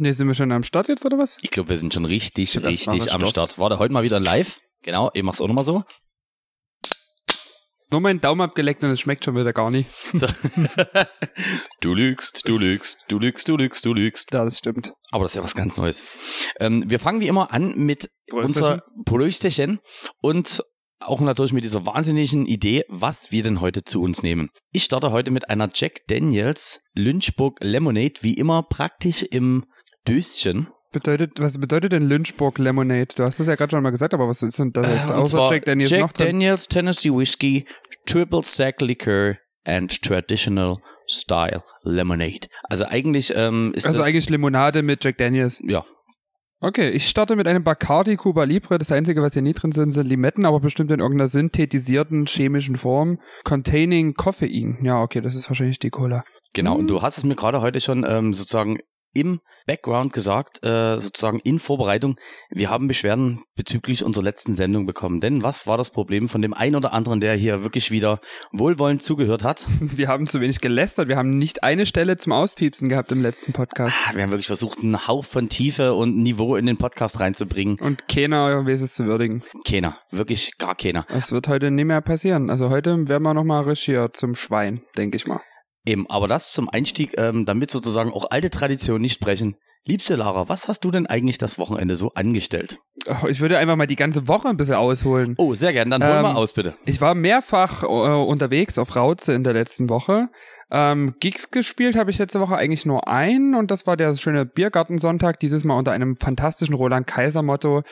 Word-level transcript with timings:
Ne, 0.00 0.14
sind 0.14 0.26
wir 0.28 0.34
schon 0.34 0.50
am 0.50 0.62
Start 0.62 0.88
jetzt 0.88 1.04
oder 1.04 1.18
was? 1.18 1.36
Ich 1.42 1.50
glaube, 1.50 1.68
wir 1.68 1.76
sind 1.76 1.92
schon 1.92 2.06
richtig, 2.06 2.54
Das 2.54 2.64
richtig 2.64 3.12
am. 3.12 3.26
Start. 3.26 3.58
Warte, 3.58 3.78
heute 3.78 3.92
mal 3.92 4.02
wieder 4.02 4.18
live. 4.18 4.58
Genau, 4.80 5.10
ich 5.12 5.22
mach's 5.22 5.42
auch 5.42 5.46
nochmal 5.46 5.66
so. 5.66 5.84
Nur 7.90 8.00
meinen 8.00 8.18
Daumen 8.18 8.40
abgeleckt 8.40 8.82
und 8.82 8.92
es 8.92 9.00
schmeckt 9.00 9.26
schon 9.26 9.36
wieder 9.36 9.52
gar 9.52 9.68
nicht. 9.68 9.90
so. 10.14 10.26
du 11.82 11.92
lügst, 11.92 12.48
du 12.48 12.56
lügst, 12.56 13.04
du 13.08 13.18
lügst, 13.18 13.46
du 13.46 13.58
lügst, 13.58 13.84
du 13.84 13.92
lügst. 13.92 14.32
Ja, 14.32 14.42
das 14.42 14.56
stimmt. 14.56 14.94
Aber 15.10 15.24
das 15.24 15.32
ist 15.32 15.36
ja 15.36 15.42
was 15.42 15.54
ganz 15.54 15.76
Neues. 15.76 16.06
Ähm, 16.60 16.82
wir 16.88 16.98
fangen 16.98 17.20
wie 17.20 17.28
immer 17.28 17.52
an 17.52 17.74
mit 17.76 18.08
unserer 18.32 18.82
Prösterchen 19.04 19.80
und 20.22 20.62
auch 21.00 21.20
natürlich 21.20 21.52
mit 21.52 21.64
dieser 21.64 21.84
wahnsinnigen 21.84 22.46
Idee, 22.46 22.84
was 22.88 23.32
wir 23.32 23.42
denn 23.42 23.60
heute 23.60 23.84
zu 23.84 24.00
uns 24.00 24.22
nehmen. 24.22 24.48
Ich 24.72 24.84
starte 24.84 25.12
heute 25.12 25.30
mit 25.30 25.50
einer 25.50 25.68
Jack 25.74 26.06
Daniels 26.06 26.84
Lynchburg 26.94 27.58
Lemonade, 27.62 28.14
wie 28.22 28.34
immer 28.34 28.62
praktisch 28.62 29.22
im 29.22 29.66
Döschen. 30.06 30.68
Bedeutet, 30.92 31.38
was 31.38 31.58
bedeutet 31.60 31.92
denn 31.92 32.08
Lynchburg 32.08 32.58
Lemonade? 32.58 33.14
Du 33.16 33.22
hast 33.22 33.38
das 33.38 33.46
ja 33.46 33.54
gerade 33.54 33.70
schon 33.70 33.82
mal 33.82 33.90
gesagt, 33.90 34.12
aber 34.12 34.28
was 34.28 34.42
ist 34.42 34.58
denn 34.58 34.72
das 34.72 34.86
jetzt 34.88 35.10
Äh, 35.10 35.12
außer 35.12 35.36
zwar 35.36 35.52
Jack 35.52 35.64
Daniels 35.64 35.90
Jack 35.90 36.00
noch 36.00 36.12
drin? 36.12 36.26
Daniels 36.26 36.66
Tennessee 36.66 37.10
Whiskey, 37.12 37.64
Triple 38.06 38.42
Sec 38.42 38.80
Liquor 38.80 39.36
and 39.64 40.02
Traditional 40.02 40.78
Style 41.06 41.62
Lemonade. 41.84 42.48
Also 42.64 42.86
eigentlich 42.86 43.32
ähm, 43.36 43.72
ist 43.76 43.86
Also 43.86 43.98
das... 43.98 44.06
eigentlich 44.08 44.28
Limonade 44.28 44.82
mit 44.82 45.04
Jack 45.04 45.18
Daniels. 45.18 45.60
Ja, 45.64 45.84
Okay, 46.62 46.90
ich 46.90 47.08
starte 47.08 47.36
mit 47.36 47.48
einem 47.48 47.64
Bacardi 47.64 48.16
Cuba 48.16 48.44
Libre. 48.44 48.76
Das 48.76 48.92
einzige, 48.92 49.22
was 49.22 49.32
hier 49.32 49.40
nie 49.40 49.54
drin 49.54 49.72
sind, 49.72 49.92
sind 49.92 50.06
Limetten, 50.06 50.44
aber 50.44 50.60
bestimmt 50.60 50.90
in 50.90 51.00
irgendeiner 51.00 51.28
synthetisierten 51.28 52.26
chemischen 52.26 52.76
Form. 52.76 53.18
Containing 53.44 54.12
Koffein. 54.12 54.76
Ja, 54.82 55.00
okay, 55.00 55.22
das 55.22 55.34
ist 55.34 55.48
wahrscheinlich 55.48 55.78
die 55.78 55.88
Cola. 55.88 56.22
Genau, 56.52 56.76
und 56.76 56.88
du 56.88 57.00
hast 57.00 57.16
es 57.16 57.24
mir 57.24 57.34
gerade 57.34 57.62
heute 57.62 57.80
schon 57.80 58.04
ähm, 58.06 58.34
sozusagen 58.34 58.78
im 59.12 59.40
Background 59.66 60.12
gesagt, 60.12 60.64
äh, 60.64 60.98
sozusagen 60.98 61.40
in 61.40 61.58
Vorbereitung, 61.58 62.16
wir 62.50 62.70
haben 62.70 62.88
Beschwerden 62.88 63.42
bezüglich 63.56 64.04
unserer 64.04 64.24
letzten 64.24 64.54
Sendung 64.54 64.86
bekommen. 64.86 65.20
Denn 65.20 65.42
was 65.42 65.66
war 65.66 65.76
das 65.76 65.90
Problem 65.90 66.28
von 66.28 66.42
dem 66.42 66.54
einen 66.54 66.76
oder 66.76 66.92
anderen, 66.92 67.20
der 67.20 67.34
hier 67.34 67.62
wirklich 67.62 67.90
wieder 67.90 68.20
wohlwollend 68.52 69.02
zugehört 69.02 69.44
hat? 69.44 69.66
Wir 69.80 70.08
haben 70.08 70.26
zu 70.26 70.40
wenig 70.40 70.60
gelästert. 70.60 71.08
Wir 71.08 71.16
haben 71.16 71.30
nicht 71.30 71.62
eine 71.62 71.86
Stelle 71.86 72.16
zum 72.16 72.32
Auspiepsen 72.32 72.88
gehabt 72.88 73.12
im 73.12 73.22
letzten 73.22 73.52
Podcast. 73.52 73.96
Ah, 74.06 74.14
Wir 74.14 74.22
haben 74.22 74.30
wirklich 74.30 74.46
versucht, 74.46 74.80
einen 74.80 75.06
Hauch 75.06 75.24
von 75.24 75.48
Tiefe 75.48 75.94
und 75.94 76.16
Niveau 76.16 76.56
in 76.56 76.66
den 76.66 76.76
Podcast 76.76 77.20
reinzubringen. 77.20 77.78
Und 77.80 78.08
keiner 78.08 78.66
weiß 78.66 78.80
es 78.80 78.94
zu 78.94 79.06
würdigen. 79.06 79.42
Keiner, 79.66 79.98
wirklich 80.10 80.56
gar 80.58 80.74
keiner. 80.74 81.06
Das 81.08 81.32
wird 81.32 81.48
heute 81.48 81.70
nicht 81.70 81.84
mehr 81.84 82.00
passieren. 82.00 82.50
Also 82.50 82.70
heute 82.70 83.08
werden 83.08 83.22
wir 83.22 83.34
nochmal 83.34 83.64
regiert 83.64 84.16
zum 84.16 84.34
Schwein, 84.34 84.82
denke 84.96 85.16
ich 85.16 85.26
mal. 85.26 85.40
Eben, 85.86 86.08
aber 86.10 86.28
das 86.28 86.52
zum 86.52 86.68
Einstieg, 86.68 87.14
ähm, 87.18 87.46
damit 87.46 87.70
sozusagen 87.70 88.12
auch 88.12 88.30
alte 88.30 88.50
Traditionen 88.50 89.02
nicht 89.02 89.20
brechen. 89.20 89.56
Liebste 89.86 90.14
Lara, 90.16 90.46
was 90.50 90.68
hast 90.68 90.84
du 90.84 90.90
denn 90.90 91.06
eigentlich 91.06 91.38
das 91.38 91.58
Wochenende 91.58 91.96
so 91.96 92.10
angestellt? 92.10 92.80
Oh, 93.06 93.28
Ich 93.28 93.40
würde 93.40 93.56
einfach 93.56 93.76
mal 93.76 93.86
die 93.86 93.96
ganze 93.96 94.28
Woche 94.28 94.48
ein 94.48 94.58
bisschen 94.58 94.74
ausholen. 94.74 95.34
Oh, 95.38 95.54
sehr 95.54 95.72
gern, 95.72 95.88
dann 95.90 96.04
hol 96.04 96.10
Ähm, 96.10 96.22
mal 96.22 96.34
aus, 96.34 96.52
bitte. 96.52 96.74
Ich 96.84 97.00
war 97.00 97.14
mehrfach 97.14 97.82
äh, 97.82 97.86
unterwegs 97.86 98.76
auf 98.76 98.94
Rauze 98.94 99.32
in 99.32 99.42
der 99.42 99.54
letzten 99.54 99.88
Woche. 99.88 100.28
Ähm, 100.70 101.14
Gigs 101.20 101.50
gespielt 101.50 101.96
habe 101.96 102.10
ich 102.10 102.18
letzte 102.18 102.40
Woche 102.40 102.56
eigentlich 102.56 102.86
nur 102.86 103.08
einen 103.08 103.54
und 103.54 103.70
das 103.70 103.86
war 103.86 103.96
der 103.96 104.14
schöne 104.14 104.46
Biergartensonntag, 104.46 105.40
dieses 105.40 105.64
Mal 105.64 105.76
unter 105.76 105.92
einem 105.92 106.16
fantastischen 106.16 106.74
Roland 106.74 107.06
Kaiser 107.06 107.42
Motto. 107.42 107.82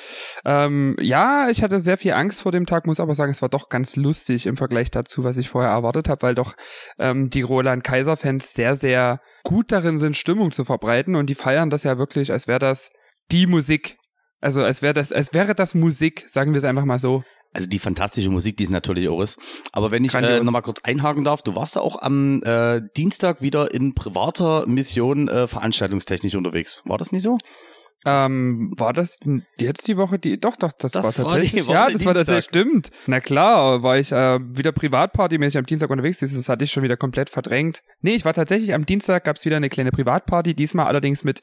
Ähm, 0.44 0.96
ja, 1.00 1.48
ich 1.50 1.62
hatte 1.62 1.78
sehr 1.80 1.98
viel 1.98 2.12
Angst 2.12 2.42
vor 2.42 2.52
dem 2.52 2.66
Tag, 2.66 2.86
muss 2.86 3.00
aber 3.00 3.14
sagen, 3.14 3.32
es 3.32 3.42
war 3.42 3.48
doch 3.48 3.68
ganz 3.68 3.96
lustig 3.96 4.46
im 4.46 4.56
Vergleich 4.56 4.90
dazu, 4.90 5.24
was 5.24 5.38
ich 5.38 5.48
vorher 5.48 5.72
erwartet 5.72 6.08
habe, 6.08 6.22
weil 6.22 6.34
doch 6.34 6.54
ähm, 6.98 7.30
die 7.30 7.42
Roland 7.42 7.84
Kaiser 7.84 8.16
Fans 8.16 8.54
sehr, 8.54 8.76
sehr 8.76 9.20
gut 9.44 9.72
darin 9.72 9.98
sind, 9.98 10.16
Stimmung 10.16 10.52
zu 10.52 10.64
verbreiten 10.64 11.16
und 11.16 11.30
die 11.30 11.34
feiern 11.34 11.70
das 11.70 11.82
ja 11.82 11.98
wirklich, 11.98 12.32
als 12.32 12.46
wäre 12.48 12.58
das 12.58 12.90
die 13.30 13.46
Musik. 13.46 13.96
Also 14.40 14.62
als 14.62 14.82
wäre 14.82 14.94
das, 14.94 15.12
als 15.12 15.34
wäre 15.34 15.54
das 15.54 15.74
Musik, 15.74 16.24
sagen 16.28 16.52
wir 16.52 16.58
es 16.58 16.64
einfach 16.64 16.84
mal 16.84 16.98
so. 16.98 17.24
Also 17.52 17.68
die 17.68 17.78
fantastische 17.78 18.30
Musik, 18.30 18.56
die 18.56 18.64
es 18.64 18.70
natürlich 18.70 19.08
auch 19.08 19.20
ist. 19.20 19.38
Aber 19.72 19.90
wenn 19.90 20.04
ich 20.04 20.14
äh, 20.14 20.40
nochmal 20.40 20.62
kurz 20.62 20.80
einhaken 20.82 21.24
darf, 21.24 21.42
du 21.42 21.56
warst 21.56 21.76
ja 21.76 21.82
auch 21.82 22.00
am 22.02 22.42
äh, 22.44 22.82
Dienstag 22.96 23.40
wieder 23.42 23.72
in 23.72 23.94
privater 23.94 24.66
Mission 24.66 25.28
äh, 25.28 25.46
veranstaltungstechnisch 25.46 26.34
unterwegs. 26.34 26.82
War 26.84 26.98
das 26.98 27.10
nicht 27.10 27.22
so? 27.22 27.38
Ähm, 28.06 28.72
war 28.76 28.92
das 28.92 29.18
jetzt 29.58 29.88
die 29.88 29.96
Woche? 29.96 30.18
Die, 30.18 30.38
doch, 30.38 30.56
doch, 30.56 30.72
das, 30.72 30.92
Das 30.92 31.18
war 31.18 31.24
war 31.24 31.32
tatsächlich. 31.34 31.66
Woche 31.66 31.72
ja, 31.72 31.84
das 31.86 32.04
war 32.04 32.14
Dienstag. 32.14 32.14
tatsächlich 32.14 32.44
stimmt. 32.44 32.90
Na 33.06 33.20
klar, 33.20 33.82
war 33.82 33.98
ich 33.98 34.12
äh, 34.12 34.38
wieder 34.40 34.70
privatpartymäßig 34.72 35.58
am 35.58 35.64
Dienstag 35.66 35.90
unterwegs. 35.90 36.18
Das 36.18 36.48
hatte 36.48 36.64
ich 36.64 36.70
schon 36.70 36.84
wieder 36.84 36.96
komplett 36.96 37.28
verdrängt. 37.28 37.80
Nee, 38.00 38.14
ich 38.14 38.24
war 38.24 38.34
tatsächlich 38.34 38.72
am 38.74 38.86
Dienstag, 38.86 39.24
gab's 39.24 39.44
wieder 39.44 39.56
eine 39.56 39.68
kleine 39.68 39.90
Privatparty, 39.90 40.54
diesmal 40.54 40.86
allerdings 40.86 41.24
mit 41.24 41.40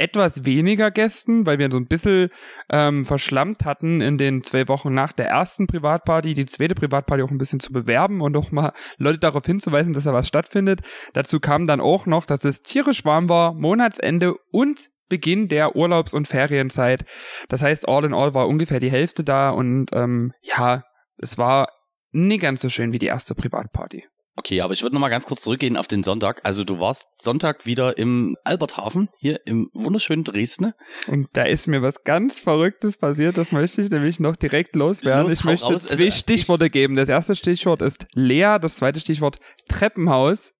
etwas 0.00 0.44
weniger 0.44 0.90
Gästen, 0.90 1.46
weil 1.46 1.58
wir 1.58 1.70
so 1.70 1.76
ein 1.76 1.86
bisschen 1.86 2.30
ähm, 2.70 3.04
verschlammt 3.04 3.64
hatten 3.64 4.00
in 4.00 4.18
den 4.18 4.42
zwei 4.42 4.66
Wochen 4.68 4.94
nach 4.94 5.12
der 5.12 5.28
ersten 5.28 5.66
Privatparty, 5.66 6.34
die 6.34 6.46
zweite 6.46 6.74
Privatparty 6.74 7.22
auch 7.22 7.30
ein 7.30 7.38
bisschen 7.38 7.60
zu 7.60 7.72
bewerben 7.72 8.20
und 8.20 8.36
auch 8.36 8.50
mal 8.50 8.72
Leute 8.96 9.18
darauf 9.18 9.44
hinzuweisen, 9.44 9.92
dass 9.92 10.04
da 10.04 10.12
was 10.12 10.26
stattfindet. 10.26 10.80
Dazu 11.12 11.38
kam 11.38 11.66
dann 11.66 11.80
auch 11.80 12.06
noch, 12.06 12.24
dass 12.24 12.44
es 12.44 12.62
tierisch 12.62 13.04
warm 13.04 13.28
war, 13.28 13.52
Monatsende 13.52 14.34
und 14.50 14.88
Beginn 15.08 15.48
der 15.48 15.76
Urlaubs- 15.76 16.14
und 16.14 16.28
Ferienzeit. 16.28 17.04
Das 17.48 17.62
heißt, 17.62 17.88
all 17.88 18.04
in 18.04 18.14
all 18.14 18.32
war 18.32 18.48
ungefähr 18.48 18.80
die 18.80 18.90
Hälfte 18.90 19.24
da 19.24 19.50
und 19.50 19.90
ähm, 19.92 20.32
ja, 20.40 20.84
es 21.18 21.36
war 21.36 21.68
nie 22.12 22.38
ganz 22.38 22.62
so 22.62 22.70
schön 22.70 22.92
wie 22.92 22.98
die 22.98 23.06
erste 23.06 23.34
Privatparty. 23.34 24.06
Okay, 24.36 24.60
aber 24.60 24.72
ich 24.72 24.82
würde 24.82 24.94
nochmal 24.94 25.10
ganz 25.10 25.26
kurz 25.26 25.42
zurückgehen 25.42 25.76
auf 25.76 25.86
den 25.86 26.02
Sonntag. 26.02 26.40
Also 26.44 26.64
du 26.64 26.80
warst 26.80 27.22
Sonntag 27.22 27.66
wieder 27.66 27.98
im 27.98 28.36
Alberthafen, 28.44 29.08
hier 29.18 29.40
im 29.44 29.68
wunderschönen 29.74 30.24
Dresden. 30.24 30.72
Und 31.08 31.28
da 31.32 31.42
ist 31.42 31.66
mir 31.66 31.82
was 31.82 32.04
ganz 32.04 32.40
Verrücktes 32.40 32.96
passiert, 32.96 33.36
das 33.36 33.52
möchte 33.52 33.82
ich 33.82 33.90
nämlich 33.90 34.20
noch 34.20 34.36
direkt 34.36 34.76
loswerden. 34.76 35.24
Los, 35.24 35.32
ich 35.32 35.44
möchte 35.44 35.66
raus. 35.66 35.84
zwei 35.84 36.06
Also, 36.06 36.16
Stichworte 36.18 36.70
geben. 36.70 36.94
Das 36.94 37.08
erste 37.08 37.36
Stichwort 37.36 37.82
ist 37.82 38.06
Lea, 38.14 38.58
das 38.60 38.76
zweite 38.76 39.00
Stichwort 39.00 39.38
Treppenhaus. 39.68 40.52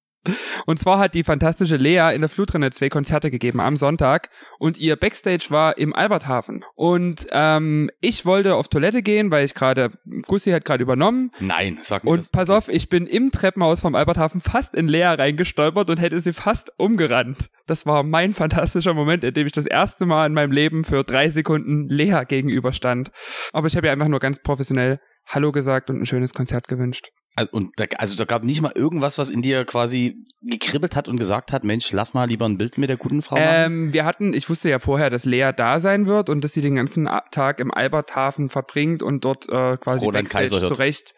Und 0.67 0.79
zwar 0.79 0.99
hat 0.99 1.15
die 1.15 1.25
fantastische 1.25 1.77
Lea 1.77 2.15
in 2.15 2.21
der 2.21 2.29
Flutrinne 2.29 2.71
zwei 2.71 2.89
Konzerte 2.89 3.31
gegeben 3.31 3.61
am 3.61 3.77
Sonntag 3.77 4.29
und 4.59 4.79
ihr 4.79 4.97
Backstage 4.97 5.47
war 5.49 5.79
im 5.79 5.95
Alberthafen. 5.95 6.65
Und 6.75 7.27
ähm, 7.33 7.91
ich 8.01 8.27
wollte 8.27 8.55
auf 8.55 8.69
Toilette 8.69 9.03
gehen, 9.03 9.33
weil 9.33 9.45
ich 9.45 9.55
gerade, 9.55 9.91
Gussi 10.27 10.51
hat 10.51 10.65
gerade 10.65 10.83
übernommen 10.83 11.31
Nein, 11.41 11.79
sag 11.81 12.05
mir 12.05 12.11
und 12.11 12.19
das. 12.21 12.31
pass 12.31 12.51
auf, 12.51 12.69
ich 12.69 12.89
bin 12.89 13.07
im 13.07 13.31
Treppenhaus 13.31 13.81
vom 13.81 13.95
Alberthafen 13.95 14.41
fast 14.41 14.75
in 14.75 14.89
Lea 14.89 15.05
reingestolpert 15.05 15.89
und 15.89 15.99
hätte 15.99 16.21
sie 16.21 16.33
fast 16.33 16.73
umgerannt. 16.79 17.51
Das 17.67 17.87
war 17.87 18.03
mein 18.03 18.33
fantastischer 18.33 18.95
Moment, 18.95 19.25
in 19.25 19.33
dem 19.33 19.47
ich 19.47 19.53
das 19.53 19.67
erste 19.67 20.05
Mal 20.05 20.27
in 20.27 20.35
meinem 20.35 20.53
Leben 20.53 20.85
für 20.85 21.05
drei 21.05 21.31
Sekunden 21.31 21.89
Lea 21.89 22.23
gegenüberstand. 22.27 23.11
Aber 23.53 23.67
ich 23.69 23.77
habe 23.77 23.87
ihr 23.87 23.93
einfach 23.93 24.09
nur 24.09 24.21
ganz 24.21 24.43
professionell 24.43 25.01
Hallo 25.27 25.53
gesagt 25.53 25.91
und 25.91 26.01
ein 26.01 26.07
schönes 26.07 26.35
Konzert 26.35 26.67
gewünscht. 26.67 27.11
Also, 27.37 27.51
und 27.53 27.73
da, 27.77 27.85
also 27.99 28.17
da 28.17 28.25
gab 28.25 28.45
nicht 28.45 28.61
mal 28.61 28.73
irgendwas, 28.75 29.17
was 29.17 29.31
in 29.31 29.41
dir 29.41 29.65
quasi 29.65 30.25
gekribbelt 30.43 30.97
hat 30.97 31.09
und 31.09 31.17
gesagt 31.17 31.53
hat, 31.53 31.65
Mensch, 31.65 31.93
lass 31.93 32.13
mal 32.13 32.27
lieber 32.27 32.47
ein 32.47 32.59
Bild 32.59 32.77
mit 32.77 32.89
der 32.89 32.97
guten 32.97 33.23
Frau 33.23 33.37
machen. 33.37 33.49
Ähm, 33.49 33.93
wir 33.93 34.05
hatten, 34.05 34.35
ich 34.35 34.49
wusste 34.51 34.69
ja 34.69 34.79
vorher, 34.79 35.11
dass 35.11 35.25
Lea 35.25 35.51
da 35.57 35.79
sein 35.79 36.07
wird 36.07 36.29
und 36.29 36.43
dass 36.43 36.53
sie 36.53 36.61
den 36.61 36.75
ganzen 36.75 37.09
Tag 37.31 37.61
im 37.61 37.73
Alberthafen 37.73 38.49
verbringt 38.49 39.03
und 39.03 39.25
dort 39.25 39.49
äh, 39.49 39.77
quasi 39.77 40.05
Roland 40.05 40.33
Backstage 40.33 40.67
zurecht 40.67 41.15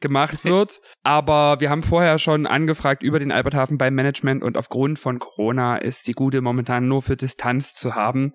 gemacht 0.00 0.44
wird. 0.44 0.80
Aber 1.02 1.60
wir 1.60 1.70
haben 1.70 1.82
vorher 1.82 2.18
schon 2.18 2.46
angefragt 2.46 3.02
über 3.02 3.18
den 3.18 3.32
Alberthafen 3.32 3.78
beim 3.78 3.94
Management 3.94 4.42
und 4.44 4.56
aufgrund 4.56 4.98
von 4.98 5.18
Corona 5.18 5.78
ist 5.78 6.06
die 6.06 6.12
Gute 6.12 6.40
momentan 6.40 6.86
nur 6.86 7.02
für 7.02 7.16
Distanz 7.16 7.74
zu 7.74 7.94
haben. 7.94 8.32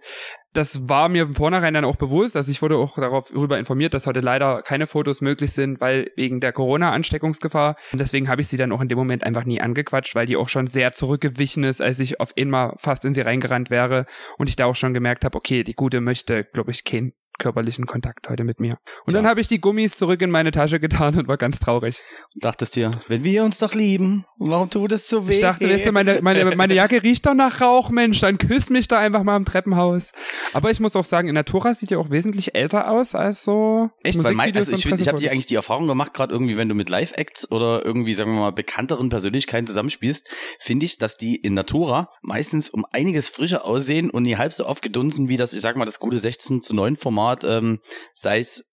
Das 0.54 0.88
war 0.88 1.10
mir 1.10 1.24
im 1.24 1.36
Vornherein 1.36 1.74
dann 1.74 1.84
auch 1.84 1.96
bewusst, 1.96 2.38
also 2.38 2.52
ich 2.52 2.62
wurde 2.62 2.78
auch 2.78 2.96
darüber 2.96 3.58
informiert, 3.58 3.96
dass 3.96 4.06
heute 4.06 4.20
leider 4.20 4.62
keine 4.62 4.86
Fotos 4.86 5.20
möglich 5.22 5.52
sind, 5.52 5.82
weil 5.82 6.12
wegen 6.16 6.40
der 6.40 6.54
Corona-Ansteckungsgefahr. 6.54 7.76
Und 7.92 8.00
deswegen 8.00 8.30
habe 8.30 8.42
ich 8.42 8.48
sie 8.48 8.58
dann 8.58 8.72
auch 8.72 8.82
in 8.82 8.88
dem 8.88 8.98
Moment 9.00 9.24
einfach 9.24 9.46
nie 9.46 9.60
angequatscht, 9.60 10.14
weil 10.14 10.28
die 10.28 10.38
auch 10.38 10.50
schon 10.50 10.68
sehr 10.68 10.92
zurückgewichen 10.92 11.64
ist, 11.64 11.82
als 11.82 12.00
ich 12.00 12.20
auf 12.20 12.34
einmal 12.38 12.76
fast 12.78 13.04
in 13.04 13.16
sie 13.16 13.22
reingerannt 13.22 13.72
wäre 13.72 14.06
und 14.38 14.48
ich 14.48 14.56
da 14.56 14.66
auch 14.66 14.76
schon 14.76 14.94
gemerkt 14.94 15.26
habe, 15.26 15.36
okay, 15.36 15.64
die 15.64 15.74
Gute 15.74 16.02
möchte, 16.02 16.44
glaube 16.44 16.70
ich, 16.70 16.84
keinen 16.84 17.14
körperlichen 17.44 17.86
Kontakt 17.86 18.30
heute 18.30 18.46
mit 18.46 18.62
mir. 18.62 18.72
Und 19.06 19.12
Tja. 19.12 19.20
dann 19.20 19.28
habe 19.28 19.42
ich 19.42 19.48
die 19.48 19.60
Gummis 19.60 19.98
zurück 19.98 20.22
in 20.22 20.32
meine 20.32 20.52
Tasche 20.52 20.80
getan 20.80 21.18
und 21.18 21.28
war 21.28 21.38
ganz 21.38 21.60
traurig. 21.60 22.02
Dachtest 22.36 22.78
dir, 22.78 23.00
wenn 23.10 23.24
wir 23.24 23.44
uns 23.44 23.60
doch 23.60 23.74
lieben, 23.74 24.26
warum 24.38 24.70
tut 24.70 24.94
es 24.94 25.10
so 25.10 25.28
weh? 25.28 25.34
Ich 25.34 25.42
dachte, 25.42 25.70
weißt 25.70 25.86
du, 25.86 25.92
meine, 25.92 26.22
meine, 26.22 26.56
meine 26.56 26.74
Jacke 26.74 27.04
riecht 27.04 27.26
doch 27.26 27.34
nach 27.34 27.60
Rauch, 27.60 27.90
Mensch, 27.90 28.22
dann 28.22 28.38
küss 28.38 28.70
mich 28.70 28.88
da 28.88 28.98
einfach 28.98 29.24
mal 29.24 29.36
im 29.36 29.44
Treppenhaus. 29.44 30.14
Aber 30.54 30.72
ich 30.72 30.80
muss 30.80 30.96
auch 30.96 31.04
sagen, 31.04 31.28
in 31.28 31.36
Natura 31.36 31.74
sieht 31.74 31.92
ja 31.92 31.98
auch 31.98 32.10
wesentlich 32.10 32.56
älter 32.56 32.90
aus 32.90 33.14
als 33.14 33.44
so 33.44 33.90
Echt? 34.04 34.24
Weil 34.24 34.34
mein, 34.34 34.56
also 34.56 34.72
ich, 34.72 34.86
und 34.86 34.90
find, 34.90 35.02
ich 35.02 35.08
habe 35.08 35.18
die 35.18 35.24
Pressefotos. 35.24 35.32
eigentlich 35.32 35.46
die 35.48 35.56
Erfahrung 35.56 35.88
gemacht, 35.88 36.14
gerade 36.14 36.34
irgendwie, 36.34 36.58
wenn 36.58 36.70
du 36.70 36.76
mit 36.76 36.90
Live-Acts 36.90 37.52
oder 37.52 37.86
irgendwie, 37.86 38.14
sagen 38.14 38.34
wir 38.34 38.40
mal, 38.40 38.52
bekannteren 38.52 39.10
Persönlichkeiten 39.10 39.68
zusammenspielst, 39.68 40.30
finde 40.60 40.86
ich, 40.86 40.98
dass 40.98 41.18
die 41.18 41.36
in 41.36 41.54
Natura 41.54 42.08
meistens 42.22 42.70
um 42.70 42.86
einiges 42.92 43.30
frischer 43.30 43.66
aussehen 43.66 44.10
und 44.10 44.24
nie 44.24 44.38
halb 44.38 44.54
so 44.54 44.66
aufgedunsen 44.66 45.28
wie 45.28 45.38
das, 45.38 45.54
ich 45.54 45.62
sag 45.62 45.78
mal, 45.78 45.86
das 45.86 46.00
gute 46.00 46.20
16 46.20 46.62
zu 46.62 46.76
9 46.76 46.96
Format, 46.96 47.33
ähm, 47.44 47.80
sei 48.14 48.40
es 48.40 48.66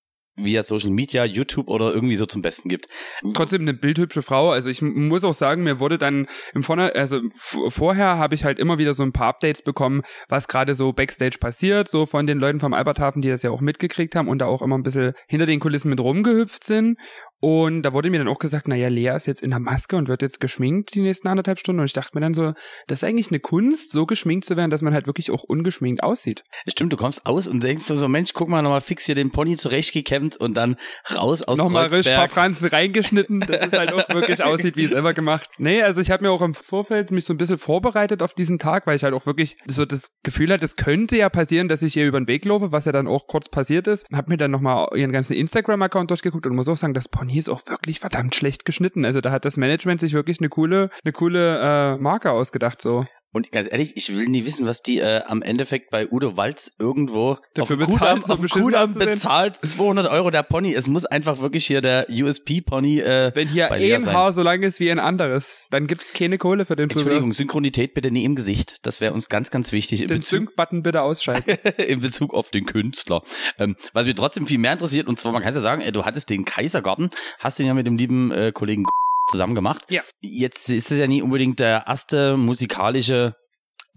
via 0.45 0.63
Social 0.63 0.91
Media, 0.91 1.25
YouTube 1.25 1.69
oder 1.69 1.93
irgendwie 1.93 2.17
so 2.17 2.27
zum 2.27 2.43
Besten 2.43 2.69
gibt. 2.69 2.89
Trotzdem 3.35 3.63
eine 3.63 3.75
bildhübsche 3.75 4.23
Frau. 4.23 4.51
Also 4.51 4.71
ich 4.71 4.83
muss 4.83 5.25
auch 5.25 5.35
sagen, 5.35 5.63
mir 5.63 5.81
wurde 5.81 5.99
dann 5.99 6.29
im 6.55 6.63
Vorne, 6.63 6.95
also 6.95 7.21
vorher 7.37 8.19
habe 8.19 8.35
ich 8.35 8.45
halt 8.45 8.59
immer 8.59 8.79
wieder 8.79 8.95
so 8.95 9.03
ein 9.03 9.13
paar 9.13 9.29
Updates 9.29 9.63
bekommen, 9.63 10.03
was 10.29 10.49
gerade 10.49 10.75
so 10.75 10.93
Backstage 10.93 11.39
passiert, 11.39 11.89
so 11.89 12.07
von 12.07 12.27
den 12.27 12.39
Leuten 12.39 12.61
vom 12.61 12.75
Alberthafen, 12.75 13.23
die 13.23 13.29
das 13.29 13.43
ja 13.43 13.51
auch 13.51 13.61
mitgekriegt 13.61 14.17
haben 14.17 14.29
und 14.29 14.39
da 14.39 14.47
auch 14.47 14.63
immer 14.63 14.79
ein 14.79 14.83
bisschen 14.83 15.13
hinter 15.29 15.47
den 15.47 15.61
Kulissen 15.61 15.91
mit 15.91 16.01
rumgehüpft 16.01 16.65
sind. 16.65 16.99
Und 17.41 17.83
da 17.83 17.93
wurde 17.95 18.11
mir 18.11 18.19
dann 18.19 18.29
auch 18.29 18.39
gesagt, 18.39 18.69
naja, 18.69 18.89
Lea 18.89 19.17
ist 19.17 19.27
jetzt 19.27 19.43
in 19.43 19.51
der 19.51 19.61
Maske 19.61 19.97
und 19.97 20.09
wird 20.09 20.21
jetzt 20.21 20.41
geschminkt 20.41 20.95
die 20.95 21.01
nächsten 21.01 21.29
anderthalb 21.29 21.59
Stunden. 21.59 21.81
Und 21.81 21.87
ich 21.87 21.95
dachte 21.95 22.11
mir 22.15 22.21
dann 22.21 22.35
so, 22.35 22.53
das 22.87 23.03
ist 23.03 23.05
eigentlich 23.05 23.29
eine 23.29 23.41
Kunst, 23.41 23.93
so 23.93 24.05
geschminkt 24.05 24.45
zu 24.45 24.57
werden, 24.57 24.71
dass 24.71 24.83
man 24.83 24.93
halt 24.93 25.07
wirklich 25.07 25.31
auch 25.31 25.43
ungeschminkt 25.43 26.03
aussieht. 26.03 26.45
Stimmt, 26.69 26.93
du 26.93 26.99
kommst 26.99 27.25
aus 27.25 27.49
und 27.49 27.63
denkst 27.63 27.87
so, 27.87 28.09
Mensch, 28.09 28.35
guck 28.35 28.51
mal 28.51 28.61
nochmal 28.61 28.83
fix 28.83 29.07
hier 29.07 29.15
den 29.15 29.31
Pony 29.31 29.57
zurechtgekämmt 29.57 30.37
und 30.37 30.55
dann 30.55 30.77
raus 31.15 31.43
aus 31.43 31.59
Nochmal 31.59 31.87
risch 31.87 32.09
paar 32.09 32.29
Franzen 32.29 32.69
reingeschnitten, 32.69 33.41
dass 33.41 33.69
es 33.69 33.73
halt 33.73 33.93
auch 33.93 34.09
wirklich 34.11 34.45
aussieht, 34.45 34.77
wie 34.77 34.85
es 34.85 34.93
immer 34.93 35.15
gemacht. 35.15 35.49
Nee, 35.59 35.83
also 35.83 36.01
ich 36.01 36.11
habe 36.11 36.25
mir 36.25 36.31
auch 36.31 36.43
im 36.43 36.55
Vorfeld 36.55 37.11
mich 37.11 37.25
so 37.25 37.33
ein 37.33 37.39
bisschen 37.39 37.59
vorbereitet 37.59 38.23
auf 38.23 38.35
diesen 38.35 38.59
Tag, 38.59 38.87
weil 38.87 38.97
ich 38.97 39.05
halt 39.05 39.15
auch 39.15 39.25
wirklich 39.25 39.57
so 39.67 39.87
das 39.87 40.11
Gefühl 40.23 40.53
hatte, 40.53 40.65
es 40.65 40.77
könnte 40.77 41.17
ja 41.17 41.31
passieren, 41.31 41.69
dass 41.69 41.81
ich 41.83 41.97
ihr 41.97 42.07
über 42.07 42.21
den 42.21 42.29
Weg 42.29 42.45
laufe, 42.45 42.71
was 42.71 42.85
ja 42.85 42.93
dann 42.93 43.09
auch 43.09 43.27
kurz 43.27 43.49
passiert 43.49 43.87
ist. 43.87 44.07
Hab 44.13 44.29
mir 44.29 44.37
dann 44.37 44.51
nochmal 44.51 44.89
ihren 44.95 45.13
ganzen 45.13 45.33
Instagram-Account 45.33 46.11
durchgeguckt 46.11 46.47
und 46.47 46.55
muss 46.55 46.69
auch 46.69 46.77
sagen, 46.77 46.95
das 46.95 47.09
Pony 47.09 47.30
Pony 47.31 47.39
ist 47.39 47.49
auch 47.49 47.63
wirklich 47.67 48.01
verdammt 48.01 48.35
schlecht 48.35 48.65
geschnitten. 48.65 49.05
Also 49.05 49.21
da 49.21 49.31
hat 49.31 49.45
das 49.45 49.57
Management 49.57 50.01
sich 50.01 50.13
wirklich 50.13 50.41
eine 50.41 50.49
coole, 50.49 50.91
eine 51.05 51.13
coole 51.13 51.95
äh, 51.95 51.97
Marke 51.99 52.33
ausgedacht 52.33 52.81
so. 52.81 53.07
Und 53.33 53.53
ganz 53.53 53.69
ehrlich, 53.71 53.97
ich 53.97 54.15
will 54.17 54.27
nie 54.27 54.45
wissen, 54.45 54.67
was 54.67 54.83
die 54.83 54.99
äh, 54.99 55.23
am 55.25 55.43
Endeffekt 55.43 55.91
bei 55.91 56.09
Udo 56.11 56.37
Walz 56.37 56.73
irgendwo 56.79 57.39
Dafür 57.55 57.77
auf 57.77 57.87
bezahlt, 57.87 58.23
Kudamm, 58.23 58.45
auf 58.45 58.51
Kudamm 58.51 58.95
bezahlt 58.95 59.57
200 59.57 60.11
Euro 60.11 60.31
der 60.31 60.43
Pony. 60.43 60.75
Es 60.75 60.89
muss 60.89 61.05
einfach 61.05 61.39
wirklich 61.39 61.67
hier 61.67 61.81
der 61.81 62.07
USP-Pony 62.11 63.01
äh, 63.01 63.31
Wenn 63.35 63.49
hier 63.49 63.71
ein. 63.71 64.07
Haar 64.11 64.33
so 64.33 64.43
lang 64.43 64.63
ist 64.63 64.81
wie 64.81 64.91
ein 64.91 64.99
anderes, 64.99 65.67
dann 65.71 65.87
gibt's 65.87 66.13
keine 66.13 66.39
Kohle 66.39 66.65
für 66.65 66.75
den 66.75 66.91
Friseur. 66.91 67.03
Entschuldigung, 67.03 67.33
Synchronität 67.33 67.95
bitte 67.95 68.11
nie 68.11 68.25
im 68.25 68.35
Gesicht. 68.35 68.79
Das 68.83 69.01
wäre 69.01 69.15
uns 69.15 69.29
ganz, 69.29 69.51
ganz 69.51 69.71
wichtig. 69.71 70.07
Den 70.07 70.23
Sync-Button 70.23 70.83
bitte 70.83 71.03
ausschalten. 71.03 71.59
in 71.77 72.01
Bezug 72.01 72.35
auf 72.35 72.51
den 72.51 72.67
Künstler. 72.67 73.23
Ähm, 73.59 73.77
was 73.93 74.07
mir 74.07 74.15
trotzdem 74.15 74.47
viel 74.47 74.59
mehr 74.59 74.73
interessiert, 74.73 75.07
und 75.07 75.21
zwar, 75.21 75.33
man 75.33 75.43
kann 75.43 75.55
ja 75.55 75.61
sagen, 75.61 75.83
ey, 75.83 75.93
du 75.93 76.05
hattest 76.05 76.31
den 76.31 76.45
Kaisergarten, 76.45 77.11
hast 77.39 77.59
den 77.59 77.67
ja 77.67 77.75
mit 77.75 77.87
dem 77.87 77.97
lieben 77.97 78.33
äh, 78.33 78.51
Kollegen 78.53 78.87
zusammen 79.31 79.55
gemacht. 79.55 79.83
Ja. 79.89 80.03
Jetzt 80.21 80.69
ist 80.69 80.91
es 80.91 80.99
ja 80.99 81.07
nie 81.07 81.23
unbedingt 81.23 81.59
der 81.59 81.85
erste 81.87 82.37
musikalische 82.37 83.35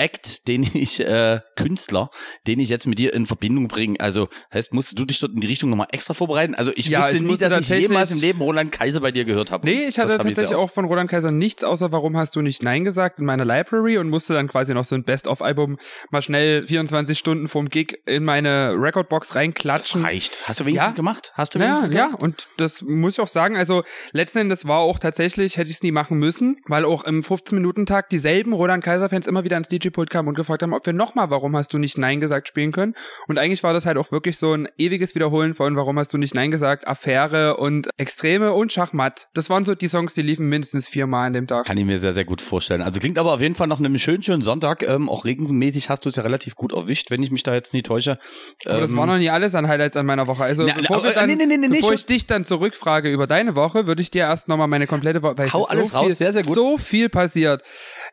Act, 0.04 0.50
den 0.50 0.70
ich, 0.74 1.00
äh, 1.00 1.40
Künstler, 1.56 2.10
den 2.46 2.60
ich 2.60 2.68
jetzt 2.68 2.88
mit 2.88 3.00
dir 3.00 3.14
in 3.14 3.26
Verbindung 3.26 3.70
bringe. 3.70 4.00
Also 4.00 4.28
heißt, 4.54 4.74
musst 4.74 5.00
du 5.00 5.06
dich 5.06 5.20
dort 5.20 5.34
in 5.34 5.40
die 5.40 5.48
Richtung 5.48 5.70
nochmal 5.70 5.88
extra 5.92 6.14
vorbereiten? 6.14 6.56
Also 6.56 6.72
ich 6.76 6.88
ja, 6.88 7.00
wusste 7.00 7.16
ich 7.16 7.22
nie, 7.22 7.38
dass 7.38 7.70
ich 7.70 7.80
jemals 7.80 8.12
im 8.12 8.20
Leben 8.20 8.42
Roland 8.42 8.72
Kaiser 8.72 9.00
bei 9.00 9.12
dir 9.12 9.24
gehört 9.24 9.52
habe. 9.52 9.66
Nee, 9.66 9.88
ich 9.88 9.98
hatte 9.98 10.18
tatsächlich 10.18 10.56
auch 10.56 10.70
von 10.70 10.86
Roland 10.86 11.10
Kaiser 11.10 11.32
nichts, 11.32 11.64
außer 11.64 11.94
warum 11.94 12.18
hast 12.18 12.36
du 12.36 12.42
nicht 12.42 12.64
Nein 12.64 12.84
gesagt 12.84 13.20
in 13.20 13.26
meiner 13.26 13.46
Library 13.46 13.98
und 13.98 14.10
musste 14.10 14.34
dann 14.34 14.50
quasi 14.50 14.74
noch 14.74 14.84
so 14.84 14.96
ein 14.96 15.04
Best-of-Album 15.04 15.78
mal 16.12 16.22
schnell 16.22 16.68
24 16.68 17.18
Stunden 17.18 17.48
vorm 17.48 17.70
Gig 17.70 18.00
in 18.06 18.26
meine 18.26 18.76
Recordbox 18.78 19.36
reinklatschen. 19.36 20.02
Das 20.02 20.12
reicht. 20.12 20.40
Hast 20.44 20.60
du 20.60 20.66
wenigstens 20.66 20.92
ja. 20.92 20.96
gemacht? 20.96 21.32
Hast 21.36 21.56
du 21.56 21.60
wenigstens 21.60 21.94
ja, 21.94 22.08
gemacht? 22.08 22.22
Ja, 22.22 22.26
und 22.26 22.48
das 22.58 22.82
muss 22.82 23.14
ich 23.14 23.20
auch 23.22 23.28
sagen, 23.28 23.56
also 23.56 23.84
letzten 24.12 24.40
Endes 24.40 24.68
war 24.68 24.80
auch 24.80 25.00
tatsächlich, 25.00 25.56
hätte 25.56 25.70
ich 25.70 25.78
es 25.78 25.84
nie 25.84 25.92
machen 25.92 26.18
müssen, 26.20 26.58
weil 26.68 26.84
auch 26.84 27.06
im 27.06 27.22
15-Minuten-Tag 27.22 28.10
dieselben 28.10 28.52
Roland 28.52 28.84
Kaiser-Fans 28.84 29.28
immer 29.28 29.46
wieder 29.46 29.56
ans 29.56 29.70
DJ-Pult 29.94 30.10
kamen 30.10 30.28
und 30.28 30.36
gefragt 30.36 30.64
haben, 30.64 30.74
ob 30.74 30.86
wir 30.86 30.94
nochmal 30.94 31.30
Warum 31.30 31.56
hast 31.56 31.74
du 31.74 31.78
nicht 31.78 31.98
Nein 31.98 32.20
gesagt 32.20 32.48
spielen 32.48 32.72
können. 32.72 32.96
Und 33.28 33.38
eigentlich 33.38 33.64
war 33.64 33.74
das 33.74 33.86
halt 33.86 33.98
auch 33.98 34.12
wirklich 34.12 34.38
so 34.38 34.54
ein 34.54 34.68
ewiges 34.78 35.16
Wiederholen 35.16 35.54
von 35.54 35.76
Warum 35.76 35.98
hast 36.00 36.14
du 36.14 36.18
nicht 36.18 36.36
Nein 36.36 36.52
gesagt, 36.52 36.88
Affäre 36.88 37.58
und 37.58 37.90
Extreme 37.98 38.54
und 38.54 38.74
Schachmatt. 38.74 39.28
Das 39.34 39.50
waren 39.50 39.64
so 39.64 39.76
die 39.76 39.88
Songs, 39.88 40.14
die 40.14 40.22
liefen 40.22 40.50
mindestens 40.50 40.88
viermal 40.88 41.28
an 41.28 41.34
dem 41.34 41.48
Tag. 41.48 41.66
Kann 41.66 41.78
ich 41.78 41.86
mir 41.86 42.00
sehr, 42.00 42.14
sehr 42.14 42.26
gut 42.26 42.42
vorstellen. 42.42 42.82
Also 42.82 43.00
klingt 43.00 43.18
aber 43.18 43.34
auf 43.34 43.42
jeden 43.42 43.56
Fall 43.56 43.68
nach 43.68 43.80
einem 43.80 43.98
schönen, 44.00 44.24
schönen 44.24 44.42
Sonntag. 44.42 44.84
Ähm, 44.88 45.10
auch 45.10 45.26
regenmäßig 45.26 45.90
hast 45.90 46.06
du 46.06 46.10
es 46.10 46.16
ja 46.16 46.24
relativ 46.24 46.56
gut 46.56 46.74
erwischt, 46.74 47.12
wenn 47.12 47.22
ich 47.24 47.32
mich 47.32 47.44
da 47.44 47.54
jetzt 47.54 47.74
nie 47.74 47.84
täusche. 47.84 48.18
Aber 48.66 48.82
das 48.82 48.96
war 48.96 49.04
ähm, 49.04 49.12
noch 49.12 49.18
nie 49.18 49.30
alles 49.30 49.56
an 49.56 49.68
Highlights 49.68 49.96
an 49.96 50.06
meiner 50.06 50.28
Woche. 50.28 50.44
Also 50.44 50.66
na, 50.66 50.74
bevor, 50.74 51.02
na, 51.04 51.12
dann, 51.12 51.28
nee, 51.28 51.36
nee, 51.36 51.58
nee, 51.58 51.68
bevor 51.68 51.94
ich 51.94 52.06
dich 52.06 52.26
dann 52.28 52.46
zurückfrage 52.46 53.12
über 53.12 53.28
deine 53.28 53.56
Woche, 53.56 53.88
würde 53.88 54.02
ich 54.02 54.12
dir 54.12 54.24
erst 54.24 54.48
nochmal 54.48 54.68
meine 54.68 54.88
komplette 54.88 55.22
Woche, 55.22 55.36
Hau 55.54 55.66
alles 55.66 55.90
so 55.90 55.98
raus, 55.98 56.06
viel, 56.08 56.16
sehr, 56.16 56.34
sehr 56.34 56.44
gut. 56.44 56.56
so 56.56 56.78
viel 56.78 57.10
passiert. 57.10 57.64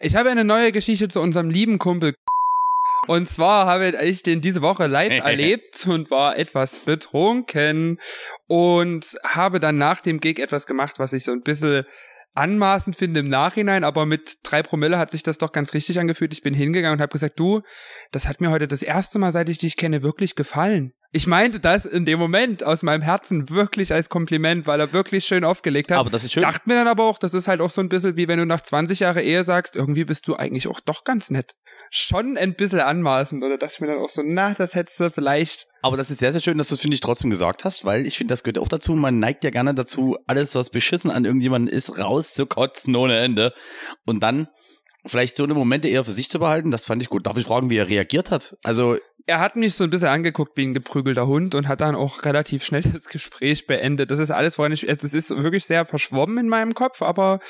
Ich 0.03 0.17
habe 0.17 0.31
eine 0.31 0.45
neue 0.45 0.73
Geschichte 0.73 1.09
zu 1.09 1.21
unserem 1.21 1.51
lieben 1.51 1.79
Kumpel 1.79 2.15
und 3.07 3.29
zwar 3.29 3.67
habe 3.67 3.89
ich 4.03 4.23
den 4.23 4.41
diese 4.41 4.63
Woche 4.63 4.87
live 4.87 5.13
erlebt 5.25 5.87
und 5.87 6.11
war 6.11 6.39
etwas 6.39 6.83
betrunken 6.83 7.99
und 8.47 9.19
habe 9.25 9.61
dann 9.61 9.77
nach 9.77 10.01
dem 10.01 10.21
Gig 10.21 10.39
etwas 10.39 10.67
gemacht, 10.67 10.99
was 10.99 11.13
ich 11.13 11.25
so 11.25 11.33
ein 11.33 11.43
bisschen 11.43 11.85
anmaßend 12.35 12.97
finde 12.97 13.21
im 13.21 13.27
Nachhinein, 13.27 13.85
aber 13.85 14.07
mit 14.07 14.39
drei 14.43 14.63
Promille 14.63 14.99
hat 14.99 15.11
sich 15.11 15.23
das 15.23 15.39
doch 15.39 15.53
ganz 15.53 15.75
richtig 15.75 15.99
angefühlt. 15.99 16.33
Ich 16.33 16.43
bin 16.43 16.55
hingegangen 16.55 16.99
und 16.99 17.03
habe 17.03 17.13
gesagt, 17.13 17.39
du, 17.39 17.61
das 18.13 18.29
hat 18.29 18.41
mir 18.41 18.51
heute 18.51 18.69
das 18.69 18.83
erste 18.83 19.19
Mal, 19.19 19.33
seit 19.33 19.49
ich 19.49 19.59
dich 19.59 19.77
kenne, 19.77 20.03
wirklich 20.03 20.35
gefallen. 20.35 20.93
Ich 21.13 21.27
meinte 21.27 21.59
das 21.59 21.87
in 21.87 22.05
dem 22.05 22.21
Moment 22.21 22.63
aus 22.63 22.85
meinem 22.85 23.03
Herzen 23.03 23.51
wirklich 23.51 23.93
als 23.93 24.09
Kompliment, 24.09 24.69
weil 24.69 24.79
er 24.79 24.93
wirklich 24.93 25.25
schön 25.25 25.43
aufgelegt 25.43 25.91
hat. 25.91 25.99
Aber 25.99 26.11
das 26.11 26.23
ist 26.23 26.33
schön. 26.33 26.45
Dachte 26.45 26.69
mir 26.69 26.77
dann 26.77 26.87
aber 26.87 27.03
auch, 27.05 27.19
das 27.19 27.35
ist 27.35 27.49
halt 27.49 27.61
auch 27.61 27.71
so 27.71 27.81
ein 27.81 27.89
bisschen 27.89 28.15
wie 28.17 28.29
wenn 28.29 28.39
du 28.39 28.47
nach 28.47 28.61
20 28.61 29.01
Jahre 29.01 29.21
Ehe 29.21 29.43
sagst, 29.43 29.75
irgendwie 29.75 30.05
bist 30.05 30.29
du 30.29 30.37
eigentlich 30.37 30.69
auch 30.69 30.79
doch 30.79 31.03
ganz 31.03 31.31
nett. 31.31 31.57
Schon 31.91 32.37
ein 32.37 32.55
bisschen 32.55 32.79
anmaßend. 32.79 33.43
Oder 33.43 33.59
dachte 33.59 33.75
ich 33.75 33.81
mir 33.81 33.89
dann 33.89 33.99
auch 33.99 34.09
so, 34.09 34.23
na, 34.25 34.55
das 34.55 34.77
hättest 34.77 35.01
du 35.01 35.11
vielleicht. 35.11 35.67
Aber 35.83 35.97
das 35.97 36.11
ist 36.11 36.19
sehr, 36.19 36.31
sehr 36.31 36.41
schön, 36.41 36.59
dass 36.59 36.69
du 36.69 36.77
es, 36.77 36.81
finde 36.81 36.95
ich, 36.95 37.01
trotzdem 37.01 37.31
gesagt 37.31 37.65
hast, 37.65 37.85
weil 37.85 38.07
ich 38.07 38.17
finde, 38.17 38.33
das 38.33 38.45
gehört 38.45 38.59
auch 38.59 38.69
dazu. 38.69 38.95
Man 38.95 39.19
neigt 39.19 39.43
ja 39.43 39.51
gerne 39.51 39.75
dazu, 39.75 40.17
alles, 40.29 40.55
was 40.55 40.71
beschissen 40.71 41.11
an 41.11 41.25
irgendjemanden 41.25 41.75
ist, 41.75 41.99
rauszukotzen 41.99 42.95
ohne 42.95 43.19
Ende. 43.19 43.53
Und 44.07 44.23
dann 44.23 44.47
vielleicht 45.11 45.37
so 45.37 45.45
eine 45.45 45.55
Momente 45.55 45.89
eher 45.89 46.05
für 46.05 46.13
sich 46.13 46.31
zu 46.31 46.39
behalten, 46.39 46.71
das 46.71 46.87
fand 46.87 47.03
ich 47.03 47.09
gut. 47.09 47.27
Darf 47.27 47.37
ich 47.37 47.47
fragen, 47.47 47.71
wie 47.71 47.77
er 47.77 47.89
reagiert 47.89 48.31
hat? 48.31 48.57
Also 48.65 48.97
er 49.27 49.41
hat 49.41 49.57
mich 49.57 49.75
so 49.75 49.85
ein 49.85 49.91
bisschen 49.91 50.09
angeguckt 50.09 50.57
wie 50.57 50.67
ein 50.67 50.75
geprügelter 50.75 51.27
Hund 51.27 51.55
und 51.55 51.69
hat 51.69 51.81
dann 51.81 51.95
auch 51.95 52.25
relativ 52.25 52.65
schnell 52.65 52.83
das 52.93 53.09
Gespräch 53.09 53.67
beendet. 53.67 54.11
Das 54.11 54.19
ist 54.19 54.31
alles, 54.31 54.59
woran 54.59 54.73
ich, 54.73 54.89
es 54.89 55.05
ist 55.05 55.31
wirklich 55.31 55.65
sehr 55.65 55.85
verschwommen 55.85 56.39
in 56.39 56.49
meinem 56.49 56.75
Kopf, 56.75 57.03
aber 57.03 57.41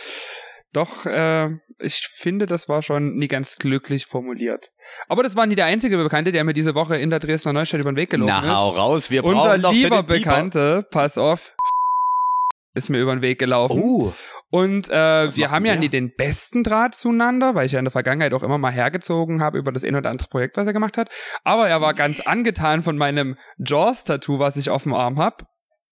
doch, 0.73 1.05
äh, 1.05 1.49
ich 1.81 2.09
finde, 2.13 2.47
das 2.47 2.69
war 2.69 2.83
schon 2.83 3.17
nie 3.17 3.27
ganz 3.27 3.57
glücklich 3.57 4.07
formuliert. 4.07 4.71
Aber 5.09 5.23
das 5.23 5.35
war 5.35 5.47
nie 5.47 5.57
der 5.57 5.67
einzige 5.67 5.97
Bekannte, 5.97 6.31
der 6.31 6.45
mir 6.45 6.53
diese 6.53 6.75
Woche 6.75 6.97
in 6.97 7.11
der 7.11 7.19
Dresdner 7.19 7.53
Neustadt 7.53 7.81
über 7.81 7.91
den 7.91 7.97
Weg 7.97 8.11
gelaufen 8.11 8.31
Na, 8.31 8.39
ist. 8.41 8.47
Na, 8.47 8.57
hau 8.57 8.71
raus, 8.71 9.11
wir 9.11 9.25
Unser 9.25 9.41
brauchen 9.41 9.61
noch 9.63 9.73
lieber 9.73 10.03
Bekannte, 10.03 10.87
pass 10.91 11.19
auf, 11.19 11.57
ist 12.75 12.89
mir 12.89 13.01
über 13.01 13.17
den 13.17 13.23
Weg 13.23 13.39
gelaufen. 13.39 13.83
Uh. 13.83 14.13
Und 14.51 14.91
äh, 14.91 15.35
wir 15.37 15.51
haben 15.51 15.65
ja 15.65 15.77
nie 15.77 15.89
den 15.89 16.13
besten 16.17 16.65
Draht 16.65 16.95
zueinander, 16.95 17.55
weil 17.55 17.67
ich 17.67 17.73
ja 17.73 17.79
in 17.79 17.85
der 17.85 17.93
Vergangenheit 17.93 18.35
auch 18.35 18.43
immer 18.43 18.59
mal 18.59 18.73
hergezogen 18.73 19.43
habe 19.43 19.59
über 19.59 19.71
das 19.71 19.85
ein 19.85 19.95
oder 19.95 20.11
andere 20.11 20.29
Projekt, 20.29 20.57
was 20.57 20.67
er 20.67 20.73
gemacht 20.73 20.99
hat. 20.99 21.09
Aber 21.45 21.69
er 21.69 21.81
war 21.81 21.95
ganz 21.95 22.19
angetan 22.21 22.83
von 22.83 22.99
meinem 22.99 23.37
Jaws-Tattoo, 23.59 24.41
was 24.41 24.57
ich 24.57 24.69
auf 24.69 24.83
dem 24.83 24.93
Arm 24.93 25.19
hab. 25.19 25.47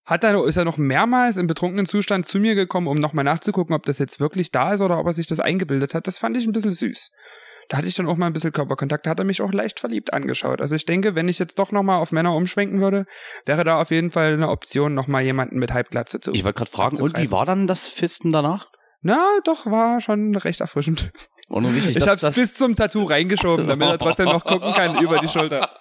Hat 0.04 0.24
er, 0.24 0.44
ist 0.44 0.56
er 0.56 0.64
noch 0.64 0.78
mehrmals 0.78 1.36
im 1.36 1.46
betrunkenen 1.46 1.86
Zustand 1.86 2.26
zu 2.26 2.40
mir 2.40 2.56
gekommen, 2.56 2.88
um 2.88 2.96
nochmal 2.96 3.24
nachzugucken, 3.24 3.76
ob 3.76 3.86
das 3.86 3.98
jetzt 3.98 4.18
wirklich 4.18 4.50
da 4.50 4.72
ist 4.72 4.80
oder 4.80 4.98
ob 4.98 5.06
er 5.06 5.12
sich 5.12 5.26
das 5.26 5.38
eingebildet 5.38 5.94
hat. 5.94 6.06
Das 6.06 6.18
fand 6.18 6.36
ich 6.36 6.46
ein 6.46 6.52
bisschen 6.52 6.72
süß 6.72 7.12
da 7.68 7.78
hatte 7.78 7.88
ich 7.88 7.94
dann 7.94 8.06
auch 8.06 8.16
mal 8.16 8.26
ein 8.26 8.32
bisschen 8.32 8.52
Körperkontakt, 8.52 9.06
da 9.06 9.10
hat 9.10 9.18
er 9.18 9.24
mich 9.24 9.42
auch 9.42 9.52
leicht 9.52 9.78
verliebt 9.80 10.12
angeschaut. 10.12 10.60
Also 10.60 10.74
ich 10.74 10.86
denke, 10.86 11.14
wenn 11.14 11.28
ich 11.28 11.38
jetzt 11.38 11.58
doch 11.58 11.70
nochmal 11.70 12.00
auf 12.00 12.12
Männer 12.12 12.34
umschwenken 12.34 12.80
würde, 12.80 13.04
wäre 13.44 13.64
da 13.64 13.80
auf 13.80 13.90
jeden 13.90 14.10
Fall 14.10 14.32
eine 14.32 14.48
Option, 14.48 14.94
nochmal 14.94 15.22
jemanden 15.22 15.58
mit 15.58 15.72
Halbglatze 15.72 16.20
zu 16.20 16.32
Ich 16.32 16.44
wollte 16.44 16.58
gerade 16.58 16.70
fragen, 16.70 17.00
und 17.00 17.18
wie 17.18 17.30
war 17.30 17.44
dann 17.44 17.66
das 17.66 17.88
Fisten 17.88 18.30
danach? 18.30 18.70
Na, 19.02 19.24
doch, 19.44 19.66
war 19.66 20.00
schon 20.00 20.34
recht 20.34 20.60
erfrischend. 20.60 21.12
Und 21.48 21.62
nur 21.62 21.74
wichtig, 21.74 21.96
ich 21.96 22.06
hab's 22.06 22.20
das 22.20 22.34
bis 22.34 22.54
zum 22.54 22.76
Tattoo 22.76 23.04
reingeschoben, 23.04 23.66
damit 23.66 23.88
er 23.88 23.98
trotzdem 23.98 24.26
noch 24.26 24.44
gucken 24.44 24.72
kann 24.72 24.98
über 25.02 25.18
die 25.18 25.28
Schulter. 25.28 25.70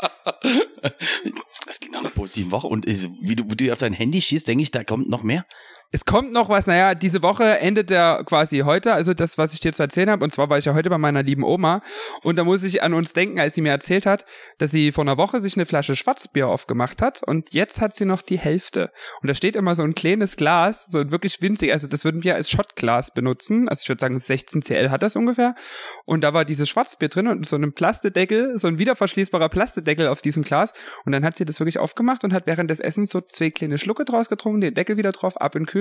Es 1.70 1.82
ging 1.82 1.92
nach 1.92 2.00
einer 2.00 2.12
positiven 2.12 2.52
Woche 2.52 2.68
und 2.68 2.88
wie 2.88 3.36
du, 3.36 3.44
wie 3.50 3.56
du 3.58 3.72
auf 3.74 3.78
dein 3.78 3.92
Handy 3.92 4.22
schießt, 4.22 4.48
denke 4.48 4.62
ich, 4.62 4.72
da 4.72 4.86
kommt 4.86 5.10
noch 5.10 5.22
mehr. 5.22 5.46
Es 5.90 6.04
kommt 6.04 6.34
noch 6.34 6.50
was, 6.50 6.68
naja, 6.68 6.96
diese 6.96 7.22
Woche 7.22 7.60
endet 7.60 7.90
ja 7.90 8.22
quasi 8.24 8.60
heute, 8.60 8.92
also 8.92 9.14
das, 9.14 9.38
was 9.38 9.54
ich 9.54 9.62
dir 9.62 9.72
zu 9.72 9.84
erzählen 9.84 10.10
habe. 10.10 10.22
Und 10.22 10.34
zwar 10.34 10.50
war 10.50 10.58
ich 10.58 10.66
ja 10.66 10.74
heute 10.74 10.90
bei 10.90 10.98
meiner 10.98 11.24
lieben 11.24 11.44
Oma 11.44 11.82
und 12.24 12.36
da 12.38 12.44
muss 12.44 12.64
ich 12.64 12.84
an 12.84 12.94
uns 12.94 13.14
denken, 13.14 13.40
als 13.40 13.56
sie 13.56 13.62
mir 13.62 13.70
erzählt 13.70 14.06
hat, 14.06 14.26
dass 14.58 14.72
sie 14.72 14.92
vor 14.92 15.06
einer 15.06 15.18
Woche 15.18 15.40
sich 15.40 15.56
eine 15.56 15.66
Flasche 15.66 15.96
Schwarzbier 15.96 16.50
aufgemacht 16.50 17.02
hat 17.02 17.24
und 17.24 17.54
jetzt 17.54 17.80
hat 17.80 17.96
sie 17.96 18.04
noch 18.04 18.22
die 18.22 18.38
Hälfte. 18.38 18.92
Und 19.22 19.30
da 19.30 19.34
steht 19.34 19.56
immer 19.56 19.76
so 19.76 19.84
ein 19.84 19.96
kleines 19.96 20.36
Glas, 20.36 20.86
so 20.88 21.00
ein 21.00 21.12
wirklich 21.12 21.42
winzig, 21.42 21.72
also 21.72 21.88
das 21.88 22.04
würden 22.04 22.22
wir 22.22 22.36
als 22.36 22.50
Schottglas 22.50 23.14
benutzen. 23.14 23.70
Also 23.70 23.84
ich 23.84 23.90
würde 23.90 24.02
sagen, 24.02 24.20
16 24.20 24.64
CL 24.64 24.90
hat 24.90 25.04
das 25.04 25.16
ungefähr. 25.16 25.56
Und 26.04 26.22
da 26.22 26.34
war 26.34 26.44
dieses 26.44 26.68
Schwarzbier 26.68 27.08
drin 27.08 27.28
und 27.28 27.48
so 27.48 27.56
ein 27.56 27.72
Plastedeckel, 27.72 28.58
so 28.58 28.68
ein 28.68 28.78
wiederverschließbarer 28.78 29.48
Plastedeckel 29.48 30.10
auf 30.10 30.22
diesem 30.22 30.44
Glas. 30.44 30.74
Und 31.06 31.14
dann 31.14 31.24
hat 31.24 31.38
sie 31.38 31.46
das 31.46 31.62
wirklich 31.62 31.80
aufgemacht 31.80 32.26
und 32.26 32.34
hat 32.34 32.46
während 32.46 32.70
des 32.70 32.82
Essens 32.82 33.10
so 33.10 33.22
zwei 33.22 33.52
kleine 33.52 33.78
Schlucke 33.78 34.04
draus 34.04 34.28
getrunken, 34.28 34.60
den 34.60 34.74
Deckel 34.74 34.98
wieder 34.98 35.14
drauf, 35.14 35.40
ab 35.40 35.56
in 35.56 35.64
den 35.64 35.77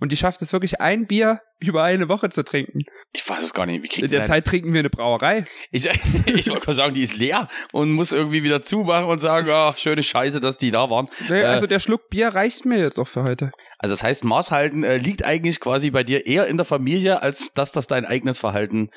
und 0.00 0.12
die 0.12 0.16
schafft 0.16 0.42
es 0.42 0.52
wirklich 0.52 0.80
ein 0.80 1.06
Bier 1.06 1.40
über 1.60 1.82
eine 1.82 2.08
Woche 2.08 2.28
zu 2.30 2.44
trinken. 2.44 2.80
Ich 3.12 3.28
weiß 3.28 3.42
es 3.42 3.54
gar 3.54 3.66
nicht. 3.66 3.82
Wie 3.82 3.88
kriegt 3.88 4.04
In 4.04 4.10
der 4.10 4.24
Zeit 4.24 4.44
trinken 4.44 4.72
wir 4.72 4.80
eine 4.80 4.90
Brauerei. 4.90 5.44
Ich, 5.70 5.86
ich 6.26 6.50
wollte 6.50 6.74
sagen, 6.74 6.94
die 6.94 7.02
ist 7.02 7.16
leer 7.16 7.48
und 7.72 7.92
muss 7.92 8.12
irgendwie 8.12 8.44
wieder 8.44 8.62
zumachen 8.62 9.06
und 9.06 9.18
sagen, 9.18 9.48
ach, 9.50 9.76
schöne 9.76 10.02
Scheiße, 10.02 10.40
dass 10.40 10.58
die 10.58 10.70
da 10.70 10.90
waren. 10.90 11.08
Nee, 11.28 11.42
also 11.42 11.66
der 11.66 11.80
Schluck 11.80 12.10
Bier 12.10 12.28
reicht 12.28 12.64
mir 12.64 12.78
jetzt 12.78 12.98
auch 12.98 13.08
für 13.08 13.24
heute. 13.24 13.50
Also 13.78 13.92
das 13.94 14.02
heißt, 14.02 14.24
Maßhalten 14.24 14.82
äh, 14.84 14.98
liegt 14.98 15.24
eigentlich 15.24 15.60
quasi 15.60 15.90
bei 15.90 16.02
dir 16.02 16.26
eher 16.26 16.48
in 16.48 16.56
der 16.56 16.66
Familie, 16.66 17.22
als 17.22 17.52
dass 17.54 17.72
das 17.72 17.86
dein 17.86 18.04
eigenes 18.04 18.40
Verhalten 18.40 18.90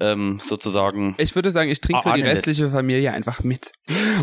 ähm, 0.00 0.38
sozusagen. 0.40 1.14
Ich 1.18 1.34
würde 1.34 1.50
sagen, 1.50 1.70
ich 1.70 1.80
trinke 1.80 2.02
für 2.02 2.14
die 2.14 2.22
restliche 2.22 2.64
lässt. 2.64 2.74
Familie 2.74 3.12
einfach 3.12 3.42
mit. 3.42 3.72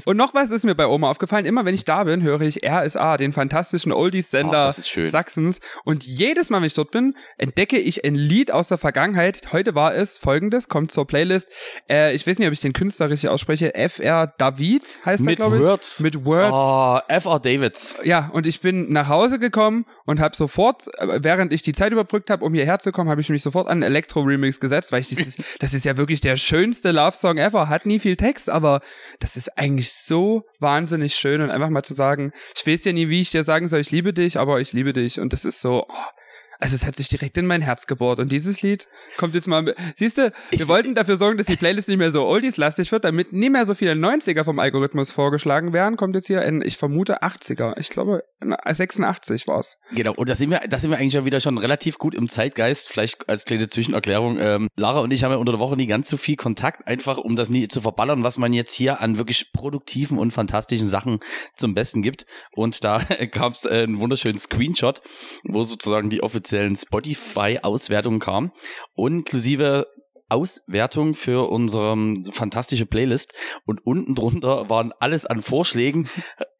Und 0.05 0.17
noch 0.17 0.33
was 0.33 0.51
ist 0.51 0.63
mir 0.63 0.75
bei 0.75 0.87
Oma 0.87 1.09
aufgefallen. 1.09 1.45
Immer 1.45 1.65
wenn 1.65 1.75
ich 1.75 1.83
da 1.83 2.05
bin, 2.05 2.23
höre 2.23 2.41
ich 2.41 2.65
RSA, 2.65 3.17
den 3.17 3.33
fantastischen 3.33 3.91
Oldies-Sender 3.91 4.71
Sachsens. 4.71 5.59
Und 5.83 6.03
jedes 6.03 6.49
Mal, 6.49 6.59
wenn 6.59 6.67
ich 6.67 6.73
dort 6.73 6.91
bin, 6.91 7.13
entdecke 7.37 7.77
ich 7.85 8.03
ein 8.03 8.15
Lied 8.15 8.51
aus 8.51 8.67
der 8.67 8.77
Vergangenheit. 8.77 9.51
Heute 9.51 9.75
war 9.75 9.95
es 9.95 10.17
folgendes, 10.17 10.67
kommt 10.67 10.91
zur 10.91 11.07
Playlist. 11.07 11.47
Äh, 11.89 12.13
ich 12.15 12.25
weiß 12.25 12.39
nicht, 12.39 12.47
ob 12.47 12.53
ich 12.53 12.61
den 12.61 12.73
Künstler 12.73 13.09
richtig 13.09 13.29
ausspreche. 13.29 13.73
FR 13.75 14.33
David 14.37 14.99
heißt 15.05 15.25
er, 15.25 15.35
glaube 15.35 15.57
ich. 15.57 15.63
Words. 15.63 15.99
Mit 16.01 16.25
Words. 16.25 16.51
Oh, 16.53 16.99
FR 17.07 17.39
Davids. 17.39 17.97
Ja, 18.03 18.29
und 18.33 18.47
ich 18.47 18.61
bin 18.61 18.91
nach 18.91 19.07
Hause 19.07 19.39
gekommen 19.39 19.85
und 20.05 20.19
habe 20.19 20.35
sofort, 20.35 20.87
äh, 20.99 21.23
während 21.23 21.53
ich 21.53 21.61
die 21.61 21.73
Zeit 21.73 21.91
überbrückt 21.91 22.29
habe, 22.29 22.43
um 22.43 22.53
hierher 22.53 22.79
zu 22.79 22.91
kommen, 22.91 23.09
habe 23.09 23.21
ich 23.21 23.29
mich 23.29 23.43
sofort 23.43 23.67
an 23.67 23.81
Elektro-Remix 23.81 24.59
gesetzt, 24.59 24.91
weil 24.91 25.01
ich 25.01 25.09
dieses, 25.09 25.37
das 25.59 25.73
ist 25.73 25.85
ja 25.85 25.97
wirklich 25.97 26.21
der 26.21 26.37
schönste 26.37 26.91
Love-Song 26.91 27.37
ever, 27.37 27.69
hat 27.69 27.85
nie 27.85 27.99
viel 27.99 28.15
Text, 28.15 28.49
aber 28.49 28.81
das 29.19 29.37
ist 29.37 29.57
eigentlich 29.57 29.93
so 29.93 30.43
wahnsinnig 30.59 31.15
schön 31.15 31.41
und 31.41 31.51
einfach 31.51 31.69
mal 31.69 31.83
zu 31.83 31.93
sagen, 31.93 32.31
ich 32.55 32.65
weiß 32.65 32.85
ja 32.85 32.93
nie, 32.93 33.09
wie 33.09 33.21
ich 33.21 33.31
dir 33.31 33.43
sagen 33.43 33.67
soll, 33.67 33.79
ich 33.79 33.91
liebe 33.91 34.13
dich, 34.13 34.37
aber 34.39 34.59
ich 34.59 34.73
liebe 34.73 34.93
dich 34.93 35.19
und 35.19 35.33
das 35.33 35.45
ist 35.45 35.61
so, 35.61 35.85
oh, 35.87 36.25
also 36.59 36.75
es 36.75 36.85
hat 36.85 36.95
sich 36.95 37.09
direkt 37.09 37.38
in 37.38 37.45
mein 37.45 37.62
Herz 37.62 37.88
gebohrt. 37.88 38.19
Und 38.19 38.31
dieses 38.31 38.62
Lied 38.62 38.88
kommt 39.17 39.35
jetzt 39.35 39.47
mal. 39.47 39.75
Siehst 39.95 40.17
du, 40.17 40.31
wir 40.51 40.67
wollten 40.67 40.95
dafür 40.95 41.17
sorgen, 41.17 41.38
dass 41.38 41.47
die 41.47 41.55
Playlist 41.55 41.88
nicht 41.88 41.97
mehr 41.97 42.12
so 42.12 42.25
oldies-lastig 42.25 42.91
wird, 42.91 43.03
damit 43.03 43.33
nie 43.33 43.50
mehr 43.50 43.65
so 43.65 43.75
viele 43.75 43.93
90er 43.93 44.43
vom 44.43 44.59
Algorithmus 44.59 45.12
vorgeschlagen 45.12 45.74
werden. 45.74 45.97
Kommt 45.97 46.15
jetzt 46.15 46.27
hier 46.27 46.41
in, 46.41 46.62
ich 46.62 46.77
vermute, 46.77 47.24
80er. 47.24 47.74
Ich 47.77 47.89
glaube, 47.89 48.24
86 48.41 49.47
war's. 49.47 49.77
Genau, 49.91 50.13
und 50.13 50.29
da 50.29 50.35
sind 50.35 50.50
wir, 50.50 50.62
da 50.67 50.79
sind 50.79 50.91
wir 50.91 50.97
eigentlich 50.97 51.13
ja 51.13 51.25
wieder 51.25 51.39
schon 51.39 51.57
relativ 51.57 51.97
gut 51.97 52.15
im 52.15 52.29
Zeitgeist. 52.29 52.89
Vielleicht 52.89 53.27
als 53.29 53.45
kleine 53.45 53.67
Zwischenerklärung. 53.67 54.38
Ähm, 54.39 54.69
Lara 54.75 55.00
und 55.00 55.12
ich 55.12 55.24
haben 55.24 55.31
ja 55.31 55.38
unter 55.38 55.53
der 55.53 55.59
Woche 55.59 55.75
nie 55.75 55.88
ganz 55.88 56.09
so 56.09 56.17
viel 56.17 56.35
Kontakt, 56.35 56.88
einfach 56.88 57.17
um 57.17 57.35
das 57.35 57.50
nie 57.50 57.67
zu 57.67 57.81
verballern, 57.81 58.24
was 58.24 58.38
man 58.38 58.53
jetzt 58.53 58.74
hier 58.74 59.01
an 59.01 59.17
wirklich 59.17 59.51
produktiven 59.53 60.17
und 60.17 60.31
fantastischen 60.31 60.88
Sachen 60.88 61.19
zum 61.55 61.74
Besten 61.74 62.01
gibt. 62.01 62.25
Und 62.53 62.83
da 62.83 63.01
gab's 63.31 63.65
äh, 63.65 63.83
einen 63.83 64.00
wunderschönen 64.00 64.38
Screenshot, 64.38 65.01
wo 65.43 65.63
sozusagen 65.63 66.09
die 66.09 66.24
offizielle 66.24 66.44
offiziellen 66.45 66.75
Spotify-Auswertung 66.75 68.19
kam, 68.19 68.51
inklusive 68.95 69.87
Auswertung 70.29 71.15
für 71.15 71.49
unsere 71.49 71.97
fantastische 72.31 72.85
Playlist. 72.85 73.33
Und 73.65 73.85
unten 73.85 74.13
drunter 74.13 74.69
waren 74.69 74.93
alles 74.99 75.25
an 75.25 75.41
Vorschlägen 75.41 76.07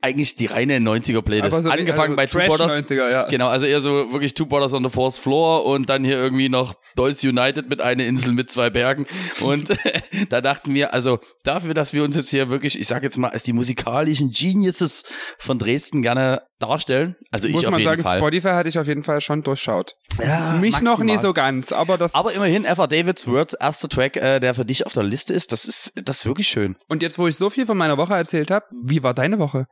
eigentlich 0.06 0.36
die 0.36 0.46
reine 0.46 0.78
90er 0.78 1.22
Playlist. 1.22 1.64
So 1.64 1.70
Angefangen 1.70 2.18
also 2.18 2.38
bei 2.38 2.48
Two 2.48 2.56
Brothers. 2.56 2.90
90er, 2.90 3.12
ja. 3.12 3.28
Genau, 3.28 3.48
also 3.48 3.66
eher 3.66 3.82
so 3.82 4.14
wirklich 4.14 4.34
Two 4.36 4.46
Brothers 4.46 4.74
on 4.74 4.84
the 4.84 4.90
Fourth 4.90 5.16
Floor 5.16 5.66
und 5.66 5.90
dann 5.90 6.04
hier 6.04 6.18
irgendwie 6.18 6.50
noch 6.50 6.76
Dolls 6.96 7.24
United 7.24 7.70
mit 7.70 7.82
einer 7.82 8.06
Insel 8.06 8.34
mit 8.34 8.52
zwei 8.52 8.70
Bergen. 8.70 9.08
Und 9.42 9.70
da 10.30 10.42
dachten 10.42 10.74
wir, 10.74 10.94
also 10.94 11.20
dafür, 11.44 11.74
dass 11.74 11.94
wir 11.94 12.04
uns 12.04 12.16
jetzt 12.16 12.30
hier 12.30 12.50
wirklich, 12.50 12.80
ich 12.80 12.88
sag 12.88 13.04
jetzt 13.04 13.18
mal, 13.18 13.30
als 13.30 13.44
die 13.44 13.54
musikalischen 13.54 14.30
Geniuses 14.32 15.04
von 15.40 15.58
Dresden 15.60 16.02
gerne 16.02 16.44
darstellen. 16.60 17.16
Also 17.32 17.48
Muss 17.50 17.62
ich 17.62 17.68
auf 17.68 17.74
jeden 17.78 17.84
sagen, 17.84 18.04
Fall. 18.04 18.20
Spotify 18.20 18.50
hatte 18.50 18.70
ich 18.70 18.80
auf 18.80 18.88
jeden 18.88 19.04
Fall 19.04 19.22
schon 19.22 19.44
durchschaut. 19.44 19.96
Ja, 20.22 20.54
Mich 20.54 20.72
maximal. 20.74 20.94
noch 20.94 21.04
nie 21.04 21.18
so 21.18 21.34
ganz, 21.34 21.72
aber 21.72 21.98
das. 21.98 22.14
Aber 22.14 22.34
immerhin, 22.34 22.64
F.R. 22.66 22.88
Davids 22.88 23.28
Words, 23.28 23.54
erster 23.54 23.90
Track, 23.90 24.16
äh, 24.18 24.40
der 24.40 24.54
für 24.54 24.66
dich 24.66 24.86
auf 24.86 24.94
der 24.94 25.04
Liste 25.04 25.34
ist, 25.34 25.52
das 25.52 25.66
ist, 25.66 25.94
das 26.04 26.20
ist 26.20 26.26
wirklich 26.26 26.48
schön. 26.48 26.76
Und 26.88 27.02
jetzt, 27.02 27.18
wo 27.18 27.28
ich 27.28 27.36
so 27.36 27.50
viel 27.50 27.66
von 27.66 27.78
meiner 27.78 27.98
Woche 27.98 28.14
erzählt 28.14 28.52
habe, 28.52 28.66
wie 28.84 29.04
war 29.04 29.14
deine 29.14 29.40
Woche? 29.40 29.68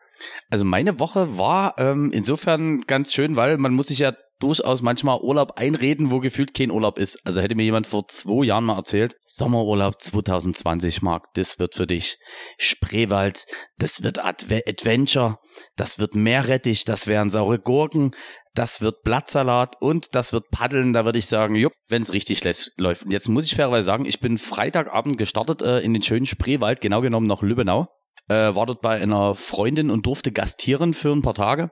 Also 0.49 0.65
meine 0.65 0.99
Woche 0.99 1.37
war 1.37 1.75
ähm, 1.77 2.11
insofern 2.11 2.81
ganz 2.81 3.13
schön, 3.13 3.35
weil 3.35 3.57
man 3.57 3.73
muss 3.73 3.87
sich 3.87 3.99
ja 3.99 4.13
durchaus 4.43 4.81
manchmal 4.81 5.19
Urlaub 5.21 5.53
einreden, 5.55 6.11
wo 6.11 6.19
gefühlt 6.19 6.53
kein 6.53 6.69
Urlaub 6.69 6.99
ist. 6.99 7.19
Also 7.25 7.39
hätte 7.39 7.55
mir 7.55 7.63
jemand 7.63 7.87
vor 7.87 8.03
zwei 8.09 8.45
Jahren 8.45 8.65
mal 8.65 8.77
erzählt, 8.77 9.15
Sommerurlaub 9.25 10.01
2020, 10.01 11.01
Marc, 11.01 11.33
das 11.35 11.59
wird 11.59 11.75
für 11.75 11.87
dich 11.87 12.17
Spreewald, 12.57 13.45
das 13.77 14.03
wird 14.03 14.19
Adve 14.19 14.61
Adventure, 14.67 15.37
das 15.77 15.97
wird 15.97 16.15
Meerrettich, 16.15 16.83
das 16.83 17.07
wären 17.07 17.29
saure 17.29 17.57
Gurken, 17.57 18.11
das 18.53 18.81
wird 18.81 19.03
Blattsalat 19.03 19.77
und 19.81 20.13
das 20.13 20.33
wird 20.33 20.49
Paddeln. 20.51 20.91
Da 20.93 21.05
würde 21.05 21.19
ich 21.19 21.27
sagen, 21.27 21.55
jupp, 21.55 21.73
wenn 21.87 22.01
es 22.01 22.11
richtig 22.11 22.43
läuft. 22.77 23.03
Und 23.03 23.11
jetzt 23.11 23.29
muss 23.29 23.45
ich 23.45 23.55
fairerweise 23.55 23.85
sagen, 23.85 24.05
ich 24.05 24.19
bin 24.19 24.37
Freitagabend 24.37 25.17
gestartet 25.17 25.61
äh, 25.61 25.79
in 25.79 25.93
den 25.93 26.03
schönen 26.03 26.25
Spreewald, 26.25 26.81
genau 26.81 27.01
genommen 27.01 27.27
nach 27.27 27.41
Lübbenau 27.41 27.87
äh, 28.29 28.55
war 28.55 28.65
dort 28.65 28.81
bei 28.81 29.01
einer 29.01 29.35
Freundin 29.35 29.89
und 29.89 30.05
durfte 30.05 30.31
gastieren 30.31 30.93
für 30.93 31.11
ein 31.11 31.21
paar 31.21 31.33
Tage. 31.33 31.71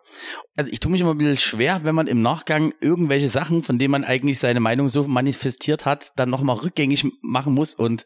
Also 0.55 0.71
ich 0.71 0.79
tue 0.79 0.91
mich 0.91 1.01
immer 1.01 1.11
ein 1.11 1.17
bisschen 1.17 1.37
schwer, 1.37 1.81
wenn 1.83 1.95
man 1.95 2.07
im 2.07 2.21
Nachgang 2.21 2.73
irgendwelche 2.81 3.29
Sachen, 3.29 3.63
von 3.63 3.79
denen 3.79 3.91
man 3.91 4.03
eigentlich 4.03 4.39
seine 4.39 4.59
Meinung 4.59 4.89
so 4.89 5.07
manifestiert 5.07 5.85
hat, 5.85 6.11
dann 6.15 6.29
nochmal 6.29 6.57
rückgängig 6.57 7.05
machen 7.21 7.53
muss. 7.53 7.73
Und 7.73 8.05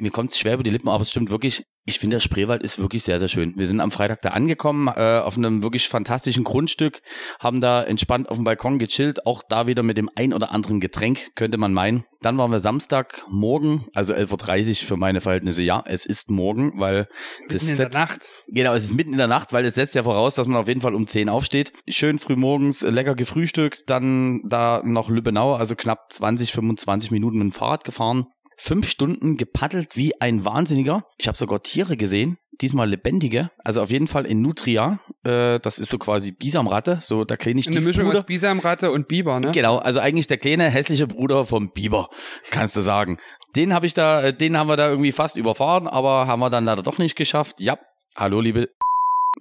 mir 0.00 0.10
kommt 0.10 0.32
es 0.32 0.38
schwer 0.38 0.54
über 0.54 0.62
die 0.62 0.70
Lippen, 0.70 0.88
aber 0.88 1.02
es 1.02 1.10
stimmt 1.10 1.30
wirklich, 1.30 1.64
ich 1.88 2.00
finde, 2.00 2.16
der 2.16 2.20
Spreewald 2.20 2.64
ist 2.64 2.80
wirklich 2.80 3.04
sehr, 3.04 3.20
sehr 3.20 3.28
schön. 3.28 3.54
Wir 3.56 3.64
sind 3.64 3.80
am 3.80 3.92
Freitag 3.92 4.20
da 4.20 4.30
angekommen, 4.30 4.88
äh, 4.88 5.20
auf 5.20 5.36
einem 5.36 5.62
wirklich 5.62 5.88
fantastischen 5.88 6.42
Grundstück, 6.42 7.00
haben 7.38 7.60
da 7.60 7.84
entspannt 7.84 8.28
auf 8.28 8.36
dem 8.36 8.44
Balkon 8.44 8.80
gechillt, 8.80 9.24
auch 9.24 9.44
da 9.48 9.68
wieder 9.68 9.84
mit 9.84 9.96
dem 9.96 10.10
ein 10.16 10.34
oder 10.34 10.50
anderen 10.50 10.80
Getränk, 10.80 11.36
könnte 11.36 11.58
man 11.58 11.72
meinen. 11.72 12.04
Dann 12.22 12.38
waren 12.38 12.50
wir 12.50 12.58
Samstagmorgen, 12.58 13.86
also 13.94 14.14
11.30 14.14 14.68
Uhr 14.68 14.74
für 14.88 14.96
meine 14.96 15.20
Verhältnisse. 15.20 15.62
Ja, 15.62 15.84
es 15.86 16.06
ist 16.06 16.28
morgen, 16.28 16.72
weil 16.80 17.06
mitten 17.38 17.54
das 17.54 17.68
in 17.68 17.76
setzt, 17.76 17.94
der 17.94 18.00
Nacht. 18.00 18.30
Genau, 18.48 18.74
es 18.74 18.86
ist 18.86 18.94
mitten 18.94 19.12
in 19.12 19.18
der 19.18 19.28
Nacht, 19.28 19.52
weil 19.52 19.64
es 19.64 19.76
setzt 19.76 19.94
ja 19.94 20.02
voraus, 20.02 20.34
dass 20.34 20.48
man 20.48 20.56
auf 20.56 20.66
jeden 20.66 20.80
Fall 20.80 20.94
um 20.94 21.06
10 21.06 21.28
aufsteht. 21.28 21.72
Schön 21.88 22.18
früh 22.18 22.34
morgens, 22.34 22.82
lecker 22.82 23.14
gefrühstückt, 23.14 23.84
dann 23.86 24.40
da 24.44 24.82
noch 24.84 25.08
Lübbenau, 25.08 25.54
also 25.54 25.76
knapp 25.76 26.12
20, 26.12 26.50
25 26.50 27.12
Minuten 27.12 27.38
mit 27.38 27.44
dem 27.44 27.52
Fahrrad 27.52 27.84
gefahren 27.84 28.26
fünf 28.56 28.88
Stunden 28.88 29.36
gepaddelt 29.36 29.96
wie 29.96 30.20
ein 30.20 30.44
Wahnsinniger. 30.44 31.04
Ich 31.18 31.28
habe 31.28 31.36
sogar 31.36 31.62
Tiere 31.62 31.96
gesehen, 31.96 32.38
diesmal 32.60 32.88
lebendige. 32.88 33.50
Also 33.62 33.82
auf 33.82 33.90
jeden 33.90 34.06
Fall 34.06 34.26
in 34.26 34.42
Nutria. 34.42 34.98
Äh, 35.24 35.60
das 35.60 35.78
ist 35.78 35.90
so 35.90 35.98
quasi 35.98 36.32
Bisamratte, 36.32 36.98
so 37.02 37.24
der 37.24 37.36
kleine 37.36 37.62
Stiefbruder. 37.62 37.78
Eine 37.78 37.86
Mischung 37.86 38.12
aus 38.12 38.26
Bisamratte 38.26 38.90
und 38.90 39.08
Biber, 39.08 39.40
ne? 39.40 39.52
Genau, 39.52 39.76
also 39.76 40.00
eigentlich 40.00 40.26
der 40.26 40.38
kleine 40.38 40.68
hässliche 40.70 41.06
Bruder 41.06 41.44
vom 41.44 41.70
Biber, 41.72 42.08
kannst 42.50 42.76
du 42.76 42.80
sagen. 42.80 43.18
Den 43.54 43.72
habe 43.74 43.86
ich 43.86 43.94
da, 43.94 44.22
äh, 44.22 44.32
den 44.32 44.56
haben 44.56 44.68
wir 44.68 44.76
da 44.76 44.88
irgendwie 44.88 45.12
fast 45.12 45.36
überfahren, 45.36 45.86
aber 45.86 46.26
haben 46.26 46.40
wir 46.40 46.50
dann 46.50 46.64
leider 46.64 46.82
doch 46.82 46.98
nicht 46.98 47.16
geschafft. 47.16 47.60
Ja, 47.60 47.78
hallo 48.16 48.40
liebe 48.40 48.70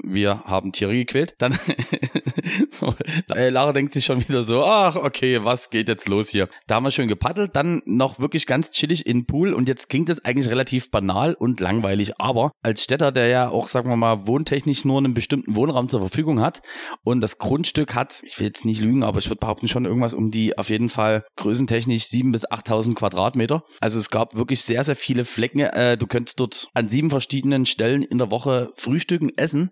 wir 0.08 0.44
haben 0.46 0.72
Tiere 0.72 0.94
gequält. 0.94 1.36
Dann 1.40 1.54
äh, 3.36 3.50
Lara 3.50 3.74
denkt 3.74 3.94
sich 3.94 4.06
schon 4.06 4.28
wieder 4.28 4.44
so, 4.44 4.64
ach, 4.64 4.96
okay, 4.96 5.44
was 5.44 5.70
geht 5.70 5.88
jetzt 5.88 6.08
los 6.08 6.30
hier? 6.30 6.50
Da 6.68 6.76
haben 6.76 6.84
wir 6.84 6.92
schön 6.92 7.08
gepaddelt, 7.08 7.56
dann 7.56 7.82
noch 7.86 8.20
wirklich 8.20 8.46
ganz 8.46 8.72
chillig 8.72 9.06
in 9.06 9.20
den 9.20 9.26
Pool 9.26 9.54
und 9.54 9.68
jetzt 9.68 9.90
klingt 9.90 10.10
es 10.10 10.24
eigentlich 10.24 10.50
relativ 10.50 10.92
banal 10.92 11.34
und 11.34 11.60
langweilig, 11.60 12.20
aber 12.20 12.52
als 12.62 12.84
Städter, 12.84 13.12
der 13.12 13.28
ja 13.28 13.50
auch, 13.50 13.68
sagen 13.68 13.90
wir 13.90 13.96
mal, 13.96 14.28
wohntechnisch 14.28 14.86
nur 14.86 14.98
einen 14.98 15.14
bestimmten 15.14 15.56
Wohnraum 15.56 15.90
zur 15.90 16.00
Verfügung 16.00 16.42
hat 16.42 16.62
und 17.04 17.22
das 17.22 17.38
Grundstück 17.38 17.96
hat, 17.96 18.22
ich 18.24 18.40
will 18.40 18.48
jetzt 18.48 18.66
nicht 18.66 18.82
lügen, 18.82 19.04
aber 19.04 19.20
ich 19.20 19.30
würde 19.30 19.40
behaupten 19.40 19.68
schon 19.68 19.86
irgendwas 19.86 20.14
um 20.14 20.32
die 20.32 20.58
auf 20.58 20.70
jeden 20.70 20.90
Fall 20.90 21.24
größentechnisch 21.38 22.04
7.000 22.04 22.32
bis 22.32 22.48
8.000 22.48 22.96
Quadratmeter. 22.96 23.64
Also 23.80 24.00
es 24.00 24.10
gab 24.10 24.36
wirklich 24.36 24.62
sehr, 24.62 24.84
sehr 24.84 24.96
viele 24.96 25.26
Flecken. 25.26 25.60
Äh, 25.60 25.98
du 25.98 26.08
könntest 26.08 26.40
dort 26.40 26.70
an 26.74 26.90
sieben 26.90 27.10
verschiedenen 27.10 27.66
Stellen 27.66 28.02
in 28.02 28.18
der 28.18 28.32
Woche 28.32 28.72
frühstücken, 28.76 29.32
essen 29.38 29.72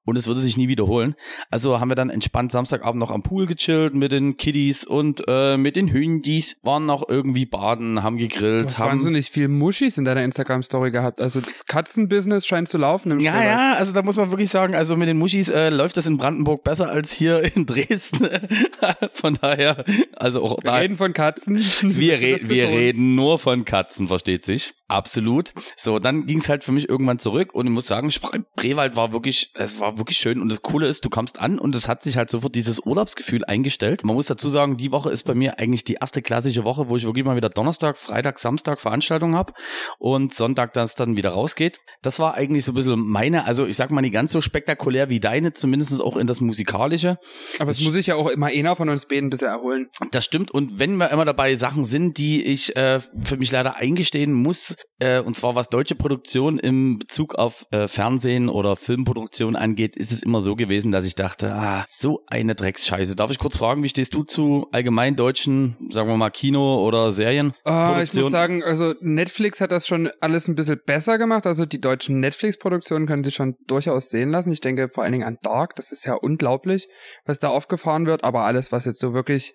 und 0.05 0.17
es 0.17 0.27
würde 0.27 0.39
sich 0.39 0.57
nie 0.57 0.67
wiederholen. 0.67 1.15
Also 1.49 1.79
haben 1.79 1.89
wir 1.89 1.95
dann 1.95 2.09
entspannt 2.09 2.51
Samstagabend 2.51 2.99
noch 2.99 3.11
am 3.11 3.23
Pool 3.23 3.45
gechillt 3.45 3.93
mit 3.93 4.11
den 4.11 4.37
Kiddies 4.37 4.83
und 4.83 5.23
äh, 5.27 5.57
mit 5.57 5.75
den 5.75 5.91
Hündis, 5.91 6.57
waren 6.63 6.85
noch 6.85 7.07
irgendwie 7.07 7.45
baden, 7.45 8.03
haben 8.03 8.17
gegrillt. 8.17 8.65
Du 8.65 8.69
hast 8.69 8.79
haben 8.79 8.91
wahnsinnig 8.91 9.29
viel 9.29 9.47
Muschis 9.47 9.97
in 9.97 10.05
deiner 10.05 10.23
Instagram-Story 10.23 10.91
gehabt. 10.91 11.21
Also 11.21 11.39
das 11.39 11.65
Katzenbusiness 11.65 12.45
scheint 12.45 12.69
zu 12.69 12.77
laufen 12.77 13.11
im 13.11 13.19
Ja, 13.19 13.43
ja, 13.43 13.73
also 13.75 13.93
da 13.93 14.01
muss 14.01 14.17
man 14.17 14.31
wirklich 14.31 14.49
sagen, 14.49 14.75
also 14.75 14.95
mit 14.95 15.07
den 15.07 15.17
Muschis 15.17 15.49
äh, 15.49 15.69
läuft 15.69 15.97
das 15.97 16.07
in 16.07 16.17
Brandenburg 16.17 16.63
besser 16.63 16.89
als 16.89 17.11
hier 17.11 17.43
in 17.55 17.65
Dresden. 17.65 18.29
von 19.11 19.37
daher, 19.39 19.85
also 20.15 20.43
auch 20.43 20.57
wir 20.57 20.63
da. 20.63 20.73
Wir 20.75 20.81
reden 20.81 20.95
von 20.95 21.13
Katzen. 21.13 21.57
wir, 21.81 22.19
re 22.19 22.39
wir 22.43 22.67
reden 22.69 23.15
nur 23.15 23.39
von 23.39 23.65
Katzen, 23.65 24.07
versteht 24.07 24.43
sich. 24.43 24.73
Absolut. 24.87 25.53
So, 25.77 25.99
dann 25.99 26.25
ging 26.25 26.39
es 26.39 26.49
halt 26.49 26.63
für 26.63 26.71
mich 26.71 26.89
irgendwann 26.89 27.19
zurück 27.19 27.53
und 27.53 27.65
ich 27.65 27.71
muss 27.71 27.87
sagen, 27.87 28.11
Spreewald 28.11 28.95
war 28.95 29.13
wirklich, 29.13 29.51
es 29.53 29.79
war 29.79 29.90
war 29.91 29.97
wirklich 29.97 30.17
schön. 30.17 30.39
Und 30.39 30.49
das 30.49 30.61
Coole 30.61 30.87
ist, 30.87 31.05
du 31.05 31.09
kommst 31.09 31.39
an 31.39 31.59
und 31.59 31.75
es 31.75 31.87
hat 31.87 32.03
sich 32.03 32.17
halt 32.17 32.29
sofort 32.29 32.55
dieses 32.55 32.79
Urlaubsgefühl 32.85 33.43
eingestellt. 33.45 34.03
Man 34.03 34.15
muss 34.15 34.27
dazu 34.27 34.49
sagen, 34.49 34.77
die 34.77 34.91
Woche 34.91 35.09
ist 35.11 35.23
bei 35.23 35.35
mir 35.35 35.59
eigentlich 35.59 35.83
die 35.83 35.95
erste 35.95 36.21
klassische 36.21 36.63
Woche, 36.63 36.89
wo 36.89 36.97
ich 36.97 37.05
wirklich 37.05 37.25
mal 37.25 37.35
wieder 37.35 37.49
Donnerstag, 37.49 37.97
Freitag, 37.97 38.39
Samstag 38.39 38.79
Veranstaltungen 38.81 39.35
habe 39.35 39.53
und 39.99 40.33
Sonntag 40.33 40.73
das 40.73 40.95
dann 40.95 41.15
wieder 41.15 41.31
rausgeht. 41.31 41.79
Das 42.01 42.19
war 42.19 42.35
eigentlich 42.35 42.65
so 42.65 42.71
ein 42.71 42.75
bisschen 42.75 42.99
meine, 42.99 43.45
also 43.45 43.65
ich 43.65 43.77
sag 43.77 43.91
mal 43.91 44.01
nicht 44.01 44.13
ganz 44.13 44.31
so 44.31 44.41
spektakulär 44.41 45.09
wie 45.09 45.19
deine, 45.19 45.53
zumindest 45.53 46.01
auch 46.01 46.17
in 46.17 46.27
das 46.27 46.41
Musikalische. 46.41 47.17
Aber 47.59 47.71
es 47.71 47.81
muss 47.81 47.93
sich 47.93 48.07
ja 48.07 48.15
auch 48.15 48.27
immer 48.27 48.47
einer 48.47 48.75
von 48.75 48.89
uns 48.89 49.07
beiden 49.07 49.27
ein 49.27 49.29
bisschen 49.29 49.49
erholen. 49.49 49.89
Das 50.11 50.25
stimmt. 50.25 50.51
Und 50.51 50.79
wenn 50.79 50.95
wir 50.97 51.11
immer 51.11 51.25
dabei 51.25 51.55
Sachen 51.55 51.85
sind, 51.85 52.17
die 52.17 52.43
ich 52.43 52.75
äh, 52.75 52.99
für 53.23 53.37
mich 53.37 53.51
leider 53.51 53.75
eingestehen 53.75 54.31
muss, 54.33 54.75
äh, 54.99 55.19
und 55.19 55.35
zwar 55.35 55.55
was 55.55 55.69
deutsche 55.69 55.95
Produktion 55.95 56.59
im 56.59 56.99
Bezug 56.99 57.35
auf 57.35 57.65
äh, 57.71 57.87
Fernsehen 57.87 58.49
oder 58.49 58.75
Filmproduktion 58.75 59.55
angeht, 59.55 59.80
ist 59.85 60.11
es 60.11 60.23
immer 60.23 60.41
so 60.41 60.55
gewesen, 60.55 60.91
dass 60.91 61.05
ich 61.05 61.15
dachte, 61.15 61.53
ah, 61.53 61.85
so 61.87 62.23
eine 62.27 62.55
Drecksscheiße. 62.55 63.15
Darf 63.15 63.31
ich 63.31 63.39
kurz 63.39 63.57
fragen, 63.57 63.83
wie 63.83 63.89
stehst 63.89 64.13
du 64.13 64.23
zu 64.23 64.67
allgemein 64.71 65.15
deutschen, 65.15 65.77
sagen 65.89 66.09
wir 66.09 66.17
mal, 66.17 66.29
Kino 66.29 66.85
oder 66.85 67.11
Serien? 67.11 67.53
Ah, 67.63 68.01
ich 68.01 68.13
muss 68.13 68.31
sagen, 68.31 68.63
also 68.63 68.93
Netflix 69.01 69.61
hat 69.61 69.71
das 69.71 69.87
schon 69.87 70.09
alles 70.19 70.47
ein 70.47 70.55
bisschen 70.55 70.79
besser 70.85 71.17
gemacht. 71.17 71.45
Also 71.45 71.65
die 71.65 71.81
deutschen 71.81 72.19
Netflix-Produktionen 72.19 73.07
können 73.07 73.23
sich 73.23 73.35
schon 73.35 73.55
durchaus 73.67 74.09
sehen 74.09 74.31
lassen. 74.31 74.51
Ich 74.51 74.61
denke 74.61 74.89
vor 74.89 75.03
allen 75.03 75.13
Dingen 75.13 75.27
an 75.27 75.37
Dark, 75.41 75.75
das 75.75 75.91
ist 75.91 76.05
ja 76.05 76.13
unglaublich, 76.13 76.87
was 77.25 77.39
da 77.39 77.49
aufgefahren 77.49 78.05
wird. 78.05 78.23
Aber 78.23 78.45
alles, 78.45 78.71
was 78.71 78.85
jetzt 78.85 78.99
so 78.99 79.13
wirklich 79.13 79.53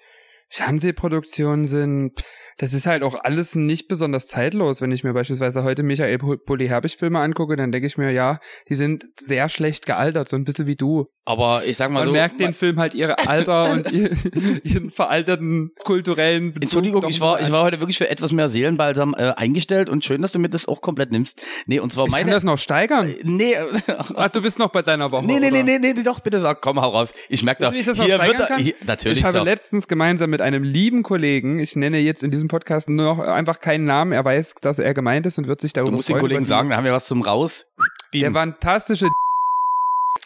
Fernsehproduktionen 0.49 1.65
sind, 1.65 2.12
das 2.59 2.73
ist 2.73 2.87
halt 2.87 3.03
auch 3.03 3.15
alles 3.23 3.55
nicht 3.55 3.88
besonders 3.88 4.26
zeitlos. 4.26 4.81
Wenn 4.81 4.93
ich 4.93 5.05
mir 5.05 5.12
beispielsweise 5.12 5.65
heute 5.65 5.83
Michael 5.83 6.19
Bulli-Herbig 6.19 6.97
Filme 6.97 7.21
angucke, 7.21 7.57
dann 7.57 7.73
denke 7.73 7.87
ich 7.87 7.99
mir, 7.99 8.12
ja, 8.12 8.38
die 8.69 8.76
sind 8.76 9.07
sehr 9.19 9.49
schlecht 9.49 9.87
gealtert, 9.87 10.29
so 10.29 10.37
ein 10.37 10.45
bisschen 10.45 10.67
wie 10.67 10.76
du. 10.76 11.07
Aber 11.28 11.64
ich 11.64 11.76
sag 11.76 11.90
mal 11.90 11.99
Man 11.99 12.04
so. 12.04 12.11
Man 12.12 12.21
merkt 12.21 12.38
den 12.40 12.54
Film 12.54 12.78
halt 12.78 12.95
ihre 12.95 13.18
Alter 13.26 13.71
und 13.73 13.90
ihren 14.64 14.90
veralterten 14.90 15.73
kulturellen 15.83 16.52
Bezug. 16.52 16.62
Entschuldigung, 16.62 17.04
ich 17.09 17.21
war, 17.21 17.40
ich 17.40 17.50
war 17.50 17.64
heute 17.64 17.80
wirklich 17.80 17.99
für 17.99 18.09
etwas 18.09 18.30
mehr 18.30 18.49
Seelenbalsam 18.49 19.14
äh, 19.18 19.33
eingestellt 19.37 19.88
und 19.88 20.04
schön, 20.04 20.23
dass 20.23 20.30
du 20.33 20.38
mir 20.38 20.49
das 20.49 20.68
auch 20.68 20.80
komplett 20.80 21.11
nimmst. 21.11 21.42
Nee, 21.66 21.80
und 21.80 21.92
zwar 21.92 22.06
ich 22.06 22.12
meine. 22.12 22.26
Kann 22.26 22.33
das 22.35 22.45
noch 22.45 22.59
steigern? 22.59 23.09
Äh, 23.09 23.16
nee. 23.25 23.54
Ach, 24.14 24.28
du 24.28 24.40
bist 24.40 24.59
noch 24.61 24.68
bei 24.71 24.83
deiner 24.83 25.11
Woche. 25.11 25.26
Nee, 25.26 25.40
nee, 25.40 25.49
oder? 25.50 25.62
nee, 25.64 25.78
nee, 25.80 25.92
nee, 25.95 26.02
doch, 26.04 26.21
bitte 26.21 26.38
sag, 26.38 26.61
komm, 26.62 26.80
hau 26.80 26.90
raus. 26.90 27.12
Ich 27.28 27.42
merke 27.42 27.64
doch, 27.64 27.73
Wie 27.73 27.78
ich 27.80 27.87
das 27.87 27.97
hier 28.00 28.16
noch 28.18 28.25
wird 28.25 28.35
steigern 28.37 28.47
kann? 28.49 28.59
hier, 28.62 28.75
natürlich 28.85 29.18
Ich 29.18 29.25
habe 29.25 29.38
doch. 29.38 29.45
letztens 29.45 29.88
gemeinsam 29.88 30.30
mit 30.30 30.40
einem 30.40 30.62
lieben 30.62 31.02
Kollegen, 31.02 31.59
ich 31.59 31.75
nenne 31.75 31.99
jetzt 31.99 32.23
in 32.23 32.30
diesem 32.30 32.47
Podcast 32.47 32.88
nur 32.88 33.16
noch 33.16 33.18
einfach 33.18 33.59
keinen 33.61 33.85
Namen, 33.85 34.12
er 34.12 34.25
weiß, 34.25 34.54
dass 34.61 34.78
er 34.78 34.95
gemeint 34.95 35.26
ist 35.26 35.38
und 35.38 35.49
wird 35.49 35.61
sich 35.61 35.73
darüber 35.73 35.90
Du 35.90 35.97
musst 35.97 36.09
den 36.09 36.12
freuen, 36.14 36.21
Kollegen 36.21 36.38
über 36.38 36.45
die- 36.45 36.49
sagen, 36.49 36.71
da 36.71 36.76
haben 36.76 36.85
wir 36.85 36.92
was 36.92 37.06
zum 37.06 37.23
Raus. 37.23 37.66
Der 38.14 38.30
fantastische 38.30 39.09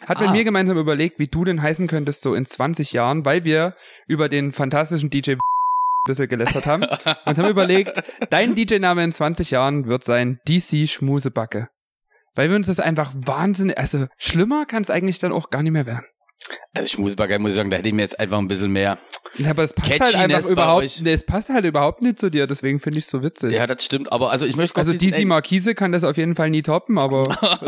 hat 0.05 0.19
mit 0.19 0.29
Ah. 0.29 0.31
mir 0.31 0.43
gemeinsam 0.43 0.77
überlegt, 0.77 1.19
wie 1.19 1.27
du 1.27 1.43
denn 1.43 1.61
heißen 1.61 1.87
könntest 1.87 2.21
so 2.21 2.33
in 2.35 2.45
20 2.45 2.93
Jahren, 2.93 3.25
weil 3.25 3.43
wir 3.43 3.75
über 4.07 4.29
den 4.29 4.51
fantastischen 4.51 5.09
DJ 5.09 5.31
ein 5.33 5.39
bisschen 6.05 6.27
gelästert 6.27 6.65
haben 6.65 6.83
und 7.25 7.37
haben 7.37 7.49
überlegt, 7.49 8.01
dein 8.29 8.55
DJ-Name 8.55 9.03
in 9.03 9.11
20 9.11 9.51
Jahren 9.51 9.87
wird 9.87 10.03
sein 10.03 10.39
DC 10.47 10.87
Schmusebacke. 10.89 11.67
Weil 12.35 12.49
wir 12.49 12.55
uns 12.55 12.67
das 12.67 12.79
einfach 12.79 13.13
wahnsinnig, 13.15 13.77
also 13.77 14.07
schlimmer 14.17 14.65
kann 14.65 14.83
es 14.83 14.89
eigentlich 14.89 15.19
dann 15.19 15.33
auch 15.33 15.49
gar 15.49 15.63
nicht 15.63 15.73
mehr 15.73 15.85
werden. 15.85 16.05
Also 16.73 16.85
ich 16.85 16.97
muss 16.97 17.15
bei 17.15 17.37
muss 17.39 17.51
ich 17.51 17.55
sagen, 17.55 17.69
da 17.69 17.77
hätte 17.77 17.89
ich 17.89 17.93
mir 17.93 18.01
jetzt 18.01 18.19
einfach 18.19 18.37
ein 18.37 18.47
bisschen 18.47 18.71
mehr. 18.71 18.97
Ja, 19.37 19.51
aber 19.51 19.63
es 19.63 19.73
passt 19.73 19.99
halt 20.01 20.15
einfach 20.15 20.49
überhaupt, 20.49 21.01
nee, 21.01 21.13
es 21.13 21.25
passt 21.25 21.49
halt 21.49 21.63
überhaupt 21.63 22.03
nicht 22.03 22.19
zu 22.19 22.29
dir, 22.29 22.47
deswegen 22.47 22.79
finde 22.79 22.97
ich 22.99 23.05
es 23.05 23.11
so 23.11 23.23
witzig. 23.23 23.53
Ja, 23.53 23.65
das 23.65 23.85
stimmt, 23.85 24.11
aber 24.11 24.29
also 24.31 24.45
ich 24.45 24.57
möchte 24.57 24.73
kurz 24.73 24.87
also 24.87 24.99
diesen- 24.99 25.21
DC 25.21 25.27
Markise 25.27 25.73
kann 25.73 25.91
das 25.93 26.03
auf 26.03 26.17
jeden 26.17 26.35
Fall 26.35 26.49
nie 26.49 26.61
toppen, 26.61 26.97
aber 26.97 27.23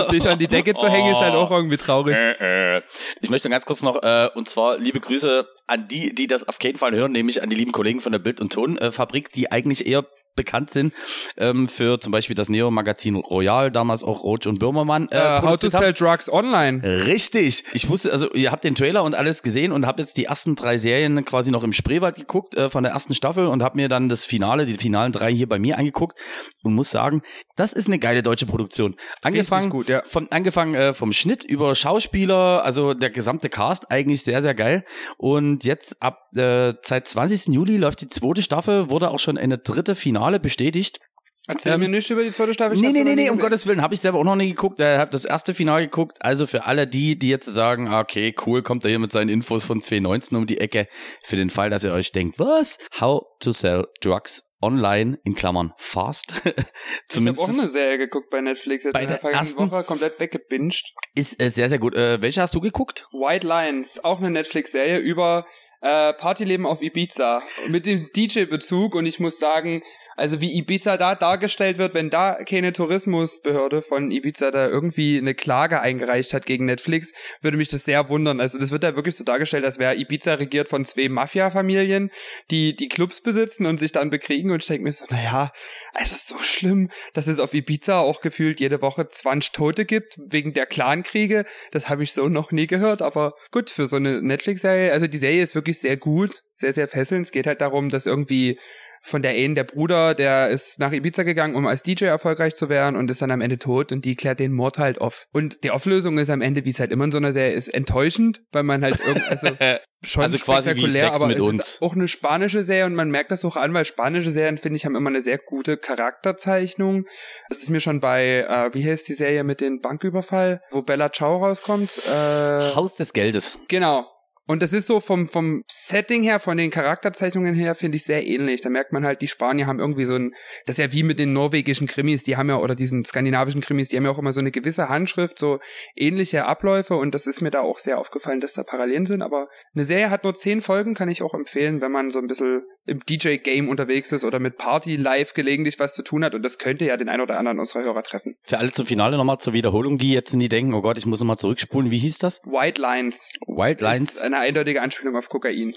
dich 0.11 0.27
an 0.27 0.39
die 0.39 0.47
Decke 0.47 0.73
zu 0.73 0.89
hängen 0.89 1.11
ist 1.11 1.19
halt 1.19 1.35
auch 1.35 1.51
irgendwie 1.51 1.77
traurig. 1.77 2.17
Äh, 2.17 2.77
äh. 2.77 2.81
Ich 3.21 3.29
möchte 3.29 3.49
ganz 3.49 3.65
kurz 3.65 3.81
noch, 3.81 4.01
äh, 4.03 4.29
und 4.35 4.49
zwar 4.49 4.77
liebe 4.77 4.99
Grüße 4.99 5.45
an 5.67 5.87
die, 5.87 6.13
die 6.13 6.27
das 6.27 6.47
auf 6.47 6.59
keinen 6.59 6.75
Fall 6.75 6.91
hören, 6.93 7.13
nämlich 7.13 7.41
an 7.41 7.49
die 7.49 7.55
lieben 7.55 7.71
Kollegen 7.71 8.01
von 8.01 8.11
der 8.11 8.19
Bild- 8.19 8.41
und 8.41 8.51
Tonfabrik, 8.51 9.31
die 9.31 9.51
eigentlich 9.51 9.87
eher 9.87 10.05
bekannt 10.35 10.69
sind 10.69 10.93
ähm, 11.37 11.67
für 11.67 11.99
zum 11.99 12.11
Beispiel 12.11 12.35
das 12.35 12.49
Neo-Magazin 12.49 13.15
Royal, 13.15 13.71
damals 13.71 14.03
auch 14.03 14.23
Roach 14.23 14.47
und 14.47 14.59
Böhmermann. 14.59 15.07
Äh, 15.09 15.17
Äh, 15.17 15.19
how 15.19 15.39
to 15.41 15.45
produziert 15.47 15.73
haben. 15.73 15.83
sell 15.83 15.93
drugs 15.93 16.29
online. 16.31 17.05
Richtig. 17.05 17.63
Ich 17.73 17.89
wusste, 17.89 18.11
also 18.11 18.31
ihr 18.33 18.51
habt 18.51 18.63
den 18.63 18.75
Trailer 18.75 19.03
und 19.03 19.15
alles 19.15 19.43
gesehen 19.43 19.71
und 19.71 19.85
habt 19.85 19.99
jetzt 19.99 20.17
die 20.17 20.25
ersten 20.25 20.55
drei 20.55 20.77
Serien 20.77 21.23
quasi 21.25 21.51
noch 21.51 21.63
im 21.63 21.73
Spreewald 21.73 22.15
geguckt 22.15 22.55
äh, 22.55 22.69
von 22.69 22.83
der 22.83 22.93
ersten 22.93 23.13
Staffel 23.13 23.47
und 23.47 23.61
hab 23.63 23.75
mir 23.75 23.89
dann 23.89 24.09
das 24.09 24.25
Finale, 24.25 24.65
die 24.65 24.73
finalen 24.75 25.11
drei 25.11 25.31
hier 25.31 25.47
bei 25.47 25.59
mir 25.59 25.77
angeguckt 25.77 26.17
und 26.63 26.73
muss 26.73 26.89
sagen, 26.91 27.21
das 27.55 27.73
ist 27.73 27.87
eine 27.87 27.99
geile 27.99 28.23
deutsche 28.23 28.45
Produktion. 28.45 28.95
Angefangen 29.21 29.69
gut, 29.69 29.89
ja. 29.89 30.01
von 30.05 30.31
angefangen 30.31 30.73
äh, 30.75 30.93
vom 30.93 31.13
Schnitt 31.13 31.43
über 31.43 31.75
Schauspieler, 31.75 32.63
also 32.63 32.93
der 32.93 33.09
gesamte 33.09 33.49
Cast 33.49 33.91
eigentlich 33.91 34.23
sehr 34.23 34.41
sehr 34.41 34.55
geil 34.55 34.83
und 35.17 35.63
jetzt 35.63 36.01
ab 36.01 36.29
äh, 36.35 36.73
seit 36.81 37.07
20. 37.07 37.53
Juli 37.53 37.77
läuft 37.77 38.01
die 38.01 38.07
zweite 38.07 38.41
Staffel, 38.41 38.89
wurde 38.89 39.09
auch 39.11 39.19
schon 39.19 39.37
eine 39.37 39.57
dritte 39.57 39.95
Finale 39.95 40.22
bestätigt. 40.39 40.99
Erzähl 41.47 41.73
Ähm, 41.73 41.81
mir 41.81 41.89
nicht 41.89 42.09
über 42.09 42.23
die 42.23 42.31
zweite 42.31 42.53
Staffel. 42.53 42.77
Nee, 42.77 42.93
nee, 42.93 43.03
nee, 43.03 43.15
nee, 43.15 43.29
um. 43.29 43.37
Gottes 43.37 43.67
Willen, 43.67 43.81
habe 43.81 43.93
ich 43.93 43.99
selber 43.99 44.19
auch 44.19 44.23
noch 44.23 44.37
nie 44.37 44.47
geguckt. 44.47 44.79
Ich 44.79 44.85
habe 44.85 45.11
das 45.11 45.25
erste 45.25 45.53
Finale 45.53 45.83
geguckt. 45.83 46.17
Also 46.21 46.47
für 46.47 46.65
alle 46.65 46.87
die, 46.87 47.19
die 47.19 47.27
jetzt 47.27 47.45
sagen, 47.45 47.89
ah, 47.89 47.99
okay, 47.99 48.33
cool, 48.45 48.61
kommt 48.61 48.85
er 48.85 48.91
hier 48.91 48.99
mit 48.99 49.11
seinen 49.11 49.27
Infos 49.27 49.65
von 49.65 49.81
2019 49.81 50.37
um 50.37 50.45
die 50.45 50.59
Ecke. 50.59 50.87
Für 51.21 51.35
den 51.35 51.49
Fall, 51.49 51.69
dass 51.69 51.83
ihr 51.83 51.91
euch 51.91 52.13
denkt, 52.13 52.39
was? 52.39 52.77
How 53.01 53.23
to 53.41 53.51
sell 53.51 53.85
drugs 54.01 54.43
online, 54.61 55.19
in 55.25 55.35
Klammern 55.35 55.73
fast. 55.77 56.33
Ich 56.45 57.17
habe 57.17 57.35
Zumindest 57.35 57.43
auch 57.43 57.59
eine 57.59 57.69
Serie 57.69 57.97
geguckt 57.97 58.29
bei 58.31 58.39
Netflix 58.41 58.85
jetzt 58.85 58.93
Bei 58.93 59.01
in 59.01 59.07
der 59.07 59.17
der 59.17 59.21
vergangenen 59.21 59.47
ersten? 59.47 59.71
Woche 59.71 59.83
komplett 59.83 60.19
weggebinged. 60.19 60.85
ist 61.13 61.39
äh, 61.41 61.49
sehr, 61.49 61.69
sehr 61.69 61.77
gut. 61.77 61.95
Äh, 61.95 62.21
welche 62.21 62.41
hast 62.41 62.55
du 62.55 62.61
geguckt? 62.61 63.07
White 63.11 63.45
Lines, 63.45 64.03
auch 64.03 64.19
eine 64.19 64.31
Netflix-Serie 64.31 64.97
über 64.99 65.45
äh, 65.81 66.13
Partyleben 66.13 66.65
auf 66.65 66.81
Ibiza 66.81 67.43
mit 67.67 67.85
dem 67.85 68.09
DJ-Bezug 68.15 68.95
und 68.95 69.05
ich 69.05 69.19
muss 69.19 69.37
sagen, 69.37 69.83
also 70.15 70.41
wie 70.41 70.57
Ibiza 70.57 70.97
da 70.97 71.15
dargestellt 71.15 71.77
wird, 71.77 71.93
wenn 71.93 72.09
da 72.09 72.43
keine 72.43 72.73
Tourismusbehörde 72.73 73.81
von 73.81 74.11
Ibiza 74.11 74.51
da 74.51 74.67
irgendwie 74.67 75.17
eine 75.17 75.33
Klage 75.33 75.81
eingereicht 75.81 76.33
hat 76.33 76.45
gegen 76.45 76.65
Netflix, 76.65 77.13
würde 77.41 77.57
mich 77.57 77.67
das 77.67 77.85
sehr 77.85 78.09
wundern. 78.09 78.39
Also 78.39 78.59
das 78.59 78.71
wird 78.71 78.83
da 78.83 78.95
wirklich 78.95 79.15
so 79.15 79.23
dargestellt, 79.23 79.65
als 79.65 79.79
wäre 79.79 79.95
Ibiza 79.95 80.35
regiert 80.35 80.67
von 80.67 80.85
zwei 80.85 81.09
Mafia-Familien, 81.09 82.11
die 82.51 82.75
die 82.75 82.89
Clubs 82.89 83.21
besitzen 83.21 83.65
und 83.65 83.79
sich 83.79 83.91
dann 83.91 84.09
bekriegen 84.09 84.51
und 84.51 84.61
ich 84.61 84.67
denke 84.67 84.83
mir 84.83 84.91
so, 84.91 85.05
naja, 85.09 85.51
also 85.93 86.15
so 86.17 86.41
schlimm, 86.43 86.89
dass 87.13 87.27
es 87.27 87.39
auf 87.39 87.53
Ibiza 87.53 87.99
auch 87.99 88.21
gefühlt 88.21 88.59
jede 88.59 88.81
Woche 88.81 89.07
20 89.07 89.51
Tote 89.51 89.85
gibt 89.85 90.19
wegen 90.27 90.53
der 90.53 90.65
Clankriege. 90.65 91.45
Das 91.71 91.89
habe 91.89 92.03
ich 92.03 92.13
so 92.13 92.29
noch 92.29 92.51
nie 92.51 92.67
gehört, 92.67 93.01
aber 93.01 93.33
gut, 93.51 93.69
für 93.69 93.87
so 93.87 93.97
eine 93.97 94.21
Netflix-Serie, 94.21 94.91
also 94.91 95.07
die 95.07 95.17
Serie 95.17 95.43
ist 95.43 95.55
wirklich 95.55 95.79
sehr 95.79 95.97
gut, 95.97 96.41
sehr, 96.53 96.73
sehr 96.73 96.87
fesselnd. 96.87 97.25
Es 97.25 97.31
geht 97.31 97.47
halt 97.47 97.61
darum, 97.61 97.89
dass 97.89 98.05
irgendwie 98.05 98.59
von 99.05 99.21
der 99.21 99.31
einen 99.31 99.53
der 99.53 99.65
Bruder, 99.65 100.15
der 100.15 100.49
ist 100.49 100.79
nach 100.79 100.93
Ibiza 100.93 101.23
gegangen, 101.23 101.55
um 101.55 101.67
als 101.67 101.83
DJ 101.83 102.05
erfolgreich 102.05 102.55
zu 102.55 102.69
werden 102.69 102.95
und 102.95 103.11
ist 103.11 103.21
dann 103.21 103.31
am 103.31 103.41
Ende 103.41 103.59
tot 103.59 103.91
und 103.91 104.05
die 104.05 104.15
klärt 104.15 104.39
den 104.39 104.53
Mord 104.53 104.79
halt 104.79 105.01
auf. 105.01 105.27
Und 105.33 105.63
die 105.65 105.71
Auflösung 105.71 106.17
ist 106.17 106.29
am 106.29 106.41
Ende, 106.41 106.63
wie 106.63 106.69
es 106.69 106.79
halt 106.79 106.91
immer 106.91 107.03
in 107.03 107.11
so 107.11 107.17
einer 107.17 107.33
Serie 107.33 107.53
ist, 107.53 107.67
enttäuschend, 107.67 108.41
weil 108.53 108.63
man 108.63 108.81
halt 108.81 108.99
irgendwie, 109.05 109.27
also 109.27 109.47
schon 110.03 110.23
Also 110.23 110.37
spektakulär, 110.37 111.13
aber 111.13 111.27
mit 111.27 111.37
es 111.37 111.43
uns. 111.43 111.59
ist 111.59 111.81
auch 111.81 111.95
eine 111.95 112.07
spanische 112.07 112.63
Serie 112.63 112.85
und 112.85 112.95
man 112.95 113.11
merkt 113.11 113.31
das 113.31 113.43
auch 113.43 113.57
an, 113.57 113.73
weil 113.73 113.83
spanische 113.85 114.31
Serien, 114.31 114.57
finde 114.57 114.77
ich, 114.77 114.85
haben 114.85 114.95
immer 114.95 115.09
eine 115.09 115.21
sehr 115.21 115.37
gute 115.37 115.75
Charakterzeichnung. 115.77 117.05
Das 117.49 117.61
ist 117.61 117.69
mir 117.69 117.81
schon 117.81 117.99
bei, 117.99 118.45
äh, 118.47 118.73
wie 118.73 118.89
heißt 118.89 119.07
die 119.07 119.13
Serie 119.13 119.43
mit 119.43 119.61
dem 119.61 119.81
Banküberfall, 119.81 120.61
wo 120.71 120.81
Bella 120.81 121.11
Ciao 121.11 121.37
rauskommt? 121.37 121.99
Äh, 122.07 122.75
Haus 122.75 122.95
des 122.95 123.13
Geldes. 123.13 123.57
Genau. 123.67 124.07
Und 124.45 124.61
das 124.61 124.73
ist 124.73 124.87
so 124.87 124.99
vom, 124.99 125.29
vom 125.29 125.63
Setting 125.69 126.23
her, 126.23 126.39
von 126.39 126.57
den 126.57 126.69
Charakterzeichnungen 126.69 127.55
her, 127.55 127.75
finde 127.75 127.95
ich 127.95 128.03
sehr 128.03 128.27
ähnlich. 128.27 128.59
Da 128.59 128.69
merkt 128.69 128.91
man 128.91 129.05
halt, 129.05 129.21
die 129.21 129.29
Spanier 129.29 129.67
haben 129.67 129.79
irgendwie 129.79 130.03
so 130.03 130.15
ein, 130.15 130.33
das 130.65 130.77
ist 130.77 130.83
ja 130.83 130.91
wie 130.91 131.03
mit 131.03 131.17
den 131.17 131.31
norwegischen 131.31 131.87
Krimis, 131.87 132.23
die 132.23 132.35
haben 132.35 132.49
ja, 132.49 132.57
oder 132.57 132.75
diesen 132.75 133.05
skandinavischen 133.05 133.61
Krimis, 133.61 133.87
die 133.87 133.97
haben 133.97 134.03
ja 134.03 134.11
auch 134.11 134.19
immer 134.19 134.33
so 134.33 134.41
eine 134.41 134.51
gewisse 134.51 134.89
Handschrift, 134.89 135.39
so 135.39 135.59
ähnliche 135.95 136.45
Abläufe 136.45 136.95
und 136.95 137.15
das 137.15 137.25
ist 137.25 137.41
mir 137.41 137.51
da 137.51 137.61
auch 137.61 137.79
sehr 137.79 137.97
aufgefallen, 137.97 138.41
dass 138.41 138.53
da 138.53 138.63
Parallelen 138.63 139.05
sind. 139.05 139.21
Aber 139.21 139.47
eine 139.73 139.85
Serie 139.85 140.09
hat 140.09 140.25
nur 140.25 140.33
zehn 140.33 140.59
Folgen, 140.59 140.93
kann 140.93 141.07
ich 141.07 141.23
auch 141.23 141.33
empfehlen, 141.33 141.81
wenn 141.81 141.91
man 141.93 142.09
so 142.09 142.19
ein 142.19 142.27
bisschen 142.27 142.63
im 142.85 142.99
DJ-Game 142.99 143.69
unterwegs 143.69 144.11
ist 144.11 144.23
oder 144.23 144.39
mit 144.39 144.57
Party 144.57 144.97
live 144.97 145.33
gelegentlich 145.33 145.79
was 145.79 145.93
zu 145.95 146.03
tun 146.03 146.23
hat 146.25 146.35
und 146.35 146.43
das 146.43 146.57
könnte 146.57 146.85
ja 146.85 146.97
den 146.97 147.09
ein 147.09 147.21
oder 147.21 147.37
anderen 147.37 147.59
unserer 147.59 147.83
Hörer 147.83 148.03
treffen. 148.03 148.35
Für 148.43 148.57
alle 148.57 148.71
zum 148.71 148.85
Finale 148.85 149.15
nochmal 149.17 149.37
zur 149.37 149.53
Wiederholung, 149.53 149.97
die 149.97 150.11
jetzt 150.11 150.33
nie 150.33 150.49
denken, 150.49 150.73
oh 150.73 150.81
Gott, 150.81 150.97
ich 150.97 151.05
muss 151.05 151.19
nochmal 151.19 151.37
zurückspulen. 151.37 151.91
Wie 151.91 151.97
hieß 151.97 152.17
das? 152.17 152.41
White 152.43 152.81
Lines. 152.81 153.29
Wild 153.47 153.81
Lines. 153.81 154.19
Eine 154.19 154.37
eindeutige 154.37 154.81
Anspielung 154.81 155.15
auf 155.15 155.29
Kokain. 155.29 155.73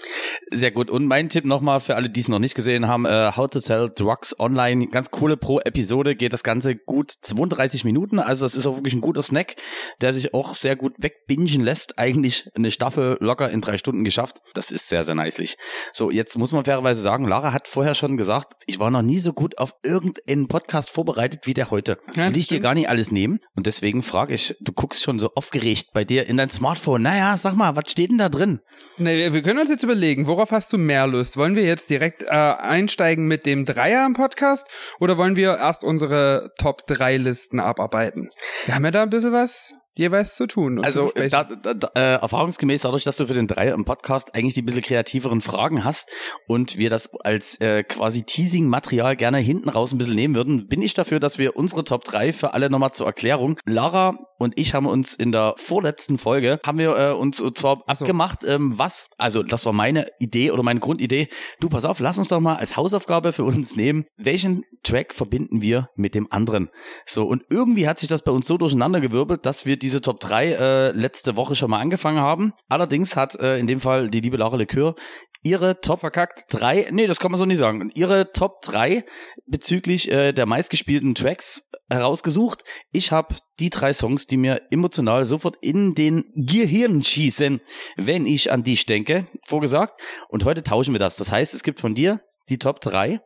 Sehr 0.51 0.71
gut. 0.71 0.91
Und 0.91 1.05
mein 1.05 1.29
Tipp 1.29 1.45
nochmal 1.45 1.79
für 1.79 1.95
alle, 1.95 2.09
die 2.09 2.19
es 2.19 2.27
noch 2.27 2.39
nicht 2.39 2.55
gesehen 2.55 2.87
haben, 2.87 3.05
äh, 3.05 3.31
How 3.35 3.49
to 3.49 3.59
Sell 3.59 3.89
Drugs 3.93 4.37
Online. 4.39 4.87
Ganz 4.87 5.11
coole 5.11 5.37
pro 5.37 5.59
Episode 5.59 6.15
geht 6.15 6.33
das 6.33 6.43
Ganze 6.43 6.75
gut 6.75 7.13
32 7.21 7.85
Minuten. 7.85 8.19
Also 8.19 8.45
das 8.45 8.55
ist 8.55 8.67
auch 8.67 8.75
wirklich 8.75 8.93
ein 8.93 9.01
guter 9.01 9.23
Snack, 9.23 9.55
der 10.01 10.13
sich 10.13 10.33
auch 10.33 10.53
sehr 10.53 10.75
gut 10.75 10.95
wegbingen 10.99 11.63
lässt. 11.63 11.97
Eigentlich 11.99 12.49
eine 12.55 12.71
Staffel 12.71 13.17
locker 13.21 13.49
in 13.49 13.61
drei 13.61 13.77
Stunden 13.77 14.03
geschafft. 14.03 14.41
Das 14.53 14.71
ist 14.71 14.89
sehr, 14.89 15.03
sehr 15.03 15.15
nicely. 15.15 15.49
So, 15.93 16.11
jetzt 16.11 16.37
muss 16.37 16.51
man 16.51 16.65
fairerweise 16.65 16.96
sagen, 16.99 17.27
Lara 17.27 17.53
hat 17.53 17.67
vorher 17.67 17.95
schon 17.95 18.17
gesagt, 18.17 18.53
ich 18.65 18.79
war 18.79 18.91
noch 18.91 19.01
nie 19.01 19.19
so 19.19 19.33
gut 19.33 19.57
auf 19.57 19.73
irgendeinen 19.83 20.47
Podcast 20.47 20.89
vorbereitet 20.89 21.47
wie 21.47 21.53
der 21.53 21.71
heute. 21.71 21.97
Das 22.07 22.17
will 22.17 22.37
ich 22.37 22.47
dir 22.47 22.59
gar 22.59 22.73
nicht 22.73 22.89
alles 22.89 23.11
nehmen. 23.11 23.39
Und 23.55 23.67
deswegen 23.67 24.03
frage 24.03 24.33
ich, 24.33 24.55
du 24.61 24.71
guckst 24.71 25.03
schon 25.03 25.19
so 25.19 25.31
aufgeregt 25.35 25.89
bei 25.93 26.03
dir 26.03 26.27
in 26.27 26.37
dein 26.37 26.49
Smartphone. 26.49 27.01
Naja, 27.01 27.37
sag 27.37 27.55
mal, 27.55 27.75
was 27.75 27.91
steht 27.91 28.11
denn 28.11 28.17
da 28.17 28.29
drin? 28.29 28.59
Nee, 28.97 29.31
wir 29.33 29.41
können 29.41 29.59
uns 29.59 29.69
jetzt 29.69 29.83
überlegen, 29.83 30.27
worauf 30.27 30.51
hast 30.51 30.73
du 30.73 30.77
mehr 30.77 31.07
Lust? 31.07 31.37
Wollen 31.37 31.55
wir 31.55 31.63
jetzt 31.63 31.89
direkt 31.89 32.23
äh, 32.23 32.27
einsteigen 32.27 33.25
mit 33.25 33.45
dem 33.45 33.65
Dreier 33.65 34.05
im 34.05 34.13
Podcast 34.13 34.67
oder 34.99 35.17
wollen 35.17 35.35
wir 35.35 35.57
erst 35.57 35.83
unsere 35.83 36.51
Top 36.59 36.87
3 36.87 37.17
Listen 37.17 37.59
abarbeiten? 37.59 38.29
Wir 38.65 38.75
haben 38.75 38.85
ja 38.85 38.91
da 38.91 39.03
ein 39.03 39.09
bisschen 39.09 39.33
was 39.33 39.73
jeweils 39.97 40.35
zu 40.35 40.47
tun. 40.47 40.83
also 40.83 41.09
zu 41.09 41.27
da, 41.27 41.43
da, 41.43 41.73
da, 41.73 41.89
äh, 41.95 42.19
erfahrungsgemäß 42.21 42.81
dadurch, 42.81 43.03
dass 43.03 43.17
du 43.17 43.27
für 43.27 43.33
den 43.33 43.47
Dreier 43.47 43.73
im 43.73 43.85
Podcast 43.85 44.35
eigentlich 44.35 44.53
die 44.53 44.61
bisschen 44.61 44.81
kreativeren 44.81 45.41
Fragen 45.41 45.83
hast 45.83 46.09
und 46.47 46.77
wir 46.77 46.89
das 46.89 47.13
als 47.21 47.59
äh, 47.61 47.83
quasi 47.83 48.23
Teasing-Material 48.23 49.15
gerne 49.15 49.39
hinten 49.39 49.69
raus 49.69 49.91
ein 49.91 49.97
bisschen 49.97 50.15
nehmen 50.15 50.35
würden, 50.35 50.67
bin 50.67 50.81
ich 50.81 50.93
dafür, 50.93 51.19
dass 51.19 51.37
wir 51.37 51.55
unsere 51.55 51.83
Top 51.83 52.03
3 52.03 52.33
für 52.33 52.53
alle 52.53 52.69
nochmal 52.69 52.93
zur 52.93 53.07
Erklärung. 53.07 53.59
Lara 53.65 54.17
und 54.37 54.59
ich 54.59 54.73
haben 54.73 54.85
uns 54.85 55.15
in 55.15 55.31
der 55.31 55.55
vorletzten 55.57 56.17
Folge, 56.17 56.59
haben 56.65 56.77
wir 56.77 56.95
äh, 56.97 57.13
uns 57.13 57.37
zwar 57.55 57.77
so. 57.77 57.83
abgemacht, 57.85 58.43
ähm, 58.45 58.77
was, 58.77 59.09
also 59.17 59.43
das 59.43 59.65
war 59.65 59.73
meine 59.73 60.07
Idee 60.19 60.51
oder 60.51 60.63
meine 60.63 60.79
Grundidee, 60.79 61.27
du 61.59 61.69
pass 61.69 61.85
auf, 61.85 61.99
lass 61.99 62.17
uns 62.17 62.27
doch 62.27 62.39
mal 62.39 62.55
als 62.55 62.77
Hausaufgabe 62.77 63.33
für 63.33 63.43
uns 63.43 63.75
nehmen, 63.75 64.05
welchen 64.17 64.63
Track 64.83 65.13
verbinden 65.13 65.61
wir 65.61 65.89
mit 65.95 66.15
dem 66.15 66.31
anderen. 66.31 66.69
So, 67.05 67.25
und 67.25 67.43
irgendwie 67.49 67.87
hat 67.87 67.99
sich 67.99 68.09
das 68.09 68.21
bei 68.21 68.31
uns 68.31 68.47
so 68.47 68.57
durcheinandergewirbelt, 68.57 69.45
dass 69.45 69.65
wir 69.65 69.77
die 69.77 69.86
diese 69.87 70.01
Top 70.01 70.19
3 70.19 70.45
äh, 70.45 70.91
letzte 70.91 71.37
Woche 71.37 71.55
schon 71.55 71.69
mal 71.69 71.79
angefangen 71.79 72.19
haben. 72.19 72.51
Allerdings 72.67 73.15
hat 73.15 73.39
äh, 73.39 73.57
in 73.57 73.67
dem 73.67 73.79
Fall 73.79 74.09
die 74.09 74.19
liebe 74.19 74.35
Laura 74.35 74.57
Likör 74.57 74.95
ihre 75.43 75.79
Top 75.79 76.01
verkackt. 76.01 76.43
drei, 76.49 76.87
nee, 76.91 77.07
das 77.07 77.19
kann 77.19 77.31
man 77.31 77.39
so 77.39 77.45
nicht 77.45 77.59
sagen, 77.59 77.89
ihre 77.95 78.33
Top 78.33 78.61
3 78.63 79.05
bezüglich 79.45 80.11
äh, 80.11 80.33
der 80.33 80.45
meistgespielten 80.45 81.15
Tracks 81.15 81.69
herausgesucht. 81.89 82.65
Ich 82.91 83.13
habe 83.13 83.35
die 83.61 83.69
drei 83.69 83.93
Songs, 83.93 84.27
die 84.27 84.35
mir 84.35 84.61
emotional 84.71 85.25
sofort 85.25 85.55
in 85.61 85.95
den 85.95 86.25
Gehirn 86.35 87.01
schießen, 87.01 87.61
wenn 87.95 88.25
ich 88.25 88.51
an 88.51 88.63
dich 88.63 88.85
denke, 88.85 89.25
vorgesagt. 89.45 90.01
Und 90.27 90.43
heute 90.43 90.63
tauschen 90.63 90.93
wir 90.93 90.99
das. 90.99 91.15
Das 91.15 91.31
heißt, 91.31 91.53
es 91.53 91.63
gibt 91.63 91.79
von 91.79 91.95
dir 91.95 92.19
die 92.49 92.59
Top 92.59 92.81
3 92.81 93.21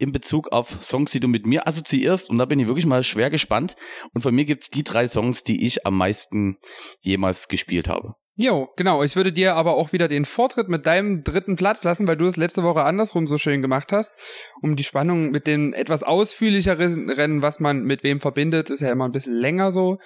in 0.00 0.12
Bezug 0.12 0.52
auf 0.52 0.82
Songs, 0.82 1.12
die 1.12 1.20
du 1.20 1.28
mit 1.28 1.46
mir 1.46 1.66
assoziierst. 1.68 2.30
Und 2.30 2.38
da 2.38 2.46
bin 2.46 2.58
ich 2.58 2.66
wirklich 2.66 2.86
mal 2.86 3.04
schwer 3.04 3.30
gespannt. 3.30 3.76
Und 4.14 4.22
von 4.22 4.34
mir 4.34 4.44
gibt's 4.44 4.70
die 4.70 4.82
drei 4.82 5.06
Songs, 5.06 5.44
die 5.44 5.64
ich 5.64 5.86
am 5.86 5.96
meisten 5.96 6.56
jemals 7.02 7.48
gespielt 7.48 7.88
habe. 7.88 8.14
Jo, 8.42 8.70
genau. 8.74 9.02
Ich 9.02 9.16
würde 9.16 9.34
dir 9.34 9.54
aber 9.54 9.74
auch 9.74 9.92
wieder 9.92 10.08
den 10.08 10.24
Vortritt 10.24 10.70
mit 10.70 10.86
deinem 10.86 11.24
dritten 11.24 11.56
Platz 11.56 11.84
lassen, 11.84 12.06
weil 12.06 12.16
du 12.16 12.24
es 12.24 12.38
letzte 12.38 12.62
Woche 12.62 12.84
andersrum 12.84 13.26
so 13.26 13.36
schön 13.36 13.60
gemacht 13.60 13.92
hast. 13.92 14.14
Um 14.62 14.76
die 14.76 14.82
Spannung 14.82 15.30
mit 15.30 15.46
dem 15.46 15.74
etwas 15.74 16.02
ausführlicheren 16.02 17.10
Rennen, 17.10 17.42
was 17.42 17.60
man 17.60 17.82
mit 17.82 18.02
wem 18.02 18.18
verbindet, 18.18 18.70
ist 18.70 18.80
ja 18.80 18.90
immer 18.90 19.04
ein 19.04 19.12
bisschen 19.12 19.34
länger 19.34 19.72
so. 19.72 19.98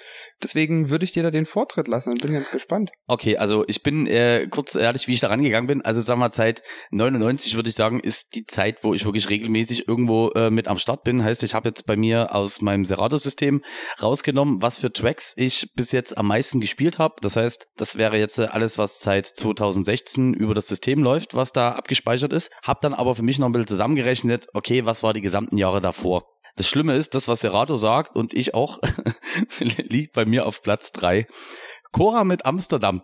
Deswegen 0.43 0.91
würde 0.91 1.05
ich 1.05 1.13
dir 1.13 1.23
da 1.23 1.31
den 1.31 1.45
Vortritt 1.45 1.87
lassen. 1.87 2.15
Bin 2.15 2.33
ganz 2.33 2.51
gespannt. 2.51 2.91
Okay, 3.07 3.37
also 3.37 3.65
ich 3.69 3.85
bin 3.85 4.09
äh, 4.09 4.49
kurz 4.51 4.75
ehrlich, 4.75 5.07
wie 5.07 5.15
ich 5.15 5.21
da 5.21 5.29
rangegangen 5.29 5.69
bin. 5.69 5.83
Also 5.83 6.01
sagen 6.01 6.19
wir 6.19 6.33
Zeit 6.33 6.65
99 6.91 7.55
würde 7.55 7.69
ich 7.69 7.77
sagen, 7.77 8.01
ist 8.01 8.35
die 8.35 8.47
Zeit, 8.47 8.79
wo 8.83 8.95
ich 8.95 9.05
wirklich 9.05 9.29
regelmäßig 9.29 9.87
irgendwo 9.87 10.31
äh, 10.31 10.51
mit 10.51 10.67
am 10.67 10.79
Start 10.81 11.05
bin. 11.05 11.23
Heißt, 11.23 11.45
ich 11.45 11.55
habe 11.55 11.69
jetzt 11.69 11.87
bei 11.87 11.97
mir 11.97 12.35
aus 12.35 12.63
meinem 12.63 12.85
Serato-System 12.85 13.63
rausgenommen, 14.03 14.61
was 14.61 14.81
für 14.81 14.93
Tracks 14.93 15.35
ich 15.37 15.71
bis 15.77 15.93
jetzt 15.93 16.19
am 16.19 16.27
meisten 16.27 16.59
gespielt 16.59 16.99
habe. 16.99 17.15
Das 17.21 17.37
heißt, 17.37 17.69
das 17.77 17.97
wäre 17.97 18.24
jetzt 18.25 18.39
äh, 18.39 18.47
alles, 18.47 18.79
was 18.79 19.01
seit 19.01 19.27
2016 19.27 20.35
über 20.35 20.55
das 20.55 20.69
System 20.69 21.03
läuft, 21.03 21.35
was 21.35 21.53
da 21.53 21.73
abgespeichert 21.73 22.33
ist. 22.33 22.51
Hab 22.63 22.81
dann 22.81 22.95
aber 22.95 23.15
für 23.15 23.23
mich 23.23 23.39
noch 23.39 23.47
ein 23.47 23.53
bisschen 23.53 23.69
zusammengerechnet, 23.69 24.49
okay, 24.55 24.85
was 24.85 25.03
war 25.03 25.13
die 25.13 25.21
gesamten 25.21 25.59
Jahre 25.59 25.81
davor? 25.81 26.25
Das 26.57 26.69
Schlimme 26.69 26.95
ist, 26.95 27.15
das, 27.15 27.27
was 27.27 27.41
Serato 27.41 27.77
sagt 27.77 28.15
und 28.15 28.33
ich 28.33 28.55
auch, 28.55 28.79
liegt 29.59 30.13
bei 30.13 30.25
mir 30.25 30.47
auf 30.47 30.63
Platz 30.63 30.93
drei. 30.93 31.27
Cora 31.95 32.25
mit 32.25 32.45
Amsterdam. 32.45 33.03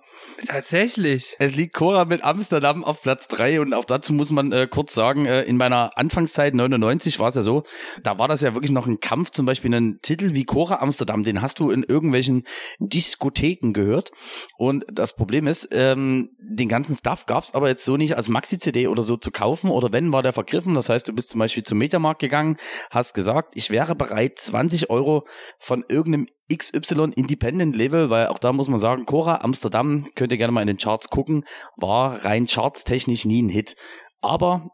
Tatsächlich. 0.49 1.37
Es 1.39 1.55
liegt 1.55 1.77
Cora 1.77 2.07
mit 2.07 2.25
Amsterdam 2.25 2.83
auf 2.83 3.03
Platz 3.03 3.29
drei 3.29 3.61
und 3.61 3.73
auch 3.73 3.85
dazu 3.85 4.13
muss 4.13 4.33
man 4.33 4.51
äh, 4.51 4.67
kurz 4.69 4.95
sagen, 4.95 5.27
äh, 5.27 5.43
in 5.43 5.57
meiner 5.57 5.97
Anfangszeit 5.97 6.57
99 6.57 7.21
war 7.21 7.29
es 7.29 7.37
ja 7.37 7.43
so, 7.43 7.63
da 8.03 8.19
war 8.19 8.27
das 8.27 8.41
ja 8.41 8.53
wirklich 8.55 8.73
noch 8.73 8.89
ein 8.89 8.99
Kampf, 8.99 9.31
zum 9.31 9.47
Beispiel 9.47 9.73
einen 9.73 10.03
Titel 10.03 10.35
wie 10.35 10.45
Cora 10.45 10.81
Amsterdam, 10.81 11.23
den 11.23 11.41
hast 11.41 11.61
du 11.61 11.71
in 11.71 11.85
irgendwelchen 11.85 12.43
Diskotheken 12.81 13.73
gehört 13.75 14.11
und 14.59 14.85
das 14.93 15.15
Problem 15.15 15.47
ist, 15.47 15.69
ähm, 15.71 16.31
den 16.41 16.69
ganzen 16.69 16.97
Stuff 16.97 17.27
gab's 17.27 17.55
aber 17.55 17.69
jetzt 17.69 17.85
so 17.85 17.97
nicht 17.97 18.17
als 18.17 18.29
Maxi-CD 18.29 18.89
oder 18.89 19.05
so 19.05 19.17
zu 19.17 19.31
kaufen 19.31 19.71
oder 19.71 19.93
wenn, 19.93 20.13
war 20.13 20.25
der 20.25 20.33
vergriffen, 20.33 20.75
das 20.75 20.89
heißt, 20.89 21.07
du 21.07 21.13
bist 21.13 21.29
zum 21.29 21.39
Beispiel 21.39 21.63
zum 21.63 21.79
Mediamarkt 21.79 22.19
gegangen, 22.19 22.57
hast 22.91 23.15
gesagt, 23.15 23.53
ich 23.55 23.71
wäre 23.71 23.95
bereit, 23.95 24.41
20 24.41 24.91
Euro 24.91 25.29
von 25.61 25.85
irgendeinem 25.89 26.27
XY 26.55 27.13
Independent 27.15 27.77
Level, 27.77 28.11
weil 28.11 28.27
auch 28.29 28.39
da 28.39 28.53
muss 28.53 28.69
man 28.69 28.79
sagen, 28.79 29.07
Cora 29.07 29.41
Amsterdam, 29.43 30.05
könnt 30.15 30.33
ihr 30.33 30.39
gerne 30.39 30.53
mal 30.53 30.63
in 30.63 30.67
den 30.67 30.77
Charts 30.77 31.09
gucken, 31.09 31.45
war 31.77 32.25
rein 32.25 32.47
chartstechnisch 32.47 33.25
nie 33.25 33.43
ein 33.43 33.49
Hit. 33.49 33.77
Aber 34.21 34.71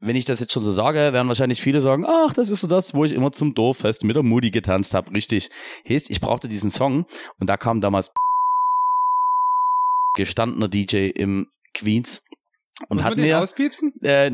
wenn 0.00 0.16
ich 0.16 0.24
das 0.24 0.40
jetzt 0.40 0.52
schon 0.52 0.62
so 0.62 0.72
sage, 0.72 1.12
werden 1.12 1.28
wahrscheinlich 1.28 1.60
viele 1.60 1.80
sagen, 1.80 2.04
ach, 2.06 2.32
das 2.32 2.50
ist 2.50 2.60
so 2.60 2.66
das, 2.66 2.94
wo 2.94 3.04
ich 3.04 3.12
immer 3.12 3.32
zum 3.32 3.54
Dorffest 3.54 4.04
mit 4.04 4.16
der 4.16 4.22
Moody 4.22 4.50
getanzt 4.50 4.94
habe. 4.94 5.12
Richtig. 5.12 5.50
Heißt, 5.88 6.10
ich 6.10 6.20
brauchte 6.20 6.48
diesen 6.48 6.70
Song 6.70 7.06
und 7.40 7.48
da 7.48 7.56
kam 7.56 7.80
damals 7.80 8.12
gestandener 10.14 10.68
DJ 10.68 11.08
im 11.08 11.48
Queens 11.74 12.22
und 12.88 12.98
Muss 12.98 13.04
hat 13.04 13.16
man 13.16 13.26
mir 13.26 13.40
auspiepsen? 13.40 13.92
äh, 14.02 14.30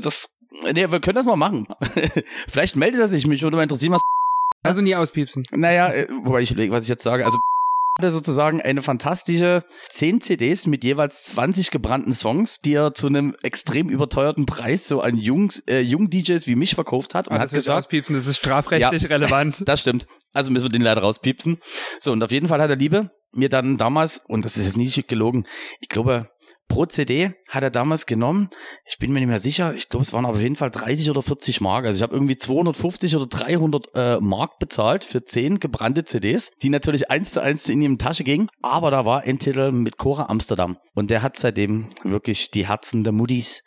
das 0.00 0.30
nee, 0.72 0.90
wir 0.90 1.00
können 1.00 1.16
das 1.16 1.26
mal 1.26 1.36
machen. 1.36 1.66
Vielleicht 2.48 2.76
meldet 2.76 3.00
er 3.00 3.08
sich 3.08 3.26
mich, 3.26 3.42
würde 3.42 3.56
mal 3.56 3.62
interessieren, 3.62 3.92
was 3.92 4.02
Also 4.62 4.80
nie 4.80 4.94
auspiepsen. 4.94 5.44
naja, 5.52 5.92
äh, 5.92 6.06
wobei 6.22 6.42
ich 6.42 6.52
überlege, 6.52 6.72
was 6.72 6.84
ich 6.84 6.88
jetzt 6.88 7.02
sage. 7.02 7.24
Also 7.24 7.38
hatte 7.98 8.10
sozusagen 8.10 8.62
eine 8.62 8.80
fantastische 8.80 9.62
10 9.90 10.22
CDs 10.22 10.66
mit 10.66 10.82
jeweils 10.82 11.24
20 11.24 11.70
gebrannten 11.70 12.14
Songs, 12.14 12.60
die 12.60 12.74
er 12.74 12.94
zu 12.94 13.06
einem 13.06 13.34
extrem 13.42 13.90
überteuerten 13.90 14.46
Preis 14.46 14.88
so 14.88 15.02
an 15.02 15.18
Jungs, 15.18 15.62
äh, 15.68 15.80
jungen 15.80 16.08
DJs 16.08 16.46
wie 16.46 16.56
mich 16.56 16.74
verkauft 16.74 17.14
hat 17.14 17.28
und 17.28 17.34
Ah, 17.36 17.40
hat 17.40 17.44
das 17.44 17.52
gesagt, 17.52 17.78
auspiepsen, 17.80 18.16
das 18.16 18.26
ist 18.26 18.38
strafrechtlich 18.38 19.10
relevant. 19.10 19.62
das 19.66 19.82
stimmt. 19.82 20.06
Also 20.32 20.50
müssen 20.50 20.64
wir 20.64 20.70
den 20.70 20.80
leider 20.80 21.02
rauspiepsen. 21.02 21.58
So, 22.00 22.12
und 22.12 22.22
auf 22.22 22.30
jeden 22.30 22.48
Fall 22.48 22.62
hat 22.62 22.70
der 22.70 22.78
Liebe 22.78 23.10
mir 23.34 23.50
dann 23.50 23.76
damals, 23.76 24.22
und 24.26 24.44
das 24.46 24.56
ist 24.56 24.64
jetzt 24.64 24.76
nicht 24.78 25.08
gelogen, 25.08 25.46
ich 25.80 25.88
glaube, 25.90 26.30
pro 26.72 26.86
CD 26.86 27.34
hat 27.48 27.62
er 27.62 27.70
damals 27.70 28.06
genommen, 28.06 28.48
ich 28.86 28.96
bin 28.98 29.12
mir 29.12 29.20
nicht 29.20 29.28
mehr 29.28 29.40
sicher, 29.40 29.74
ich 29.74 29.90
glaube, 29.90 30.04
es 30.04 30.14
waren 30.14 30.24
auf 30.24 30.40
jeden 30.40 30.56
Fall 30.56 30.70
30 30.70 31.10
oder 31.10 31.20
40 31.20 31.60
Mark. 31.60 31.84
Also 31.84 31.98
ich 31.98 32.02
habe 32.02 32.14
irgendwie 32.14 32.36
250 32.36 33.14
oder 33.14 33.26
300 33.26 33.88
äh, 33.94 34.20
Mark 34.20 34.58
bezahlt 34.58 35.04
für 35.04 35.22
10 35.22 35.60
gebrannte 35.60 36.04
CDs, 36.04 36.52
die 36.62 36.70
natürlich 36.70 37.10
eins 37.10 37.32
zu 37.32 37.42
eins 37.42 37.68
in 37.68 37.80
die 37.80 37.98
Tasche 37.98 38.24
gingen. 38.24 38.48
Aber 38.62 38.90
da 38.90 39.04
war 39.04 39.22
ein 39.22 39.38
Titel 39.38 39.70
mit 39.70 39.98
Cora 39.98 40.30
Amsterdam. 40.30 40.78
Und 40.94 41.10
der 41.10 41.20
hat 41.20 41.36
seitdem 41.36 41.90
wirklich 42.04 42.50
die 42.50 42.66
Herzen 42.66 43.04
der 43.04 43.12
Muddis 43.12 43.62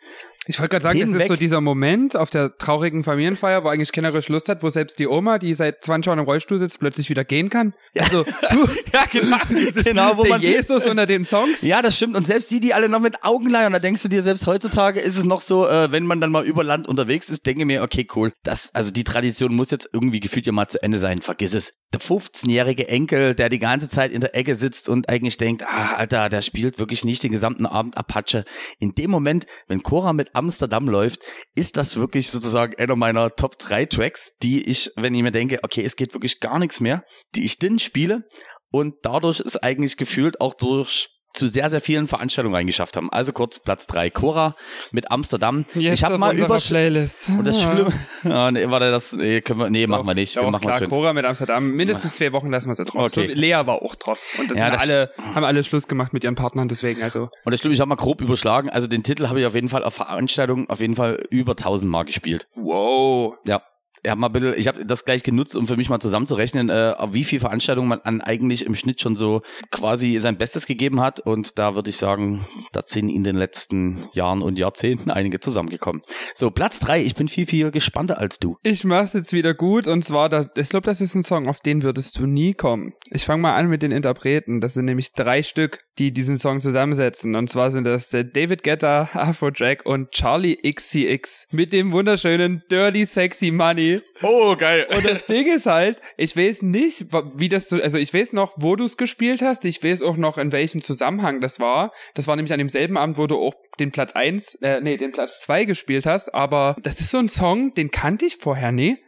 Ich 0.46 0.58
wollte 0.58 0.70
gerade 0.70 0.82
sagen, 0.82 1.00
das 1.00 1.08
ist 1.08 1.14
Hinweg. 1.14 1.28
so 1.28 1.36
dieser 1.36 1.60
Moment 1.60 2.16
auf 2.16 2.30
der 2.30 2.56
traurigen 2.56 3.02
Familienfeier, 3.02 3.64
wo 3.64 3.68
eigentlich 3.68 3.92
keiner 3.92 4.14
richtig 4.14 4.30
Lust 4.30 4.48
hat, 4.48 4.62
wo 4.62 4.70
selbst 4.70 4.98
die 4.98 5.06
Oma, 5.06 5.38
die 5.38 5.54
seit 5.54 5.84
20 5.84 6.06
Jahren 6.06 6.18
im 6.20 6.24
Rollstuhl 6.24 6.58
sitzt, 6.58 6.78
plötzlich 6.78 7.10
wieder 7.10 7.24
gehen 7.24 7.50
kann. 7.50 7.74
Also, 7.98 8.24
du, 8.50 8.68
Ja, 8.96 9.04
genau. 9.10 9.36
genau, 9.84 10.16
wo 10.16 10.22
der 10.22 10.30
man, 10.32 10.40
Jesus 10.40 10.86
unter 10.86 11.06
den 11.06 11.24
Songs. 11.24 11.62
Ja, 11.62 11.82
das 11.82 11.96
stimmt. 11.96 12.16
Und 12.16 12.26
selbst 12.26 12.50
die, 12.50 12.60
die 12.60 12.72
alle 12.72 12.88
noch 12.88 13.00
mit 13.00 13.22
Augen 13.24 13.50
leiern, 13.50 13.72
da 13.72 13.78
denkst 13.78 14.02
du 14.02 14.08
dir, 14.08 14.22
selbst 14.22 14.46
heutzutage 14.46 15.00
ist 15.00 15.16
es 15.16 15.24
noch 15.24 15.40
so, 15.40 15.66
äh, 15.66 15.92
wenn 15.92 16.06
man 16.06 16.20
dann 16.20 16.30
mal 16.30 16.44
über 16.44 16.64
Land 16.64 16.88
unterwegs 16.88 17.28
ist, 17.28 17.44
denke 17.44 17.66
mir, 17.66 17.82
okay, 17.82 18.06
cool. 18.14 18.32
Das, 18.42 18.74
also 18.74 18.90
die 18.90 19.04
Tradition 19.04 19.54
muss 19.54 19.70
jetzt 19.70 19.90
irgendwie 19.92 20.20
gefühlt 20.20 20.46
ja 20.46 20.52
mal 20.52 20.68
zu 20.68 20.82
Ende 20.82 20.98
sein. 20.98 21.20
Vergiss 21.20 21.54
es. 21.54 21.74
Der 21.92 22.00
15-jährige 22.00 22.88
Enkel, 22.88 23.34
der 23.34 23.48
die 23.48 23.58
ganze 23.58 23.88
Zeit 23.88 24.12
in 24.12 24.20
der 24.20 24.34
Ecke 24.34 24.54
sitzt 24.54 24.88
und 24.88 25.08
eigentlich 25.08 25.36
denkt, 25.36 25.62
ah, 25.62 25.96
Alter, 25.96 26.28
der 26.28 26.42
spielt 26.42 26.78
wirklich 26.78 27.04
nicht 27.04 27.22
den 27.22 27.32
gesamten 27.32 27.66
Abend 27.66 27.96
Apache. 27.96 28.44
In 28.78 28.94
dem 28.94 29.10
Moment, 29.10 29.46
wenn 29.68 29.82
Cora 29.82 30.12
mit 30.12 30.34
Amsterdam 30.36 30.88
läuft, 30.88 31.22
ist 31.54 31.76
das 31.76 31.96
wirklich 31.96 32.30
sozusagen 32.30 32.74
einer 32.78 32.96
meiner 32.96 33.30
Top 33.34 33.58
3 33.58 33.86
Tracks, 33.86 34.36
die 34.42 34.62
ich, 34.68 34.90
wenn 34.96 35.14
ich 35.14 35.22
mir 35.22 35.32
denke, 35.32 35.58
okay, 35.62 35.82
es 35.84 35.96
geht 35.96 36.12
wirklich 36.12 36.40
gar 36.40 36.58
nichts 36.58 36.80
mehr, 36.80 37.04
die 37.34 37.44
ich 37.44 37.58
dann 37.58 37.78
spiele. 37.78 38.28
Und 38.70 38.94
dadurch 39.02 39.40
ist 39.40 39.62
eigentlich 39.62 39.96
gefühlt 39.96 40.40
auch 40.40 40.54
durch 40.54 41.08
zu 41.36 41.48
sehr, 41.48 41.70
sehr 41.70 41.80
vielen 41.80 42.08
Veranstaltungen 42.08 42.54
reingeschafft 42.54 42.96
haben. 42.96 43.10
Also 43.12 43.32
kurz 43.32 43.58
Platz 43.58 43.86
drei 43.86 44.10
Cora 44.10 44.56
mit 44.90 45.10
Amsterdam. 45.10 45.64
Jetzt 45.74 45.94
ich 46.00 46.04
habe 46.04 46.18
mal 46.18 46.34
über 46.36 46.56
Playlist. 46.56 47.28
Und 47.28 47.44
das 47.44 47.62
Schlimme, 47.62 47.92
ah, 48.24 48.50
nee, 48.50 48.68
warte, 48.68 48.90
das 48.90 49.12
nee, 49.12 49.40
können 49.40 49.60
wir, 49.60 49.70
nee, 49.70 49.86
Doch, 49.86 49.90
machen 49.92 50.06
wir 50.06 50.14
nicht. 50.14 50.36
Doch, 50.36 50.42
wir 50.42 50.50
machen 50.50 50.62
klar, 50.62 50.80
was 50.80 50.88
Cora 50.88 51.12
mit 51.12 51.24
Amsterdam. 51.24 51.70
Mindestens 51.70 52.14
zwei 52.16 52.32
Wochen 52.32 52.50
lassen 52.50 52.68
wir 52.68 52.74
sie 52.74 52.84
drauf. 52.84 53.12
Okay. 53.12 53.28
So, 53.28 53.34
Lea 53.34 53.52
war 53.64 53.82
auch 53.82 53.94
drauf. 53.94 54.20
Und 54.38 54.50
das 54.50 54.58
Ja, 54.58 54.64
sind 54.64 54.74
das- 54.74 54.82
alle, 54.82 55.10
haben 55.34 55.44
alle 55.44 55.62
Schluss 55.64 55.88
gemacht 55.88 56.12
mit 56.12 56.24
ihren 56.24 56.34
Partnern, 56.34 56.68
deswegen, 56.68 57.02
also. 57.02 57.30
Und 57.44 57.52
das 57.52 57.60
Schlimme, 57.60 57.74
ich 57.74 57.80
habe 57.80 57.88
mal 57.88 57.96
grob 57.96 58.20
überschlagen. 58.20 58.70
Also 58.70 58.86
den 58.86 59.02
Titel 59.02 59.28
habe 59.28 59.40
ich 59.40 59.46
auf 59.46 59.54
jeden 59.54 59.68
Fall 59.68 59.84
auf 59.84 59.94
Veranstaltungen 59.94 60.68
auf 60.70 60.80
jeden 60.80 60.96
Fall 60.96 61.22
über 61.30 61.52
1000 61.52 61.90
Mal 61.90 62.04
gespielt. 62.04 62.46
Wow. 62.54 63.34
Ja. 63.46 63.62
Ich 64.06 64.10
habe 64.10 64.20
mal 64.20 64.28
bisschen, 64.28 64.54
ich 64.56 64.68
habe 64.68 64.86
das 64.86 65.04
gleich 65.04 65.24
genutzt, 65.24 65.56
um 65.56 65.66
für 65.66 65.76
mich 65.76 65.88
mal 65.88 65.98
zusammenzurechnen, 65.98 66.70
äh, 66.70 66.94
wie 67.10 67.24
viele 67.24 67.40
Veranstaltungen 67.40 67.88
man 67.88 68.00
an 68.02 68.20
eigentlich 68.20 68.64
im 68.64 68.76
Schnitt 68.76 69.00
schon 69.00 69.16
so 69.16 69.42
quasi 69.72 70.18
sein 70.20 70.38
Bestes 70.38 70.66
gegeben 70.66 71.00
hat. 71.00 71.18
Und 71.18 71.58
da 71.58 71.74
würde 71.74 71.90
ich 71.90 71.96
sagen, 71.96 72.46
da 72.70 72.82
sind 72.86 73.08
in 73.08 73.24
den 73.24 73.34
letzten 73.34 73.98
Jahren 74.12 74.42
und 74.42 74.60
Jahrzehnten 74.60 75.10
einige 75.10 75.40
zusammengekommen. 75.40 76.02
So, 76.36 76.52
Platz 76.52 76.78
drei. 76.78 77.02
Ich 77.02 77.16
bin 77.16 77.26
viel, 77.26 77.46
viel 77.46 77.72
gespannter 77.72 78.18
als 78.18 78.38
du. 78.38 78.56
Ich 78.62 78.84
mach's 78.84 79.12
jetzt 79.12 79.32
wieder 79.32 79.54
gut 79.54 79.88
und 79.88 80.04
zwar, 80.04 80.28
da, 80.28 80.48
ich 80.56 80.68
glaube, 80.68 80.86
das 80.86 81.00
ist 81.00 81.16
ein 81.16 81.24
Song, 81.24 81.48
auf 81.48 81.58
den 81.58 81.82
würdest 81.82 82.16
du 82.16 82.26
nie 82.26 82.54
kommen. 82.54 82.92
Ich 83.10 83.24
fange 83.24 83.42
mal 83.42 83.56
an 83.56 83.66
mit 83.66 83.82
den 83.82 83.90
Interpreten. 83.90 84.60
Das 84.60 84.74
sind 84.74 84.84
nämlich 84.84 85.14
drei 85.14 85.42
Stück, 85.42 85.80
die 85.98 86.12
diesen 86.12 86.38
Song 86.38 86.60
zusammensetzen. 86.60 87.34
Und 87.34 87.50
zwar 87.50 87.72
sind 87.72 87.82
das 87.82 88.10
der 88.10 88.22
David 88.22 88.62
Guetta, 88.62 89.08
Afrojack 89.14 89.84
und 89.84 90.12
Charlie 90.12 90.58
XCX 90.62 91.48
mit 91.50 91.72
dem 91.72 91.90
wunderschönen 91.90 92.62
Dirty 92.70 93.04
Sexy 93.04 93.50
Money. 93.50 93.95
Oh, 94.22 94.56
geil. 94.56 94.86
Und 94.94 95.04
das 95.04 95.26
Ding 95.26 95.46
ist 95.46 95.66
halt, 95.66 96.00
ich 96.16 96.36
weiß 96.36 96.62
nicht, 96.62 97.06
wie 97.34 97.48
das 97.48 97.68
so, 97.68 97.80
also 97.80 97.98
ich 97.98 98.12
weiß 98.12 98.32
noch, 98.32 98.54
wo 98.56 98.76
du 98.76 98.84
es 98.84 98.96
gespielt 98.96 99.42
hast, 99.42 99.64
ich 99.64 99.82
weiß 99.82 100.02
auch 100.02 100.16
noch, 100.16 100.38
in 100.38 100.52
welchem 100.52 100.82
Zusammenhang 100.82 101.40
das 101.40 101.60
war. 101.60 101.92
Das 102.14 102.26
war 102.26 102.36
nämlich 102.36 102.52
an 102.52 102.58
demselben 102.58 102.96
Abend, 102.96 103.18
wo 103.18 103.26
du 103.26 103.38
auch 103.38 103.54
den 103.78 103.92
Platz 103.92 104.12
eins, 104.12 104.54
äh, 104.56 104.80
nee, 104.80 104.96
den 104.96 105.12
Platz 105.12 105.40
zwei 105.40 105.64
gespielt 105.64 106.06
hast, 106.06 106.34
aber 106.34 106.76
das 106.82 107.00
ist 107.00 107.10
so 107.10 107.18
ein 107.18 107.28
Song, 107.28 107.74
den 107.74 107.90
kannte 107.90 108.24
ich 108.26 108.36
vorher 108.36 108.72
nie. 108.72 108.98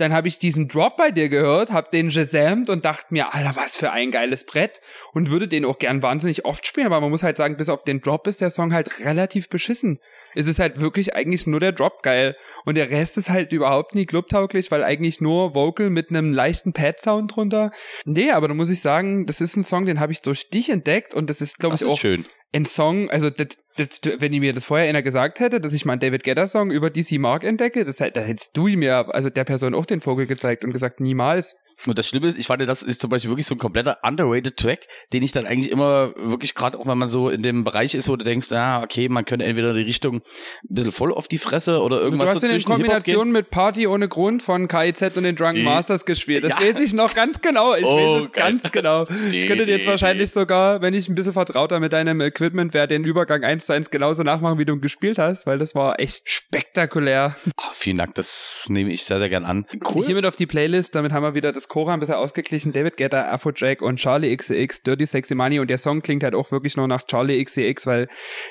Dann 0.00 0.12
habe 0.12 0.28
ich 0.28 0.38
diesen 0.38 0.68
Drop 0.68 0.96
bei 0.96 1.10
dir 1.10 1.28
gehört, 1.28 1.72
hab 1.72 1.90
den 1.90 2.08
gesamt 2.08 2.70
und 2.70 2.84
dachte 2.84 3.06
mir, 3.10 3.34
Alter, 3.34 3.54
was 3.56 3.76
für 3.76 3.90
ein 3.92 4.10
geiles 4.10 4.44
Brett 4.44 4.80
und 5.12 5.30
würde 5.30 5.46
den 5.46 5.64
auch 5.64 5.78
gern 5.78 6.02
wahnsinnig 6.02 6.44
oft 6.44 6.66
spielen, 6.66 6.86
aber 6.86 7.00
man 7.00 7.10
muss 7.10 7.22
halt 7.22 7.36
sagen, 7.36 7.56
bis 7.56 7.68
auf 7.68 7.84
den 7.84 8.00
Drop 8.00 8.26
ist 8.26 8.40
der 8.40 8.50
Song 8.50 8.72
halt 8.72 9.04
relativ 9.04 9.48
beschissen. 9.48 10.00
Es 10.34 10.46
ist 10.46 10.58
halt 10.58 10.80
wirklich 10.80 11.14
eigentlich 11.14 11.46
nur 11.46 11.60
der 11.60 11.72
Drop 11.72 12.02
geil 12.02 12.36
und 12.64 12.76
der 12.76 12.90
Rest 12.90 13.18
ist 13.18 13.28
halt 13.28 13.52
überhaupt 13.52 13.94
nie 13.94 14.06
clubtauglich, 14.06 14.70
weil 14.70 14.84
eigentlich 14.84 15.20
nur 15.20 15.54
Vocal 15.54 15.90
mit 15.90 16.10
einem 16.10 16.32
leichten 16.32 16.72
Pad-Sound 16.72 17.36
drunter. 17.36 17.70
Nee, 18.04 18.30
aber 18.30 18.48
da 18.48 18.54
muss 18.54 18.70
ich 18.70 18.80
sagen, 18.80 19.26
das 19.26 19.40
ist 19.40 19.56
ein 19.56 19.64
Song, 19.64 19.84
den 19.84 20.00
habe 20.00 20.12
ich 20.12 20.22
durch 20.22 20.48
dich 20.48 20.70
entdeckt 20.70 21.12
und 21.12 21.28
das 21.28 21.40
ist, 21.40 21.58
glaube 21.58 21.74
ich, 21.74 21.82
ist 21.82 21.88
auch 21.88 21.98
schön. 21.98 22.24
Ein 22.52 22.64
Song, 22.64 23.10
also 23.10 23.30
das, 23.30 23.48
das, 23.76 24.00
wenn 24.18 24.32
ihr 24.32 24.40
mir 24.40 24.52
das 24.52 24.64
vorher 24.64 24.88
einer 24.88 25.02
gesagt 25.02 25.40
hätte, 25.40 25.60
dass 25.60 25.72
ich 25.72 25.84
mal 25.84 25.92
einen 25.92 26.00
David 26.00 26.24
Guetta 26.24 26.48
Song 26.48 26.70
über 26.70 26.90
DC 26.90 27.12
Mark 27.12 27.44
entdecke, 27.44 27.84
das, 27.84 27.98
da 27.98 28.20
hättest 28.20 28.56
du 28.56 28.68
mir, 28.68 29.14
also 29.14 29.30
der 29.30 29.44
Person 29.44 29.74
auch 29.74 29.86
den 29.86 30.00
Vogel 30.00 30.26
gezeigt 30.26 30.64
und 30.64 30.72
gesagt, 30.72 31.00
niemals. 31.00 31.56
Und 31.86 31.98
das 31.98 32.06
Schlimme 32.08 32.26
ist, 32.26 32.38
ich 32.38 32.46
fand, 32.46 32.60
das 32.68 32.82
ist 32.82 33.00
zum 33.00 33.10
Beispiel 33.10 33.30
wirklich 33.30 33.46
so 33.46 33.54
ein 33.54 33.58
kompletter 33.58 33.98
underrated 34.02 34.56
Track, 34.56 34.86
den 35.12 35.22
ich 35.22 35.32
dann 35.32 35.46
eigentlich 35.46 35.70
immer 35.70 36.12
wirklich 36.16 36.54
gerade 36.54 36.78
auch, 36.78 36.86
wenn 36.86 36.98
man 36.98 37.08
so 37.08 37.28
in 37.30 37.42
dem 37.42 37.64
Bereich 37.64 37.94
ist, 37.94 38.08
wo 38.08 38.16
du 38.16 38.24
denkst, 38.24 38.52
ah, 38.52 38.82
okay, 38.82 39.08
man 39.08 39.24
könnte 39.24 39.44
entweder 39.46 39.72
die 39.74 39.82
Richtung 39.82 40.16
ein 40.16 40.22
bisschen 40.68 40.92
voll 40.92 41.12
auf 41.12 41.28
die 41.28 41.38
Fresse 41.38 41.80
oder 41.82 41.98
Du 41.98 42.02
irgendwas 42.04 42.30
hast 42.34 42.42
den 42.42 42.50
in 42.50 42.56
dazwischen 42.56 42.76
Hip-Hop 42.76 43.04
gehen. 43.04 43.14
Kombination 43.16 43.32
mit 43.32 43.50
Party 43.50 43.86
ohne 43.86 44.08
Grund 44.08 44.42
von 44.42 44.68
KIZ 44.68 45.16
und 45.16 45.22
den 45.24 45.36
Drunken 45.36 45.64
Masters 45.64 46.04
gespielt. 46.04 46.44
Das 46.44 46.50
Ja. 46.60 46.62
weiß 46.66 46.80
ich 46.80 46.92
noch 46.92 47.14
ganz 47.14 47.40
genau. 47.40 47.74
Ich 47.74 47.84
Oh, 47.86 48.16
weiß 48.18 48.24
es 48.24 48.32
geil. 48.32 48.52
ganz 48.52 48.72
genau. 48.72 49.06
Ich 49.32 49.46
könnte 49.46 49.64
dir 49.64 49.76
jetzt 49.76 49.86
wahrscheinlich 49.86 50.30
sogar, 50.30 50.80
wenn 50.82 50.92
ich 50.94 51.08
ein 51.08 51.14
bisschen 51.14 51.32
vertrauter 51.32 51.80
mit 51.80 51.92
deinem 51.92 52.20
Equipment 52.20 52.74
wäre, 52.74 52.88
den 52.88 53.04
Übergang 53.04 53.44
eins 53.44 53.66
zu 53.66 53.72
eins 53.72 53.90
genauso 53.90 54.22
nachmachen, 54.22 54.58
wie 54.58 54.64
du 54.64 54.74
ihn 54.74 54.80
gespielt 54.80 55.18
hast, 55.18 55.46
weil 55.46 55.58
das 55.58 55.74
war 55.74 55.98
echt 56.00 56.28
spektakulär. 56.28 57.34
Ah, 57.56 57.70
vielen 57.72 57.98
Dank, 57.98 58.14
das 58.14 58.66
nehme 58.68 58.92
ich 58.92 59.04
sehr, 59.04 59.18
sehr 59.18 59.28
gern 59.28 59.44
an. 59.44 59.66
Hiermit 60.06 60.26
auf 60.26 60.36
die 60.36 60.46
Playlist, 60.46 60.94
damit 60.94 61.12
haben 61.12 61.22
wir 61.22 61.34
wieder 61.34 61.52
das 61.52 61.68
Chora 61.70 61.94
ein 61.94 62.00
bisschen 62.00 62.16
ausgeglichen. 62.16 62.72
David 62.72 62.96
Guetta, 62.96 63.30
Afrojack 63.30 63.80
und 63.80 63.96
Charlie 63.96 64.36
XCX, 64.36 64.82
Dirty 64.82 65.06
Sexy 65.06 65.36
Money. 65.36 65.60
Und 65.60 65.70
der 65.70 65.78
Song 65.78 66.02
klingt 66.02 66.24
halt 66.24 66.34
auch 66.34 66.50
wirklich 66.50 66.76
nur 66.76 66.88
nach 66.88 67.04
Charlie 67.06 67.42
XCX, 67.42 67.86
weil 67.86 68.08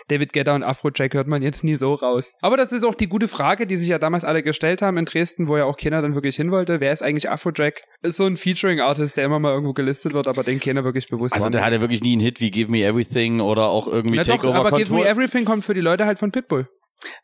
David 0.08 0.32
Guetta 0.32 0.56
und 0.56 0.64
Afrojack 0.64 1.14
hört 1.14 1.28
man 1.28 1.42
jetzt 1.42 1.64
nie 1.64 1.76
so 1.76 1.94
raus. 1.94 2.34
Aber 2.42 2.56
das 2.56 2.72
ist 2.72 2.86
auch 2.86 2.96
die 2.96 3.10
gute 3.10 3.28
Frage, 3.28 3.68
die 3.68 3.76
sich 3.76 3.90
ja 3.90 4.00
damals 4.00 4.24
alle 4.24 4.42
gestellt 4.42 4.82
haben 4.82 4.98
in 4.98 5.04
Dresden, 5.04 5.50
wo 5.50 5.58
ja 5.58 5.66
auch 5.66 5.76
keiner 5.76 6.02
dann 6.02 6.16
wirklich 6.16 6.38
hin 6.38 6.50
wollte. 6.52 6.80
Wer 6.80 6.94
ist 6.94 7.04
eigentlich 7.04 7.30
Afrojack? 7.30 7.82
Ist 8.02 8.16
so 8.16 8.26
ein 8.26 8.38
Featuring-Artist, 8.38 9.18
der 9.18 9.26
immer 9.26 9.40
mal 9.40 9.52
irgendwo 9.52 9.74
gelistet 9.74 10.14
wird, 10.14 10.28
aber 10.28 10.44
den 10.44 10.62
keiner 10.62 10.86
wirklich 10.86 11.10
bewusst 11.10 11.36
Also 11.36 11.50
der 11.50 11.66
hatte 11.66 11.82
wirklich 11.82 12.02
nie 12.02 12.14
einen 12.14 12.22
Hit 12.22 12.40
wie 12.40 12.52
Give 12.52 12.72
Me 12.72 12.86
Everything 12.86 13.42
oder 13.42 13.66
auch 13.66 13.88
irgendwie 13.88 14.16
Na 14.16 14.24
doch, 14.24 14.38
Takeover 14.38 14.56
aber 14.60 14.72
Give 14.72 14.94
Me 14.94 15.02
Control. 15.02 15.12
Everything 15.12 15.44
kommt 15.44 15.66
für 15.66 15.74
die 15.74 15.82
Leute 15.82 16.06
halt 16.06 16.20
von 16.20 16.32
Pitbull. 16.32 16.70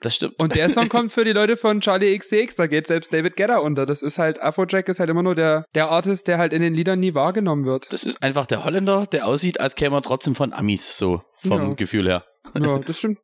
Das 0.01 0.15
stimmt. 0.15 0.41
Und 0.41 0.55
der 0.55 0.69
Song 0.69 0.89
kommt 0.89 1.11
für 1.11 1.23
die 1.25 1.31
Leute 1.31 1.57
von 1.57 1.81
Charlie 1.81 2.17
XCX, 2.17 2.55
da 2.55 2.67
geht 2.67 2.87
selbst 2.87 3.13
David 3.13 3.35
Guetta 3.35 3.57
unter. 3.57 3.85
Das 3.85 4.01
ist 4.01 4.17
halt, 4.17 4.41
Afrojack 4.41 4.87
ist 4.89 4.99
halt 4.99 5.09
immer 5.09 5.23
nur 5.23 5.35
der, 5.35 5.65
der 5.75 5.89
Artist, 5.89 6.27
der 6.27 6.37
halt 6.37 6.53
in 6.53 6.61
den 6.61 6.73
Liedern 6.73 6.99
nie 6.99 7.13
wahrgenommen 7.13 7.65
wird. 7.65 7.91
das 7.93 8.03
ist 8.03 8.21
einfach 8.23 8.45
der 8.45 8.65
Holländer, 8.65 9.05
der 9.07 9.27
aussieht, 9.27 9.59
als 9.59 9.75
käme 9.75 9.95
er 9.97 10.01
trotzdem 10.01 10.35
von 10.35 10.53
Amis, 10.53 10.97
so 10.97 11.21
vom 11.37 11.69
Ja. 11.69 11.73
Gefühl 11.75 12.07
her. 12.07 12.25
Ja, 12.59 12.77
das 12.85 12.97
stimmt. 12.97 13.19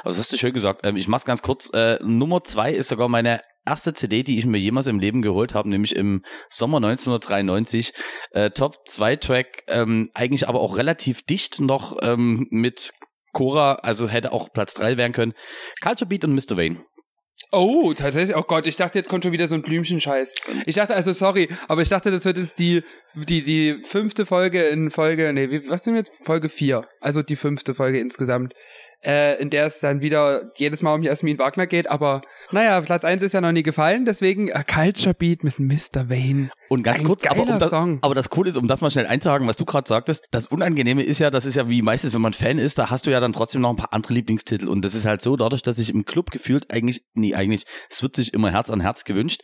Aber 0.00 0.10
das 0.10 0.18
hast 0.18 0.32
du 0.32 0.38
schön 0.38 0.54
gesagt. 0.54 0.86
Ähm, 0.86 0.96
ich 0.96 1.06
mach's 1.06 1.24
ganz 1.26 1.42
kurz. 1.42 1.70
Äh, 1.74 1.98
Nummer 2.02 2.42
zwei 2.44 2.72
ist 2.72 2.88
sogar 2.88 3.08
meine 3.08 3.40
erste 3.66 3.92
CD, 3.92 4.22
die 4.22 4.38
ich 4.38 4.46
mir 4.46 4.58
jemals 4.58 4.86
im 4.86 4.98
Leben 5.00 5.20
geholt 5.22 5.52
habe, 5.54 5.68
nämlich 5.68 5.94
im 5.96 6.22
Sommer 6.48 6.78
1993. 6.78 7.92
Äh, 8.30 8.50
Top 8.50 8.86
2 8.86 9.16
Track, 9.16 9.64
ähm, 9.68 10.08
eigentlich 10.14 10.48
aber 10.48 10.60
auch 10.60 10.78
relativ 10.78 11.22
dicht 11.22 11.60
noch 11.60 11.96
ähm, 12.02 12.46
mit 12.50 12.92
Cora, 13.36 13.74
also 13.82 14.08
hätte 14.08 14.32
auch 14.32 14.50
Platz 14.50 14.72
3 14.74 14.96
werden 14.96 15.12
können. 15.12 15.34
Culture 15.82 16.08
Beat 16.08 16.24
und 16.24 16.34
Mr. 16.34 16.56
Wayne. 16.56 16.78
Oh, 17.52 17.92
tatsächlich. 17.92 18.34
Oh 18.34 18.42
Gott, 18.42 18.66
ich 18.66 18.76
dachte, 18.76 18.98
jetzt 18.98 19.10
kommt 19.10 19.24
schon 19.24 19.32
wieder 19.32 19.46
so 19.46 19.54
ein 19.54 19.60
Blümchenscheiß. 19.60 20.34
Ich 20.64 20.76
dachte, 20.76 20.94
also 20.94 21.12
sorry, 21.12 21.48
aber 21.68 21.82
ich 21.82 21.90
dachte, 21.90 22.10
das 22.10 22.24
wird 22.24 22.38
jetzt 22.38 22.58
die, 22.58 22.82
die, 23.12 23.42
die 23.42 23.82
fünfte 23.84 24.24
Folge 24.24 24.62
in 24.62 24.88
Folge, 24.88 25.34
nee, 25.34 25.60
was 25.68 25.84
sind 25.84 25.92
wir 25.92 25.98
jetzt? 25.98 26.14
Folge 26.24 26.48
vier. 26.48 26.88
Also 27.02 27.22
die 27.22 27.36
fünfte 27.36 27.74
Folge 27.74 28.00
insgesamt. 28.00 28.54
Äh, 29.04 29.38
in 29.38 29.50
der 29.50 29.66
es 29.66 29.80
dann 29.80 30.00
wieder 30.00 30.50
jedes 30.56 30.80
Mal 30.80 30.94
um 30.94 31.02
Jasmin 31.02 31.38
Wagner 31.38 31.66
geht, 31.66 31.86
aber 31.86 32.22
naja, 32.50 32.80
Platz 32.80 33.04
eins 33.04 33.22
ist 33.22 33.34
ja 33.34 33.42
noch 33.42 33.52
nie 33.52 33.62
gefallen, 33.62 34.06
deswegen 34.06 34.48
äh, 34.48 34.64
Culture 34.66 35.14
Beat 35.14 35.44
mit 35.44 35.58
Mr. 35.58 36.08
Wayne. 36.08 36.48
Und 36.68 36.82
ganz 36.82 36.98
Ein 37.00 37.04
kurz, 37.06 37.24
aber, 37.26 37.42
um 37.42 37.58
das, 37.58 37.72
aber 37.72 38.14
das 38.14 38.30
Coole 38.30 38.48
ist, 38.48 38.56
um 38.56 38.66
das 38.68 38.80
mal 38.80 38.90
schnell 38.90 39.06
einzuhaken, 39.06 39.46
was 39.46 39.56
du 39.56 39.64
gerade 39.64 39.88
sagtest, 39.88 40.26
das 40.30 40.48
Unangenehme 40.48 41.02
ist 41.02 41.18
ja, 41.18 41.30
das 41.30 41.46
ist 41.46 41.54
ja 41.56 41.68
wie 41.68 41.82
meistens, 41.82 42.12
wenn 42.14 42.20
man 42.20 42.32
Fan 42.32 42.58
ist, 42.58 42.78
da 42.78 42.90
hast 42.90 43.06
du 43.06 43.10
ja 43.10 43.20
dann 43.20 43.32
trotzdem 43.32 43.60
noch 43.60 43.70
ein 43.70 43.76
paar 43.76 43.92
andere 43.92 44.14
Lieblingstitel. 44.14 44.68
Und 44.68 44.82
das 44.84 44.94
ist 44.94 45.06
halt 45.06 45.22
so, 45.22 45.36
dadurch, 45.36 45.62
dass 45.62 45.76
sich 45.76 45.90
im 45.90 46.04
Club 46.04 46.30
gefühlt 46.30 46.70
eigentlich, 46.70 47.02
nee, 47.14 47.34
eigentlich, 47.34 47.64
es 47.90 48.02
wird 48.02 48.16
sich 48.16 48.34
immer 48.34 48.50
Herz 48.50 48.70
an 48.70 48.80
Herz 48.80 49.04
gewünscht. 49.04 49.42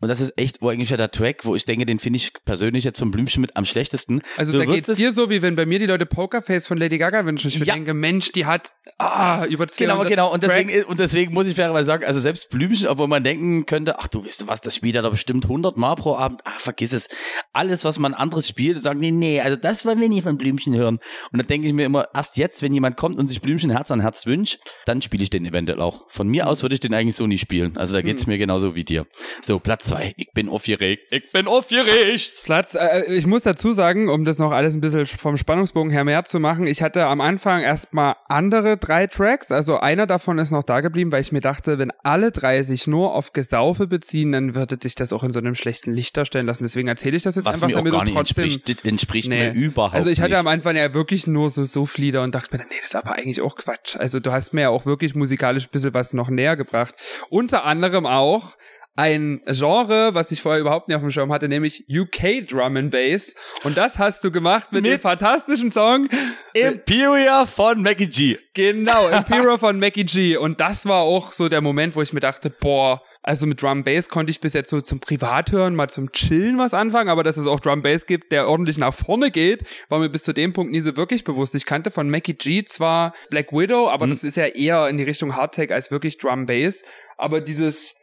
Und 0.00 0.08
das 0.08 0.20
ist 0.20 0.32
echt, 0.36 0.62
wo 0.62 0.68
eigentlich 0.68 0.90
ja 0.90 0.96
der 0.96 1.10
Track, 1.10 1.44
wo 1.44 1.54
ich 1.54 1.64
denke, 1.64 1.86
den 1.86 1.98
finde 1.98 2.16
ich 2.16 2.32
persönlich 2.44 2.84
jetzt 2.84 2.98
zum 2.98 3.10
Blümchen 3.10 3.40
mit 3.40 3.56
am 3.56 3.64
schlechtesten. 3.64 4.20
Also 4.36 4.52
du 4.52 4.58
da 4.58 4.64
geht's 4.64 4.88
es- 4.88 4.98
dir 4.98 5.12
so, 5.12 5.30
wie 5.30 5.42
wenn 5.42 5.54
bei 5.56 5.66
mir 5.66 5.78
die 5.78 5.86
Leute 5.86 6.06
Pokerface 6.06 6.66
von 6.66 6.78
Lady 6.78 6.98
Gaga 6.98 7.24
wünschen. 7.26 7.48
Ich 7.48 7.58
Ja. 7.58 7.74
denke, 7.74 7.94
Mensch, 7.94 8.32
die 8.32 8.46
hat 8.46 8.72
ah, 8.98 9.44
über 9.46 9.68
200 9.68 9.78
Genau, 9.78 10.08
genau. 10.08 10.32
Und 10.32 10.42
deswegen, 10.42 10.70
Tracks. 10.70 10.86
und 10.86 10.98
deswegen 11.00 11.32
muss 11.34 11.46
ich 11.46 11.54
fairerweise 11.54 11.86
sagen, 11.86 12.04
also 12.04 12.18
selbst 12.20 12.48
Blümchen, 12.50 12.88
obwohl 12.88 13.08
man 13.08 13.22
denken 13.22 13.66
könnte, 13.66 13.98
ach 13.98 14.08
du 14.08 14.24
weißt 14.24 14.42
du 14.42 14.48
was, 14.48 14.60
das 14.60 14.74
spielt 14.74 14.94
er 14.94 15.02
da 15.02 15.10
bestimmt 15.10 15.44
100 15.44 15.76
Mal 15.76 15.94
pro 15.94 16.16
Abend. 16.16 16.40
Ach, 16.44 16.60
vergiss 16.62 16.92
es. 16.92 17.08
Alles, 17.52 17.84
was 17.84 17.98
man 17.98 18.14
anderes 18.14 18.48
spielt, 18.48 18.82
sagen 18.82 19.00
die, 19.00 19.10
nee, 19.10 19.40
also 19.40 19.56
das 19.56 19.84
wollen 19.84 20.00
wir 20.00 20.08
nie 20.08 20.22
von 20.22 20.38
Blümchen 20.38 20.74
hören. 20.74 20.98
Und 21.32 21.38
dann 21.38 21.46
denke 21.46 21.66
ich 21.68 21.74
mir 21.74 21.86
immer, 21.86 22.06
erst 22.14 22.36
jetzt, 22.36 22.62
wenn 22.62 22.72
jemand 22.72 22.96
kommt 22.96 23.18
und 23.18 23.28
sich 23.28 23.40
Blümchen 23.40 23.70
Herz 23.70 23.90
an 23.90 24.00
Herz 24.00 24.26
wünscht, 24.26 24.58
dann 24.86 25.02
spiele 25.02 25.22
ich 25.22 25.30
den 25.30 25.44
eventuell 25.44 25.80
auch. 25.80 26.06
Von 26.08 26.28
mir 26.28 26.46
aus 26.48 26.62
würde 26.62 26.74
ich 26.74 26.80
den 26.80 26.94
eigentlich 26.94 27.16
so 27.16 27.26
nie 27.26 27.38
spielen. 27.38 27.76
Also 27.76 27.94
da 27.94 28.02
geht's 28.02 28.26
mir 28.26 28.38
genauso 28.38 28.74
wie 28.74 28.84
dir. 28.84 29.06
So, 29.42 29.58
Platz 29.58 29.86
zwei. 29.86 30.14
Ich 30.16 30.32
bin 30.32 30.48
aufgeregt. 30.48 31.08
Ich 31.10 31.32
bin 31.32 31.46
aufgeregt. 31.46 32.42
Platz, 32.44 32.74
äh, 32.74 33.12
ich 33.14 33.26
muss 33.26 33.42
dazu 33.42 33.72
sagen, 33.72 34.08
um 34.08 34.24
das 34.24 34.38
noch 34.38 34.52
alles 34.52 34.74
ein 34.74 34.80
bisschen 34.80 35.06
vom 35.06 35.36
Spannungsbogen 35.36 35.90
her 35.90 36.04
mehr 36.04 36.24
zu 36.24 36.40
machen, 36.40 36.66
ich 36.66 36.82
hatte 36.82 37.06
am 37.06 37.20
Anfang 37.20 37.62
erstmal 37.62 38.16
andere 38.28 38.76
drei 38.76 39.06
Tracks, 39.06 39.50
also 39.50 39.78
einer 39.78 40.06
davon 40.06 40.38
ist 40.38 40.50
noch 40.50 40.62
da 40.62 40.80
geblieben, 40.80 41.12
weil 41.12 41.20
ich 41.20 41.32
mir 41.32 41.40
dachte, 41.40 41.78
wenn 41.78 41.92
alle 42.02 42.30
drei 42.30 42.62
sich 42.62 42.86
nur 42.86 43.14
auf 43.14 43.32
Gesaufe 43.32 43.86
beziehen, 43.86 44.32
dann 44.32 44.54
würde 44.54 44.78
sich 44.80 44.94
das 44.94 45.12
auch 45.12 45.24
in 45.24 45.32
so 45.32 45.38
einem 45.38 45.54
schlechten 45.54 45.92
Licht 45.92 46.16
darstellen 46.16 46.46
lassen. 46.52 46.62
Deswegen 46.64 46.88
erzähle 46.88 47.16
ich 47.16 47.22
das 47.22 47.36
jetzt 47.36 47.44
Was 47.44 47.62
einfach, 47.62 47.68
mir 47.68 47.78
auch 47.78 47.84
gar 47.92 48.04
nicht 48.04 48.14
trotzdem 48.14 48.44
entspricht. 48.44 48.84
Entspricht 48.84 49.28
Nee. 49.28 49.50
mir 49.50 49.54
überhaupt 49.54 49.94
Also 49.94 50.10
ich 50.10 50.20
hatte 50.20 50.30
nicht. 50.32 50.40
am 50.40 50.46
Anfang 50.46 50.76
ja 50.76 50.92
wirklich 50.94 51.26
nur 51.26 51.50
so 51.50 51.64
Suff-Lieder 51.64 52.22
und 52.22 52.34
dachte 52.34 52.56
mir, 52.56 52.64
nee, 52.64 52.74
das 52.76 52.86
ist 52.86 52.96
aber 52.96 53.12
eigentlich 53.14 53.40
auch 53.40 53.56
Quatsch. 53.56 53.96
Also 53.96 54.20
du 54.20 54.32
hast 54.32 54.52
mir 54.54 54.62
ja 54.62 54.68
auch 54.70 54.86
wirklich 54.86 55.14
musikalisch 55.14 55.64
ein 55.66 55.70
bisschen 55.72 55.94
was 55.94 56.12
noch 56.12 56.28
näher 56.28 56.56
gebracht. 56.56 56.94
Unter 57.30 57.64
anderem 57.64 58.06
auch 58.06 58.56
ein 58.94 59.40
Genre, 59.46 60.14
was 60.14 60.32
ich 60.32 60.42
vorher 60.42 60.60
überhaupt 60.60 60.88
nicht 60.88 60.96
auf 60.96 61.02
dem 61.02 61.10
Schirm 61.10 61.32
hatte, 61.32 61.48
nämlich 61.48 61.86
UK 61.88 62.46
Drum 62.46 62.76
and 62.76 62.90
Bass. 62.90 63.34
Und 63.64 63.76
das 63.76 63.98
hast 63.98 64.22
du 64.22 64.30
gemacht 64.30 64.72
mit, 64.72 64.82
mit 64.82 64.92
dem 64.92 65.00
fantastischen 65.00 65.72
Song 65.72 66.08
Imperia 66.52 67.46
von 67.46 67.82
Mackie 67.82 68.08
G. 68.08 68.38
Genau, 68.52 69.08
Imperia 69.12 69.56
von 69.56 69.78
Mackie 69.78 70.04
G. 70.04 70.36
Und 70.36 70.60
das 70.60 70.84
war 70.84 71.02
auch 71.02 71.32
so 71.32 71.48
der 71.48 71.62
Moment, 71.62 71.96
wo 71.96 72.02
ich 72.02 72.12
mir 72.12 72.20
dachte, 72.20 72.50
boah, 72.50 73.02
also 73.22 73.46
mit 73.46 73.62
Drum 73.62 73.84
Bass 73.84 74.10
konnte 74.10 74.30
ich 74.30 74.40
bis 74.40 74.52
jetzt 74.52 74.68
so 74.68 74.80
zum 74.80 75.00
Privathören 75.00 75.74
mal 75.74 75.88
zum 75.88 76.12
Chillen 76.12 76.58
was 76.58 76.74
anfangen, 76.74 77.08
aber 77.08 77.22
dass 77.22 77.36
es 77.36 77.46
auch 77.46 77.60
Drum 77.60 77.80
Bass 77.80 78.04
gibt, 78.04 78.32
der 78.32 78.48
ordentlich 78.48 78.76
nach 78.76 78.92
vorne 78.92 79.30
geht, 79.30 79.62
war 79.88 80.00
mir 80.00 80.10
bis 80.10 80.24
zu 80.24 80.34
dem 80.34 80.52
Punkt 80.52 80.72
nie 80.72 80.80
so 80.80 80.96
wirklich 80.96 81.24
bewusst. 81.24 81.54
Ich 81.54 81.64
kannte 81.64 81.90
von 81.90 82.10
Mackie 82.10 82.34
G 82.34 82.64
zwar 82.64 83.14
Black 83.30 83.52
Widow, 83.52 83.88
aber 83.88 84.06
mhm. 84.06 84.10
das 84.10 84.24
ist 84.24 84.36
ja 84.36 84.46
eher 84.46 84.88
in 84.88 84.98
die 84.98 85.04
Richtung 85.04 85.34
Hardtech 85.34 85.72
als 85.72 85.90
wirklich 85.90 86.18
Drum 86.18 86.44
Bass. 86.44 86.84
Aber 87.16 87.40
dieses 87.40 88.01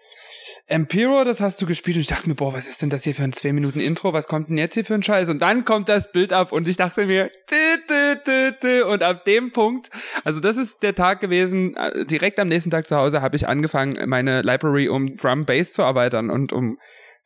Empiro, 0.69 1.23
das 1.23 1.41
hast 1.41 1.59
du 1.63 1.65
gespielt 1.65 1.97
und 1.97 2.01
ich 2.01 2.07
dachte 2.07 2.29
mir, 2.29 2.35
boah, 2.35 2.53
was 2.53 2.67
ist 2.67 2.83
denn 2.83 2.91
das 2.91 3.03
hier 3.03 3.15
für 3.15 3.23
ein 3.23 3.33
zwei 3.33 3.53
Minuten 3.53 3.79
Intro? 3.79 4.13
Was 4.13 4.27
kommt 4.27 4.49
denn 4.49 4.57
jetzt 4.59 4.75
hier 4.75 4.85
für 4.85 4.93
ein 4.93 5.01
Scheiß? 5.01 5.27
Und 5.29 5.41
dann 5.41 5.65
kommt 5.65 5.89
das 5.89 6.11
Bild 6.11 6.31
ab 6.31 6.51
und 6.51 6.67
ich 6.67 6.77
dachte 6.77 7.07
mir, 7.07 7.31
tü, 7.47 8.15
tü, 8.23 8.51
tü. 8.59 8.83
und 8.83 9.01
ab 9.01 9.25
dem 9.25 9.51
Punkt, 9.51 9.89
also 10.23 10.39
das 10.39 10.57
ist 10.57 10.83
der 10.83 10.93
Tag 10.93 11.21
gewesen, 11.21 11.75
äh, 11.75 12.05
direkt 12.05 12.37
am 12.37 12.47
nächsten 12.47 12.69
Tag 12.69 12.85
zu 12.85 12.95
Hause 12.95 13.23
habe 13.23 13.35
ich 13.35 13.47
angefangen, 13.47 13.97
meine 14.07 14.43
Library 14.43 14.89
um 14.89 15.17
Drum 15.17 15.45
Bass 15.45 15.73
zu 15.73 15.81
erweitern 15.81 16.29
und 16.29 16.53
um 16.53 16.77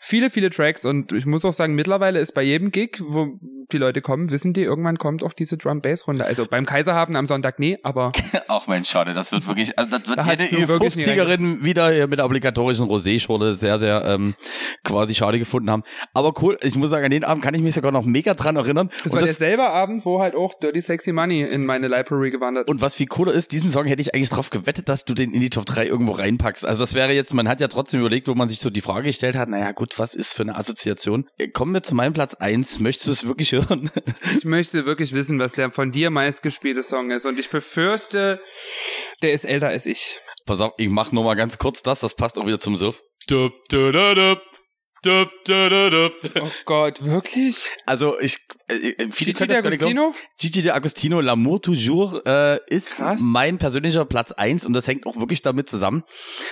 viele, 0.04 0.30
viele 0.30 0.50
Tracks 0.50 0.84
und 0.86 1.14
ich 1.14 1.26
muss 1.26 1.46
auch 1.46 1.54
sagen, 1.54 1.76
mittlerweile 1.76 2.20
ist 2.20 2.34
bei 2.34 2.44
jedem 2.44 2.72
Gig, 2.72 3.02
wo 3.02 3.40
die 3.72 3.78
Leute 3.78 4.02
kommen, 4.02 4.30
wissen 4.30 4.52
die, 4.52 4.62
irgendwann 4.62 4.98
kommt 4.98 5.24
auch 5.24 5.32
diese 5.32 5.58
Drum-Bass-Runde. 5.58 6.26
Also 6.26 6.46
beim 6.46 6.66
Kaiserhafen 6.66 7.16
am 7.16 7.26
Sonntag 7.26 7.58
nie, 7.58 7.78
aber. 7.84 8.12
Auch 8.50 8.68
Mensch, 8.68 8.90
schade, 8.90 9.14
das 9.14 9.32
wird 9.32 9.48
wirklich, 9.48 9.78
also 9.80 9.98
das 9.98 10.08
wird 10.08 10.20
da 10.20 10.34
jede 10.34 10.66
50erin 10.66 11.64
wieder 11.64 12.08
mit 12.08 12.20
der 12.20 12.26
obligatorischen 12.26 12.88
Rosé-Schorle 12.88 13.54
sehr, 13.54 13.80
sehr 13.80 14.04
ähm, 14.06 14.36
quasi 14.84 15.16
schade 15.16 15.40
gefunden 15.40 15.72
haben. 15.72 15.84
Aber 16.14 16.34
cool, 16.42 16.58
ich 16.62 16.76
muss 16.76 16.90
sagen, 16.90 17.06
an 17.06 17.12
den 17.12 17.24
Abend 17.24 17.44
kann 17.44 17.54
ich 17.54 17.62
mich 17.62 17.74
sogar 17.74 17.92
noch 17.92 18.04
mega 18.04 18.34
dran 18.34 18.58
erinnern. 18.58 18.90
Das 19.04 19.14
und 19.14 19.20
war 19.20 19.28
das, 19.28 19.38
derselbe 19.38 19.70
Abend, 19.70 20.06
wo 20.06 20.22
halt 20.22 20.36
auch 20.36 20.54
Dirty 20.56 20.82
Sexy 20.82 21.14
Money 21.14 21.42
in 21.44 21.66
meine 21.66 21.88
Library 21.88 22.30
gewandert 22.30 22.68
ist. 22.68 22.72
Und 22.72 22.82
was 22.82 22.96
viel 22.96 23.08
cooler 23.08 23.32
ist, 23.32 23.54
diesen 23.54 23.72
Song 23.72 23.86
hätte 23.86 24.02
ich 24.02 24.14
eigentlich 24.14 24.30
drauf 24.30 24.50
gewettet, 24.50 24.90
dass 24.90 25.06
du 25.06 25.14
den 25.14 25.32
in 25.32 25.40
die 25.40 25.50
Top 25.50 25.66
3 25.66 25.88
irgendwo 25.88 26.12
reinpackst. 26.12 26.66
Also 26.66 26.84
das 26.84 26.94
wäre 26.94 27.14
jetzt, 27.14 27.34
man 27.34 27.48
hat 27.48 27.62
ja 27.62 27.70
trotzdem 27.70 28.02
überlegt, 28.02 28.28
wo 28.28 28.36
man 28.36 28.50
sich 28.50 28.60
so 28.60 28.70
die 28.70 28.82
Frage 28.82 29.08
gestellt 29.08 29.36
hat, 29.36 29.50
naja 29.50 29.72
gut, 29.72 29.93
was 30.00 30.16
ist 30.16 30.34
für 30.34 30.44
eine 30.44 30.56
Assoziation? 30.56 31.28
Kommen 31.54 31.74
wir 31.74 31.84
zu 31.84 31.96
meinem 31.96 32.14
Platz 32.14 32.36
1. 32.36 32.80
Möchtest 32.80 33.08
du 33.08 33.12
es 33.12 33.28
wirklich 33.28 33.52
hören? 33.52 33.90
Ich 34.38 34.46
möchte 34.46 34.86
wirklich 34.86 35.14
wissen, 35.14 35.40
was 35.40 35.54
der 35.54 35.72
von 35.72 35.92
dir 35.92 36.10
meistgespielte 36.10 36.82
Song 36.84 37.12
ist. 37.12 37.26
Und 37.26 37.38
ich 37.38 37.50
befürchte, 37.50 38.42
der 39.22 39.34
ist 39.34 39.46
älter 39.46 39.68
als 39.68 39.86
ich. 39.86 40.20
Pass 40.46 40.62
auf, 40.62 40.74
ich 40.78 40.90
mach 40.90 41.12
nur 41.12 41.24
mal 41.24 41.36
ganz 41.36 41.58
kurz 41.58 41.82
das, 41.84 42.00
das 42.00 42.16
passt 42.16 42.38
auch 42.38 42.46
wieder 42.46 42.60
zum 42.60 42.76
Surf. 42.76 43.02
Dup, 43.28 43.54
dup, 43.70 43.94
dup, 43.94 44.42
Dup, 45.04 45.30
dup, 45.44 45.92
dup. 45.92 46.14
Oh 46.42 46.50
Gott, 46.64 47.04
wirklich? 47.04 47.70
Also 47.86 48.18
ich 48.22 48.38
äh, 48.68 48.74
äh 48.74 49.08
viele 49.12 49.34
Gigi 49.34 49.52
D'Agostino? 49.52 50.12
Gigi 50.40 50.62
D'Agostino, 50.62 51.22
L'amour 51.22 51.62
toujours 51.62 52.26
äh, 52.26 52.60
ist 52.68 52.96
Krass. 52.96 53.20
mein 53.22 53.58
persönlicher 53.58 54.06
Platz 54.06 54.32
eins 54.32 54.66
und 54.66 54.74
das 54.74 54.88
hängt 54.88 55.06
auch 55.06 55.18
wirklich 55.18 55.42
damit 55.42 55.70
zusammen. 55.70 56.04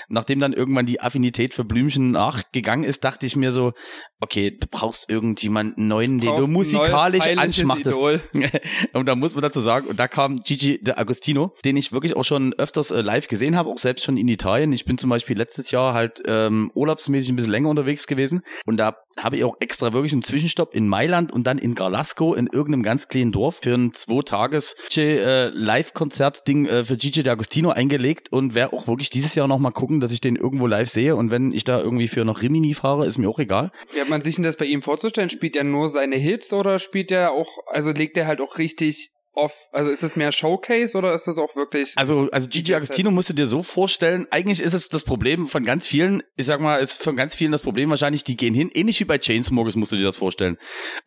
Nachdem 0.09 0.39
dann 0.39 0.53
irgendwann 0.53 0.85
die 0.85 1.01
Affinität 1.01 1.53
für 1.53 1.63
Blümchen 1.63 2.11
nachgegangen 2.11 2.83
ist, 2.83 3.03
dachte 3.03 3.25
ich 3.25 3.35
mir 3.35 3.51
so, 3.51 3.73
okay, 4.19 4.51
du 4.51 4.67
brauchst 4.69 5.09
irgendjemanden 5.09 5.87
neuen, 5.87 6.19
den 6.19 6.35
du 6.35 6.47
musikalisch 6.47 7.27
anschmachtest. 7.27 7.97
und 8.93 9.05
da 9.07 9.15
muss 9.15 9.33
man 9.33 9.41
dazu 9.41 9.59
sagen, 9.59 9.87
und 9.87 9.99
da 9.99 10.07
kam 10.07 10.37
Gigi 10.37 10.79
D'Agostino, 10.83 11.51
den 11.63 11.77
ich 11.77 11.91
wirklich 11.91 12.15
auch 12.15 12.25
schon 12.25 12.53
öfters 12.53 12.91
äh, 12.91 13.01
live 13.01 13.27
gesehen 13.27 13.55
habe, 13.55 13.69
auch 13.69 13.77
selbst 13.77 14.05
schon 14.05 14.17
in 14.17 14.27
Italien. 14.27 14.71
Ich 14.73 14.85
bin 14.85 14.97
zum 14.97 15.09
Beispiel 15.09 15.37
letztes 15.37 15.71
Jahr 15.71 15.93
halt 15.93 16.21
ähm, 16.27 16.71
urlaubsmäßig 16.75 17.29
ein 17.29 17.35
bisschen 17.35 17.51
länger 17.51 17.69
unterwegs 17.69 18.07
gewesen 18.07 18.41
und 18.65 18.77
da 18.77 18.95
habe 19.17 19.37
ich 19.37 19.43
auch 19.43 19.57
extra 19.59 19.93
wirklich 19.93 20.13
einen 20.13 20.21
Zwischenstopp 20.21 20.73
in 20.73 20.87
Mailand 20.87 21.31
und 21.31 21.47
dann 21.47 21.57
in 21.57 21.75
Garlasco 21.75 22.33
in 22.33 22.47
irgendeinem 22.47 22.83
ganz 22.83 23.07
kleinen 23.07 23.31
Dorf 23.31 23.59
für 23.61 23.73
ein 23.73 23.93
zwei 23.93 24.21
Tages 24.21 24.75
äh, 24.95 25.47
Live-Konzert-Ding 25.49 26.65
äh, 26.65 26.83
für 26.83 26.97
Gigi 26.97 27.21
D'Agostino 27.21 27.69
eingelegt 27.69 28.31
und 28.31 28.55
werde 28.55 28.73
auch 28.73 28.87
wirklich 28.87 29.09
dieses 29.09 29.35
Jahr 29.35 29.47
nochmal 29.47 29.71
gucken, 29.71 29.99
dass 29.99 30.11
ich 30.11 30.21
den 30.21 30.35
irgendwo 30.35 30.67
live 30.67 30.89
sehe 30.89 31.15
und 31.15 31.31
wenn 31.31 31.51
ich 31.51 31.63
da 31.63 31.79
irgendwie 31.79 32.07
für 32.07 32.25
noch 32.25 32.41
Rimini 32.41 32.73
fahre, 32.73 33.05
ist 33.05 33.17
mir 33.17 33.29
auch 33.29 33.39
egal. 33.39 33.71
Wie 33.93 34.01
hat 34.01 34.09
man 34.09 34.21
sich 34.21 34.35
denn 34.35 34.43
das 34.43 34.57
bei 34.57 34.65
ihm 34.65 34.81
vorzustellen? 34.81 35.29
Spielt 35.29 35.55
er 35.55 35.63
nur 35.63 35.89
seine 35.89 36.15
Hits 36.15 36.53
oder 36.53 36.79
spielt 36.79 37.11
er 37.11 37.31
auch, 37.31 37.57
also 37.67 37.91
legt 37.91 38.17
er 38.17 38.27
halt 38.27 38.41
auch 38.41 38.57
richtig 38.57 39.13
off, 39.33 39.69
also 39.71 39.89
ist 39.89 40.03
es 40.03 40.15
mehr 40.15 40.31
Showcase 40.31 40.97
oder 40.97 41.13
ist 41.13 41.27
das 41.27 41.37
auch 41.37 41.55
wirklich? 41.55 41.93
Also, 41.95 42.29
also 42.31 42.47
Gigi 42.47 42.73
Agostino 42.73 43.11
musst 43.11 43.29
du 43.29 43.33
dir 43.33 43.47
so 43.47 43.63
vorstellen, 43.63 44.27
eigentlich 44.29 44.61
ist 44.61 44.73
es 44.73 44.89
das 44.89 45.03
Problem 45.03 45.47
von 45.47 45.63
ganz 45.63 45.87
vielen, 45.87 46.21
ich 46.35 46.45
sag 46.45 46.59
mal, 46.59 46.77
ist 46.77 47.01
von 47.01 47.15
ganz 47.15 47.35
vielen 47.35 47.51
das 47.51 47.61
Problem 47.61 47.89
wahrscheinlich, 47.89 48.23
die 48.23 48.37
gehen 48.37 48.53
hin, 48.53 48.69
ähnlich 48.73 48.99
wie 48.99 49.05
bei 49.05 49.17
Chainsmokers 49.17 49.75
musst 49.75 49.91
du 49.91 49.97
dir 49.97 50.03
das 50.03 50.17
vorstellen. 50.17 50.57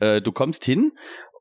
Äh, 0.01 0.21
du 0.21 0.33
kommst 0.33 0.65
hin 0.65 0.93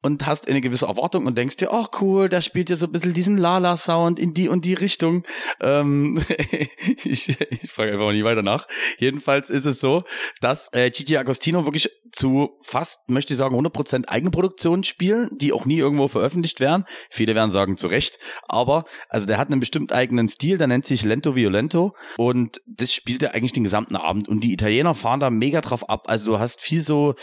und 0.04 0.26
hast 0.26 0.50
eine 0.50 0.62
gewisse 0.62 0.86
Erwartung 0.86 1.26
und 1.26 1.38
denkst 1.38 1.56
dir, 1.56 1.72
ach 1.72 1.90
oh, 1.94 1.98
cool, 2.02 2.30
der 2.30 2.42
spielt 2.42 2.70
ja 2.70 2.76
so 2.76 2.88
ein 2.88 2.92
bisschen 2.92 3.14
diesen 3.14 3.38
Lala-Sound 3.38 4.20
in 4.20 4.34
die 4.34 4.50
und 4.50 4.66
die 4.66 4.74
Richtung. 4.74 5.24
Ähm, 5.62 6.22
ich 7.04 7.30
ich 7.40 7.72
frage 7.72 7.94
einfach 7.94 8.06
mal 8.06 8.14
nie 8.14 8.26
weiter 8.26 8.44
nach. 8.44 8.68
Jedenfalls 8.98 9.50
ist 9.50 9.66
es 9.66 9.80
so, 9.80 10.04
dass 10.42 10.68
äh, 10.74 10.92
Gigi 10.92 11.16
Agostino 11.16 11.66
wirklich 11.66 11.90
zu 12.14 12.58
fast, 12.62 13.10
möchte 13.10 13.34
ich 13.34 13.38
sagen, 13.38 13.56
100% 13.56 14.08
Eigenproduktion 14.08 14.84
spielen, 14.84 15.30
die 15.34 15.54
auch 15.54 15.66
nie 15.66 15.78
irgendwo 15.78 16.08
veröffentlicht 16.08 16.60
werden. 16.60 16.86
Viele 17.10 17.36
werden 17.36 17.52
sagen, 17.52 17.78
zu 17.78 17.88
Recht. 17.88 18.20
Aber, 18.48 18.86
also 19.10 19.28
der 19.28 19.38
hat 19.38 19.50
einen 19.50 19.60
bestimmt 19.60 19.94
eigenen 19.94 20.30
Stil, 20.30 20.58
der 20.58 20.68
nennt 20.68 20.86
sich 20.86 21.04
Lento 21.04 21.36
Violento 21.36 21.96
und 22.18 22.62
das 22.66 22.94
spielt 22.94 23.24
er 23.24 23.36
eigentlich 23.36 23.54
den 23.54 23.64
gesamten 23.64 23.96
Abend 23.96 24.28
und 24.28 24.44
die 24.44 24.54
Italiener 24.54 24.96
fahren 24.96 25.20
da 25.20 25.30
mega 25.30 25.62
drauf 25.62 25.90
ab. 25.90 26.06
Also 26.08 26.32
du 26.32 26.40
hast 26.40 26.62
viel 26.62 26.82
so, 26.82 27.16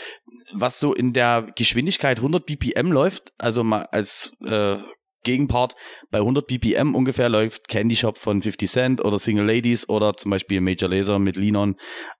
was 0.53 0.79
so 0.79 0.93
in 0.93 1.13
der 1.13 1.47
Geschwindigkeit 1.55 2.17
100 2.17 2.45
BPM 2.45 2.61
BPM 2.61 2.91
läuft, 2.91 3.33
also 3.37 3.63
mal 3.63 3.83
als 3.91 4.33
äh, 4.45 4.77
Gegenpart 5.23 5.75
bei 6.09 6.19
100 6.19 6.47
BPM 6.47 6.95
ungefähr 6.95 7.29
läuft 7.29 7.67
Candy 7.67 7.95
Shop 7.95 8.17
von 8.17 8.41
50 8.41 8.69
Cent 8.69 9.05
oder 9.05 9.19
Single 9.19 9.45
Ladies 9.45 9.87
oder 9.89 10.15
zum 10.15 10.31
Beispiel 10.31 10.61
Major 10.61 10.89
Laser 10.89 11.19
mit 11.19 11.35
Linon. 11.35 11.75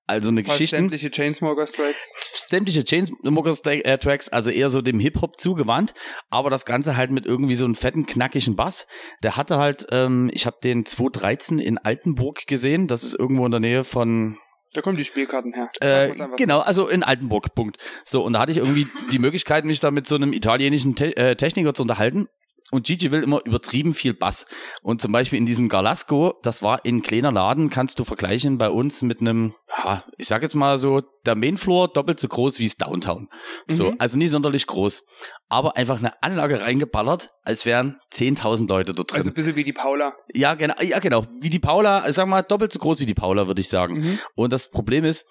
Also 0.08 0.30
eine 0.30 0.44
Geschichte. 0.44 0.76
Sämtliche 0.76 1.10
Chainsmokers 1.10 1.72
Tracks. 1.72 2.12
Sämtliche 2.48 2.84
Chainsmokers 2.84 3.62
äh, 3.66 3.98
Tracks, 3.98 4.30
also 4.30 4.50
eher 4.50 4.70
so 4.70 4.82
dem 4.82 5.00
Hip-Hop 5.00 5.40
zugewandt, 5.40 5.94
aber 6.30 6.50
das 6.50 6.66
Ganze 6.66 6.98
halt 6.98 7.12
mit 7.12 7.26
irgendwie 7.26 7.56
so 7.56 7.66
einem 7.66 7.76
fetten, 7.76 8.06
knackigen 8.06 8.56
Bass. 8.56 8.88
Der 9.24 9.38
hatte 9.38 9.58
halt, 9.58 9.88
ähm, 9.92 10.30
ich 10.34 10.46
habe 10.46 10.58
den 10.62 10.86
2013 10.86 11.60
in 11.60 11.78
Altenburg 11.78 12.46
gesehen, 12.48 12.88
das 12.88 13.04
ist 13.04 13.18
irgendwo 13.18 13.46
in 13.46 13.52
der 13.52 13.62
Nähe 13.62 13.84
von 13.84 14.38
da 14.74 14.82
kommen 14.82 14.96
die 14.96 15.04
Spielkarten 15.04 15.54
her. 15.54 15.70
Äh, 15.82 16.14
genau, 16.38 16.60
also 16.60 16.88
in 16.88 17.04
Altenburg, 17.04 17.54
Punkt. 17.56 17.78
So, 18.06 18.24
und 18.24 18.34
da 18.34 18.40
hatte 18.40 18.54
ich 18.54 18.58
irgendwie 18.58 18.88
die 19.12 19.20
Möglichkeit, 19.20 19.66
mich 19.66 19.82
da 19.82 19.92
mit 19.92 20.08
so 20.08 20.16
einem 20.16 20.32
italienischen 20.32 20.96
Te 20.96 21.16
äh, 21.18 21.36
Techniker 21.36 21.74
zu 21.74 21.82
unterhalten. 21.82 22.30
Und 22.72 22.88
Gigi 22.88 23.12
will 23.12 23.22
immer 23.22 23.42
übertrieben 23.46 23.94
viel 23.94 24.14
Bass. 24.14 24.46
Und 24.82 25.02
zum 25.02 25.12
Beispiel 25.12 25.38
in 25.38 25.46
diesem 25.46 25.68
Galasco, 25.68 26.34
das 26.42 26.64
war 26.64 26.86
in 26.86 27.02
kleiner 27.02 27.32
Laden, 27.32 27.70
kannst 27.70 28.00
du 28.00 28.06
vergleichen 28.06 28.58
bei 28.58 28.70
uns 28.70 29.02
mit 29.02 29.20
einem, 29.20 29.54
ja, 29.78 30.04
ich 30.18 30.28
sag 30.28 30.42
jetzt 30.42 30.56
mal 30.56 30.78
so, 30.78 31.02
der 31.26 31.36
Mainfloor 31.36 31.90
doppelt 31.90 32.20
so 32.20 32.30
groß 32.30 32.60
wie 32.60 32.66
es 32.66 32.78
Downtown. 32.78 33.28
So, 33.68 33.92
mhm. 33.92 33.96
also 34.00 34.18
nie 34.18 34.30
sonderlich 34.30 34.68
groß. 34.68 35.04
Aber 35.50 35.76
einfach 35.76 36.00
eine 36.00 36.24
Anlage 36.24 36.62
reingeballert, 36.62 37.30
als 37.44 37.66
wären 37.66 38.00
10.000 38.14 38.70
Leute 38.70 38.94
dort 38.94 39.12
drin. 39.12 39.20
Also 39.20 39.32
ein 39.32 39.34
bisschen 39.34 39.58
wie 39.58 39.66
die 39.66 39.74
Paula. 39.74 40.16
Ja, 40.34 40.56
genau, 40.56 40.76
ja, 40.82 41.00
genau. 41.00 41.26
Wie 41.42 41.50
die 41.50 41.60
Paula, 41.60 42.10
sag 42.14 42.28
mal, 42.28 42.42
doppelt 42.42 42.72
so 42.72 42.80
groß 42.80 43.02
wie 43.02 43.06
die 43.06 43.14
Paula, 43.14 43.48
würde 43.48 43.60
ich 43.60 43.68
sagen. 43.68 43.96
Mhm. 43.96 44.20
Und 44.36 44.54
das 44.54 44.72
Problem 44.72 45.04
ist, 45.04 45.26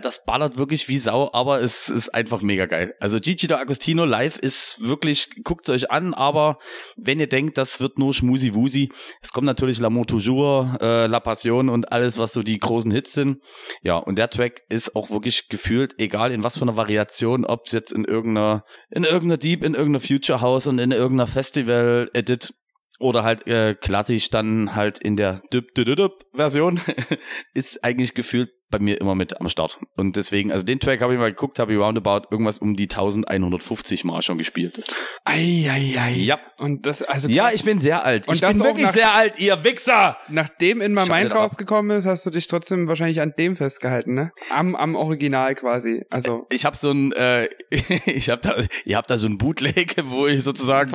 das 0.00 0.24
ballert 0.24 0.58
wirklich 0.58 0.88
wie 0.88 0.98
Sau, 0.98 1.30
aber 1.32 1.60
es 1.60 1.88
ist 1.88 2.10
einfach 2.10 2.42
mega 2.42 2.66
geil. 2.66 2.94
Also 3.00 3.20
Gigi 3.20 3.46
D'Agostino 3.46 4.04
live 4.04 4.36
ist 4.38 4.80
wirklich, 4.80 5.30
guckt 5.44 5.68
euch 5.70 5.90
an, 5.90 6.14
aber 6.14 6.58
wenn 6.96 7.20
ihr 7.20 7.28
denkt, 7.28 7.58
das 7.58 7.80
wird 7.80 7.98
nur 7.98 8.14
Schmusi-Wusi, 8.14 8.90
es 9.20 9.32
kommt 9.32 9.46
natürlich 9.46 9.78
L'amour 9.78 10.06
toujours, 10.06 10.66
äh, 10.80 11.06
La 11.06 11.20
Passion 11.20 11.68
und 11.68 11.92
alles, 11.92 12.18
was 12.18 12.32
so 12.32 12.42
die 12.42 12.58
großen 12.58 12.90
Hits 12.90 13.12
sind. 13.12 13.38
Ja, 13.82 13.96
und 13.96 14.16
der 14.16 14.30
Track 14.30 14.62
ist 14.68 14.96
auch 14.96 15.10
wirklich 15.10 15.48
gefühlt, 15.48 15.94
egal 15.98 16.32
in 16.32 16.42
was 16.42 16.58
für 16.58 16.62
einer 16.62 16.76
Variation, 16.76 17.44
ob 17.44 17.66
es 17.66 17.72
jetzt 17.72 17.92
in 17.92 18.04
irgendeiner, 18.04 18.64
in 18.90 19.04
irgendeiner 19.04 19.38
Deep, 19.38 19.62
in 19.62 19.74
irgendeiner 19.74 20.04
Future 20.04 20.40
House 20.40 20.66
und 20.66 20.78
in 20.78 20.92
irgendeiner 20.92 21.26
Festival-Edit 21.26 22.54
oder 23.02 23.24
halt 23.24 23.46
äh, 23.46 23.74
klassisch 23.74 24.30
dann 24.30 24.74
halt 24.74 24.98
in 24.98 25.16
der 25.16 25.42
Version 26.32 26.80
ist 27.54 27.84
eigentlich 27.84 28.14
gefühlt 28.14 28.50
bei 28.72 28.80
mir 28.80 29.00
immer 29.00 29.14
mit 29.14 29.40
am 29.40 29.48
Start. 29.48 29.78
Und 29.96 30.16
deswegen, 30.16 30.50
also 30.50 30.64
den 30.64 30.80
Track 30.80 31.00
habe 31.00 31.12
ich 31.12 31.20
mal 31.20 31.30
geguckt, 31.30 31.60
habe 31.60 31.72
ich 31.72 31.78
roundabout 31.78 32.26
irgendwas 32.32 32.58
um 32.58 32.74
die 32.74 32.84
1150 32.84 34.02
Mal 34.02 34.22
schon 34.22 34.38
gespielt. 34.38 34.82
Eieiei. 35.24 36.14
Ja. 36.16 36.40
Und 36.58 36.86
das, 36.86 37.02
also. 37.02 37.28
Ja, 37.28 37.50
ich 37.52 37.62
bin 37.62 37.78
sehr 37.78 38.04
alt. 38.04 38.26
Und 38.26 38.34
ich 38.34 38.40
bin 38.40 38.58
wirklich 38.58 38.86
nach, 38.86 38.92
sehr 38.92 39.14
alt, 39.14 39.38
ihr 39.38 39.62
Wichser! 39.62 40.16
Nachdem 40.28 40.80
in 40.80 40.92
My 40.94 41.06
Mind 41.06 41.32
rausgekommen 41.32 41.96
ist, 41.96 42.06
hast 42.06 42.26
du 42.26 42.30
dich 42.30 42.48
trotzdem 42.48 42.88
wahrscheinlich 42.88 43.20
an 43.20 43.34
dem 43.38 43.54
festgehalten, 43.54 44.14
ne? 44.14 44.32
Am, 44.50 44.74
am 44.74 44.96
Original 44.96 45.54
quasi. 45.54 46.04
Also. 46.10 46.46
Ich 46.50 46.64
habe 46.64 46.76
so 46.76 46.90
ein, 46.90 47.12
äh, 47.12 47.48
ich 48.06 48.30
habe 48.30 48.40
da, 48.40 48.56
ihr 48.84 48.96
habt 48.96 49.10
da 49.10 49.18
so 49.18 49.28
ein 49.28 49.38
Bootleg, 49.38 49.94
wo 50.06 50.26
ich 50.26 50.42
sozusagen 50.42 50.92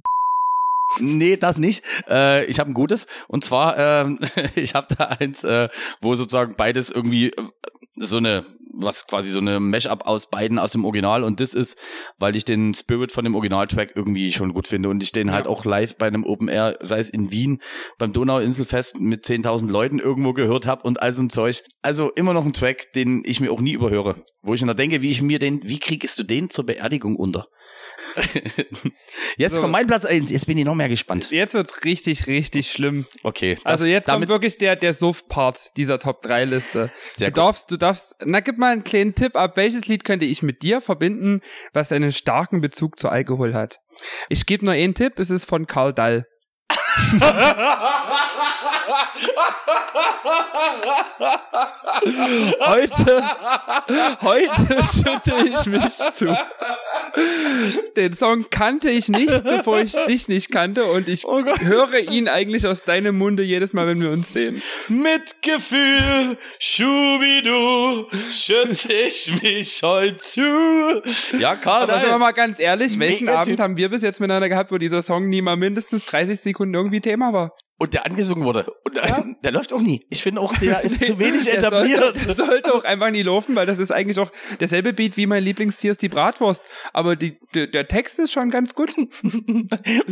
Nee, 0.99 1.37
das 1.37 1.57
nicht. 1.57 1.83
Äh, 2.09 2.45
ich 2.45 2.59
habe 2.59 2.71
ein 2.71 2.73
gutes. 2.73 3.07
Und 3.27 3.43
zwar, 3.43 3.77
ähm, 3.77 4.19
ich 4.55 4.73
habe 4.73 4.87
da 4.95 5.05
eins, 5.05 5.43
äh, 5.43 5.69
wo 6.01 6.15
sozusagen 6.15 6.55
beides 6.55 6.89
irgendwie 6.89 7.33
so 7.95 8.17
eine 8.17 8.45
was 8.79 9.07
quasi 9.07 9.31
so 9.31 9.39
eine 9.39 9.59
Mashup 9.59 10.05
aus 10.05 10.29
beiden 10.29 10.59
aus 10.59 10.71
dem 10.71 10.85
Original 10.85 11.23
und 11.23 11.39
das 11.39 11.53
ist, 11.53 11.77
weil 12.17 12.35
ich 12.35 12.45
den 12.45 12.73
Spirit 12.73 13.11
von 13.11 13.23
dem 13.23 13.35
Originaltrack 13.35 13.91
irgendwie 13.95 14.31
schon 14.31 14.53
gut 14.53 14.67
finde 14.67 14.89
und 14.89 15.01
ich 15.03 15.11
den 15.11 15.31
halt 15.31 15.45
ja. 15.45 15.49
halt 15.49 15.59
auch 15.59 15.65
live 15.65 15.97
bei 15.97 16.07
einem 16.07 16.23
Open 16.23 16.47
Air, 16.47 16.77
sei 16.81 16.99
es 16.99 17.09
in 17.09 17.31
Wien 17.31 17.61
beim 17.97 18.13
Donauinselfest 18.13 18.99
mit 18.99 19.25
10.000 19.25 19.69
Leuten 19.69 19.99
irgendwo 19.99 20.33
gehört 20.33 20.65
habe 20.65 20.83
und 20.83 21.01
all 21.01 21.13
so 21.13 21.21
ein 21.21 21.29
Zeug. 21.29 21.63
Also 21.81 22.11
immer 22.11 22.33
noch 22.33 22.45
ein 22.45 22.53
Track, 22.53 22.93
den 22.93 23.23
ich 23.25 23.39
mir 23.39 23.51
auch 23.51 23.61
nie 23.61 23.73
überhöre, 23.73 24.23
wo 24.41 24.53
ich 24.53 24.61
mir 24.61 24.75
denke, 24.75 25.01
wie 25.01 25.11
ich 25.11 25.21
mir 25.21 25.39
den, 25.39 25.61
wie 25.63 25.79
kriegst 25.79 26.19
du 26.19 26.23
den 26.23 26.49
zur 26.49 26.65
Beerdigung 26.65 27.15
unter? 27.15 27.47
jetzt 29.37 29.55
so. 29.55 29.61
kommt 29.61 29.73
mein 29.73 29.87
Platz 29.87 30.05
eins. 30.05 30.31
Jetzt 30.31 30.47
bin 30.47 30.57
ich 30.57 30.65
noch 30.65 30.75
mehr 30.75 30.89
gespannt. 30.89 31.29
Jetzt 31.31 31.53
wird's 31.53 31.83
richtig, 31.83 32.27
richtig 32.27 32.71
schlimm. 32.71 33.05
Okay. 33.23 33.57
Also 33.63 33.85
jetzt 33.85 34.07
kommt 34.07 34.27
wirklich 34.27 34.57
der, 34.57 34.75
der 34.75 34.93
Suff-Part 34.93 35.77
dieser 35.77 35.99
Top 35.99 36.21
3 36.21 36.45
Liste. 36.45 36.91
Sehr 37.09 37.29
du 37.29 37.33
gut. 37.33 37.37
darfst, 37.37 37.71
du 37.71 37.77
darfst, 37.77 38.15
na 38.23 38.39
gib 38.39 38.57
mal 38.57 38.66
einen 38.71 38.83
kleinen 38.83 39.15
Tipp 39.15 39.35
ab. 39.35 39.57
Welches 39.57 39.87
Lied 39.87 40.03
könnte 40.03 40.25
ich 40.25 40.43
mit 40.43 40.61
dir 40.61 40.81
verbinden, 40.81 41.41
was 41.73 41.91
einen 41.91 42.11
starken 42.11 42.61
Bezug 42.61 42.97
zu 42.97 43.09
Alkohol 43.09 43.53
hat? 43.53 43.79
Ich 44.29 44.45
gebe 44.45 44.65
nur 44.65 44.73
einen 44.73 44.93
Tipp. 44.93 45.19
Es 45.19 45.29
ist 45.29 45.45
von 45.45 45.67
Karl 45.67 45.93
Dall. 45.93 46.25
heute, 52.59 53.23
heute 54.21 54.83
schütte 54.93 55.33
ich 55.45 55.65
mich 55.65 55.97
zu. 56.13 56.37
Den 57.95 58.13
Song 58.13 58.45
kannte 58.49 58.89
ich 58.89 59.09
nicht, 59.09 59.43
bevor 59.43 59.79
ich 59.79 59.93
dich 60.07 60.27
nicht 60.27 60.51
kannte 60.51 60.85
und 60.85 61.07
ich 61.07 61.25
oh 61.25 61.43
höre 61.61 61.99
ihn 61.99 62.27
eigentlich 62.27 62.67
aus 62.67 62.83
deinem 62.83 63.17
Munde 63.17 63.43
jedes 63.43 63.73
Mal, 63.73 63.87
wenn 63.87 64.01
wir 64.01 64.11
uns 64.11 64.33
sehen. 64.33 64.61
Mit 64.87 65.41
Gefühl, 65.41 66.37
Schubidu, 66.59 68.05
schütte 68.31 68.93
ich 68.93 69.41
mich 69.41 69.81
heute 69.81 70.17
zu. 70.17 71.01
Ja, 71.39 71.55
Karl. 71.55 71.83
Aber 71.83 71.99
sind 71.99 72.09
wir 72.09 72.19
mal 72.19 72.31
ganz 72.31 72.59
ehrlich, 72.59 72.99
welchen 72.99 73.29
Abend 73.29 73.59
haben 73.59 73.77
wir 73.77 73.89
bis 73.89 74.01
jetzt 74.01 74.19
miteinander 74.19 74.49
gehabt, 74.49 74.71
wo 74.71 74.77
dieser 74.77 75.01
Song 75.01 75.29
nie 75.29 75.41
mal 75.41 75.57
mindestens 75.57 76.05
30 76.05 76.39
Sekunden 76.39 76.73
irgendwie 76.73 77.01
Thema 77.01 77.33
war? 77.33 77.51
Und 77.79 77.93
der 77.93 78.05
angesungen 78.05 78.43
wurde. 78.43 78.65
Und 78.85 78.95
ja. 78.95 79.23
der 79.43 79.51
läuft 79.51 79.71
auch 79.71 79.81
nie. 79.81 80.05
Ich 80.09 80.23
finde 80.23 80.41
auch, 80.41 80.55
der 80.57 80.81
ist 80.83 81.05
zu 81.05 81.19
wenig 81.19 81.51
etabliert. 81.51 82.01
Sollte, 82.01 82.19
der 82.25 82.35
sollte 82.35 82.73
auch 82.73 82.83
einfach 82.83 83.11
nie 83.11 83.21
laufen, 83.21 83.55
weil 83.55 83.65
das 83.65 83.77
ist 83.77 83.91
eigentlich 83.91 84.19
auch 84.19 84.31
derselbe 84.59 84.93
Beat 84.93 85.17
wie 85.17 85.27
mein 85.27 85.43
Lieblingstier 85.43 85.91
ist 85.91 86.01
die 86.01 86.09
Bratwurst. 86.09 86.63
Aber 86.93 87.15
die, 87.15 87.39
der, 87.53 87.67
der 87.67 87.87
Text 87.87 88.17
ist 88.19 88.31
schon 88.31 88.49
ganz 88.49 88.73
gut. 88.73 88.97
und 88.97 89.69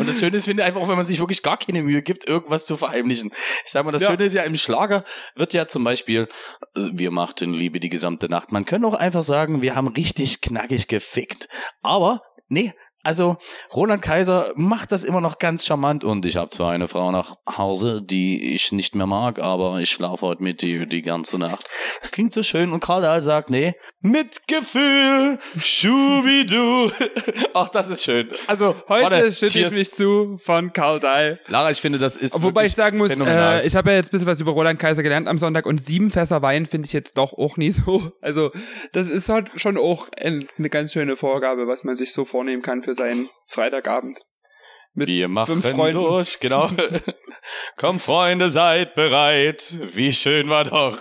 das 0.08 0.20
Schöne 0.20 0.38
ist, 0.38 0.46
finde 0.46 0.62
ich 0.64 0.68
einfach 0.68 0.82
auch, 0.82 0.90
wenn 0.90 0.98
man 0.98 1.06
sich 1.06 1.20
wirklich 1.20 1.42
gar 1.42 1.58
keine 1.58 1.82
Mühe 1.82 2.02
gibt, 2.02 2.28
irgendwas 2.30 2.66
zu 2.66 2.78
verheimlichen. 2.78 3.32
Ich 3.66 3.72
sag 3.72 3.84
mal, 3.86 3.92
das 3.92 4.04
ja. 4.04 4.10
Schöne 4.10 4.26
ist 4.26 4.34
ja 4.34 4.44
im 4.44 4.56
Schlager 4.56 5.04
wird 5.36 5.54
ja 5.54 5.68
zum 5.68 5.84
Beispiel, 5.84 6.28
wir 6.76 7.12
machten 7.12 7.54
Liebe 7.54 7.80
die 7.80 7.90
gesamte 7.90 8.30
Nacht. 8.30 8.52
Man 8.52 8.66
kann 8.66 8.86
auch 8.86 8.94
einfach 8.94 9.24
sagen, 9.24 9.62
wir 9.62 9.76
haben 9.76 9.88
richtig 9.88 10.42
knackig 10.42 10.88
gefickt. 10.88 11.48
Aber 11.82 12.22
Nee, 12.48 12.74
also 13.06 13.38
Roland 13.74 14.02
Kaiser 14.02 14.52
macht 14.56 14.92
das 14.92 15.04
immer 15.04 15.22
noch 15.22 15.38
ganz 15.38 15.66
charmant 15.66 16.04
und 16.04 16.26
ich 16.26 16.38
habe 16.38 16.50
zwar 16.50 16.72
eine 16.72 16.88
Frau 16.88 17.12
nach 17.12 17.36
Hause, 17.58 18.02
die 18.02 18.54
ich 18.54 18.72
nicht 18.72 18.96
mehr 18.96 19.06
mag, 19.06 19.40
aber 19.40 19.80
ich 19.80 19.92
schlafe 19.92 20.26
heute 20.26 20.42
mit 20.42 20.64
dir 20.64 20.88
die 20.88 21.04
ganze 21.04 21.38
Nacht. 21.38 21.70
Das 22.02 22.12
klingt 22.12 22.34
so 22.34 22.42
schön 22.42 22.74
und 22.74 22.80
Karl 22.80 23.04
Dahl 23.04 23.22
sagt, 23.22 23.52
nee, 23.52 23.76
mit 24.02 24.48
Gefühl, 24.48 25.38
Schubidu. 25.58 26.92
Ach, 27.54 27.70
das 27.70 27.90
ist 27.90 28.04
schön. 28.04 28.28
Also 28.48 28.76
heute 28.90 29.32
schütte 29.32 29.60
ich 29.60 29.72
mich 29.72 29.94
zu 29.94 30.38
von 30.38 30.74
Karl 30.74 31.00
Dahl. 31.00 31.40
Lara, 31.48 31.70
ich 31.70 31.80
finde, 31.80 32.00
das 32.00 32.16
ist 32.16 32.42
Wobei 32.42 32.66
ich 32.66 32.74
sagen 32.74 32.98
muss, 32.98 33.12
äh, 33.12 33.66
ich 33.68 33.76
habe 33.76 33.92
ja 33.92 33.98
jetzt 33.98 34.08
ein 34.08 34.12
bisschen 34.12 34.28
was 34.28 34.40
über 34.40 34.52
Roland 34.52 34.80
Kaiser 34.80 35.04
gelernt 35.04 35.28
am 35.28 35.38
Sonntag 35.38 35.68
und 35.68 35.82
sieben 35.82 36.10
Fässer 36.10 36.42
Wein 36.42 36.66
finde 36.66 36.88
ich 36.88 36.94
jetzt 36.94 37.20
doch 37.20 37.34
auch 37.34 37.58
nie 37.58 37.72
so. 37.72 38.12
Also 38.26 38.52
das 38.92 39.08
ist 39.08 39.30
halt 39.30 39.52
schon 39.56 39.78
auch 39.78 40.08
eine 40.18 40.70
ganz 40.70 40.94
schöne 40.94 41.16
Vorgabe, 41.16 41.68
was 41.68 41.84
man 41.84 41.96
sich 41.96 42.12
so 42.12 42.26
vornehmen 42.26 42.64
kann 42.64 42.82
für 42.82 42.95
sein 42.96 43.30
Freitagabend. 43.48 44.20
Mit 44.98 45.10
Wir 45.10 45.28
machen 45.28 45.62
durch, 45.62 46.40
genau. 46.40 46.70
Komm, 47.78 48.00
Freunde, 48.00 48.50
seid 48.50 48.96
bereit. 48.96 49.78
Wie 49.92 50.14
schön 50.14 50.48
war 50.48 50.64
doch 50.64 50.98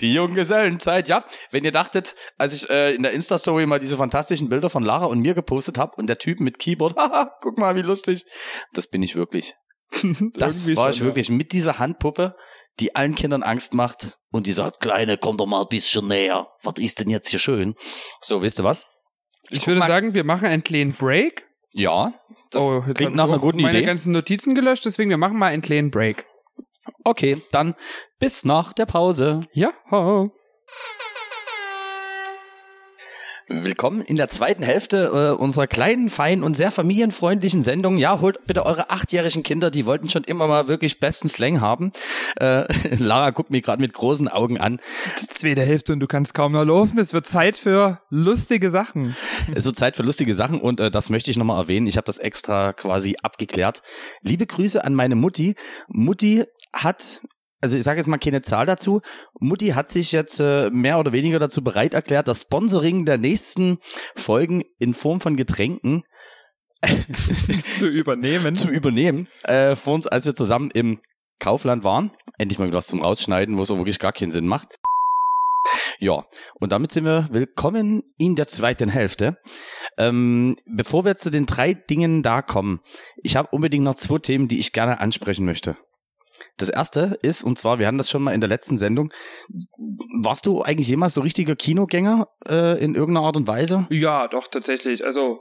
die 0.00 0.12
Junggesellenzeit. 0.12 1.08
Ja, 1.08 1.24
wenn 1.50 1.64
ihr 1.64 1.72
dachtet, 1.72 2.14
als 2.36 2.52
ich 2.52 2.68
äh, 2.68 2.94
in 2.94 3.02
der 3.02 3.12
Insta-Story 3.12 3.64
mal 3.64 3.78
diese 3.78 3.96
fantastischen 3.96 4.50
Bilder 4.50 4.68
von 4.68 4.84
Lara 4.84 5.06
und 5.06 5.20
mir 5.20 5.32
gepostet 5.32 5.78
habe 5.78 5.96
und 5.96 6.08
der 6.08 6.18
Typ 6.18 6.40
mit 6.40 6.58
Keyboard, 6.58 6.94
haha, 6.96 7.32
guck 7.40 7.58
mal, 7.58 7.74
wie 7.74 7.80
lustig. 7.80 8.26
Das 8.74 8.86
bin 8.86 9.02
ich 9.02 9.16
wirklich. 9.16 9.54
das 10.34 10.76
war 10.76 10.90
ich 10.90 11.00
wirklich 11.00 11.30
mit 11.30 11.52
dieser 11.52 11.78
Handpuppe, 11.78 12.36
die 12.80 12.94
allen 12.94 13.14
Kindern 13.14 13.42
Angst 13.42 13.72
macht 13.72 14.18
und 14.30 14.46
die 14.46 14.52
sagt, 14.52 14.80
Kleine, 14.80 15.16
komm 15.16 15.38
doch 15.38 15.46
mal 15.46 15.62
ein 15.62 15.68
bisschen 15.68 16.06
näher. 16.06 16.48
Was 16.62 16.74
ist 16.76 17.00
denn 17.00 17.08
jetzt 17.08 17.28
hier 17.28 17.38
schön? 17.38 17.76
So, 18.20 18.42
wisst 18.42 18.60
ihr 18.60 18.64
was? 18.64 18.84
Ich, 19.50 19.58
ich 19.58 19.66
würde 19.66 19.80
sagen, 19.80 20.14
wir 20.14 20.24
machen 20.24 20.46
einen 20.46 20.64
kleinen 20.64 20.92
Break. 20.92 21.46
Ja, 21.72 22.14
das 22.50 22.62
oh, 22.62 22.82
klingt 22.94 23.14
nach 23.14 23.24
einer 23.24 23.38
guten 23.38 23.58
meine 23.58 23.70
Idee. 23.70 23.78
meine 23.78 23.86
ganzen 23.86 24.12
Notizen 24.12 24.54
gelöscht, 24.54 24.84
deswegen 24.84 25.10
wir 25.10 25.18
machen 25.18 25.38
mal 25.38 25.48
einen 25.48 25.62
kleinen 25.62 25.90
Break. 25.90 26.26
Okay, 27.04 27.42
dann 27.50 27.74
bis 28.18 28.44
nach 28.44 28.72
der 28.72 28.86
Pause. 28.86 29.46
Ja. 29.52 29.72
Willkommen 33.50 34.02
in 34.02 34.16
der 34.16 34.28
zweiten 34.28 34.62
Hälfte 34.62 35.32
äh, 35.34 35.40
unserer 35.40 35.66
kleinen, 35.66 36.10
feinen 36.10 36.44
und 36.44 36.54
sehr 36.54 36.70
familienfreundlichen 36.70 37.62
Sendung. 37.62 37.96
Ja, 37.96 38.20
holt 38.20 38.46
bitte 38.46 38.66
eure 38.66 38.90
achtjährigen 38.90 39.42
Kinder, 39.42 39.70
die 39.70 39.86
wollten 39.86 40.10
schon 40.10 40.22
immer 40.24 40.46
mal 40.46 40.68
wirklich 40.68 41.00
besten 41.00 41.28
Slang 41.28 41.62
haben. 41.62 41.92
Äh, 42.38 42.66
Lara 42.96 43.30
guckt 43.30 43.50
mich 43.50 43.62
gerade 43.62 43.80
mit 43.80 43.94
großen 43.94 44.28
Augen 44.28 44.58
an. 44.58 44.80
Die 45.22 45.28
zweite 45.28 45.62
Hälfte 45.62 45.94
und 45.94 46.00
du 46.00 46.06
kannst 46.06 46.34
kaum 46.34 46.52
noch 46.52 46.64
laufen. 46.64 46.98
Es 46.98 47.14
wird 47.14 47.26
Zeit 47.26 47.56
für 47.56 48.02
lustige 48.10 48.68
Sachen. 48.70 49.16
Es 49.54 49.64
wird 49.64 49.76
Zeit 49.76 49.96
für 49.96 50.02
lustige 50.02 50.34
Sachen 50.34 50.60
und 50.60 50.78
äh, 50.78 50.90
das 50.90 51.08
möchte 51.08 51.30
ich 51.30 51.38
nochmal 51.38 51.58
erwähnen. 51.58 51.86
Ich 51.86 51.96
habe 51.96 52.04
das 52.04 52.18
extra 52.18 52.74
quasi 52.74 53.16
abgeklärt. 53.22 53.80
Liebe 54.20 54.44
Grüße 54.44 54.84
an 54.84 54.92
meine 54.92 55.14
Mutti. 55.14 55.54
Mutti 55.88 56.44
hat 56.74 57.22
also 57.60 57.76
ich 57.76 57.84
sage 57.84 57.98
jetzt 57.98 58.06
mal 58.06 58.18
keine 58.18 58.42
Zahl 58.42 58.66
dazu. 58.66 59.00
Mutti 59.40 59.68
hat 59.68 59.90
sich 59.90 60.12
jetzt 60.12 60.40
äh, 60.40 60.70
mehr 60.70 60.98
oder 60.98 61.12
weniger 61.12 61.38
dazu 61.38 61.62
bereit 61.62 61.94
erklärt, 61.94 62.28
das 62.28 62.42
Sponsoring 62.42 63.04
der 63.04 63.18
nächsten 63.18 63.78
Folgen 64.14 64.62
in 64.78 64.94
Form 64.94 65.20
von 65.20 65.36
Getränken 65.36 66.04
zu 67.78 67.88
übernehmen. 67.88 68.54
zu 68.54 68.68
übernehmen. 68.68 69.28
Äh, 69.42 69.74
vor 69.76 69.94
uns, 69.94 70.06
als 70.06 70.24
wir 70.24 70.34
zusammen 70.34 70.70
im 70.72 71.00
Kaufland 71.40 71.84
waren. 71.84 72.10
Endlich 72.38 72.58
mal 72.58 72.72
was 72.72 72.86
zum 72.86 73.02
Rausschneiden, 73.02 73.58
wo 73.58 73.62
es 73.62 73.70
auch 73.70 73.78
wirklich 73.78 73.98
gar 73.98 74.12
keinen 74.12 74.32
Sinn 74.32 74.46
macht. 74.46 74.76
Ja, 76.00 76.24
und 76.60 76.70
damit 76.70 76.92
sind 76.92 77.04
wir 77.04 77.28
willkommen 77.32 78.04
in 78.18 78.36
der 78.36 78.46
zweiten 78.46 78.88
Hälfte. 78.88 79.38
Ähm, 79.96 80.54
bevor 80.64 81.04
wir 81.04 81.16
zu 81.16 81.30
den 81.30 81.46
drei 81.46 81.74
Dingen 81.74 82.22
da 82.22 82.40
kommen, 82.40 82.80
ich 83.24 83.34
habe 83.34 83.48
unbedingt 83.50 83.84
noch 83.84 83.96
zwei 83.96 84.18
Themen, 84.18 84.46
die 84.46 84.60
ich 84.60 84.72
gerne 84.72 85.00
ansprechen 85.00 85.44
möchte. 85.44 85.76
Das 86.58 86.68
erste 86.68 87.18
ist, 87.22 87.44
und 87.44 87.58
zwar, 87.58 87.78
wir 87.78 87.86
hatten 87.86 87.98
das 87.98 88.10
schon 88.10 88.22
mal 88.22 88.32
in 88.32 88.40
der 88.40 88.48
letzten 88.48 88.78
Sendung. 88.78 89.12
Warst 90.22 90.44
du 90.44 90.62
eigentlich 90.62 90.88
jemals 90.88 91.14
so 91.14 91.20
richtiger 91.20 91.56
Kinogänger 91.56 92.28
äh, 92.48 92.82
in 92.82 92.94
irgendeiner 92.94 93.26
Art 93.26 93.36
und 93.36 93.46
Weise? 93.46 93.86
Ja, 93.90 94.26
doch, 94.28 94.48
tatsächlich. 94.48 95.04
Also 95.04 95.40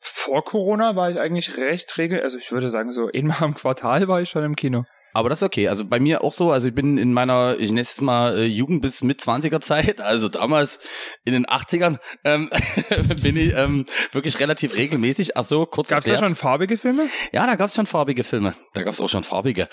vor 0.00 0.44
Corona 0.44 0.96
war 0.96 1.10
ich 1.10 1.18
eigentlich 1.18 1.56
recht 1.58 1.96
regel, 1.98 2.20
also 2.22 2.38
ich 2.38 2.52
würde 2.52 2.68
sagen, 2.68 2.92
so 2.92 3.10
einmal 3.12 3.42
im 3.42 3.54
Quartal 3.54 4.06
war 4.06 4.20
ich 4.20 4.28
schon 4.30 4.44
im 4.44 4.54
Kino. 4.54 4.84
Aber 5.12 5.28
das 5.28 5.42
ist 5.42 5.46
okay. 5.46 5.68
Also 5.68 5.84
bei 5.84 5.98
mir 5.98 6.22
auch 6.22 6.32
so. 6.32 6.52
Also 6.52 6.68
ich 6.68 6.74
bin 6.74 6.96
in 6.96 7.12
meiner, 7.12 7.56
ich 7.58 7.70
nenne 7.70 7.80
es 7.80 8.00
mal 8.00 8.38
äh, 8.38 8.44
Jugend 8.44 8.82
bis 8.82 9.02
mit 9.02 9.20
20er 9.20 9.60
Zeit, 9.60 10.00
also 10.00 10.28
damals 10.28 10.78
in 11.24 11.32
den 11.32 11.46
80ern, 11.46 11.98
ähm, 12.24 12.48
bin 13.22 13.36
ich 13.36 13.54
ähm, 13.54 13.86
wirklich 14.12 14.38
relativ 14.40 14.76
regelmäßig. 14.76 15.36
Ach 15.36 15.44
so, 15.44 15.66
kurz 15.66 15.88
Gab's 15.88 16.06
erklärt. 16.06 16.22
da 16.22 16.26
schon 16.26 16.36
farbige 16.36 16.78
Filme? 16.78 17.08
Ja, 17.32 17.46
da 17.46 17.56
gab's 17.56 17.74
schon 17.74 17.86
farbige 17.86 18.22
Filme. 18.22 18.54
Da 18.72 18.82
gab's 18.82 19.00
auch 19.00 19.08
schon 19.08 19.24
farbige. 19.24 19.68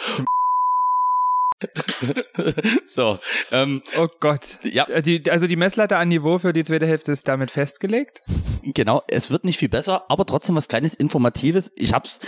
so. 2.85 3.17
Ähm, 3.51 3.81
oh 3.97 4.07
Gott. 4.19 4.59
Ja. 4.63 4.87
Äh, 4.87 5.01
die, 5.01 5.29
also 5.29 5.47
die 5.47 5.55
Messlatte 5.55 5.97
an 5.97 6.07
Niveau 6.09 6.37
für 6.37 6.53
die 6.53 6.63
zweite 6.63 6.85
Hälfte 6.85 7.11
ist 7.11 7.27
damit 7.27 7.51
festgelegt? 7.51 8.21
Genau, 8.63 9.01
es 9.07 9.31
wird 9.31 9.43
nicht 9.43 9.57
viel 9.57 9.69
besser, 9.69 10.05
aber 10.09 10.25
trotzdem 10.25 10.55
was 10.55 10.67
kleines 10.67 10.93
Informatives. 10.93 11.71
Ich 11.75 11.93
hab's, 11.93 12.19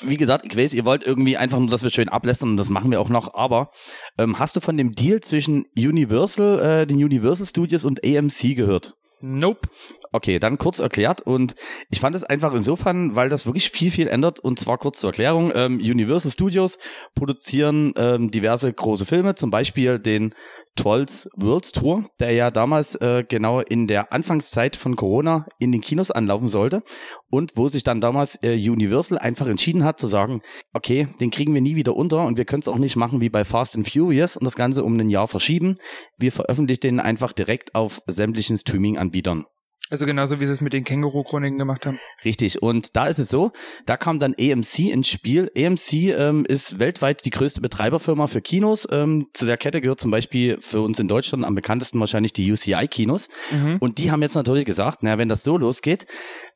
wie 0.00 0.16
gesagt, 0.16 0.46
ich 0.46 0.56
weiß, 0.56 0.74
ihr 0.74 0.84
wollt 0.84 1.04
irgendwie 1.04 1.36
einfach 1.36 1.58
nur, 1.58 1.68
dass 1.68 1.82
wir 1.82 1.90
schön 1.90 2.08
ablästern 2.08 2.50
und 2.50 2.56
das 2.56 2.70
machen 2.70 2.90
wir 2.90 3.00
auch 3.00 3.08
noch, 3.08 3.34
aber 3.34 3.70
ähm, 4.18 4.38
hast 4.38 4.56
du 4.56 4.60
von 4.60 4.76
dem 4.76 4.92
Deal 4.92 5.20
zwischen 5.20 5.66
Universal, 5.76 6.82
äh, 6.82 6.86
den 6.86 6.96
Universal 6.96 7.46
Studios 7.46 7.84
und 7.84 8.04
AMC 8.04 8.56
gehört? 8.56 8.94
Nope. 9.20 9.68
Okay, 10.14 10.38
dann 10.38 10.58
kurz 10.58 10.78
erklärt 10.78 11.22
und 11.22 11.54
ich 11.88 12.00
fand 12.00 12.14
es 12.14 12.22
einfach 12.22 12.52
insofern, 12.52 13.16
weil 13.16 13.30
das 13.30 13.46
wirklich 13.46 13.70
viel, 13.70 13.90
viel 13.90 14.08
ändert 14.08 14.40
und 14.40 14.58
zwar 14.58 14.76
kurz 14.76 15.00
zur 15.00 15.08
Erklärung. 15.08 15.52
Ähm, 15.54 15.78
Universal 15.78 16.30
Studios 16.30 16.76
produzieren 17.14 17.94
ähm, 17.96 18.30
diverse 18.30 18.70
große 18.70 19.06
Filme, 19.06 19.34
zum 19.36 19.50
Beispiel 19.50 19.98
den 19.98 20.34
Trolls 20.76 21.30
Worlds 21.36 21.72
Tour, 21.72 22.04
der 22.20 22.32
ja 22.32 22.50
damals 22.50 22.94
äh, 22.96 23.24
genau 23.26 23.60
in 23.60 23.86
der 23.86 24.12
Anfangszeit 24.12 24.76
von 24.76 24.96
Corona 24.96 25.46
in 25.58 25.72
den 25.72 25.80
Kinos 25.80 26.10
anlaufen 26.10 26.48
sollte 26.48 26.82
und 27.30 27.52
wo 27.56 27.68
sich 27.68 27.82
dann 27.82 28.02
damals 28.02 28.38
äh, 28.42 28.54
Universal 28.54 29.18
einfach 29.18 29.46
entschieden 29.46 29.84
hat 29.84 29.98
zu 29.98 30.08
sagen, 30.08 30.42
okay, 30.74 31.08
den 31.20 31.30
kriegen 31.30 31.54
wir 31.54 31.60
nie 31.62 31.76
wieder 31.76 31.96
unter 31.96 32.26
und 32.26 32.36
wir 32.36 32.44
können 32.44 32.62
es 32.62 32.68
auch 32.68 32.78
nicht 32.78 32.96
machen 32.96 33.20
wie 33.22 33.30
bei 33.30 33.44
Fast 33.44 33.76
and 33.76 33.88
Furious 33.88 34.36
und 34.36 34.44
das 34.44 34.56
Ganze 34.56 34.84
um 34.84 34.98
ein 34.98 35.10
Jahr 35.10 35.28
verschieben. 35.28 35.76
Wir 36.18 36.32
veröffentlichen 36.32 36.82
den 36.82 37.00
einfach 37.00 37.32
direkt 37.32 37.74
auf 37.74 38.02
sämtlichen 38.06 38.58
Streaming-Anbietern. 38.58 39.46
Also 39.92 40.06
genauso 40.06 40.40
wie 40.40 40.46
sie 40.46 40.52
es 40.52 40.62
mit 40.62 40.72
den 40.72 40.84
Känguru-Chroniken 40.84 41.58
gemacht 41.58 41.84
haben. 41.84 41.98
Richtig. 42.24 42.62
Und 42.62 42.96
da 42.96 43.08
ist 43.08 43.18
es 43.18 43.28
so, 43.28 43.52
da 43.84 43.98
kam 43.98 44.18
dann 44.18 44.34
AMC 44.40 44.78
ins 44.90 45.08
Spiel. 45.08 45.52
AMC 45.54 45.92
ähm, 45.92 46.46
ist 46.46 46.78
weltweit 46.78 47.26
die 47.26 47.30
größte 47.30 47.60
Betreiberfirma 47.60 48.26
für 48.26 48.40
Kinos. 48.40 48.88
Ähm, 48.90 49.26
zu 49.34 49.44
der 49.44 49.58
Kette 49.58 49.82
gehört 49.82 50.00
zum 50.00 50.10
Beispiel 50.10 50.58
für 50.62 50.80
uns 50.80 50.98
in 50.98 51.08
Deutschland 51.08 51.44
am 51.44 51.54
bekanntesten 51.54 52.00
wahrscheinlich 52.00 52.32
die 52.32 52.50
UCI-Kinos. 52.50 53.28
Mhm. 53.50 53.76
Und 53.80 53.98
die 53.98 54.10
haben 54.10 54.22
jetzt 54.22 54.34
natürlich 54.34 54.64
gesagt, 54.64 55.02
naja, 55.02 55.18
wenn 55.18 55.28
das 55.28 55.44
so 55.44 55.58
losgeht, 55.58 56.06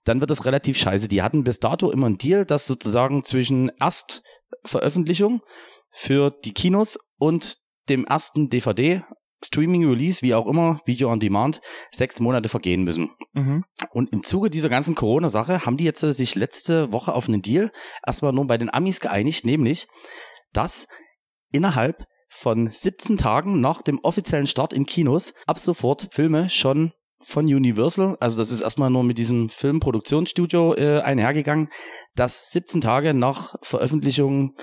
dann 0.05 0.20
wird 0.20 0.30
das 0.30 0.47
relativ 0.47 0.78
scheiße. 0.78 1.07
Die 1.07 1.20
hatten 1.20 1.45
bis 1.45 1.61
dato 1.61 1.91
immer 1.91 2.09
ein 2.09 2.16
Deal, 2.16 2.47
dass 2.47 2.66
sozusagen 2.66 3.22
zwischen 3.22 3.70
Erstveröffentlichung 3.78 5.43
für 5.93 6.34
die 6.43 6.55
Kinos 6.55 6.99
und 7.18 7.59
dem 7.91 8.07
ersten 8.07 8.49
DVD 8.49 9.05
Streaming 9.45 9.89
Release, 9.89 10.22
wie 10.22 10.34
auch 10.34 10.47
immer, 10.47 10.80
Video 10.87 11.11
on 11.11 11.20
Demand, 11.20 11.61
sechs 11.93 12.20
Monate 12.20 12.49
vergehen 12.49 12.84
müssen. 12.84 13.11
Mhm. 13.34 13.64
Und 13.91 14.12
im 14.12 14.22
Zuge 14.22 14.51
dieser 14.51 14.68
ganzen 14.68 14.95
Corona-Sache 14.95 15.66
haben 15.66 15.76
die 15.76 15.84
jetzt 15.84 16.01
sich 16.01 16.34
letzte 16.34 16.93
Woche 16.93 17.14
auf 17.14 17.28
einen 17.28 17.43
Deal 17.43 17.70
erstmal 18.05 18.32
nur 18.32 18.47
bei 18.47 18.59
den 18.59 18.72
Amis 18.72 19.01
geeinigt, 19.01 19.45
nämlich, 19.45 19.87
dass 20.53 20.87
innerhalb 21.53 22.05
von 22.28 22.68
17 22.68 23.18
Tagen 23.18 23.61
nach 23.61 23.82
dem 23.82 23.99
offiziellen 24.03 24.47
Start 24.47 24.72
in 24.72 24.87
Kinos 24.87 25.32
ab 25.47 25.59
sofort 25.59 26.09
Filme 26.12 26.51
schon 26.51 26.93
von 27.22 27.47
Universal, 27.47 28.16
also 28.20 28.39
das 28.39 28.53
ist 28.53 28.61
erstmal 28.61 28.91
nur 28.91 29.03
mit 29.03 29.18
diesem 29.18 29.49
Filmproduktionsstudio 29.49 30.74
äh, 30.74 31.01
einhergegangen, 31.01 31.70
dass 32.14 32.51
17 32.51 32.80
Tage 32.80 33.14
nach 33.14 33.57
Veröffentlichung 33.62 34.55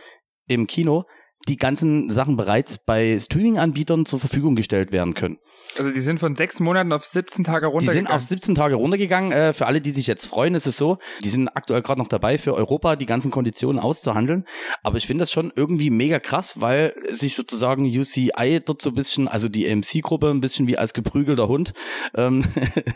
im 0.47 0.67
Kino 0.67 1.05
die 1.47 1.57
ganzen 1.57 2.09
Sachen 2.09 2.37
bereits 2.37 2.77
bei 2.77 3.19
Streaming-Anbietern 3.19 4.05
zur 4.05 4.19
Verfügung 4.19 4.55
gestellt 4.55 4.91
werden 4.91 5.13
können. 5.13 5.39
Also 5.77 5.91
die 5.91 5.99
sind 6.01 6.19
von 6.19 6.35
sechs 6.35 6.59
Monaten 6.59 6.93
auf 6.93 7.03
17 7.03 7.43
Tage 7.43 7.67
runtergegangen. 7.67 8.05
Die 8.05 8.09
sind 8.09 8.15
auf 8.15 8.21
17 8.21 8.55
Tage 8.55 8.75
runtergegangen. 8.75 9.31
Äh, 9.31 9.53
für 9.53 9.65
alle, 9.65 9.81
die 9.81 9.91
sich 9.91 10.07
jetzt 10.07 10.25
freuen, 10.25 10.55
ist 10.55 10.67
es 10.67 10.77
so, 10.77 10.99
die 11.23 11.29
sind 11.29 11.49
aktuell 11.49 11.81
gerade 11.81 11.99
noch 11.99 12.07
dabei, 12.07 12.37
für 12.37 12.53
Europa 12.53 12.95
die 12.95 13.05
ganzen 13.05 13.31
Konditionen 13.31 13.81
auszuhandeln. 13.81 14.45
Aber 14.83 14.97
ich 14.97 15.07
finde 15.07 15.23
das 15.23 15.31
schon 15.31 15.51
irgendwie 15.55 15.89
mega 15.89 16.19
krass, 16.19 16.61
weil 16.61 16.93
sich 17.09 17.35
sozusagen 17.35 17.85
UCI 17.85 18.61
dort 18.63 18.81
so 18.81 18.91
ein 18.91 18.95
bisschen, 18.95 19.27
also 19.27 19.49
die 19.49 19.69
AMC-Gruppe 19.69 20.29
ein 20.29 20.41
bisschen 20.41 20.67
wie 20.67 20.77
als 20.77 20.93
geprügelter 20.93 21.47
Hund. 21.47 21.73
Ähm, 22.15 22.45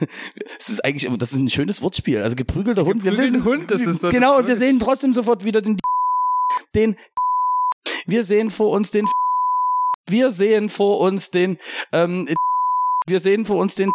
es 0.60 0.70
ist 0.70 0.86
eigentlich, 0.86 1.12
das 1.18 1.34
ist 1.34 1.39
ein 1.39 1.50
schönes 1.50 1.82
Wortspiel. 1.82 2.22
Also 2.22 2.36
geprügelter 2.36 2.86
Hund. 2.86 3.04
Geprügelter 3.04 3.43
Hund, 3.43 3.72
das 3.72 3.82
ist 3.82 4.02
so 4.02 4.10
Genau, 4.10 4.38
und 4.38 4.48
wir 4.48 4.58
sehen 4.58 4.80
trotzdem 4.80 5.14
sofort 5.14 5.43
wieder 5.43 5.62
den 5.62 5.78
den 6.76 6.95
wir 8.05 8.23
sehen 8.23 8.49
vor 8.49 8.69
uns 8.69 8.91
den 8.91 9.05
wir 10.07 10.32
sehen 10.32 10.69
vor 10.69 10.99
uns 10.99 11.32
den 11.32 11.57
ähm, 11.91 12.28
wir 13.07 13.19
sehen 13.19 13.45
vor 13.45 13.57
uns 13.57 13.75
den 13.75 13.91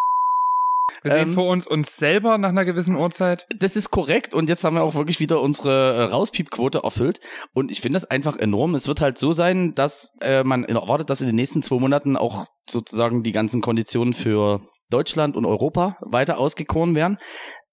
wir 1.03 1.13
sehen 1.13 1.29
ähm, 1.29 1.35
vor 1.35 1.49
uns 1.49 1.67
uns 1.67 1.97
selber 1.97 2.39
nach 2.39 2.51
einer 2.51 2.65
gewissen 2.65 2.97
Uhrzeit. 2.97 3.47
Das 3.57 3.77
ist 3.77 3.91
korrekt 3.91 4.35
und 4.35 4.49
jetzt 4.49 4.65
haben 4.65 4.77
wir 4.77 4.83
auch 4.83 4.95
wirklich 4.95 5.21
wieder 5.21 5.41
unsere 5.41 5.95
äh, 5.95 6.03
Rauspiepquote 6.03 6.81
erfüllt 6.85 7.21
und 7.55 7.71
ich 7.71 7.81
finde 7.81 7.97
das 7.97 8.11
einfach 8.11 8.37
enorm. 8.37 8.75
Es 8.75 8.89
wird 8.89 9.01
halt 9.01 9.19
so 9.19 9.33
sein, 9.33 9.75
dass 9.75 10.17
äh, 10.21 10.45
man 10.45 10.65
erwartet, 10.65 11.11
dass 11.11 11.21
in 11.21 11.29
den 11.29 11.37
nächsten 11.37 11.63
zwei 11.63 11.79
Monaten 11.79 12.17
auch 12.17 12.47
sozusagen 12.69 13.23
die 13.23 13.33
ganzen 13.33 13.61
Konditionen 13.61 14.13
für 14.13 14.61
Deutschland 14.91 15.37
und 15.37 15.47
Europa 15.47 15.97
weiter 16.01 16.39
ausgekoren 16.39 16.95
werden. 16.95 17.19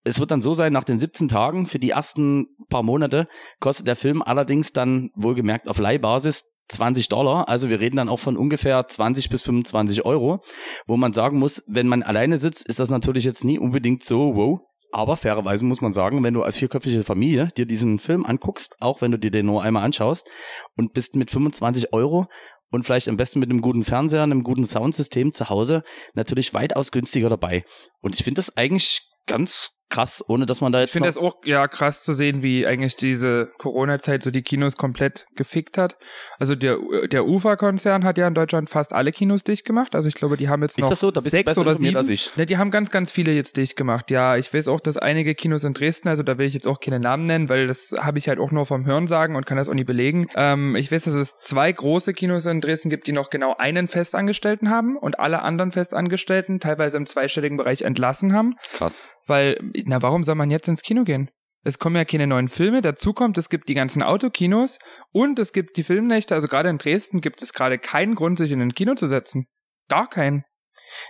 Es 0.09 0.19
wird 0.19 0.31
dann 0.31 0.41
so 0.41 0.55
sein, 0.55 0.73
nach 0.73 0.83
den 0.83 0.97
17 0.97 1.27
Tagen 1.27 1.67
für 1.67 1.77
die 1.77 1.91
ersten 1.91 2.47
paar 2.67 2.81
Monate 2.81 3.27
kostet 3.59 3.85
der 3.85 3.95
Film 3.95 4.23
allerdings 4.23 4.73
dann 4.73 5.11
wohlgemerkt 5.13 5.67
auf 5.67 5.77
Leihbasis 5.77 6.45
20 6.69 7.09
Dollar. 7.09 7.47
Also 7.47 7.69
wir 7.69 7.79
reden 7.79 7.97
dann 7.97 8.09
auch 8.09 8.17
von 8.17 8.35
ungefähr 8.35 8.87
20 8.87 9.29
bis 9.29 9.43
25 9.43 10.05
Euro, 10.05 10.41
wo 10.87 10.97
man 10.97 11.13
sagen 11.13 11.37
muss, 11.37 11.63
wenn 11.67 11.87
man 11.87 12.01
alleine 12.01 12.39
sitzt, 12.39 12.67
ist 12.67 12.79
das 12.79 12.89
natürlich 12.89 13.23
jetzt 13.23 13.43
nie 13.43 13.59
unbedingt 13.59 14.03
so, 14.03 14.35
wow. 14.35 14.59
Aber 14.91 15.15
fairerweise 15.15 15.63
muss 15.63 15.81
man 15.81 15.93
sagen, 15.93 16.23
wenn 16.23 16.33
du 16.33 16.41
als 16.41 16.57
vierköpfige 16.57 17.03
Familie 17.03 17.49
dir 17.55 17.67
diesen 17.67 17.99
Film 17.99 18.25
anguckst, 18.25 18.77
auch 18.79 19.03
wenn 19.03 19.11
du 19.11 19.19
dir 19.19 19.29
den 19.29 19.45
nur 19.45 19.61
einmal 19.61 19.83
anschaust 19.83 20.27
und 20.75 20.93
bist 20.93 21.15
mit 21.17 21.29
25 21.29 21.93
Euro 21.93 22.25
und 22.71 22.83
vielleicht 22.83 23.09
am 23.09 23.17
besten 23.17 23.39
mit 23.39 23.51
einem 23.51 23.61
guten 23.61 23.83
Fernseher, 23.83 24.23
einem 24.23 24.41
guten 24.41 24.65
Soundsystem 24.65 25.33
zu 25.33 25.49
Hause 25.49 25.83
natürlich 26.15 26.55
weitaus 26.55 26.91
günstiger 26.91 27.29
dabei. 27.29 27.63
Und 28.01 28.15
ich 28.15 28.23
finde 28.23 28.39
das 28.39 28.57
eigentlich 28.57 29.01
ganz 29.27 29.75
krass, 29.89 30.23
ohne 30.27 30.45
dass 30.45 30.61
man 30.61 30.71
da 30.71 30.79
jetzt. 30.79 30.89
Ich 30.89 30.93
finde 30.93 31.07
das 31.07 31.17
auch 31.17 31.37
ja 31.43 31.67
krass 31.67 32.03
zu 32.03 32.13
sehen, 32.13 32.43
wie 32.43 32.65
eigentlich 32.65 32.95
diese 32.95 33.51
Corona-Zeit 33.57 34.23
so 34.23 34.31
die 34.31 34.41
Kinos 34.41 34.77
komplett 34.77 35.25
gefickt 35.35 35.77
hat. 35.77 35.97
Also 36.37 36.55
der 36.55 36.77
der 37.11 37.25
UFA-Konzern 37.25 38.03
hat 38.03 38.17
ja 38.17 38.27
in 38.27 38.33
Deutschland 38.33 38.69
fast 38.69 38.93
alle 38.93 39.11
Kinos 39.11 39.43
dicht 39.43 39.65
gemacht. 39.65 39.95
Also 39.95 40.07
ich 40.07 40.15
glaube, 40.15 40.37
die 40.37 40.49
haben 40.49 40.61
jetzt 40.61 40.79
noch 40.79 40.95
so? 40.95 41.11
sechs 41.21 41.57
oder 41.57 41.75
sieben. 41.75 41.97
Als 41.97 42.09
ich. 42.09 42.31
Ja, 42.35 42.45
die 42.45 42.57
haben 42.57 42.71
ganz 42.71 42.91
ganz 42.91 43.11
viele 43.11 43.31
jetzt 43.31 43.57
dicht 43.57 43.75
gemacht. 43.75 44.11
Ja, 44.11 44.37
ich 44.37 44.53
weiß 44.53 44.67
auch, 44.67 44.79
dass 44.79 44.97
einige 44.97 45.35
Kinos 45.35 45.63
in 45.63 45.73
Dresden, 45.73 46.07
also 46.07 46.23
da 46.23 46.37
will 46.37 46.45
ich 46.45 46.53
jetzt 46.53 46.67
auch 46.67 46.79
keine 46.79 46.99
Namen 46.99 47.23
nennen, 47.23 47.49
weil 47.49 47.67
das 47.67 47.95
habe 47.99 48.19
ich 48.19 48.29
halt 48.29 48.39
auch 48.39 48.51
nur 48.51 48.65
vom 48.65 48.85
Hören 48.85 49.07
sagen 49.07 49.35
und 49.35 49.45
kann 49.45 49.57
das 49.57 49.69
auch 49.69 49.73
nie 49.73 49.83
belegen. 49.83 50.27
Ähm, 50.35 50.75
ich 50.75 50.91
weiß, 50.91 51.05
dass 51.05 51.15
es 51.15 51.35
zwei 51.37 51.71
große 51.71 52.13
Kinos 52.13 52.45
in 52.45 52.61
Dresden 52.61 52.89
gibt, 52.89 53.07
die 53.07 53.11
noch 53.11 53.29
genau 53.29 53.55
einen 53.57 53.87
Festangestellten 53.87 54.69
haben 54.69 54.97
und 54.97 55.19
alle 55.19 55.41
anderen 55.41 55.71
Festangestellten 55.71 56.59
teilweise 56.59 56.97
im 56.97 57.05
zweistelligen 57.05 57.57
Bereich 57.57 57.81
entlassen 57.81 58.33
haben. 58.33 58.55
Krass. 58.73 59.03
Weil, 59.29 59.59
na, 59.85 60.01
warum 60.01 60.23
soll 60.23 60.35
man 60.35 60.51
jetzt 60.51 60.67
ins 60.67 60.81
Kino 60.81 61.03
gehen? 61.03 61.29
Es 61.63 61.77
kommen 61.77 61.97
ja 61.97 62.05
keine 62.05 62.25
neuen 62.25 62.47
Filme, 62.47 62.81
dazu 62.81 63.13
kommt, 63.13 63.37
es 63.37 63.49
gibt 63.49 63.67
die 63.67 63.73
ganzen 63.73 64.01
Autokinos 64.01 64.79
und 65.11 65.39
es 65.39 65.51
gibt 65.51 65.75
die 65.75 65.83
Filmnächte, 65.83 66.33
also 66.33 66.47
gerade 66.47 66.69
in 66.69 66.77
Dresden 66.77 67.19
gibt 67.19 67.41
es 67.41 67.51
gerade 67.51 67.77
keinen 67.77 68.15
Grund, 68.15 68.37
sich 68.37 68.51
in 68.51 68.61
ein 68.61 68.73
Kino 68.73 68.95
zu 68.95 69.07
setzen. 69.07 69.45
Gar 69.89 70.07
keinen. 70.07 70.43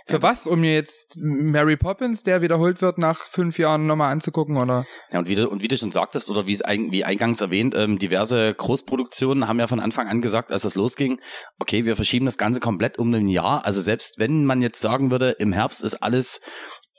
Für 0.06 0.14
ja, 0.14 0.22
was? 0.22 0.46
Um 0.46 0.60
mir 0.60 0.74
jetzt 0.74 1.16
Mary 1.18 1.76
Poppins, 1.76 2.22
der 2.22 2.42
wiederholt 2.42 2.82
wird, 2.82 2.98
nach 2.98 3.18
fünf 3.18 3.58
Jahren 3.58 3.86
nochmal 3.86 4.12
anzugucken, 4.12 4.60
oder? 4.60 4.86
Ja, 5.10 5.20
und 5.20 5.28
wie 5.28 5.34
du, 5.34 5.48
und 5.48 5.62
wie 5.62 5.68
du 5.68 5.78
schon 5.78 5.90
sagtest, 5.90 6.30
oder 6.30 6.46
wie 6.46 6.62
ein, 6.64 6.90
wie 6.92 7.04
eingangs 7.04 7.40
erwähnt, 7.40 7.74
ähm, 7.74 7.98
diverse 7.98 8.52
Großproduktionen 8.54 9.48
haben 9.48 9.58
ja 9.58 9.66
von 9.66 9.80
Anfang 9.80 10.08
an 10.08 10.20
gesagt, 10.20 10.52
als 10.52 10.62
das 10.62 10.74
losging, 10.74 11.20
okay, 11.58 11.84
wir 11.84 11.96
verschieben 11.96 12.26
das 12.26 12.38
Ganze 12.38 12.60
komplett 12.60 12.98
um 12.98 13.12
ein 13.14 13.28
Jahr. 13.28 13.64
Also 13.64 13.80
selbst 13.80 14.18
wenn 14.18 14.44
man 14.44 14.62
jetzt 14.62 14.80
sagen 14.80 15.10
würde, 15.10 15.30
im 15.38 15.52
Herbst 15.52 15.82
ist 15.82 15.94
alles 15.94 16.40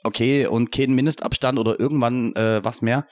okay 0.02 0.46
und 0.46 0.72
kein 0.72 0.92
Mindestabstand 0.92 1.58
oder 1.58 1.78
irgendwann 1.78 2.34
äh, 2.34 2.64
was 2.64 2.82
mehr, 2.82 3.06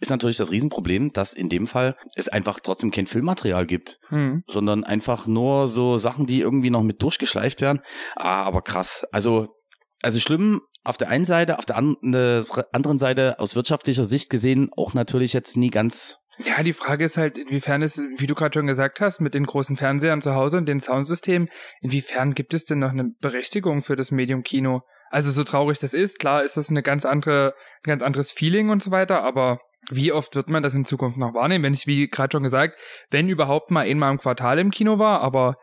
ist 0.00 0.10
natürlich 0.10 0.36
das 0.36 0.50
Riesenproblem, 0.50 1.12
dass 1.12 1.34
in 1.34 1.48
dem 1.48 1.66
Fall 1.66 1.96
es 2.16 2.28
einfach 2.28 2.60
trotzdem 2.60 2.90
kein 2.90 3.06
Filmmaterial 3.06 3.66
gibt, 3.66 4.00
hm. 4.08 4.42
sondern 4.46 4.84
einfach 4.84 5.26
nur 5.26 5.68
so 5.68 5.98
Sachen, 5.98 6.26
die 6.26 6.40
irgendwie 6.40 6.70
noch 6.70 6.82
mit 6.82 7.02
durchgeschleift 7.02 7.60
werden. 7.60 7.80
Ah, 8.16 8.42
aber 8.42 8.62
krass. 8.62 9.06
Also, 9.12 9.46
also 10.02 10.18
schlimm 10.18 10.60
auf 10.84 10.96
der 10.96 11.10
einen 11.10 11.24
Seite, 11.24 11.58
auf 11.58 11.66
der 11.66 11.76
anderen 11.76 12.98
Seite 12.98 13.38
aus 13.38 13.54
wirtschaftlicher 13.54 14.04
Sicht 14.04 14.30
gesehen 14.30 14.70
auch 14.76 14.94
natürlich 14.94 15.32
jetzt 15.32 15.56
nie 15.56 15.70
ganz 15.70 16.18
ja, 16.38 16.62
die 16.62 16.72
Frage 16.72 17.04
ist 17.04 17.18
halt, 17.18 17.36
inwiefern 17.36 17.82
es, 17.82 17.98
wie 18.16 18.26
du 18.26 18.34
gerade 18.34 18.58
schon 18.58 18.66
gesagt 18.66 19.00
hast, 19.00 19.20
mit 19.20 19.34
den 19.34 19.44
großen 19.44 19.76
Fernsehern 19.76 20.22
zu 20.22 20.34
Hause 20.34 20.56
und 20.56 20.66
den 20.66 20.80
Soundsystemen, 20.80 21.48
inwiefern 21.82 22.34
gibt 22.34 22.54
es 22.54 22.64
denn 22.64 22.78
noch 22.78 22.90
eine 22.90 23.10
Berechtigung 23.20 23.82
für 23.82 23.96
das 23.96 24.10
Medium 24.10 24.42
Kino? 24.42 24.80
Also 25.12 25.30
so 25.30 25.44
traurig 25.44 25.78
das 25.78 25.92
ist, 25.92 26.18
klar 26.18 26.42
ist 26.42 26.56
das 26.56 26.70
eine 26.70 26.82
ganz 26.82 27.04
andere, 27.04 27.54
ein 27.84 27.90
ganz 27.90 28.02
anderes 28.02 28.32
Feeling 28.32 28.70
und 28.70 28.82
so 28.82 28.90
weiter, 28.90 29.22
aber 29.22 29.60
wie 29.90 30.10
oft 30.10 30.34
wird 30.34 30.48
man 30.48 30.62
das 30.62 30.74
in 30.74 30.86
Zukunft 30.86 31.18
noch 31.18 31.34
wahrnehmen? 31.34 31.64
Wenn 31.64 31.74
ich, 31.74 31.86
wie 31.86 32.08
gerade 32.08 32.32
schon 32.32 32.42
gesagt, 32.42 32.78
wenn 33.10 33.28
überhaupt 33.28 33.70
mal 33.70 33.86
einmal 33.86 34.10
im 34.10 34.18
Quartal 34.18 34.58
im 34.58 34.70
Kino 34.70 34.98
war, 34.98 35.20
aber 35.20 35.56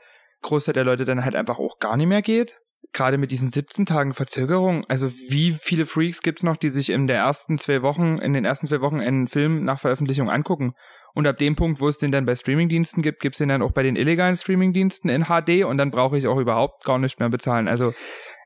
Großteil 0.44 0.76
der 0.76 0.84
Leute 0.84 1.04
dann 1.04 1.26
halt 1.26 1.36
einfach 1.36 1.58
auch 1.58 1.80
gar 1.80 1.98
nicht 1.98 2.06
mehr 2.08 2.22
geht. 2.22 2.60
Gerade 2.94 3.18
mit 3.18 3.32
diesen 3.32 3.50
17 3.50 3.88
Tagen 3.88 4.14
Verzögerung, 4.14 4.86
also 4.88 5.12
wie 5.12 5.52
viele 5.52 5.88
Freaks 5.88 6.22
gibt's 6.22 6.44
noch, 6.44 6.58
die 6.58 6.70
sich 6.70 6.92
in 6.92 7.08
der 7.08 7.18
ersten 7.18 7.58
zwei 7.58 7.82
Wochen, 7.82 8.20
in 8.20 8.34
den 8.34 8.46
ersten 8.46 8.68
zwei 8.68 8.82
Wochen 8.82 9.00
einen 9.00 9.28
Film 9.28 9.64
nach 9.64 9.80
Veröffentlichung 9.80 10.30
angucken? 10.30 10.74
Und 11.16 11.26
ab 11.26 11.38
dem 11.38 11.56
Punkt, 11.56 11.82
wo 11.82 11.88
es 11.88 11.98
den 11.98 12.12
dann 12.12 12.26
bei 12.26 12.36
Streamingdiensten 12.36 13.02
gibt, 13.02 13.20
gibt's 13.20 13.40
den 13.40 13.50
dann 13.50 13.64
auch 13.64 13.72
bei 13.72 13.84
den 13.84 13.96
illegalen 13.96 14.36
Streamingdiensten 14.36 15.10
in 15.10 15.26
HD 15.26 15.66
und 15.66 15.78
dann 15.78 15.92
brauche 15.92 16.18
ich 16.18 16.28
auch 16.28 16.38
überhaupt 16.38 16.86
gar 16.86 17.00
nicht 17.00 17.20
mehr 17.20 17.30
bezahlen. 17.30 17.68
Also 17.68 17.94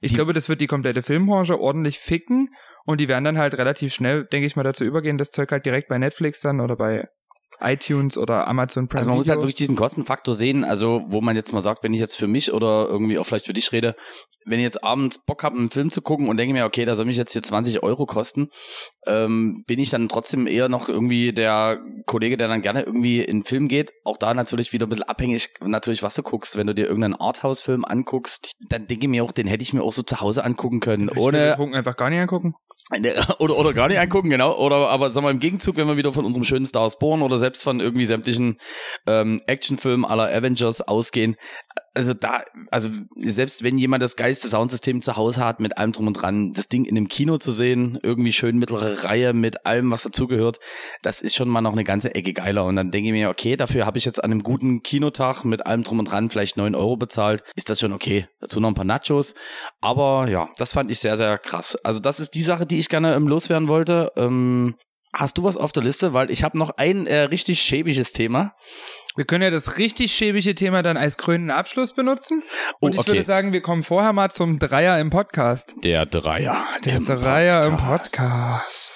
ich 0.04 0.12
die, 0.12 0.16
glaube, 0.16 0.34
das 0.34 0.50
wird 0.50 0.62
die 0.62 0.68
komplette 0.68 1.02
Filmbranche 1.02 1.60
ordentlich 1.60 2.00
ficken 2.00 2.50
und 2.86 3.00
die 3.00 3.08
werden 3.08 3.24
dann 3.24 3.38
halt 3.38 3.58
relativ 3.58 3.94
schnell, 3.94 4.26
denke 4.26 4.46
ich 4.46 4.56
mal, 4.56 4.64
dazu 4.64 4.84
übergehen, 4.84 5.18
das 5.18 5.32
Zeug 5.32 5.52
halt 5.52 5.66
direkt 5.66 5.88
bei 5.88 5.98
Netflix 5.98 6.42
dann 6.42 6.60
oder 6.60 6.76
bei 6.76 7.08
iTunes 7.64 8.18
oder 8.18 8.48
Amazon 8.48 8.88
Prime 8.88 9.00
Also 9.00 9.10
man 9.10 9.16
Video. 9.16 9.20
muss 9.20 9.30
halt 9.30 9.40
wirklich 9.40 9.56
diesen 9.56 9.76
Kostenfaktor 9.76 10.36
sehen, 10.36 10.64
also 10.64 11.04
wo 11.08 11.22
man 11.22 11.36
jetzt 11.36 11.54
mal 11.54 11.62
sagt, 11.62 11.84
wenn 11.84 11.94
ich 11.94 12.00
jetzt 12.00 12.18
für 12.18 12.28
mich 12.28 12.54
oder 12.54 12.88
irgendwie 12.90 13.18
auch 13.18 13.26
vielleicht 13.26 13.46
für 13.46 13.54
dich 13.54 13.72
rede, 13.72 13.96
wenn 14.46 14.60
ich 14.60 14.66
jetzt 14.66 14.84
abends 14.84 15.24
Bock 15.26 15.44
habe, 15.44 15.58
einen 15.58 15.70
Film 15.70 15.92
zu 15.92 16.02
gucken 16.02 16.28
und 16.28 16.38
denke 16.38 16.54
mir, 16.54 16.66
okay, 16.66 16.86
da 16.86 16.96
soll 16.96 17.06
mich 17.06 17.18
jetzt 17.18 17.34
hier 17.34 17.44
20 17.44 17.84
Euro 17.84 18.06
kosten, 18.06 18.50
ähm, 19.08 19.64
bin 19.68 19.80
ich 19.80 19.90
dann 19.90 20.10
trotzdem 20.10 20.48
eher 20.48 20.70
noch 20.70 20.90
irgendwie 20.90 21.34
der 21.34 21.80
Kollege, 22.06 22.38
der 22.38 22.48
dann 22.48 22.62
gerne 22.62 22.84
irgendwie 22.84 23.22
in 23.22 23.40
den 23.40 23.44
Film 23.44 23.68
geht. 23.68 23.94
Auch 24.04 24.18
da 24.18 24.34
natürlich 24.34 24.74
wieder 24.74 24.86
ein 24.86 24.90
bisschen 24.90 25.04
abhängig, 25.04 25.50
natürlich, 25.62 26.04
was 26.04 26.16
du 26.16 26.24
guckst. 26.24 26.58
Wenn 26.58 26.68
du 26.68 26.76
dir 26.76 26.86
irgendeinen 26.86 27.16
Arthouse-Film 27.16 27.86
anguckst, 27.86 28.52
dann 28.70 28.88
denke 28.88 29.06
ich 29.06 29.10
mir 29.10 29.24
auch, 29.24 29.32
den 29.32 29.48
hätte 29.48 29.64
ich 29.64 29.74
mir 29.74 29.84
auch 29.84 29.94
so 29.94 30.04
zu 30.04 30.22
Hause 30.22 30.44
angucken 30.44 30.80
können. 30.80 31.10
Ohne 31.10 31.58
einfach 31.74 31.96
gar 31.96 32.10
nicht 32.10 32.20
angucken. 32.20 32.56
Oder, 33.40 33.58
oder 33.58 33.74
gar 33.74 33.88
nicht 33.88 33.98
angucken, 33.98 34.30
genau. 34.30 34.58
Oder 34.58 34.90
aber 34.90 35.10
sagen 35.10 35.26
wir 35.26 35.32
im 35.32 35.40
Gegenzug, 35.40 35.78
wenn 35.78 35.88
wir 35.88 35.96
wieder 35.96 36.12
von 36.12 36.26
unserem 36.26 36.44
schönen 36.44 36.66
Star 36.66 36.92
Born 37.00 37.22
oder 37.22 37.38
selbst 37.38 37.64
von 37.64 37.80
irgendwie 37.80 38.04
sämtlichen 38.04 38.60
ähm, 39.08 39.40
Actionfilmen 39.48 40.06
aller 40.06 40.28
Avengers 40.30 40.82
ausgehen, 40.82 41.38
also 41.96 42.14
da, 42.14 42.44
also 42.72 42.90
selbst 43.16 43.64
wenn 43.64 43.78
jemand 43.78 44.02
das 44.02 44.16
geilste 44.16 44.48
Soundsystem 44.48 45.02
zu 45.02 45.16
Hause 45.16 45.46
hat, 45.46 45.60
mit 45.60 45.78
allem 45.78 45.92
drum 45.92 46.08
und 46.08 46.14
dran, 46.14 46.54
das 46.54 46.68
Ding 46.68 46.86
in 46.86 46.98
einem 46.98 47.08
Kino 47.08 47.38
zu 47.38 47.52
sehen, 47.52 48.00
irgendwie 48.02 48.34
schön 48.34 48.58
mittlere 48.58 49.04
Reihe 49.04 49.34
mit 49.34 49.66
allem, 49.66 49.92
was 49.92 50.04
dazugehört, 50.04 50.60
das 51.04 51.22
ist 51.22 51.36
schon 51.36 51.50
mal 51.50 51.62
noch 51.62 51.74
eine 51.74 51.84
ganze 51.84 52.16
Ecke 52.16 52.34
geiler. 52.34 52.66
Und 52.66 52.76
dann 52.76 52.92
denke 52.92 53.10
ich 53.10 53.14
mir, 53.14 53.30
okay, 53.30 53.56
dafür 53.56 53.86
habe 53.86 53.98
ich 53.98 54.06
jetzt 54.06 54.24
an 54.24 54.32
einem 54.32 54.44
guten 54.44 54.82
Kinotag 54.82 55.46
mit 55.46 55.66
allem 55.68 55.84
drum 55.84 56.00
und 56.00 56.06
dran 56.06 56.30
vielleicht 56.30 56.58
neun 56.58 56.76
Euro 56.76 56.98
bezahlt, 56.98 57.44
ist 57.56 57.70
das 57.70 57.80
schon 57.80 57.94
okay. 57.94 58.28
Dazu 58.40 58.60
noch 58.60 58.70
ein 58.70 58.76
paar 58.76 58.86
Nachos. 58.86 59.36
Aber 59.80 60.28
ja, 60.30 60.50
das 60.58 60.74
fand 60.74 60.90
ich 60.90 61.00
sehr, 61.00 61.18
sehr 61.18 61.38
krass. 61.38 61.76
Also 61.84 62.00
das 62.00 62.20
ist 62.20 62.34
die 62.34 62.44
Sache, 62.44 62.66
die 62.66 62.80
ich 62.80 62.90
gerne 62.90 63.14
ähm, 63.14 63.28
loswerden 63.28 63.68
wollte. 63.68 64.12
Ähm, 64.18 64.76
hast 65.14 65.38
du 65.38 65.44
was 65.44 65.58
auf 65.58 65.72
der 65.72 65.84
Liste? 65.84 66.14
Weil 66.14 66.32
ich 66.32 66.44
habe 66.44 66.58
noch 66.58 66.72
ein 66.78 67.06
äh, 67.06 67.22
richtig 67.22 67.62
schäbiges 67.62 68.14
Thema. 68.14 68.56
Wir 69.16 69.26
können 69.26 69.44
ja 69.44 69.52
das 69.52 69.78
richtig 69.78 70.12
schäbige 70.12 70.56
Thema 70.56 70.82
dann 70.82 70.98
als 70.98 71.18
krönenden 71.18 71.56
Abschluss 71.56 71.94
benutzen. 71.94 72.42
Und 72.80 72.92
oh, 72.92 72.94
ich 72.94 73.00
okay. 73.02 73.12
würde 73.12 73.24
sagen, 73.24 73.54
wir 73.54 73.62
kommen 73.62 73.84
vorher 73.84 74.12
mal 74.12 74.32
zum 74.32 74.58
Dreier 74.58 75.00
im 75.00 75.12
Podcast. 75.12 75.76
Der 75.84 76.06
Dreier. 76.08 76.66
Der 76.84 76.98
im 76.98 77.06
Dreier 77.06 77.70
Podcast. 77.70 78.16
im 78.16 78.24
Podcast. 78.26 78.93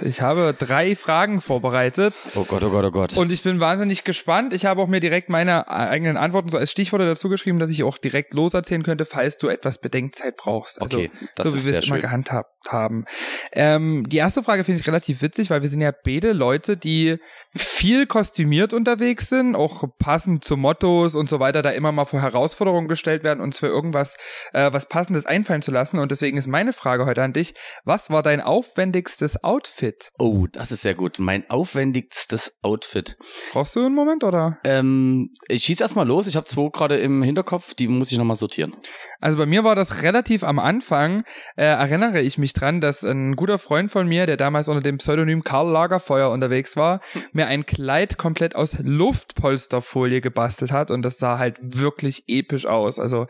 Ich 0.00 0.20
habe 0.20 0.54
drei 0.58 0.96
Fragen 0.96 1.40
vorbereitet. 1.40 2.22
Oh 2.34 2.44
Gott, 2.44 2.62
oh 2.64 2.70
Gott, 2.70 2.84
oh 2.84 2.90
Gott. 2.90 3.16
Und 3.16 3.30
ich 3.30 3.42
bin 3.42 3.60
wahnsinnig 3.60 4.04
gespannt. 4.04 4.52
Ich 4.52 4.64
habe 4.64 4.80
auch 4.80 4.88
mir 4.88 5.00
direkt 5.00 5.28
meine 5.28 5.68
eigenen 5.68 6.16
Antworten 6.16 6.48
so 6.48 6.58
als 6.58 6.70
Stichworte 6.70 7.04
dazu 7.04 7.28
geschrieben, 7.28 7.58
dass 7.58 7.70
ich 7.70 7.84
auch 7.84 7.98
direkt 7.98 8.34
loserzählen 8.34 8.82
könnte, 8.82 9.04
falls 9.04 9.38
du 9.38 9.48
etwas 9.48 9.78
Bedenkzeit 9.78 10.36
brauchst. 10.36 10.80
Also, 10.80 10.98
okay, 10.98 11.10
das 11.36 11.46
so 11.46 11.54
wie 11.54 11.66
wir 11.66 11.78
es 11.78 11.86
immer 11.86 11.98
gehandhabt 11.98 12.52
haben. 12.70 13.04
Ähm, 13.52 14.04
die 14.08 14.16
erste 14.16 14.42
Frage 14.42 14.64
finde 14.64 14.80
ich 14.80 14.86
relativ 14.86 15.22
witzig, 15.22 15.50
weil 15.50 15.62
wir 15.62 15.68
sind 15.68 15.80
ja 15.80 15.92
beide 15.92 16.32
Leute, 16.32 16.76
die 16.76 17.18
viel 17.54 18.06
kostümiert 18.06 18.72
unterwegs 18.72 19.28
sind, 19.28 19.54
auch 19.54 19.84
passend 19.98 20.42
zu 20.44 20.56
Mottos 20.56 21.14
und 21.14 21.28
so 21.28 21.38
weiter, 21.38 21.60
da 21.62 21.70
immer 21.70 21.92
mal 21.92 22.04
vor 22.04 22.22
Herausforderungen 22.22 22.88
gestellt 22.88 23.24
werden, 23.24 23.40
uns 23.40 23.58
für 23.58 23.66
irgendwas 23.66 24.16
äh, 24.52 24.72
was 24.72 24.88
Passendes 24.88 25.26
einfallen 25.26 25.62
zu 25.62 25.70
lassen. 25.70 25.98
Und 25.98 26.10
deswegen 26.10 26.38
ist 26.38 26.46
meine 26.46 26.72
Frage 26.72 27.04
heute 27.04 27.22
an 27.22 27.32
dich, 27.32 27.54
was 27.84 28.10
war 28.10 28.22
dein 28.22 28.40
aufwendigstes 28.40 29.44
Outfit? 29.44 29.81
Oh, 30.18 30.46
das 30.50 30.72
ist 30.72 30.82
sehr 30.82 30.94
gut. 30.94 31.18
Mein 31.18 31.48
aufwendigstes 31.50 32.58
Outfit. 32.62 33.16
Brauchst 33.52 33.76
du 33.76 33.80
einen 33.80 33.94
Moment, 33.94 34.24
oder? 34.24 34.58
Ähm, 34.64 35.30
ich 35.48 35.64
schieß 35.64 35.80
erstmal 35.80 36.06
los. 36.06 36.26
Ich 36.26 36.36
habe 36.36 36.46
zwei 36.46 36.68
gerade 36.72 36.98
im 36.98 37.22
Hinterkopf, 37.22 37.74
die 37.74 37.88
muss 37.88 38.12
ich 38.12 38.18
nochmal 38.18 38.36
sortieren. 38.36 38.74
Also 39.20 39.38
bei 39.38 39.46
mir 39.46 39.62
war 39.62 39.76
das 39.76 40.02
relativ 40.02 40.42
am 40.42 40.58
Anfang, 40.58 41.22
äh, 41.56 41.64
erinnere 41.64 42.20
ich 42.20 42.38
mich 42.38 42.52
dran, 42.52 42.80
dass 42.80 43.04
ein 43.04 43.36
guter 43.36 43.58
Freund 43.58 43.90
von 43.90 44.08
mir, 44.08 44.26
der 44.26 44.36
damals 44.36 44.68
unter 44.68 44.82
dem 44.82 44.98
Pseudonym 44.98 45.44
Karl 45.44 45.70
Lagerfeuer 45.70 46.30
unterwegs 46.30 46.76
war, 46.76 47.00
mir 47.32 47.46
ein 47.46 47.64
Kleid 47.64 48.18
komplett 48.18 48.56
aus 48.56 48.78
Luftpolsterfolie 48.80 50.20
gebastelt 50.20 50.72
hat 50.72 50.90
und 50.90 51.02
das 51.02 51.18
sah 51.18 51.38
halt 51.38 51.56
wirklich 51.60 52.24
episch 52.26 52.66
aus. 52.66 52.98
Also 52.98 53.26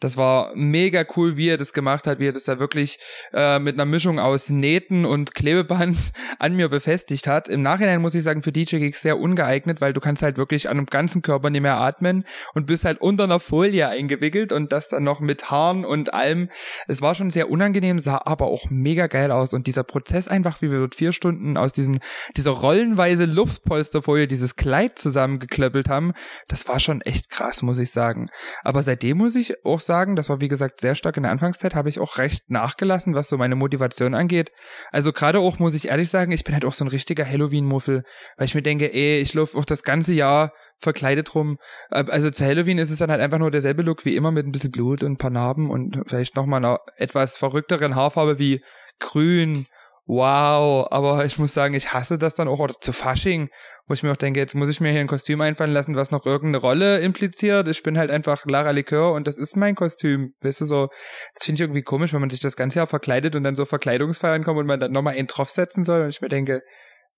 das 0.00 0.16
war 0.16 0.52
mega 0.54 1.04
cool, 1.16 1.36
wie 1.36 1.48
er 1.48 1.56
das 1.56 1.72
gemacht 1.72 2.06
hat, 2.06 2.18
wie 2.20 2.28
er 2.28 2.32
das 2.32 2.44
da 2.44 2.58
wirklich 2.58 2.98
äh, 3.32 3.58
mit 3.58 3.74
einer 3.74 3.84
Mischung 3.84 4.20
aus 4.20 4.48
Nähten 4.50 5.04
und 5.04 5.34
Klebeband 5.34 5.96
an 6.38 6.54
mir 6.54 6.68
befestigt 6.68 7.26
hat. 7.26 7.48
Im 7.48 7.62
Nachhinein 7.62 8.00
muss 8.00 8.14
ich 8.14 8.22
sagen, 8.22 8.42
für 8.42 8.52
DJ-Gigs 8.52 9.02
sehr 9.02 9.18
ungeeignet, 9.18 9.80
weil 9.80 9.92
du 9.92 10.00
kannst 10.00 10.22
halt 10.22 10.36
wirklich 10.36 10.68
an 10.68 10.78
einem 10.78 10.86
ganzen 10.86 11.22
Körper 11.22 11.50
nicht 11.50 11.62
mehr 11.62 11.80
atmen 11.80 12.24
und 12.54 12.66
bist 12.66 12.84
halt 12.84 13.00
unter 13.00 13.24
einer 13.24 13.40
Folie 13.40 13.88
eingewickelt 13.88 14.52
und 14.52 14.72
das 14.72 14.88
dann 14.88 15.02
noch 15.02 15.20
mit 15.20 15.50
Haaren 15.50 15.84
und 15.84 16.14
allem. 16.14 16.48
Es 16.86 17.02
war 17.02 17.14
schon 17.14 17.30
sehr 17.30 17.50
unangenehm, 17.50 17.98
sah 17.98 18.22
aber 18.24 18.46
auch 18.46 18.70
mega 18.70 19.08
geil 19.08 19.32
aus 19.32 19.52
und 19.52 19.66
dieser 19.66 19.82
Prozess 19.84 20.28
einfach, 20.28 20.62
wie 20.62 20.70
wir 20.70 20.78
dort 20.78 20.94
vier 20.94 21.12
Stunden 21.12 21.56
aus 21.56 21.72
diesen, 21.72 22.00
dieser 22.36 22.52
rollenweise 22.52 23.24
Luftpolsterfolie 23.24 24.28
dieses 24.28 24.56
Kleid 24.56 24.98
zusammengeklöppelt 24.98 25.88
haben, 25.88 26.12
das 26.46 26.68
war 26.68 26.78
schon 26.78 27.00
echt 27.00 27.30
krass, 27.30 27.62
muss 27.62 27.78
ich 27.78 27.90
sagen. 27.90 28.30
Aber 28.62 28.82
seitdem 28.82 29.18
muss 29.18 29.34
ich 29.34 29.64
auch 29.64 29.80
sagen, 29.88 30.14
das 30.14 30.28
war 30.28 30.40
wie 30.40 30.46
gesagt 30.46 30.80
sehr 30.80 30.94
stark 30.94 31.16
in 31.16 31.24
der 31.24 31.32
Anfangszeit, 31.32 31.74
habe 31.74 31.88
ich 31.88 31.98
auch 31.98 32.18
recht 32.18 32.48
nachgelassen, 32.48 33.16
was 33.16 33.28
so 33.28 33.36
meine 33.36 33.56
Motivation 33.56 34.14
angeht. 34.14 34.52
Also 34.92 35.12
gerade 35.12 35.40
auch, 35.40 35.58
muss 35.58 35.74
ich 35.74 35.88
ehrlich 35.88 36.10
sagen, 36.10 36.30
ich 36.30 36.44
bin 36.44 36.54
halt 36.54 36.64
auch 36.64 36.72
so 36.72 36.84
ein 36.84 36.88
richtiger 36.88 37.28
Halloween-Muffel, 37.28 38.04
weil 38.36 38.44
ich 38.44 38.54
mir 38.54 38.62
denke, 38.62 38.94
ey, 38.94 39.18
ich 39.18 39.34
laufe 39.34 39.58
auch 39.58 39.64
das 39.64 39.82
ganze 39.82 40.12
Jahr 40.12 40.52
verkleidet 40.80 41.34
rum. 41.34 41.58
Also 41.90 42.30
zu 42.30 42.44
Halloween 42.44 42.78
ist 42.78 42.90
es 42.90 42.98
dann 42.98 43.10
halt 43.10 43.20
einfach 43.20 43.40
nur 43.40 43.50
derselbe 43.50 43.82
Look 43.82 44.04
wie 44.04 44.14
immer 44.14 44.30
mit 44.30 44.46
ein 44.46 44.52
bisschen 44.52 44.70
Blut 44.70 45.02
und 45.02 45.12
ein 45.12 45.16
paar 45.16 45.30
Narben 45.30 45.70
und 45.70 46.00
vielleicht 46.06 46.36
nochmal 46.36 46.64
einer 46.64 46.78
etwas 46.96 47.36
verrückteren 47.36 47.96
Haarfarbe 47.96 48.38
wie 48.38 48.62
grün 49.00 49.66
wow, 50.08 50.88
aber 50.90 51.24
ich 51.26 51.38
muss 51.38 51.52
sagen, 51.52 51.74
ich 51.74 51.92
hasse 51.92 52.16
das 52.16 52.34
dann 52.34 52.48
auch, 52.48 52.58
oder 52.58 52.74
zu 52.80 52.92
Fasching, 52.92 53.50
wo 53.86 53.94
ich 53.94 54.02
mir 54.02 54.10
auch 54.10 54.16
denke, 54.16 54.40
jetzt 54.40 54.54
muss 54.54 54.70
ich 54.70 54.80
mir 54.80 54.90
hier 54.90 55.00
ein 55.00 55.06
Kostüm 55.06 55.42
einfallen 55.42 55.72
lassen, 55.72 55.96
was 55.96 56.10
noch 56.10 56.24
irgendeine 56.24 56.58
Rolle 56.58 57.00
impliziert. 57.00 57.68
Ich 57.68 57.82
bin 57.82 57.98
halt 57.98 58.10
einfach 58.10 58.44
Lara 58.46 58.70
Likör 58.70 59.12
und 59.12 59.26
das 59.26 59.36
ist 59.36 59.56
mein 59.56 59.74
Kostüm. 59.74 60.32
Weißt 60.40 60.62
du, 60.62 60.64
so, 60.64 60.88
das 61.34 61.44
finde 61.44 61.56
ich 61.56 61.60
irgendwie 61.60 61.82
komisch, 61.82 62.14
wenn 62.14 62.20
man 62.20 62.30
sich 62.30 62.40
das 62.40 62.56
ganze 62.56 62.78
Jahr 62.78 62.86
verkleidet 62.86 63.36
und 63.36 63.44
dann 63.44 63.54
so 63.54 63.66
Verkleidungsfeiern 63.66 64.44
kommt 64.44 64.58
und 64.58 64.66
man 64.66 64.80
dann 64.80 64.92
nochmal 64.92 65.14
einen 65.14 65.26
draufsetzen 65.26 65.84
soll 65.84 66.02
und 66.02 66.08
ich 66.08 66.22
mir 66.22 66.28
denke, 66.28 66.62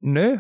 nö. 0.00 0.38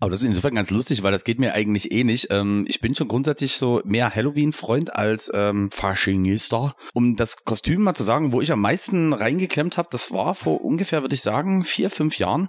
Aber 0.00 0.12
das 0.12 0.20
ist 0.20 0.28
insofern 0.28 0.54
ganz 0.54 0.70
lustig, 0.70 1.02
weil 1.02 1.10
das 1.10 1.24
geht 1.24 1.40
mir 1.40 1.54
eigentlich 1.54 1.90
eh 1.90 2.04
nicht. 2.04 2.28
Ähm, 2.30 2.64
ich 2.68 2.80
bin 2.80 2.94
schon 2.94 3.08
grundsätzlich 3.08 3.56
so 3.56 3.80
mehr 3.84 4.14
Halloween-Freund 4.14 4.94
als 4.94 5.28
ähm, 5.34 5.70
Faschingista. 5.72 6.76
Um 6.94 7.16
das 7.16 7.38
Kostüm 7.44 7.82
mal 7.82 7.94
zu 7.94 8.04
sagen, 8.04 8.32
wo 8.32 8.40
ich 8.40 8.52
am 8.52 8.60
meisten 8.60 9.12
reingeklemmt 9.12 9.76
habe, 9.76 9.88
das 9.90 10.12
war 10.12 10.36
vor 10.36 10.64
ungefähr, 10.64 11.02
würde 11.02 11.16
ich 11.16 11.22
sagen, 11.22 11.64
vier, 11.64 11.90
fünf 11.90 12.18
Jahren 12.18 12.48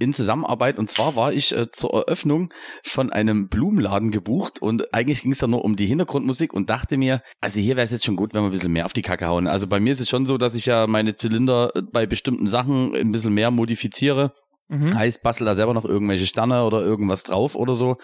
in 0.00 0.12
Zusammenarbeit. 0.12 0.78
Und 0.78 0.90
zwar 0.90 1.14
war 1.14 1.32
ich 1.32 1.56
äh, 1.56 1.70
zur 1.70 1.94
Eröffnung 1.94 2.52
von 2.82 3.10
einem 3.10 3.48
Blumenladen 3.48 4.10
gebucht 4.10 4.60
und 4.60 4.92
eigentlich 4.92 5.22
ging 5.22 5.32
es 5.32 5.38
da 5.38 5.46
nur 5.46 5.64
um 5.64 5.76
die 5.76 5.86
Hintergrundmusik 5.86 6.52
und 6.52 6.70
dachte 6.70 6.96
mir, 6.96 7.22
also 7.40 7.60
hier 7.60 7.76
wäre 7.76 7.84
es 7.84 7.92
jetzt 7.92 8.04
schon 8.04 8.16
gut, 8.16 8.34
wenn 8.34 8.42
wir 8.42 8.48
ein 8.48 8.52
bisschen 8.52 8.72
mehr 8.72 8.86
auf 8.86 8.94
die 8.94 9.02
Kacke 9.02 9.28
hauen. 9.28 9.46
Also 9.46 9.68
bei 9.68 9.78
mir 9.78 9.92
ist 9.92 10.00
es 10.00 10.08
schon 10.08 10.26
so, 10.26 10.38
dass 10.38 10.56
ich 10.56 10.66
ja 10.66 10.88
meine 10.88 11.14
Zylinder 11.14 11.72
bei 11.92 12.06
bestimmten 12.06 12.48
Sachen 12.48 12.96
ein 12.96 13.12
bisschen 13.12 13.34
mehr 13.34 13.52
modifiziere 13.52 14.32
Mhm. 14.70 14.96
Heißt, 14.96 15.22
bastel 15.22 15.44
da 15.44 15.54
selber 15.54 15.74
noch 15.74 15.84
irgendwelche 15.84 16.26
Sterne 16.26 16.64
oder 16.64 16.80
irgendwas 16.80 17.24
drauf 17.24 17.56
oder 17.56 17.74
so. 17.74 17.96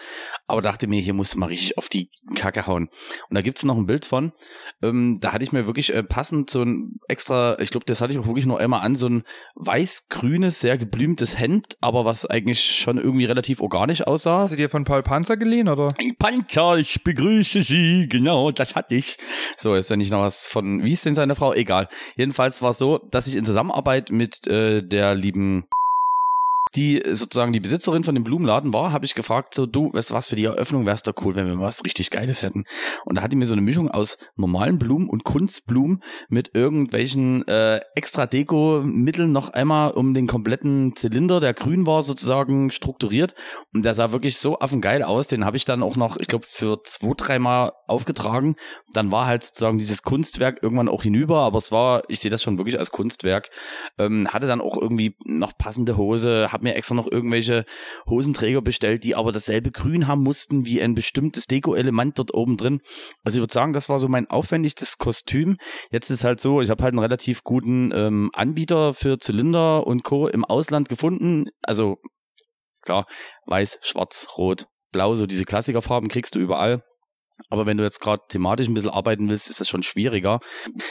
Aber 0.47 0.61
dachte 0.61 0.87
mir, 0.87 1.01
hier 1.01 1.13
muss 1.13 1.35
mal 1.35 1.45
richtig 1.45 1.77
auf 1.77 1.87
die 1.87 2.09
Kacke 2.35 2.67
hauen. 2.67 2.89
Und 3.29 3.35
da 3.35 3.41
gibt's 3.41 3.63
noch 3.63 3.77
ein 3.77 3.85
Bild 3.85 4.05
von. 4.05 4.33
Ähm, 4.83 5.17
da 5.21 5.31
hatte 5.31 5.45
ich 5.45 5.53
mir 5.53 5.65
wirklich 5.65 5.93
äh, 5.93 6.03
passend 6.03 6.49
so 6.49 6.63
ein 6.63 6.89
extra, 7.07 7.57
ich 7.59 7.69
glaube, 7.69 7.85
das 7.85 8.01
hatte 8.01 8.11
ich 8.11 8.19
auch 8.19 8.27
wirklich 8.27 8.45
nur 8.45 8.59
einmal 8.59 8.81
an, 8.81 8.95
so 8.95 9.07
ein 9.07 9.23
weiß-grünes, 9.55 10.59
sehr 10.59 10.77
geblümtes 10.77 11.39
Hemd, 11.39 11.77
aber 11.79 12.03
was 12.03 12.25
eigentlich 12.25 12.79
schon 12.81 12.97
irgendwie 12.97 13.25
relativ 13.25 13.61
organisch 13.61 14.05
aussah. 14.05 14.39
Hast 14.39 14.51
du 14.51 14.57
dir 14.57 14.69
von 14.69 14.83
Paul 14.83 15.03
Panzer 15.03 15.37
geliehen, 15.37 15.69
oder? 15.69 15.87
Panzer, 16.19 16.77
ich 16.77 17.01
begrüße 17.01 17.61
Sie, 17.61 18.07
genau, 18.09 18.51
das 18.51 18.75
hatte 18.75 18.95
ich. 18.95 19.17
So, 19.55 19.73
jetzt 19.73 19.89
wenn 19.89 20.01
ich 20.01 20.11
noch 20.11 20.21
was 20.21 20.49
von, 20.49 20.83
wie 20.83 20.91
ist 20.91 21.05
denn 21.05 21.15
seine 21.15 21.35
Frau? 21.35 21.53
Egal. 21.53 21.87
Jedenfalls 22.17 22.61
war 22.61 22.71
es 22.71 22.77
so, 22.77 22.97
dass 23.09 23.27
ich 23.27 23.37
in 23.37 23.45
Zusammenarbeit 23.45 24.11
mit 24.11 24.47
äh, 24.47 24.83
der 24.83 25.15
lieben 25.15 25.65
die 26.75 27.03
sozusagen 27.11 27.53
die 27.53 27.59
Besitzerin 27.59 28.03
von 28.03 28.15
dem 28.15 28.23
Blumenladen 28.23 28.73
war, 28.73 28.91
habe 28.91 29.05
ich 29.05 29.15
gefragt, 29.15 29.53
so 29.53 29.65
du, 29.65 29.91
weißt 29.93 30.11
was, 30.11 30.27
für 30.27 30.35
die 30.35 30.45
Eröffnung 30.45 30.85
wär's 30.85 31.03
doch 31.03 31.13
cool, 31.23 31.35
wenn 31.35 31.47
wir 31.47 31.59
was 31.59 31.83
richtig 31.83 32.09
Geiles 32.09 32.41
hätten. 32.41 32.65
Und 33.05 33.17
da 33.17 33.21
hat 33.21 33.31
die 33.31 33.35
mir 33.35 33.45
so 33.45 33.53
eine 33.53 33.61
Mischung 33.61 33.89
aus 33.89 34.17
normalen 34.35 34.77
Blumen 34.77 35.09
und 35.09 35.23
Kunstblumen 35.23 36.03
mit 36.29 36.51
irgendwelchen 36.53 37.47
äh, 37.47 37.79
extra 37.95 38.25
Deko-Mitteln 38.25 39.31
noch 39.31 39.49
einmal 39.49 39.91
um 39.91 40.13
den 40.13 40.27
kompletten 40.27 40.95
Zylinder, 40.95 41.39
der 41.39 41.53
grün 41.53 41.85
war, 41.85 42.01
sozusagen 42.01 42.71
strukturiert. 42.71 43.35
Und 43.73 43.83
der 43.83 43.93
sah 43.93 44.11
wirklich 44.11 44.37
so 44.37 44.59
affengeil 44.59 45.03
aus. 45.03 45.27
Den 45.27 45.45
habe 45.45 45.57
ich 45.57 45.65
dann 45.65 45.83
auch 45.83 45.95
noch, 45.95 46.17
ich 46.17 46.27
glaube, 46.27 46.45
für 46.47 46.81
zwei, 46.83 47.13
dreimal 47.15 47.71
aufgetragen. 47.87 48.55
Dann 48.93 49.11
war 49.11 49.25
halt 49.25 49.43
sozusagen 49.43 49.77
dieses 49.77 50.03
Kunstwerk 50.03 50.61
irgendwann 50.61 50.89
auch 50.89 51.03
hinüber, 51.03 51.41
aber 51.41 51.57
es 51.57 51.71
war, 51.71 52.03
ich 52.07 52.19
sehe 52.19 52.31
das 52.31 52.43
schon 52.43 52.57
wirklich 52.57 52.79
als 52.79 52.91
Kunstwerk. 52.91 53.49
Ähm, 53.97 54.27
hatte 54.29 54.47
dann 54.47 54.61
auch 54.61 54.77
irgendwie 54.77 55.15
noch 55.25 55.57
passende 55.57 55.97
Hose, 55.97 56.51
habe 56.57 56.67
mir 56.67 56.75
extra 56.75 56.95
noch 56.95 57.09
irgendwelche 57.09 57.65
Hosenträger 58.09 58.61
bestellt, 58.61 59.03
die 59.03 59.15
aber 59.15 59.31
dasselbe 59.31 59.71
Grün 59.71 60.07
haben 60.07 60.23
mussten 60.23 60.65
wie 60.65 60.81
ein 60.81 60.95
bestimmtes 60.95 61.45
Deko-Element 61.45 62.19
dort 62.19 62.33
oben 62.33 62.57
drin. 62.57 62.81
Also 63.23 63.37
ich 63.37 63.41
würde 63.41 63.53
sagen, 63.53 63.73
das 63.73 63.89
war 63.89 63.99
so 63.99 64.07
mein 64.07 64.29
aufwendigstes 64.29 64.97
Kostüm. 64.97 65.57
Jetzt 65.91 66.09
ist 66.09 66.23
halt 66.23 66.41
so, 66.41 66.61
ich 66.61 66.69
habe 66.69 66.83
halt 66.83 66.93
einen 66.93 66.99
relativ 66.99 67.43
guten 67.43 67.91
ähm, 67.93 68.31
Anbieter 68.33 68.93
für 68.93 69.17
Zylinder 69.19 69.87
und 69.87 70.03
Co. 70.03 70.27
im 70.27 70.43
Ausland 70.43 70.89
gefunden. 70.89 71.45
Also 71.61 71.97
Klar, 72.87 73.05
weiß, 73.47 73.79
schwarz, 73.81 74.27
rot, 74.37 74.67
blau, 74.93 75.17
so 75.17 75.25
diese 75.25 75.43
Klassikerfarben 75.43 76.07
kriegst 76.07 76.35
du 76.35 76.39
überall. 76.39 76.83
Aber 77.49 77.65
wenn 77.65 77.77
du 77.77 77.83
jetzt 77.83 78.01
gerade 78.01 78.23
thematisch 78.27 78.67
ein 78.67 78.73
bisschen 78.73 78.89
arbeiten 78.89 79.29
willst, 79.29 79.49
ist 79.49 79.59
das 79.59 79.69
schon 79.69 79.83
schwieriger. 79.83 80.39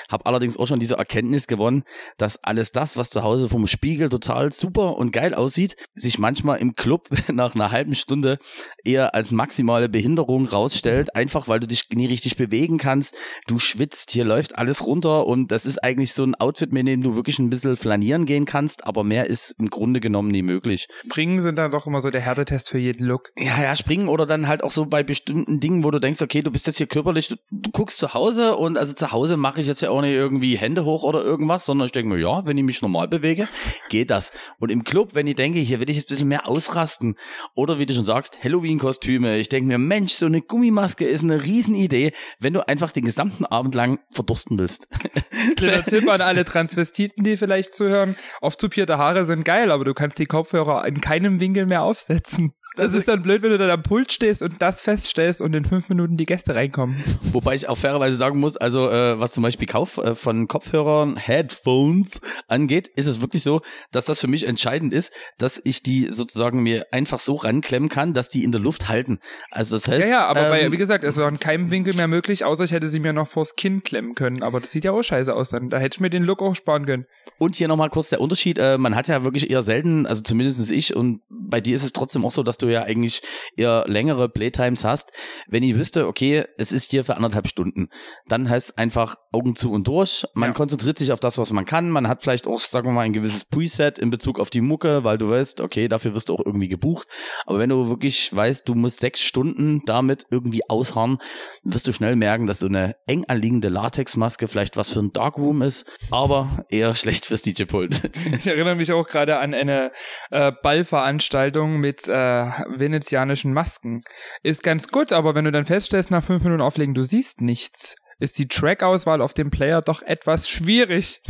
Hab 0.09 0.26
allerdings 0.26 0.57
auch 0.57 0.66
schon 0.66 0.80
diese 0.80 0.97
Erkenntnis 0.97 1.47
gewonnen, 1.47 1.84
dass 2.16 2.42
alles 2.42 2.72
das, 2.72 2.97
was 2.97 3.11
zu 3.11 3.22
Hause 3.22 3.49
vom 3.49 3.66
Spiegel 3.66 4.09
total 4.09 4.53
super 4.53 4.97
und 4.97 5.12
geil 5.12 5.34
aussieht, 5.34 5.76
sich 5.94 6.18
manchmal 6.18 6.59
im 6.59 6.74
Club 6.74 7.09
nach 7.32 7.55
einer 7.55 7.70
halben 7.70 7.94
Stunde 7.94 8.38
eher 8.84 9.14
als 9.14 9.32
maximale 9.32 9.88
Behinderung 9.88 10.47
rausstellt, 10.47 11.14
einfach 11.14 11.49
weil 11.49 11.61
du 11.61 11.66
dich 11.66 11.84
nie 11.92 12.07
richtig 12.07 12.36
bewegen 12.36 12.78
kannst. 12.78 13.14
Du 13.47 13.59
schwitzt, 13.59 14.11
hier 14.11 14.24
läuft 14.24 14.57
alles 14.57 14.86
runter 14.86 15.26
und 15.26 15.51
das 15.51 15.66
ist 15.66 15.82
eigentlich 15.82 16.12
so 16.12 16.24
ein 16.24 16.34
Outfit, 16.34 16.72
mit 16.72 16.86
dem 16.86 17.03
du 17.03 17.16
wirklich 17.16 17.38
ein 17.38 17.51
bisschen 17.51 17.76
flanieren 17.76 18.24
gehen 18.24 18.44
kannst, 18.44 18.86
aber 18.86 19.05
mehr 19.05 19.26
ist 19.26 19.57
im 19.59 19.68
Grunde 19.68 20.01
genommen 20.01 20.30
nie 20.30 20.42
möglich. 20.42 20.86
Springen 21.05 21.40
sind 21.40 21.59
dann 21.59 21.70
doch 21.70 21.86
immer 21.86 22.01
so 22.01 22.11
der 22.11 22.20
Härtetest 22.20 22.68
für 22.68 22.78
jeden 22.78 23.05
Look. 23.07 23.32
Ja, 23.36 23.62
ja, 23.62 23.76
springen 23.76 24.09
oder 24.09 24.26
dann 24.26 24.49
halt 24.49 24.62
auch 24.62 24.70
so 24.70 24.86
bei 24.86 25.03
bestimmten 25.03 25.61
Dingen, 25.61 25.84
wo 25.84 25.90
du 25.90 25.99
denkst, 25.99 26.22
okay, 26.22 26.36
okay, 26.37 26.43
du 26.43 26.51
bist 26.51 26.66
jetzt 26.66 26.76
hier 26.76 26.87
körperlich, 26.87 27.28
du, 27.28 27.37
du 27.51 27.70
guckst 27.70 27.99
zu 27.99 28.12
Hause 28.12 28.57
und 28.57 28.76
also 28.76 28.93
zu 28.93 29.11
Hause 29.11 29.39
mache 29.39 29.61
ich 29.61 29.66
jetzt 29.66 29.80
ja 29.80 29.89
auch 29.89 30.03
nicht 30.03 30.12
irgendwie 30.12 30.59
Hände 30.59 30.84
hoch 30.84 31.03
oder 31.03 31.24
irgendwas, 31.24 31.64
sondern 31.64 31.87
ich 31.87 31.93
denke 31.93 32.14
mir, 32.14 32.20
ja, 32.20 32.47
wenn 32.47 32.59
ich 32.59 32.64
mich 32.64 32.82
normal 32.82 33.09
bewege, 33.09 33.49
geht 33.89 34.11
das. 34.11 34.32
Und 34.59 34.70
im 34.70 34.84
Club, 34.84 35.14
wenn 35.14 35.26
ich 35.26 35.37
denke, 35.37 35.61
hier 35.61 35.80
will 35.80 35.89
ich 35.89 35.97
jetzt 35.97 36.07
ein 36.07 36.14
bisschen 36.14 36.28
mehr 36.28 36.47
ausrasten 36.47 37.16
oder 37.55 37.78
wie 37.78 37.87
du 37.87 37.95
schon 37.95 38.05
sagst, 38.05 38.45
Halloween-Kostüme, 38.45 39.39
ich 39.39 39.49
denke 39.49 39.68
mir, 39.68 39.78
Mensch, 39.78 40.12
so 40.12 40.26
eine 40.26 40.43
Gummimaske 40.43 41.07
ist 41.07 41.24
eine 41.24 41.43
Riesenidee, 41.43 42.12
wenn 42.39 42.53
du 42.53 42.68
einfach 42.68 42.91
den 42.91 43.07
gesamten 43.07 43.47
Abend 43.47 43.74
lang 43.74 43.99
verdursten 44.11 44.59
willst. 44.59 44.89
Kleiner 45.57 45.84
Tipp 45.87 46.07
an 46.09 46.20
alle 46.20 46.45
Transvestiten, 46.45 47.24
die 47.24 47.39
vielleicht 47.39 47.74
zuhören, 47.74 48.16
auftupierte 48.43 48.99
Haare 48.99 49.24
sind 49.24 49.45
geil, 49.45 49.70
aber 49.70 49.84
du 49.84 49.95
kannst 49.95 50.18
die 50.18 50.26
Kopfhörer 50.26 50.87
in 50.87 51.01
keinem 51.01 51.41
Winkel 51.41 51.64
mehr 51.64 51.82
aufsetzen. 51.82 52.53
Das 52.77 52.93
ist 52.93 53.09
dann 53.09 53.22
blöd, 53.22 53.43
wenn 53.43 53.51
du 53.51 53.59
dann 53.59 53.70
am 53.70 53.83
Pult 53.83 54.12
stehst 54.12 54.43
und 54.43 54.61
das 54.61 54.83
feststellst 54.83 55.41
und 55.41 55.55
in 55.55 55.64
fünf 55.64 55.89
Minuten 55.89 56.18
die 56.18 56.27
Gäste 56.27 56.55
reinkommen. 56.55 57.03
Wobei 57.33 57.55
ich 57.55 57.68
auch 57.68 57.77
fairerweise 57.77 58.16
sagen 58.16 58.39
muss, 58.39 58.59
also 58.59 58.91
äh, 58.91 59.18
was 59.18 59.33
zum 59.33 59.43
Beispiel 59.43 59.66
Kauf 59.66 59.97
äh, 59.97 60.14
von 60.14 60.47
Kopfhörern, 60.47 61.16
Headphones 61.16 62.20
angeht, 62.49 62.89
ist 62.89 63.07
es 63.07 63.22
wirklich 63.22 63.43
so, 63.43 63.62
dass 63.93 64.05
das 64.05 64.20
für 64.20 64.29
mich 64.29 64.47
entscheidend 64.47 64.93
ist, 64.93 65.12
dass 65.39 65.61
ich 65.64 65.83
die 65.83 66.09
sozusagen 66.11 66.62
mir 66.62 66.87
einfach 66.93 67.18
so 67.18 67.37
ranklemmen 67.37 67.89
kann, 67.89 68.12
dass 68.12 68.29
die 68.29 68.45
in 68.45 68.53
der 68.53 68.61
Luft 68.61 68.89
halten. 68.89 69.20
Also 69.51 69.74
das 69.74 69.89
heißt. 69.89 70.07
Ja, 70.07 70.11
ja, 70.11 70.27
aber 70.27 70.45
ähm, 70.45 70.51
bei, 70.51 70.72
wie 70.72 70.77
gesagt, 70.77 71.03
es 71.03 71.16
war 71.16 71.29
in 71.29 71.41
keinem 71.41 71.70
Winkel 71.70 71.95
mehr 71.97 72.09
möglich, 72.09 72.45
außer 72.45 72.64
ich 72.64 72.72
hätte 72.72 72.89
sie 72.89 73.01
mir 73.01 73.14
noch 73.14 73.29
vors 73.29 73.57
Kinn 73.57 73.83
klemmen 73.85 74.14
können. 74.14 74.43
Aber 74.43 74.61
das 74.61 74.72
sieht 74.72 74.85
ja 74.85 74.93
auch 74.93 75.03
scheiße 75.03 75.35
aus 75.35 75.49
dann. 75.49 75.70
Da 75.70 75.79
hätte 75.79 75.97
ich 75.97 76.01
mir 76.01 76.11
den 76.11 76.24
Look 76.24 76.43
auch 76.43 76.55
sparen 76.55 76.85
können. 76.85 77.07
Und 77.39 77.57
hier 77.57 77.68
nochmal 77.68 77.89
kurz 77.89 78.11
der 78.11 78.20
Unterschied. 78.20 78.59
Äh, 78.59 78.77
man 78.77 78.95
hat 78.95 79.09
ja 79.09 79.24
wirklich 79.24 79.51
eher 79.51 79.62
selten, 79.62 80.07
also 80.07 80.22
zumindest 80.22 80.70
ich, 80.70 80.95
und 80.95 81.20
bei 81.31 81.61
dir 81.61 81.74
ist 81.74 81.85
es 81.85 81.93
trotzdem 81.93 82.24
auch 82.24 82.33
so, 82.33 82.43
dass 82.43 82.59
du 82.59 82.66
du 82.67 82.73
ja 82.73 82.83
eigentlich 82.83 83.23
eher 83.57 83.85
längere 83.87 84.29
Playtimes 84.29 84.85
hast. 84.85 85.12
Wenn 85.49 85.62
ich 85.62 85.77
wüsste, 85.77 86.07
okay, 86.07 86.45
es 86.59 86.73
ist 86.73 86.91
hier 86.91 87.05
für 87.05 87.17
anderthalb 87.17 87.49
Stunden, 87.49 87.89
dann 88.27 88.49
heißt 88.49 88.79
einfach 88.79 89.17
Augen 89.33 89.55
zu 89.55 89.71
und 89.73 89.87
durch. 89.87 90.25
Man 90.35 90.51
ja. 90.51 90.55
konzentriert 90.55 90.99
sich 90.99 91.12
auf 91.12 91.21
das, 91.21 91.39
was 91.39 91.53
man 91.53 91.64
kann. 91.64 91.91
Man 91.91 92.09
hat 92.09 92.23
vielleicht 92.23 92.47
auch, 92.47 92.61
sagen 92.61 92.89
wir 92.89 92.93
mal, 92.93 93.03
ein 93.03 93.12
gewisses 93.12 93.45
Preset 93.45 93.99
in 93.99 94.11
Bezug 94.11 94.41
auf 94.41 94.51
die 94.51 94.61
Mucke, 94.61 95.05
weil 95.05 95.19
du 95.19 95.31
weißt, 95.31 95.61
okay, 95.61 95.89
dafür 95.89 96.14
wirst 96.14 96.29
du 96.29 96.35
auch 96.35 96.45
irgendwie 96.45 96.69
gebucht. 96.69 97.07
Aber 97.45 97.59
wenn 97.59 97.71
du 97.71 97.89
wirklich 97.89 98.35
weißt, 98.35 98.67
du 98.69 98.75
musst 98.75 98.99
sechs 98.99 99.23
Stunden 99.23 99.83
damit 99.85 100.25
irgendwie 100.31 100.69
ausharren, 100.69 101.19
wirst 101.62 101.87
du 101.87 101.93
schnell 101.93 102.17
merken, 102.17 102.47
dass 102.47 102.61
so 102.61 102.67
eine 102.67 102.97
eng 103.07 103.25
anliegende 103.29 103.69
Latexmaske 103.69 104.49
vielleicht 104.49 104.77
was 104.77 104.91
für 104.91 105.01
ein 105.01 105.12
Darkroom 105.12 105.62
ist, 105.62 105.87
aber 106.11 106.64
eher 106.69 106.95
schlecht 106.95 107.27
fürs 107.27 107.43
DJ-Pult. 107.43 108.11
Ich 108.37 108.47
erinnere 108.47 108.75
mich 108.75 108.93
auch 108.93 109.07
gerade 109.07 109.39
an 109.39 109.55
eine 109.55 109.93
äh, 110.31 110.53
Ballveranstaltung 110.62 111.79
mit 111.79 112.07
äh, 112.09 112.51
venezianischen 112.68 113.52
Masken. 113.52 114.02
Ist 114.42 114.62
ganz 114.62 114.88
gut, 114.88 115.12
aber 115.12 115.34
wenn 115.34 115.44
du 115.44 115.52
dann 115.52 115.64
feststellst, 115.64 116.11
nach 116.11 116.24
fünf 116.24 116.42
Minuten 116.44 116.62
auflegen, 116.62 116.94
du 116.94 117.02
siehst 117.02 117.40
nichts, 117.40 117.96
ist 118.18 118.38
die 118.38 118.48
Track-Auswahl 118.48 119.20
auf 119.20 119.34
dem 119.34 119.50
Player 119.50 119.80
doch 119.82 120.02
etwas 120.02 120.48
schwierig. 120.48 121.20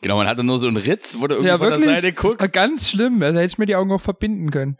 Genau, 0.00 0.16
man 0.16 0.28
hatte 0.28 0.44
nur 0.44 0.58
so 0.58 0.68
einen 0.68 0.76
Ritz, 0.76 1.16
wo 1.18 1.26
du 1.26 1.34
irgendwie 1.34 1.48
ja, 1.48 1.58
von 1.58 1.70
der 1.70 1.96
Seite 1.96 2.12
guckst. 2.12 2.52
Ganz 2.52 2.90
schlimm, 2.90 3.20
da 3.20 3.26
hätte 3.26 3.44
ich 3.44 3.58
mir 3.58 3.66
die 3.66 3.76
Augen 3.76 3.92
auch 3.92 4.00
verbinden 4.00 4.50
können. 4.50 4.76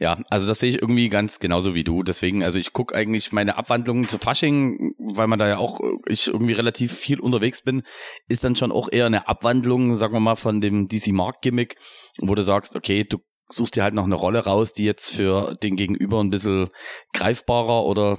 Ja, 0.00 0.18
also 0.28 0.46
das 0.46 0.58
sehe 0.58 0.70
ich 0.70 0.82
irgendwie 0.82 1.08
ganz 1.08 1.38
genauso 1.38 1.74
wie 1.74 1.84
du. 1.84 2.02
Deswegen, 2.02 2.42
also 2.42 2.58
ich 2.58 2.72
gucke 2.72 2.94
eigentlich 2.94 3.32
meine 3.32 3.56
Abwandlungen 3.56 4.08
zu 4.08 4.18
Fasching, 4.18 4.94
weil 4.98 5.28
man 5.28 5.38
da 5.38 5.48
ja 5.48 5.58
auch, 5.58 5.80
ich 6.06 6.26
irgendwie 6.28 6.52
relativ 6.52 6.92
viel 6.92 7.20
unterwegs 7.20 7.62
bin, 7.62 7.82
ist 8.28 8.44
dann 8.44 8.56
schon 8.56 8.72
auch 8.72 8.88
eher 8.90 9.06
eine 9.06 9.28
Abwandlung, 9.28 9.94
sagen 9.94 10.14
wir 10.14 10.20
mal, 10.20 10.36
von 10.36 10.60
dem 10.60 10.88
DC 10.88 11.08
Mark 11.08 11.42
Gimmick, 11.42 11.76
wo 12.18 12.34
du 12.34 12.42
sagst, 12.42 12.74
okay, 12.74 13.04
du 13.04 13.18
suchst 13.52 13.76
dir 13.76 13.82
halt 13.82 13.94
noch 13.94 14.04
eine 14.04 14.14
Rolle 14.14 14.40
raus, 14.40 14.72
die 14.72 14.84
jetzt 14.84 15.10
für 15.10 15.54
den 15.62 15.76
Gegenüber 15.76 16.20
ein 16.20 16.30
bisschen 16.30 16.70
greifbarer 17.12 17.84
oder 17.84 18.18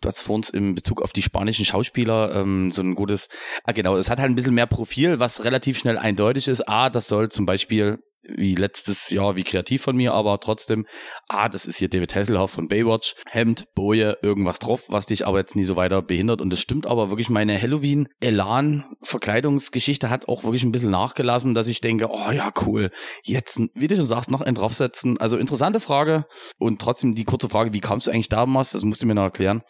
du 0.00 0.08
hast 0.08 0.22
vor 0.22 0.36
uns 0.36 0.50
im 0.50 0.74
Bezug 0.74 1.02
auf 1.02 1.12
die 1.12 1.22
spanischen 1.22 1.64
Schauspieler 1.64 2.34
ähm, 2.34 2.72
so 2.72 2.82
ein 2.82 2.94
gutes, 2.94 3.28
ah 3.64 3.72
genau, 3.72 3.96
es 3.96 4.10
hat 4.10 4.18
halt 4.18 4.30
ein 4.30 4.34
bisschen 4.34 4.54
mehr 4.54 4.66
Profil, 4.66 5.20
was 5.20 5.44
relativ 5.44 5.78
schnell 5.78 5.98
eindeutig 5.98 6.48
ist. 6.48 6.68
Ah, 6.68 6.90
das 6.90 7.08
soll 7.08 7.28
zum 7.28 7.46
Beispiel 7.46 8.02
wie 8.22 8.54
letztes 8.54 9.10
Jahr, 9.10 9.36
wie 9.36 9.44
kreativ 9.44 9.82
von 9.82 9.96
mir, 9.96 10.12
aber 10.12 10.38
trotzdem, 10.40 10.86
ah, 11.28 11.48
das 11.48 11.64
ist 11.66 11.78
hier 11.78 11.88
David 11.88 12.14
Hasselhoff 12.14 12.50
von 12.50 12.68
Baywatch, 12.68 13.14
Hemd, 13.26 13.64
Boje, 13.74 14.18
irgendwas 14.22 14.58
drauf, 14.58 14.84
was 14.88 15.06
dich 15.06 15.26
aber 15.26 15.38
jetzt 15.38 15.56
nie 15.56 15.64
so 15.64 15.76
weiter 15.76 16.02
behindert. 16.02 16.40
Und 16.40 16.50
das 16.50 16.60
stimmt 16.60 16.86
aber 16.86 17.10
wirklich, 17.10 17.30
meine 17.30 17.60
Halloween-Elan-Verkleidungsgeschichte 17.60 20.10
hat 20.10 20.28
auch 20.28 20.44
wirklich 20.44 20.62
ein 20.64 20.72
bisschen 20.72 20.90
nachgelassen, 20.90 21.54
dass 21.54 21.68
ich 21.68 21.80
denke, 21.80 22.10
oh 22.10 22.30
ja, 22.30 22.52
cool, 22.66 22.90
jetzt, 23.22 23.58
wie 23.74 23.88
du 23.88 23.96
schon 23.96 24.06
sagst, 24.06 24.30
noch 24.30 24.42
einen 24.42 24.54
draufsetzen. 24.54 25.18
Also 25.18 25.36
interessante 25.36 25.80
Frage 25.80 26.24
und 26.58 26.80
trotzdem 26.80 27.14
die 27.14 27.24
kurze 27.24 27.48
Frage, 27.48 27.72
wie 27.72 27.80
kamst 27.80 28.06
du 28.06 28.10
eigentlich 28.10 28.28
damals, 28.28 28.72
das 28.72 28.84
musst 28.84 29.00
du 29.02 29.06
mir 29.06 29.14
noch 29.14 29.22
erklären, 29.22 29.62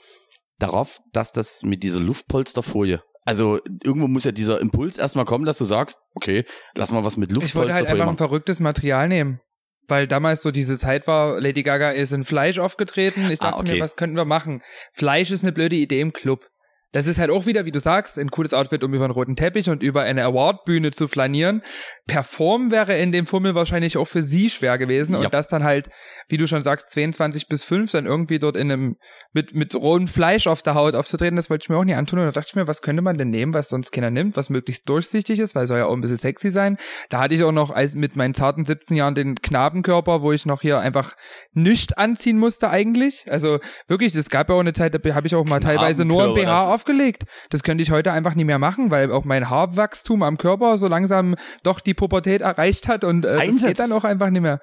darauf, 0.59 0.99
dass 1.13 1.33
das 1.33 1.63
mit 1.63 1.83
dieser 1.83 2.01
Luftpolsterfolie 2.01 3.03
also 3.25 3.61
irgendwo 3.83 4.09
muss 4.09 4.25
ja 4.25 4.33
dieser 4.33 4.61
Impuls 4.61 4.99
erstmal 4.99 5.25
kommen, 5.25 5.45
dass 5.45 5.59
du 5.59 5.65
sagst, 5.65 5.99
okay, 6.15 6.45
lass 6.75 6.91
mal 6.91 7.05
was 7.05 7.17
mit 7.17 7.33
Luft. 7.33 7.47
Ich 7.47 7.55
wollte 7.55 7.75
halt 7.75 7.87
einfach 7.87 8.09
ein 8.09 8.17
verrücktes 8.17 8.61
Material 8.61 9.09
nehmen. 9.09 9.41
Weil 9.89 10.07
damals 10.07 10.43
so 10.43 10.53
diese 10.53 10.79
Zeit 10.79 11.07
war, 11.09 11.41
Lady 11.41 11.63
Gaga 11.63 11.91
ist 11.91 12.13
in 12.13 12.25
Fleisch 12.25 12.59
aufgetreten. 12.59 13.29
Ich 13.31 13.41
ah, 13.43 13.47
dachte 13.47 13.59
ah, 13.59 13.61
okay. 13.61 13.75
mir, 13.75 13.81
was 13.81 13.97
könnten 13.97 14.17
wir 14.17 14.25
machen? 14.25 14.63
Fleisch 14.93 15.31
ist 15.33 15.43
eine 15.43 15.53
blöde 15.53 15.77
Idee 15.77 16.01
im 16.01 16.13
Club. 16.13 16.49
Das 16.93 17.07
ist 17.07 17.19
halt 17.19 17.31
auch 17.31 17.47
wieder, 17.47 17.67
wie 17.67 17.71
du 17.71 17.79
sagst, 17.79 18.19
ein 18.19 18.31
cooles 18.31 18.53
Outfit, 18.53 18.83
um 18.83 18.95
über 18.95 19.05
einen 19.05 19.13
roten 19.13 19.37
Teppich 19.37 19.71
und 19.71 19.83
über 19.83 20.03
eine 20.03 20.25
Awardbühne 20.25 20.91
zu 20.91 21.07
flanieren. 21.07 21.63
Performen 22.11 22.73
wäre 22.73 22.99
in 22.99 23.13
dem 23.13 23.25
Fummel 23.25 23.55
wahrscheinlich 23.55 23.97
auch 23.97 24.07
für 24.07 24.23
sie 24.23 24.51
schwer 24.51 24.79
gewesen. 24.79 25.15
Ja. 25.15 25.21
Und 25.21 25.33
das 25.33 25.47
dann 25.47 25.63
halt, 25.63 25.91
wie 26.29 26.39
du 26.39 26.49
schon 26.49 26.61
sagst, 26.61 26.91
22 26.91 27.47
bis 27.47 27.63
5 27.63 27.93
dann 27.93 28.05
irgendwie 28.05 28.41
dort 28.41 28.57
in 28.57 28.73
einem, 28.73 28.97
mit, 29.33 29.55
mit 29.55 29.77
rohem 29.77 30.09
Fleisch 30.09 30.49
auf 30.49 30.61
der 30.61 30.75
Haut 30.75 30.97
aufzutreten, 30.97 31.37
das 31.37 31.51
wollte 31.51 31.67
ich 31.67 31.69
mir 31.69 31.77
auch 31.77 31.85
nie 31.85 31.95
antun. 31.95 32.19
Und 32.19 32.27
da 32.27 32.33
dachte 32.33 32.49
ich 32.51 32.57
mir, 32.57 32.67
was 32.67 32.83
könnte 32.83 33.01
man 33.01 33.17
denn 33.17 33.31
nehmen, 33.31 33.55
was 33.55 33.69
sonst 33.69 33.93
keiner 33.93 34.11
nimmt, 34.11 34.37
was 34.37 34.51
möglichst 34.51 34.89
durchsichtig 34.89 35.39
ist, 35.39 35.55
weil 35.55 35.69
soll 35.69 35.79
ja 35.79 35.87
auch 35.87 35.93
ein 35.93 36.01
bisschen 36.01 36.17
sexy 36.17 36.51
sein. 36.51 36.79
Da 37.11 37.21
hatte 37.21 37.35
ich 37.35 37.45
auch 37.45 37.53
noch 37.53 37.71
als 37.71 37.95
mit 37.95 38.17
meinen 38.17 38.35
zarten 38.35 38.65
17 38.65 38.97
Jahren 38.97 39.15
den 39.15 39.37
Knabenkörper, 39.37 40.21
wo 40.21 40.33
ich 40.33 40.47
noch 40.47 40.63
hier 40.63 40.81
einfach 40.81 41.15
nichts 41.53 41.93
anziehen 41.93 42.41
musste 42.41 42.71
eigentlich. 42.71 43.31
Also 43.31 43.61
wirklich, 43.87 44.17
es 44.17 44.31
gab 44.31 44.49
ja 44.49 44.57
auch 44.57 44.61
eine 44.61 44.73
Zeit, 44.73 44.97
da 44.97 45.15
habe 45.15 45.29
ich 45.29 45.37
auch 45.37 45.45
mal 45.45 45.61
teilweise 45.61 46.05
nur 46.05 46.25
ein 46.25 46.35
BH 46.35 46.75
aufgelegt. 46.75 47.23
Das 47.51 47.63
könnte 47.63 47.83
ich 47.83 47.93
heute 47.93 48.11
einfach 48.11 48.35
nie 48.35 48.45
mehr 48.45 48.59
machen, 48.59 48.91
weil 48.91 49.13
auch 49.13 49.25
mein 49.25 49.49
Haarwachstum 49.49 50.25
am 50.25 50.39
Körper 50.39 50.77
so 50.77 50.89
langsam 50.89 51.37
doch 51.63 51.79
die 51.79 51.95
Pubertät 52.01 52.41
erreicht 52.41 52.89
hat 52.89 53.05
und 53.05 53.27
äh, 53.27 53.47
das 53.47 53.63
geht 53.63 53.79
dann 53.79 53.93
auch 53.93 54.05
einfach 54.05 54.31
nicht 54.31 54.41
mehr. 54.41 54.61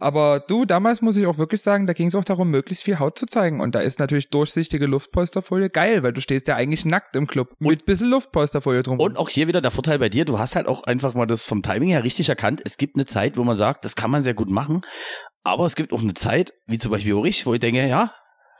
Aber 0.00 0.40
du, 0.40 0.64
damals 0.64 1.02
muss 1.02 1.16
ich 1.16 1.28
auch 1.28 1.38
wirklich 1.38 1.62
sagen, 1.62 1.86
da 1.86 1.92
ging 1.92 2.08
es 2.08 2.16
auch 2.16 2.24
darum, 2.24 2.50
möglichst 2.50 2.82
viel 2.82 2.98
Haut 2.98 3.16
zu 3.16 3.26
zeigen. 3.26 3.60
Und 3.60 3.76
da 3.76 3.80
ist 3.80 4.00
natürlich 4.00 4.28
durchsichtige 4.30 4.86
Luftpolsterfolie 4.86 5.70
geil, 5.70 6.02
weil 6.02 6.12
du 6.12 6.20
stehst 6.20 6.48
ja 6.48 6.56
eigentlich 6.56 6.84
nackt 6.84 7.14
im 7.14 7.28
Club 7.28 7.54
und, 7.60 7.68
mit 7.68 7.86
bisschen 7.86 8.10
Luftpolsterfolie 8.10 8.82
drum. 8.82 8.98
Und 8.98 9.18
auch 9.18 9.28
hier 9.28 9.46
wieder 9.46 9.60
der 9.60 9.70
Vorteil 9.70 10.00
bei 10.00 10.08
dir, 10.08 10.24
du 10.24 10.40
hast 10.40 10.56
halt 10.56 10.66
auch 10.66 10.82
einfach 10.82 11.14
mal 11.14 11.26
das 11.26 11.46
vom 11.46 11.62
Timing 11.62 11.90
her 11.90 12.02
richtig 12.02 12.28
erkannt. 12.28 12.60
Es 12.64 12.76
gibt 12.76 12.96
eine 12.96 13.06
Zeit, 13.06 13.36
wo 13.36 13.44
man 13.44 13.54
sagt, 13.54 13.84
das 13.84 13.94
kann 13.94 14.10
man 14.10 14.22
sehr 14.22 14.34
gut 14.34 14.50
machen. 14.50 14.80
Aber 15.44 15.66
es 15.66 15.76
gibt 15.76 15.92
auch 15.92 16.02
eine 16.02 16.14
Zeit, 16.14 16.54
wie 16.66 16.78
zum 16.78 16.90
Beispiel 16.90 17.14
auch 17.14 17.24
ich, 17.24 17.46
wo 17.46 17.54
ich 17.54 17.60
denke, 17.60 17.86
ja, 17.86 18.12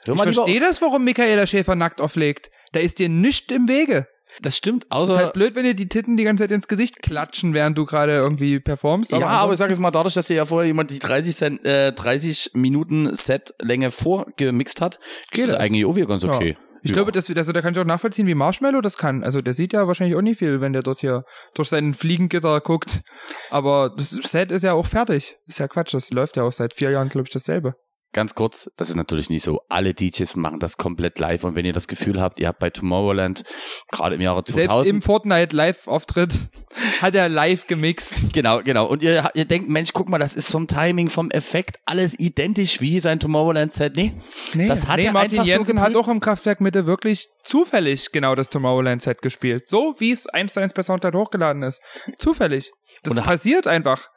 hör 0.05 0.15
mal 0.15 0.29
Ich 0.29 0.37
verstehe 0.37 0.61
das, 0.61 0.81
warum 0.81 1.03
Michaela 1.03 1.49
Schäfer 1.49 1.75
nackt 1.75 2.01
auflegt. 2.01 2.51
Da 2.71 2.79
ist 2.79 3.01
dir 3.01 3.09
nichts 3.09 3.53
im 3.53 3.67
Wege. 3.67 4.07
Das 4.43 4.57
stimmt, 4.57 4.91
außer. 4.91 5.13
Es 5.13 5.17
ist 5.19 5.25
halt 5.25 5.33
blöd, 5.35 5.55
wenn 5.55 5.65
dir 5.65 5.75
die 5.75 5.89
Titten 5.89 6.17
die 6.17 6.25
ganze 6.25 6.45
Zeit 6.45 6.51
ins 6.51 6.69
Gesicht 6.69 7.03
klatschen, 7.03 7.55
während 7.55 7.77
du 7.77 7.85
gerade 7.85 8.17
irgendwie 8.17 8.61
performst. 8.61 9.13
Aber 9.13 9.23
ja, 9.23 9.29
aber 9.29 9.53
ich 9.53 9.59
sag 9.59 9.71
jetzt 9.71 9.79
mal, 9.81 9.91
dadurch, 9.91 10.15
dass 10.15 10.29
dir 10.29 10.37
ja 10.37 10.45
vorher 10.45 10.67
jemand 10.67 10.91
die 10.91 10.99
30, 10.99 11.37
Cent, 11.37 11.65
äh, 11.65 11.93
30 11.93 12.53
Minuten 12.55 13.15
Setlänge 13.15 13.91
vorgemixt 13.91 14.81
hat, 14.81 14.99
geht 15.31 15.49
das 15.49 15.55
eigentlich 15.55 15.85
auch 15.85 15.97
wieder 15.97 16.07
ganz 16.07 16.25
okay. 16.25 16.51
Ja. 16.51 16.71
Ich 16.83 16.91
ja. 16.91 16.95
glaube, 16.95 17.13
das, 17.13 17.29
also 17.29 17.53
da 17.53 17.61
kann 17.61 17.75
ich 17.75 17.79
auch 17.79 17.85
nachvollziehen, 17.85 18.27
wie 18.27 18.35
Marshmallow 18.35 18.81
das 18.81 18.97
kann. 18.97 19.23
Also 19.23 19.43
der 19.43 19.53
sieht 19.53 19.73
ja 19.73 19.87
wahrscheinlich 19.87 20.17
auch 20.17 20.23
nicht 20.23 20.39
viel, 20.39 20.61
wenn 20.61 20.73
der 20.73 20.83
dort 20.83 21.01
hier 21.01 21.25
durch 21.55 21.69
seinen 21.69 21.93
Fliegengitter 21.93 22.61
guckt. 22.61 23.03
Aber 23.51 23.91
das 23.91 24.11
Set 24.11 24.51
ist 24.51 24.63
ja 24.63 24.73
auch 24.73 24.87
fertig. 24.87 25.37
Ist 25.47 25.59
ja 25.59 25.69
Quatsch, 25.69 25.93
das 25.93 26.11
läuft 26.11 26.37
ja 26.37 26.45
auch 26.45 26.53
seit 26.53 26.73
vier 26.73 26.91
Jahren, 26.91 27.11
glaube 27.11 27.27
ich, 27.29 27.33
dasselbe. 27.33 27.75
Ganz 28.13 28.35
kurz, 28.35 28.71
das 28.77 28.91
ist 28.91 28.97
natürlich 28.97 29.31
nicht 29.31 29.43
so. 29.43 29.63
Alle 29.69 29.95
DJs 29.95 30.37
machen 30.37 30.59
das 30.59 30.77
komplett 30.77 31.19
live 31.19 31.45
und 31.45 31.55
wenn 31.55 31.65
ihr 31.65 31.73
das 31.73 31.89
Gefühl 31.89 32.21
habt, 32.21 32.41
ihr 32.41 32.49
habt 32.49 32.59
bei 32.59 32.71
Tomorrowland 32.71 33.45
gerade 33.91 34.17
im 34.17 34.21
Jahre 34.21 34.45
2000 34.45 34.71
Selbst 34.71 34.91
im 34.91 35.03
Fortnite 35.03 35.57
Live-Auftritt 35.57 36.35
hat 37.03 37.15
er 37.15 37.29
live 37.29 37.67
gemixt. 37.67 38.33
Genau, 38.33 38.63
genau. 38.63 38.87
Und 38.87 39.03
ihr, 39.03 39.31
ihr 39.35 39.45
denkt, 39.45 39.69
Mensch, 39.69 39.93
guck 39.93 40.09
mal, 40.09 40.19
das 40.19 40.35
ist 40.35 40.51
vom 40.51 40.67
Timing, 40.67 41.11
vom 41.11 41.31
Effekt 41.31 41.79
alles 41.87 42.19
identisch 42.19 42.81
wie 42.81 43.01
sein 43.01 43.21
Tomorrowland-Set. 43.21 43.97
Nee, 43.97 44.13
Nee, 44.55 44.69
das 44.69 44.87
hat 44.87 44.99
nee, 44.99 45.07
er 45.07 45.13
Martin 45.13 45.39
einfach 45.39 45.47
Jensen 45.47 45.77
so 45.79 45.83
hat 45.83 45.97
auch 45.97 46.09
im 46.09 46.21
Kraftwerk 46.21 46.61
Mitte 46.61 46.87
wirklich 46.87 47.29
zufällig 47.43 48.13
genau 48.13 48.35
das 48.35 48.49
Tomorrowland-Set 48.49 49.23
gespielt. 49.23 49.69
So 49.69 49.95
wie 49.99 50.13
es 50.13 50.27
eins 50.27 50.55
zu 50.55 50.61
eins 50.61 50.73
bei 50.73 50.83
Soundcloud 50.83 51.15
hochgeladen 51.15 51.63
ist. 51.63 51.81
Zufällig. 52.19 52.73
Das 53.03 53.13
Und 53.13 53.19
er 53.19 53.25
passiert 53.25 53.67
einfach. 53.67 54.09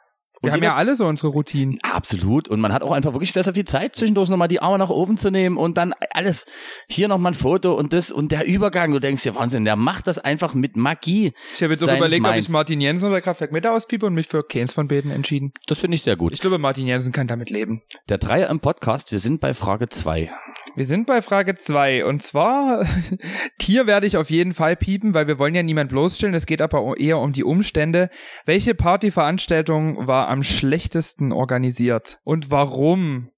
Wir 0.44 0.48
Und 0.48 0.52
haben 0.52 0.56
jeder- 0.62 0.66
ja 0.72 0.76
alle 0.76 0.96
so 0.96 1.06
unsere 1.06 1.28
Routinen. 1.28 1.78
Absolut. 1.82 2.48
Und 2.48 2.60
man 2.60 2.72
hat 2.72 2.82
auch 2.82 2.92
einfach 2.92 3.12
wirklich 3.12 3.32
sehr, 3.32 3.42
sehr 3.44 3.54
viel 3.54 3.64
Zeit, 3.64 3.96
zwischendurch 3.96 4.28
nochmal 4.28 4.48
die 4.48 4.60
Arme 4.60 4.78
nach 4.78 4.90
oben 4.90 5.16
zu 5.16 5.30
nehmen 5.30 5.56
und 5.56 5.76
dann 5.76 5.94
alles. 6.12 6.46
Hier 6.88 7.08
nochmal 7.08 7.32
ein 7.32 7.34
Foto 7.34 7.74
und 7.74 7.92
das 7.92 8.10
und 8.12 8.32
der 8.32 8.46
Übergang. 8.46 8.92
Du 8.92 9.00
denkst 9.00 9.24
ja, 9.24 9.34
Wahnsinn, 9.34 9.64
der 9.64 9.76
macht 9.76 10.06
das 10.06 10.18
einfach 10.18 10.54
mit 10.54 10.76
Magie. 10.76 11.32
Ich 11.56 11.62
habe 11.62 11.72
jetzt 11.72 11.82
auch 11.82 11.96
überlegt, 11.96 12.24
ob 12.24 12.30
ich 12.32 12.36
Minds. 12.36 12.48
Martin 12.50 12.80
Jensen 12.80 13.08
oder 13.08 13.20
Kraftwerk 13.20 13.52
Mitte 13.52 13.70
auspiepe 13.72 14.06
und 14.06 14.14
mich 14.14 14.28
für 14.28 14.42
Keynes 14.42 14.72
von 14.72 14.88
Beten 14.88 15.10
entschieden. 15.10 15.52
Das 15.66 15.78
finde 15.78 15.94
ich 15.96 16.02
sehr 16.02 16.16
gut. 16.16 16.32
Ich 16.32 16.40
glaube, 16.40 16.58
Martin 16.58 16.86
Jensen 16.86 17.12
kann 17.12 17.26
damit 17.26 17.50
leben. 17.50 17.82
Der 18.08 18.18
Dreier 18.18 18.48
im 18.50 18.60
Podcast, 18.60 19.12
wir 19.12 19.18
sind 19.18 19.40
bei 19.40 19.54
Frage 19.54 19.88
zwei. 19.88 20.30
Wir 20.76 20.86
sind 20.86 21.06
bei 21.06 21.22
Frage 21.22 21.54
zwei 21.54 22.04
und 22.04 22.20
zwar, 22.20 22.84
hier 23.60 23.86
werde 23.86 24.08
ich 24.08 24.16
auf 24.16 24.28
jeden 24.28 24.54
Fall 24.54 24.74
piepen, 24.74 25.14
weil 25.14 25.28
wir 25.28 25.38
wollen 25.38 25.54
ja 25.54 25.62
niemand 25.62 25.90
bloßstellen. 25.90 26.34
Es 26.34 26.46
geht 26.46 26.60
aber 26.60 26.98
eher 26.98 27.18
um 27.18 27.32
die 27.32 27.44
Umstände. 27.44 28.10
Welche 28.44 28.74
Partyveranstaltung 28.74 30.08
war 30.08 30.28
am 30.28 30.42
schlechtesten 30.42 31.30
organisiert 31.30 32.18
und 32.24 32.50
warum? 32.50 33.30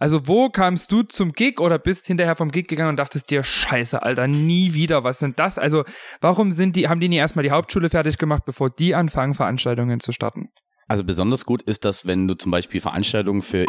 Also 0.00 0.26
wo 0.26 0.48
kamst 0.48 0.90
du 0.90 1.02
zum 1.02 1.32
Gig 1.32 1.60
oder 1.60 1.78
bist 1.78 2.08
hinterher 2.08 2.34
vom 2.34 2.50
Gig 2.50 2.66
gegangen 2.66 2.90
und 2.90 2.96
dachtest 2.96 3.30
dir, 3.30 3.44
scheiße, 3.44 4.02
Alter, 4.02 4.26
nie 4.26 4.72
wieder, 4.72 5.04
was 5.04 5.20
sind 5.20 5.38
das? 5.38 5.58
Also 5.58 5.84
warum 6.20 6.50
sind 6.50 6.74
die, 6.74 6.88
haben 6.88 7.00
die 7.00 7.08
nie 7.08 7.18
erstmal 7.18 7.44
die 7.44 7.52
Hauptschule 7.52 7.88
fertig 7.90 8.18
gemacht, 8.18 8.44
bevor 8.44 8.68
die 8.68 8.96
anfangen, 8.96 9.34
Veranstaltungen 9.34 10.00
zu 10.00 10.10
starten? 10.10 10.48
Also 10.88 11.04
besonders 11.04 11.44
gut 11.44 11.62
ist 11.62 11.84
das, 11.84 12.04
wenn 12.04 12.26
du 12.26 12.34
zum 12.34 12.50
Beispiel 12.50 12.80
Veranstaltungen 12.80 13.42
für 13.42 13.64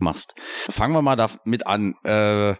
machst. 0.00 0.34
Fangen 0.70 0.94
wir 0.94 1.02
mal 1.02 1.16
damit 1.16 1.66
an. 1.66 1.94
Äh, 2.04 2.54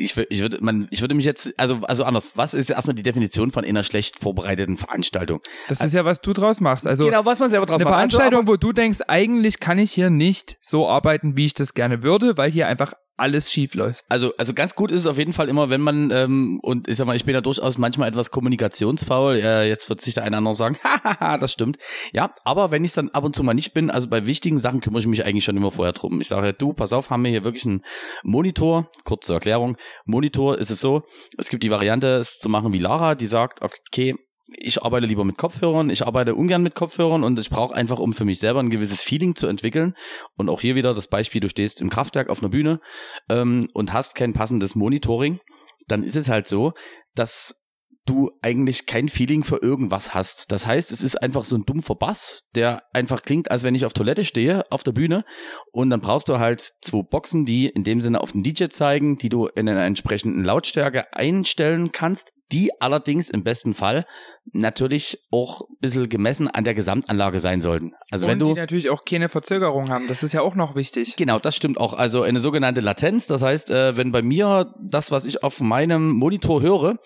ich, 0.00 0.16
ich, 0.16 0.40
würde, 0.40 0.58
man, 0.60 0.86
ich 0.90 1.00
würde 1.00 1.14
mich 1.14 1.24
jetzt, 1.24 1.58
also, 1.58 1.80
also 1.82 2.04
anders, 2.04 2.32
was 2.36 2.54
ist 2.54 2.70
erstmal 2.70 2.94
die 2.94 3.02
Definition 3.02 3.50
von 3.50 3.64
einer 3.64 3.82
schlecht 3.82 4.20
vorbereiteten 4.20 4.76
Veranstaltung? 4.76 5.40
Das 5.66 5.80
ist 5.80 5.92
ja, 5.92 6.04
was 6.04 6.20
du 6.20 6.32
draus 6.32 6.60
machst. 6.60 6.86
Also 6.86 7.04
genau, 7.04 7.24
was 7.24 7.40
man 7.40 7.50
selber 7.50 7.66
draus 7.66 7.80
Eine 7.80 7.90
macht. 7.90 7.94
Also, 7.94 8.16
Veranstaltung, 8.16 8.46
wo 8.46 8.56
du 8.56 8.72
denkst, 8.72 9.00
eigentlich 9.08 9.58
kann 9.58 9.78
ich 9.78 9.90
hier 9.90 10.08
nicht 10.08 10.56
so 10.60 10.88
arbeiten, 10.88 11.36
wie 11.36 11.46
ich 11.46 11.54
das 11.54 11.74
gerne 11.74 12.04
würde, 12.04 12.36
weil 12.36 12.50
hier 12.50 12.68
einfach 12.68 12.92
alles 13.18 13.50
schief 13.50 13.74
läuft. 13.74 14.04
Also, 14.08 14.32
also 14.38 14.54
ganz 14.54 14.74
gut 14.74 14.90
ist 14.90 15.00
es 15.00 15.06
auf 15.06 15.18
jeden 15.18 15.32
Fall 15.32 15.48
immer, 15.48 15.70
wenn 15.70 15.80
man, 15.80 16.10
ähm, 16.10 16.60
und 16.62 16.88
ich 16.88 16.96
sag 16.96 17.06
mal, 17.06 17.16
ich 17.16 17.24
bin 17.24 17.34
ja 17.34 17.40
durchaus 17.40 17.78
manchmal 17.78 18.08
etwas 18.08 18.30
kommunikationsfaul, 18.30 19.36
äh, 19.36 19.68
jetzt 19.68 19.88
wird 19.88 20.00
sich 20.00 20.14
der 20.14 20.24
eine 20.24 20.34
oder 20.34 20.38
andere 20.38 20.54
sagen, 20.54 20.78
hahaha, 20.84 21.38
das 21.38 21.52
stimmt. 21.52 21.78
Ja, 22.12 22.34
aber 22.44 22.70
wenn 22.70 22.84
ich 22.84 22.92
dann 22.92 23.10
ab 23.10 23.24
und 23.24 23.34
zu 23.34 23.42
mal 23.42 23.54
nicht 23.54 23.74
bin, 23.74 23.90
also 23.90 24.08
bei 24.08 24.26
wichtigen 24.26 24.58
Sachen 24.58 24.80
kümmere 24.80 25.00
ich 25.00 25.06
mich 25.06 25.24
eigentlich 25.24 25.44
schon 25.44 25.56
immer 25.56 25.70
vorher 25.70 25.92
drum. 25.92 26.20
Ich 26.20 26.28
sage, 26.28 26.52
du, 26.52 26.72
pass 26.72 26.92
auf, 26.92 27.10
haben 27.10 27.24
wir 27.24 27.30
hier 27.30 27.44
wirklich 27.44 27.66
einen 27.66 27.82
Monitor, 28.22 28.90
kurze 29.04 29.34
Erklärung, 29.34 29.76
Monitor 30.04 30.58
ist 30.58 30.70
es 30.70 30.80
so, 30.80 31.02
es 31.36 31.48
gibt 31.48 31.62
die 31.62 31.70
Variante, 31.70 32.16
es 32.16 32.38
zu 32.38 32.48
machen 32.48 32.72
wie 32.72 32.78
Lara, 32.78 33.14
die 33.14 33.26
sagt, 33.26 33.62
okay, 33.62 34.14
ich 34.56 34.82
arbeite 34.82 35.06
lieber 35.06 35.24
mit 35.24 35.36
Kopfhörern, 35.36 35.90
ich 35.90 36.06
arbeite 36.06 36.34
ungern 36.34 36.62
mit 36.62 36.74
Kopfhörern 36.74 37.22
und 37.22 37.38
ich 37.38 37.50
brauche 37.50 37.74
einfach, 37.74 37.98
um 37.98 38.12
für 38.12 38.24
mich 38.24 38.38
selber 38.38 38.60
ein 38.60 38.70
gewisses 38.70 39.02
Feeling 39.02 39.36
zu 39.36 39.46
entwickeln. 39.46 39.94
Und 40.36 40.48
auch 40.48 40.60
hier 40.60 40.74
wieder 40.74 40.94
das 40.94 41.08
Beispiel, 41.08 41.40
du 41.40 41.48
stehst 41.48 41.80
im 41.80 41.90
Kraftwerk 41.90 42.30
auf 42.30 42.40
einer 42.40 42.48
Bühne 42.48 42.80
ähm, 43.28 43.68
und 43.74 43.92
hast 43.92 44.14
kein 44.14 44.32
passendes 44.32 44.74
Monitoring, 44.74 45.40
dann 45.86 46.02
ist 46.02 46.16
es 46.16 46.28
halt 46.28 46.48
so, 46.48 46.72
dass 47.14 47.62
du 48.06 48.30
eigentlich 48.40 48.86
kein 48.86 49.10
Feeling 49.10 49.44
für 49.44 49.58
irgendwas 49.62 50.14
hast. 50.14 50.50
Das 50.50 50.66
heißt, 50.66 50.92
es 50.92 51.02
ist 51.02 51.16
einfach 51.22 51.44
so 51.44 51.56
ein 51.56 51.66
dumpfer 51.66 51.94
Bass, 51.94 52.40
der 52.54 52.82
einfach 52.94 53.20
klingt, 53.20 53.50
als 53.50 53.64
wenn 53.64 53.74
ich 53.74 53.84
auf 53.84 53.92
Toilette 53.92 54.24
stehe, 54.24 54.64
auf 54.72 54.82
der 54.82 54.92
Bühne. 54.92 55.24
Und 55.72 55.90
dann 55.90 56.00
brauchst 56.00 56.30
du 56.30 56.38
halt 56.38 56.72
zwei 56.80 57.02
Boxen, 57.02 57.44
die 57.44 57.68
in 57.68 57.84
dem 57.84 58.00
Sinne 58.00 58.22
auf 58.22 58.32
den 58.32 58.42
DJ 58.42 58.66
zeigen, 58.70 59.18
die 59.18 59.28
du 59.28 59.46
in 59.46 59.68
einer 59.68 59.84
entsprechenden 59.84 60.42
Lautstärke 60.42 61.12
einstellen 61.12 61.92
kannst, 61.92 62.32
die 62.52 62.70
allerdings 62.80 63.30
im 63.30 63.44
besten 63.44 63.74
Fall 63.74 64.04
natürlich 64.52 65.18
auch 65.30 65.62
ein 65.62 65.76
bisschen 65.80 66.08
gemessen 66.08 66.48
an 66.48 66.64
der 66.64 66.74
Gesamtanlage 66.74 67.40
sein 67.40 67.60
sollten. 67.60 67.92
Also 68.10 68.26
und 68.26 68.32
wenn 68.32 68.38
du 68.38 68.46
die 68.54 68.60
natürlich 68.60 68.90
auch 68.90 69.04
keine 69.04 69.28
Verzögerung 69.28 69.90
haben. 69.90 70.06
Das 70.08 70.22
ist 70.22 70.32
ja 70.32 70.40
auch 70.40 70.54
noch 70.54 70.74
wichtig. 70.74 71.16
Genau, 71.16 71.38
das 71.38 71.56
stimmt 71.56 71.78
auch. 71.78 71.92
Also 71.92 72.22
eine 72.22 72.40
sogenannte 72.40 72.80
Latenz. 72.80 73.26
Das 73.26 73.42
heißt, 73.42 73.70
äh, 73.70 73.96
wenn 73.96 74.12
bei 74.12 74.22
mir 74.22 74.74
das, 74.80 75.10
was 75.10 75.26
ich 75.26 75.42
auf 75.42 75.60
meinem 75.60 76.10
Monitor 76.10 76.62
höre, 76.62 76.98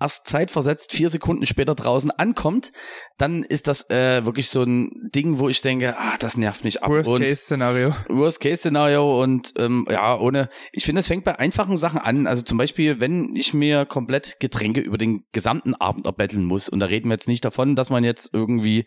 erst 0.00 0.26
zeitversetzt 0.26 0.92
vier 0.92 1.10
Sekunden 1.10 1.46
später 1.46 1.74
draußen 1.74 2.10
ankommt, 2.10 2.72
dann 3.16 3.42
ist 3.42 3.66
das 3.66 3.88
äh, 3.90 4.24
wirklich 4.24 4.50
so 4.50 4.62
ein 4.62 5.10
Ding, 5.14 5.38
wo 5.38 5.48
ich 5.48 5.60
denke, 5.60 5.96
ah, 5.98 6.16
das 6.18 6.36
nervt 6.36 6.64
mich 6.64 6.82
ab. 6.82 6.90
Worst 6.90 7.08
und 7.08 7.22
Case 7.22 7.36
Szenario. 7.36 7.94
Worst 8.08 8.40
Case 8.40 8.58
Szenario 8.58 9.22
und 9.22 9.54
ähm, 9.58 9.86
ja, 9.90 10.18
ohne. 10.18 10.48
Ich 10.72 10.84
finde, 10.84 11.00
es 11.00 11.06
fängt 11.06 11.24
bei 11.24 11.38
einfachen 11.38 11.76
Sachen 11.76 12.00
an. 12.00 12.26
Also 12.26 12.42
zum 12.42 12.58
Beispiel, 12.58 13.00
wenn 13.00 13.34
ich 13.36 13.54
mir 13.54 13.86
komplett 13.86 14.40
Getränke 14.40 14.80
über 14.88 14.98
den 14.98 15.22
gesamten 15.32 15.74
Abend 15.74 16.06
erbetteln 16.06 16.44
muss. 16.44 16.68
Und 16.68 16.80
da 16.80 16.86
reden 16.86 17.08
wir 17.08 17.14
jetzt 17.14 17.28
nicht 17.28 17.44
davon, 17.44 17.76
dass 17.76 17.90
man 17.90 18.02
jetzt 18.02 18.30
irgendwie 18.32 18.84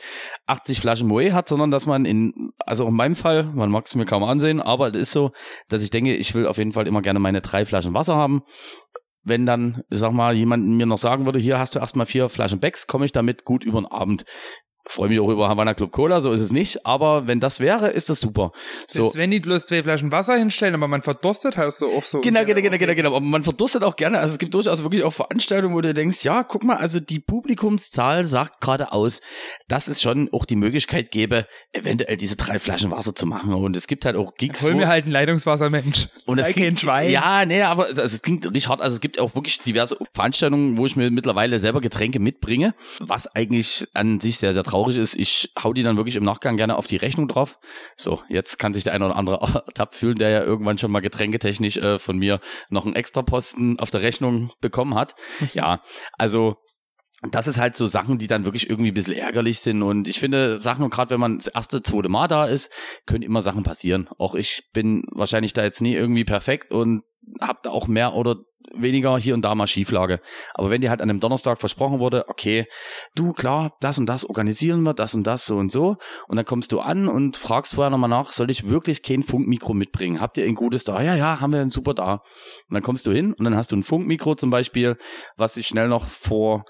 80 0.48 0.82
Flaschen 0.82 1.08
Moe 1.08 1.34
hat, 1.34 1.48
sondern 1.48 1.72
dass 1.72 1.86
man 1.86 2.06
in, 2.06 2.52
also 2.66 2.88
in 2.88 2.94
meinem 2.94 3.16
Fall, 3.16 3.46
man 3.46 3.72
mag 3.72 3.86
es 3.86 3.96
mir 3.96 4.06
kaum 4.06 4.24
ansehen, 4.24 4.60
aber 4.60 4.90
es 4.90 5.02
ist 5.02 5.12
so, 5.12 5.32
dass 5.70 5.84
ich 5.84 5.90
denke, 5.90 6.16
ich 6.16 6.36
will 6.36 6.48
auf 6.48 6.58
jeden 6.58 6.72
Fall 6.74 6.88
immer 6.88 7.02
gerne 7.02 7.20
meine 7.20 7.42
drei 7.42 7.64
Flaschen 7.66 7.94
Wasser 7.94 8.16
haben. 8.16 8.42
Wenn 9.24 9.46
dann, 9.46 9.84
sag 9.90 10.12
mal, 10.14 10.36
jemand 10.36 10.66
mir 10.68 10.88
noch 10.88 10.98
sagen 10.98 11.26
würde, 11.26 11.38
hier 11.38 11.60
hast 11.60 11.76
du 11.76 11.80
erstmal 11.80 12.08
vier 12.08 12.28
Flaschen 12.28 12.60
Becks, 12.60 12.88
komme 12.88 13.06
ich 13.06 13.12
damit 13.12 13.46
gut 13.46 13.64
über 13.64 13.80
den 13.80 13.86
Abend. 13.86 14.26
Freue 14.86 15.10
mich 15.10 15.20
auch 15.20 15.30
über 15.30 15.48
Havana 15.48 15.74
Club 15.74 15.92
Cola, 15.92 16.22
so 16.22 16.32
ist 16.32 16.42
es 16.42 16.52
nicht. 16.52 16.86
Aber 16.86 17.28
wenn 17.28 17.40
das 17.40 17.60
wäre, 17.60 17.90
ist 17.90 18.10
das 18.10 18.20
super. 18.20 18.52
So. 18.88 19.04
Selbst 19.04 19.18
wenn 19.18 19.32
die 19.32 19.40
bloß 19.40 19.68
zwei 19.68 19.84
Flaschen 19.84 20.12
Wasser 20.12 20.36
hinstellen, 20.36 20.74
aber 20.74 20.88
man 20.88 21.02
verdurstet, 21.02 21.56
hast 21.56 21.82
du 21.82 21.88
auch 21.92 22.04
so. 22.04 22.22
Genau, 22.22 22.44
genau, 22.46 22.62
genau, 22.62 22.78
genau, 22.78 22.96
genau. 22.96 23.10
Aber 23.10 23.22
man 23.22 23.44
verdurstet 23.44 23.84
auch 23.84 23.96
gerne. 23.96 24.20
Also 24.20 24.34
es 24.34 24.40
gibt 24.40 24.54
durchaus 24.54 24.84
wirklich 24.84 25.04
auch 25.04 25.14
Veranstaltungen, 25.14 25.76
wo 25.76 25.82
du 25.82 25.94
denkst, 25.94 26.24
ja, 26.24 26.44
guck 26.44 26.64
mal, 26.64 26.78
also 26.78 27.00
die 27.00 27.20
Publikumszahl 27.20 28.26
sagt 28.26 28.62
gerade 28.62 28.92
aus, 28.92 29.22
dass 29.68 29.88
es 29.88 30.02
schon 30.02 30.30
auch 30.34 30.46
die 30.46 30.56
Möglichkeit 30.56 31.12
gäbe, 31.12 31.46
eventuell 31.74 32.18
diese 32.18 32.36
drei 32.36 32.60
Flaschen 32.60 32.92
Wasser 32.92 33.14
zu 33.14 33.26
machen. 33.26 33.54
Und 33.54 33.76
es 33.76 33.88
gibt 33.88 34.04
halt 34.06 34.16
auch 34.16 34.34
Gigs, 34.34 34.64
Hol 34.64 34.74
mir 34.74 34.88
halt 34.88 35.06
ein 35.06 35.12
Leitungswassermensch. 35.12 36.08
und 36.26 36.38
Sei 36.38 36.42
das 36.42 36.46
kein 36.48 36.54
klingt, 36.54 36.80
Schwein. 36.82 37.12
Ja, 37.12 37.46
nee, 37.46 37.62
aber 37.62 37.86
also 37.86 38.02
es 38.02 38.22
klingt 38.22 38.46
richtig 38.46 38.68
hart. 38.68 38.82
Also 38.82 38.96
es 38.96 39.02
gibt 39.02 39.20
auch 39.20 39.36
wirklich 39.36 39.62
diverse 39.62 39.98
Veranstaltungen, 40.14 40.78
wo 40.78 40.86
ich 40.86 40.96
mir 40.96 41.12
mittlerweile 41.12 41.60
selber 41.60 41.82
Getränke 41.82 42.20
mitbringe, 42.20 42.74
was 43.00 43.28
eigentlich 43.36 43.88
an 43.94 44.20
sich 44.20 44.38
sehr, 44.38 44.54
sehr 44.54 44.64
traurig 44.72 44.98
ist. 44.98 45.16
Ich 45.16 45.52
hau 45.62 45.74
die 45.74 45.84
dann 45.84 45.98
wirklich 45.98 46.16
im 46.16 46.24
Nachgang 46.24 46.58
gerne 46.58 46.78
auf 46.78 46.88
die 46.88 46.98
Rechnung 46.98 47.28
drauf. 47.28 47.60
So, 47.96 48.22
jetzt 48.30 48.58
kann 48.58 48.74
sich 48.74 48.84
der 48.84 48.94
eine 48.94 49.06
oder 49.06 49.16
andere 49.16 49.64
ertappt 49.68 49.96
fühlen, 49.96 50.18
der 50.18 50.30
ja 50.30 50.44
irgendwann 50.44 50.78
schon 50.78 50.92
mal 50.92 51.02
getränketechnisch 51.02 51.78
äh, 51.78 52.00
von 52.00 52.18
mir 52.18 52.40
noch 52.70 52.86
einen 52.86 52.96
Extraposten 52.96 53.80
auf 53.80 53.92
der 53.92 54.02
Rechnung 54.02 54.52
bekommen 54.62 54.96
hat. 54.96 55.16
Ja, 55.54 55.82
also 56.18 56.58
das 57.30 57.46
ist 57.46 57.60
halt 57.60 57.76
so 57.76 57.86
Sachen, 57.88 58.18
die 58.18 58.28
dann 58.28 58.46
wirklich 58.46 58.70
irgendwie 58.70 58.92
ein 58.92 58.96
bisschen 58.96 59.14
ärgerlich 59.14 59.60
sind. 59.60 59.84
Und 59.84 60.08
ich 60.08 60.20
finde, 60.20 60.60
Sachen, 60.60 60.90
gerade 60.90 61.12
wenn 61.12 61.20
man 61.20 61.38
das 61.38 61.48
erste, 61.48 61.84
zweite 61.84 62.10
Mal 62.10 62.28
da 62.28 62.46
ist, 62.46 62.72
können 63.06 63.22
immer 63.22 63.44
Sachen 63.44 63.64
passieren. 63.64 64.10
Auch 64.18 64.34
ich 64.34 64.64
bin 64.74 65.04
wahrscheinlich 65.12 65.54
da 65.54 65.64
jetzt 65.64 65.82
nie 65.82 65.94
irgendwie 65.94 66.24
perfekt 66.24 66.72
und 66.72 67.04
habe 67.40 67.60
da 67.64 67.70
auch 67.70 67.88
mehr 67.88 68.14
oder 68.14 68.38
weniger 68.74 69.18
hier 69.18 69.34
und 69.34 69.44
da 69.44 69.56
mal 69.56 69.68
Schieflage. 69.68 70.20
Aber 70.54 70.70
wenn 70.70 70.82
dir 70.82 70.90
halt 70.90 71.02
an 71.02 71.10
einem 71.10 71.20
Donnerstag 71.20 71.60
versprochen 71.60 72.00
wurde, 72.00 72.28
okay, 72.28 72.66
du 73.16 73.34
klar, 73.34 73.74
das 73.80 74.00
und 74.00 74.06
das 74.08 74.26
organisieren 74.26 74.84
wir, 74.84 74.94
das 74.94 75.14
und 75.14 75.26
das 75.26 75.46
so 75.46 75.58
und 75.58 75.72
so, 75.72 75.98
und 76.28 76.36
dann 76.36 76.46
kommst 76.46 76.72
du 76.72 76.80
an 76.80 77.08
und 77.08 77.38
fragst 77.38 77.76
vorher 77.76 77.90
nochmal 77.90 78.10
nach, 78.10 78.32
soll 78.32 78.52
ich 78.52 78.68
wirklich 78.70 79.04
kein 79.04 79.24
Funkmikro 79.24 79.74
mitbringen? 79.74 80.22
Habt 80.22 80.38
ihr 80.38 80.46
ein 80.46 80.56
gutes 80.56 80.84
da? 80.84 81.02
Ja, 81.02 81.16
ja, 81.16 81.40
haben 81.40 81.54
wir 81.54 81.62
ein 81.62 81.70
super 81.70 81.94
da. 81.94 82.22
Und 82.70 82.74
dann 82.74 82.84
kommst 82.84 83.06
du 83.08 83.12
hin 83.12 83.34
und 83.34 83.46
dann 83.46 83.56
hast 83.56 83.72
du 83.72 83.76
ein 83.76 83.84
Funkmikro 83.84 84.36
zum 84.36 84.50
Beispiel, 84.50 84.98
was 85.38 85.56
sich 85.56 85.68
schnell 85.68 85.88
noch 85.88 86.06
vor, 86.06 86.66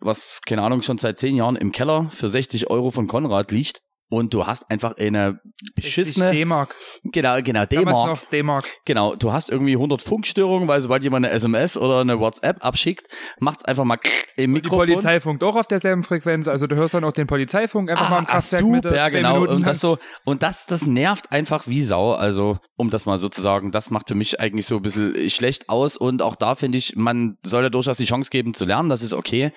was, 0.00 0.40
keine 0.46 0.62
Ahnung, 0.62 0.82
schon 0.82 0.98
seit 0.98 1.18
zehn 1.18 1.36
Jahren 1.36 1.56
im 1.56 1.72
Keller 1.72 2.08
für 2.10 2.28
60 2.28 2.70
Euro 2.70 2.90
von 2.90 3.06
Konrad 3.06 3.52
liegt. 3.52 3.82
Und 4.08 4.32
du 4.32 4.46
hast 4.46 4.70
einfach 4.70 4.96
eine 4.98 5.40
60 5.74 5.74
beschissene, 5.74 6.30
D-Mark. 6.30 6.76
genau, 7.04 7.40
genau, 7.42 7.64
D-Mark. 7.66 8.30
D-Mark. 8.30 8.64
Genau, 8.84 9.16
du 9.16 9.32
hast 9.32 9.50
irgendwie 9.50 9.72
100 9.72 10.00
Funkstörungen, 10.00 10.68
weil 10.68 10.80
sobald 10.80 11.02
jemand 11.02 11.26
eine 11.26 11.34
SMS 11.34 11.76
oder 11.76 12.00
eine 12.02 12.20
WhatsApp 12.20 12.64
abschickt, 12.64 13.08
macht's 13.40 13.64
einfach 13.64 13.82
mal 13.84 13.98
im 14.36 14.42
Die 14.44 14.46
Mikrofon. 14.60 14.86
Polizei 14.86 15.20
funkt 15.20 15.42
auch 15.42 15.56
auf 15.56 15.66
derselben 15.66 16.04
Frequenz, 16.04 16.46
also 16.46 16.68
du 16.68 16.76
hörst 16.76 16.94
dann 16.94 17.02
auch 17.02 17.12
den 17.12 17.26
Polizeifunk 17.26 17.90
einfach 17.90 18.08
mal 18.08 18.18
im 18.20 18.26
Ah, 18.26 18.30
Kraftwerk 18.30 18.60
super, 18.62 18.72
mit 18.74 18.84
zwei 18.84 19.10
genau. 19.10 19.34
Minuten 19.34 19.54
Und 19.56 19.66
das 19.66 19.80
so, 19.80 19.98
und 20.24 20.42
das, 20.44 20.66
das 20.66 20.86
nervt 20.86 21.32
einfach 21.32 21.66
wie 21.66 21.82
Sau. 21.82 22.12
Also, 22.12 22.58
um 22.76 22.90
das 22.90 23.06
mal 23.06 23.18
so 23.18 23.28
zu 23.28 23.40
sagen, 23.40 23.72
das 23.72 23.90
macht 23.90 24.08
für 24.08 24.14
mich 24.14 24.38
eigentlich 24.38 24.66
so 24.66 24.76
ein 24.76 24.82
bisschen 24.82 25.28
schlecht 25.30 25.68
aus. 25.68 25.96
Und 25.96 26.22
auch 26.22 26.36
da 26.36 26.54
finde 26.54 26.78
ich, 26.78 26.94
man 26.94 27.38
soll 27.44 27.64
ja 27.64 27.70
durchaus 27.70 27.96
die 27.96 28.04
Chance 28.04 28.30
geben 28.30 28.54
zu 28.54 28.64
lernen, 28.66 28.88
das 28.88 29.02
ist 29.02 29.12
okay. 29.14 29.50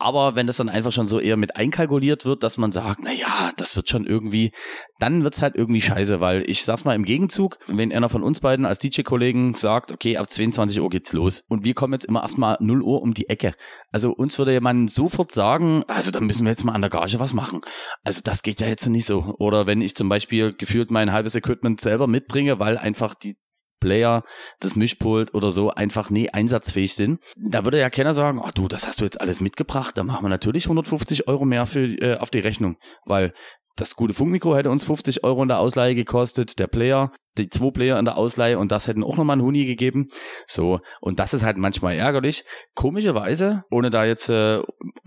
Aber 0.00 0.34
wenn 0.34 0.46
das 0.46 0.56
dann 0.56 0.70
einfach 0.70 0.92
schon 0.92 1.06
so 1.06 1.20
eher 1.20 1.36
mit 1.36 1.56
einkalkuliert 1.56 2.24
wird, 2.24 2.42
dass 2.42 2.56
man 2.56 2.72
sagt, 2.72 3.00
na 3.02 3.12
ja, 3.12 3.52
das 3.58 3.76
wird 3.76 3.90
schon 3.90 4.06
irgendwie, 4.06 4.50
dann 4.98 5.24
wird's 5.24 5.42
halt 5.42 5.56
irgendwie 5.56 5.82
scheiße, 5.82 6.20
weil 6.20 6.48
ich 6.48 6.64
sag's 6.64 6.86
mal 6.86 6.94
im 6.94 7.04
Gegenzug, 7.04 7.58
wenn 7.66 7.92
einer 7.92 8.08
von 8.08 8.22
uns 8.22 8.40
beiden 8.40 8.64
als 8.64 8.78
DJ-Kollegen 8.78 9.52
sagt, 9.52 9.92
okay, 9.92 10.16
ab 10.16 10.30
22 10.30 10.80
Uhr 10.80 10.88
geht's 10.88 11.12
los 11.12 11.44
und 11.48 11.66
wir 11.66 11.74
kommen 11.74 11.92
jetzt 11.92 12.06
immer 12.06 12.22
erstmal 12.22 12.56
0 12.60 12.80
Uhr 12.82 13.02
um 13.02 13.12
die 13.12 13.28
Ecke. 13.28 13.52
Also 13.92 14.12
uns 14.12 14.38
würde 14.38 14.58
man 14.62 14.88
sofort 14.88 15.32
sagen, 15.32 15.84
also 15.86 16.10
da 16.10 16.20
müssen 16.20 16.46
wir 16.46 16.50
jetzt 16.50 16.64
mal 16.64 16.72
an 16.72 16.80
der 16.80 16.90
Gage 16.90 17.20
was 17.20 17.34
machen. 17.34 17.60
Also 18.02 18.22
das 18.24 18.42
geht 18.42 18.62
ja 18.62 18.68
jetzt 18.68 18.86
nicht 18.86 19.04
so. 19.04 19.34
Oder 19.38 19.66
wenn 19.66 19.82
ich 19.82 19.94
zum 19.94 20.08
Beispiel 20.08 20.54
gefühlt 20.54 20.90
mein 20.90 21.12
halbes 21.12 21.34
Equipment 21.34 21.78
selber 21.82 22.06
mitbringe, 22.06 22.58
weil 22.58 22.78
einfach 22.78 23.14
die 23.14 23.36
Player, 23.80 24.22
das 24.60 24.76
Mischpult 24.76 25.34
oder 25.34 25.50
so 25.50 25.70
einfach 25.70 26.10
nie 26.10 26.30
einsatzfähig 26.30 26.94
sind. 26.94 27.20
Da 27.36 27.64
würde 27.64 27.80
ja 27.80 27.90
keiner 27.90 28.14
sagen, 28.14 28.40
ach 28.44 28.52
du, 28.52 28.68
das 28.68 28.86
hast 28.86 29.00
du 29.00 29.04
jetzt 29.04 29.20
alles 29.20 29.40
mitgebracht, 29.40 29.96
da 29.96 30.04
machen 30.04 30.24
wir 30.24 30.28
natürlich 30.28 30.66
150 30.66 31.26
Euro 31.28 31.44
mehr 31.44 31.66
für, 31.66 31.80
äh, 31.80 32.18
auf 32.18 32.30
die 32.30 32.38
Rechnung, 32.38 32.76
weil 33.04 33.32
das 33.76 33.96
gute 33.96 34.14
Funkmikro 34.14 34.54
hätte 34.56 34.70
uns 34.70 34.84
50 34.84 35.24
Euro 35.24 35.42
in 35.42 35.48
der 35.48 35.58
Ausleihe 35.58 35.94
gekostet, 35.94 36.58
der 36.58 36.66
Player, 36.66 37.12
die 37.38 37.48
zwei 37.48 37.70
Player 37.70 37.98
in 37.98 38.04
der 38.04 38.18
Ausleihe 38.18 38.58
und 38.58 38.72
das 38.72 38.86
hätten 38.86 39.02
auch 39.02 39.16
nochmal 39.16 39.34
einen 39.34 39.42
Huni 39.42 39.64
gegeben. 39.64 40.08
So, 40.46 40.80
und 41.00 41.18
das 41.18 41.32
ist 41.32 41.44
halt 41.44 41.56
manchmal 41.56 41.94
ärgerlich. 41.94 42.44
Komischerweise, 42.74 43.64
ohne 43.70 43.90
da 43.90 44.04
jetzt 44.04 44.28
äh, 44.28 44.60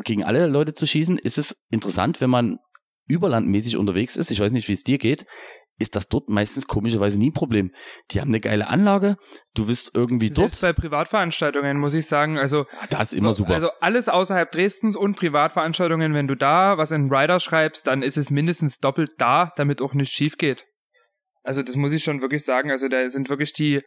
gegen 0.03 0.23
alle 0.23 0.47
Leute 0.47 0.73
zu 0.73 0.87
schießen, 0.87 1.19
ist 1.19 1.37
es 1.37 1.63
interessant, 1.69 2.19
wenn 2.19 2.31
man 2.31 2.57
überlandmäßig 3.07 3.77
unterwegs 3.77 4.15
ist. 4.15 4.31
Ich 4.31 4.39
weiß 4.39 4.53
nicht, 4.53 4.67
wie 4.67 4.73
es 4.73 4.83
dir 4.83 4.97
geht 4.97 5.25
ist 5.79 5.95
das 5.95 6.07
dort 6.07 6.29
meistens 6.29 6.67
komischerweise 6.67 7.17
nie 7.17 7.29
ein 7.29 7.33
Problem. 7.33 7.71
Die 8.11 8.21
haben 8.21 8.29
eine 8.29 8.39
geile 8.39 8.67
Anlage, 8.67 9.17
du 9.55 9.67
bist 9.67 9.91
irgendwie 9.93 10.31
Selbst 10.31 10.61
dort. 10.63 10.75
bei 10.75 10.81
Privatveranstaltungen 10.81 11.79
muss 11.79 11.93
ich 11.93 12.07
sagen, 12.07 12.37
also 12.37 12.65
das 12.89 13.11
ist 13.11 13.17
immer 13.17 13.33
super. 13.33 13.53
Also 13.53 13.69
alles 13.81 14.09
außerhalb 14.09 14.51
Dresdens 14.51 14.95
und 14.95 15.17
Privatveranstaltungen, 15.17 16.13
wenn 16.13 16.27
du 16.27 16.35
da 16.35 16.77
was 16.77 16.91
in 16.91 17.13
Rider 17.13 17.39
schreibst, 17.39 17.87
dann 17.87 18.03
ist 18.03 18.17
es 18.17 18.29
mindestens 18.29 18.79
doppelt 18.79 19.11
da, 19.17 19.51
damit 19.55 19.81
auch 19.81 19.93
nichts 19.93 20.13
schief 20.13 20.37
geht. 20.37 20.67
Also 21.43 21.61
das 21.61 21.75
muss 21.75 21.91
ich 21.91 22.03
schon 22.03 22.21
wirklich 22.21 22.45
sagen, 22.45 22.71
also 22.71 22.87
da 22.87 23.09
sind 23.09 23.29
wirklich 23.29 23.53
die 23.53 23.81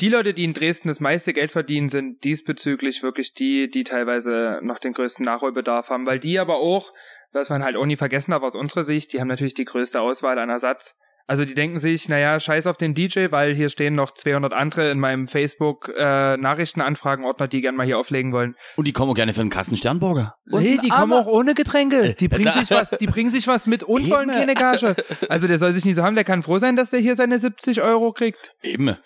die 0.00 0.10
Leute, 0.10 0.34
die 0.34 0.44
in 0.44 0.52
Dresden 0.52 0.88
das 0.88 1.00
meiste 1.00 1.32
Geld 1.32 1.50
verdienen, 1.50 1.88
sind 1.88 2.22
diesbezüglich 2.22 3.02
wirklich 3.02 3.32
die, 3.34 3.70
die 3.70 3.84
teilweise 3.84 4.60
noch 4.62 4.78
den 4.78 4.92
größten 4.92 5.24
Nachholbedarf 5.24 5.90
haben, 5.90 6.06
weil 6.06 6.18
die 6.20 6.38
aber 6.38 6.58
auch 6.58 6.92
was 7.32 7.50
man 7.50 7.62
halt 7.62 7.76
auch 7.76 7.86
nie 7.86 7.96
vergessen 7.96 8.30
darf 8.30 8.42
aus 8.42 8.54
unserer 8.54 8.84
Sicht, 8.84 9.12
die 9.12 9.20
haben 9.20 9.28
natürlich 9.28 9.54
die 9.54 9.64
größte 9.64 10.00
Auswahl 10.00 10.38
an 10.38 10.50
Ersatz. 10.50 10.98
Also 11.28 11.44
die 11.44 11.52
denken 11.52 11.78
sich, 11.78 12.08
naja, 12.08 12.40
scheiß 12.40 12.66
auf 12.66 12.78
den 12.78 12.94
DJ, 12.94 13.26
weil 13.30 13.54
hier 13.54 13.68
stehen 13.68 13.94
noch 13.94 14.12
200 14.12 14.54
andere 14.54 14.90
in 14.90 14.98
meinem 14.98 15.28
Facebook 15.28 15.92
äh, 15.94 16.38
Nachrichtenanfragenordner, 16.38 17.48
die 17.48 17.60
gerne 17.60 17.76
mal 17.76 17.84
hier 17.84 17.98
auflegen 17.98 18.32
wollen. 18.32 18.56
Und 18.76 18.88
die 18.88 18.92
kommen 18.92 19.10
auch 19.10 19.14
gerne 19.14 19.34
für 19.34 19.42
einen 19.42 19.50
Kasten 19.50 19.76
Sternburger. 19.76 20.36
Nee, 20.46 20.78
die 20.82 20.88
kommen 20.88 21.12
auch 21.12 21.26
ohne 21.26 21.52
Getränke. 21.54 22.14
Die 22.18 22.28
bringen 22.28 22.50
sich 22.52 22.70
was, 22.70 22.90
die 22.98 23.06
bringen 23.06 23.30
sich 23.30 23.46
was 23.46 23.66
mit 23.66 23.82
und 23.82 24.08
wollen 24.08 24.30
keine 24.30 24.54
Gage. 24.54 24.96
Also 25.28 25.46
der 25.46 25.58
soll 25.58 25.74
sich 25.74 25.84
nicht 25.84 25.96
so 25.96 26.02
haben, 26.02 26.14
der 26.14 26.24
kann 26.24 26.42
froh 26.42 26.58
sein, 26.58 26.74
dass 26.74 26.88
der 26.90 27.00
hier 27.00 27.16
seine 27.16 27.38
70 27.38 27.82
Euro 27.82 28.12
kriegt. 28.12 28.52
Eben. 28.62 28.96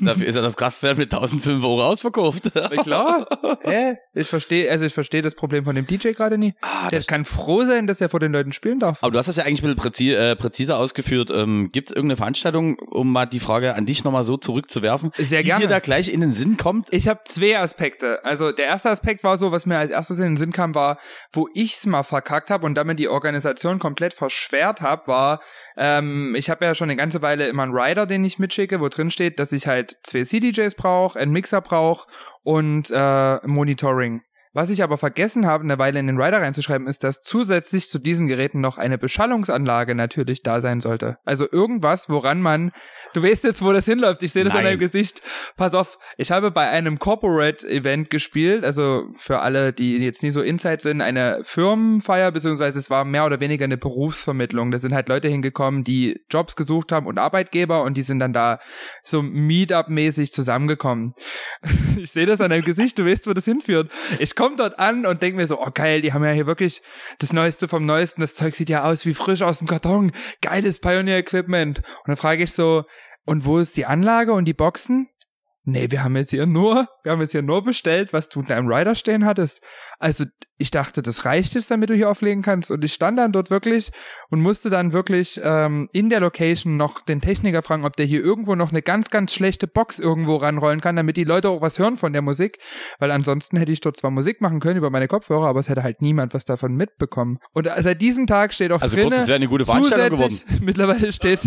Dafür 0.00 0.26
ist 0.26 0.34
er 0.34 0.42
das 0.42 0.56
Kraftwerk 0.56 0.98
mit 0.98 1.12
1005 1.12 1.62
Euro 1.62 1.84
ausverkauft. 1.84 2.50
Ja, 2.54 2.68
klar. 2.68 3.26
Hä? 3.62 3.96
Ich 4.14 4.28
verstehe, 4.28 4.70
also 4.70 4.84
ich 4.84 4.94
verstehe 4.94 5.22
das 5.22 5.36
Problem 5.36 5.64
von 5.64 5.76
dem 5.76 5.86
DJ 5.86 6.10
gerade 6.10 6.36
nie. 6.38 6.54
Ah, 6.60 6.90
der 6.90 7.02
kann 7.02 7.24
froh 7.24 7.64
sein, 7.64 7.86
dass 7.86 8.00
er 8.00 8.08
vor 8.08 8.20
den 8.20 8.32
Leuten 8.32 8.52
spielen 8.52 8.80
darf. 8.80 8.98
Aber 9.02 9.12
du 9.12 9.18
hast 9.18 9.28
das 9.28 9.36
ja 9.36 9.44
eigentlich 9.44 9.62
ein 9.62 9.74
bisschen 9.74 9.76
präzi 9.76 10.12
äh, 10.12 10.36
präziser 10.36 10.78
ausgeführt. 10.78 11.30
Ähm, 11.30 11.67
Gibt 11.72 11.90
es 11.90 11.96
irgendeine 11.96 12.16
Veranstaltung, 12.16 12.78
um 12.78 13.12
mal 13.12 13.26
die 13.26 13.40
Frage 13.40 13.74
an 13.74 13.86
dich 13.86 14.04
nochmal 14.04 14.24
so 14.24 14.36
zurückzuwerfen, 14.36 15.10
Sehr 15.16 15.40
die 15.40 15.46
gerne. 15.46 15.62
dir 15.62 15.68
da 15.68 15.78
gleich 15.78 16.12
in 16.12 16.20
den 16.20 16.32
Sinn 16.32 16.56
kommt? 16.56 16.88
Ich 16.92 17.08
habe 17.08 17.20
zwei 17.24 17.58
Aspekte. 17.58 18.24
Also 18.24 18.52
der 18.52 18.66
erste 18.66 18.90
Aspekt 18.90 19.24
war 19.24 19.36
so, 19.36 19.52
was 19.52 19.66
mir 19.66 19.78
als 19.78 19.90
erstes 19.90 20.18
in 20.18 20.26
den 20.26 20.36
Sinn 20.36 20.52
kam, 20.52 20.74
war, 20.74 20.98
wo 21.32 21.48
ich's 21.54 21.86
mal 21.86 22.02
verkackt 22.02 22.50
habe 22.50 22.66
und 22.66 22.74
damit 22.74 22.98
die 22.98 23.08
Organisation 23.08 23.78
komplett 23.78 24.14
verschwert 24.14 24.80
habe, 24.80 25.06
war, 25.06 25.40
ähm, 25.76 26.34
ich 26.36 26.50
habe 26.50 26.64
ja 26.64 26.74
schon 26.74 26.88
eine 26.88 26.96
ganze 26.96 27.22
Weile 27.22 27.48
immer 27.48 27.62
einen 27.62 27.74
Rider, 27.74 28.06
den 28.06 28.24
ich 28.24 28.38
mitschicke, 28.38 28.80
wo 28.80 28.88
drin 28.88 29.10
steht, 29.10 29.38
dass 29.38 29.52
ich 29.52 29.66
halt 29.66 29.96
zwei 30.02 30.22
CDJs 30.22 30.74
brauche, 30.74 31.18
einen 31.18 31.32
Mixer 31.32 31.60
brauche 31.60 32.06
und 32.42 32.90
äh, 32.90 33.46
Monitoring. 33.46 34.22
Was 34.54 34.70
ich 34.70 34.82
aber 34.82 34.96
vergessen 34.96 35.46
habe, 35.46 35.64
eine 35.64 35.78
Weile 35.78 36.00
in 36.00 36.06
den 36.06 36.20
Rider 36.20 36.40
reinzuschreiben, 36.40 36.86
ist, 36.86 37.04
dass 37.04 37.22
zusätzlich 37.22 37.90
zu 37.90 37.98
diesen 37.98 38.26
Geräten 38.26 38.60
noch 38.60 38.78
eine 38.78 38.98
Beschallungsanlage 38.98 39.94
natürlich 39.94 40.42
da 40.42 40.60
sein 40.60 40.80
sollte. 40.80 41.18
Also 41.24 41.46
irgendwas, 41.50 42.08
woran 42.08 42.40
man, 42.40 42.72
du 43.12 43.22
weißt 43.22 43.44
jetzt, 43.44 43.62
wo 43.62 43.72
das 43.72 43.84
hinläuft, 43.84 44.22
ich 44.22 44.32
sehe 44.32 44.44
das 44.44 44.54
Nein. 44.54 44.64
an 44.64 44.70
deinem 44.72 44.80
Gesicht. 44.80 45.22
Pass 45.56 45.74
auf, 45.74 45.98
ich 46.16 46.30
habe 46.30 46.50
bei 46.50 46.68
einem 46.68 46.98
Corporate-Event 46.98 48.10
gespielt, 48.10 48.64
also 48.64 49.08
für 49.16 49.40
alle, 49.40 49.72
die 49.72 49.98
jetzt 49.98 50.22
nie 50.22 50.30
so 50.30 50.40
inside 50.40 50.80
sind, 50.80 51.02
eine 51.02 51.40
Firmenfeier, 51.42 52.32
beziehungsweise 52.32 52.78
es 52.78 52.90
war 52.90 53.04
mehr 53.04 53.26
oder 53.26 53.40
weniger 53.40 53.64
eine 53.64 53.76
Berufsvermittlung. 53.76 54.70
Da 54.70 54.78
sind 54.78 54.94
halt 54.94 55.08
Leute 55.08 55.28
hingekommen, 55.28 55.84
die 55.84 56.22
Jobs 56.30 56.56
gesucht 56.56 56.90
haben 56.92 57.06
und 57.06 57.18
Arbeitgeber 57.18 57.82
und 57.82 57.96
die 57.96 58.02
sind 58.02 58.18
dann 58.18 58.32
da 58.32 58.60
so 59.02 59.20
Meetup-mäßig 59.20 60.32
zusammengekommen. 60.32 61.12
Ich 61.98 62.12
sehe 62.12 62.26
das 62.26 62.40
an 62.40 62.50
deinem 62.50 62.64
Gesicht, 62.64 62.98
du 62.98 63.04
weißt, 63.04 63.26
wo 63.26 63.32
das 63.32 63.44
hinführt. 63.44 63.90
Ich 64.20 64.36
komme 64.38 64.54
dort 64.56 64.78
an 64.78 65.04
und 65.04 65.20
denke 65.20 65.36
mir 65.36 65.46
so, 65.48 65.60
oh 65.60 65.70
geil, 65.74 66.00
die 66.00 66.12
haben 66.12 66.24
ja 66.24 66.30
hier 66.30 66.46
wirklich 66.46 66.80
das 67.18 67.32
Neueste 67.32 67.66
vom 67.66 67.84
Neuesten. 67.84 68.20
Das 68.20 68.36
Zeug 68.36 68.54
sieht 68.54 68.70
ja 68.70 68.84
aus 68.84 69.04
wie 69.04 69.12
frisch 69.12 69.42
aus 69.42 69.58
dem 69.58 69.66
Karton. 69.66 70.12
Geiles 70.40 70.78
Pioneer-Equipment. 70.78 71.78
Und 71.78 72.06
dann 72.06 72.16
frage 72.16 72.44
ich 72.44 72.52
so, 72.52 72.84
und 73.26 73.44
wo 73.44 73.58
ist 73.58 73.76
die 73.76 73.84
Anlage 73.84 74.32
und 74.32 74.44
die 74.44 74.54
Boxen? 74.54 75.08
Nee, 75.64 75.90
wir 75.90 76.04
haben 76.04 76.16
jetzt 76.16 76.30
hier 76.30 76.46
nur, 76.46 76.86
wir 77.02 77.12
haben 77.12 77.20
jetzt 77.20 77.32
hier 77.32 77.42
nur 77.42 77.64
bestellt, 77.64 78.12
was 78.12 78.28
du 78.28 78.40
in 78.40 78.46
deinem 78.46 78.72
Rider 78.72 78.94
stehen 78.94 79.26
hattest. 79.26 79.60
Also 79.98 80.24
ich 80.58 80.72
dachte, 80.72 81.02
das 81.02 81.24
reicht 81.24 81.54
jetzt, 81.54 81.70
damit 81.70 81.88
du 81.88 81.94
hier 81.94 82.10
auflegen 82.10 82.42
kannst. 82.42 82.70
Und 82.72 82.84
ich 82.84 82.92
stand 82.92 83.16
dann 83.18 83.30
dort 83.30 83.48
wirklich 83.48 83.90
und 84.28 84.40
musste 84.40 84.70
dann 84.70 84.92
wirklich 84.92 85.40
ähm, 85.42 85.88
in 85.92 86.10
der 86.10 86.18
Location 86.18 86.76
noch 86.76 87.00
den 87.00 87.20
Techniker 87.20 87.62
fragen, 87.62 87.84
ob 87.84 87.96
der 87.96 88.06
hier 88.06 88.20
irgendwo 88.20 88.56
noch 88.56 88.70
eine 88.70 88.82
ganz, 88.82 89.10
ganz 89.10 89.32
schlechte 89.32 89.68
Box 89.68 90.00
irgendwo 90.00 90.36
ranrollen 90.36 90.80
kann, 90.80 90.96
damit 90.96 91.16
die 91.16 91.24
Leute 91.24 91.48
auch 91.48 91.60
was 91.60 91.78
hören 91.78 91.96
von 91.96 92.12
der 92.12 92.22
Musik. 92.22 92.58
Weil 92.98 93.12
ansonsten 93.12 93.56
hätte 93.56 93.70
ich 93.70 93.80
dort 93.80 93.96
zwar 93.96 94.10
Musik 94.10 94.40
machen 94.40 94.58
können 94.58 94.78
über 94.78 94.90
meine 94.90 95.06
Kopfhörer, 95.06 95.46
aber 95.46 95.60
es 95.60 95.68
hätte 95.68 95.84
halt 95.84 96.02
niemand 96.02 96.34
was 96.34 96.44
davon 96.44 96.74
mitbekommen. 96.74 97.38
Und 97.52 97.68
seit 97.78 98.00
diesem 98.00 98.26
Tag 98.26 98.52
steht 98.52 98.72
auch 98.72 98.82
Also 98.82 98.96
kurz, 98.96 99.14
das 99.14 99.28
wäre 99.28 99.36
eine 99.36 99.48
gute 99.48 99.64
Veranstaltung 99.64 100.18
geworden. 100.18 100.40
Mittlerweile 100.60 101.12
steht 101.12 101.40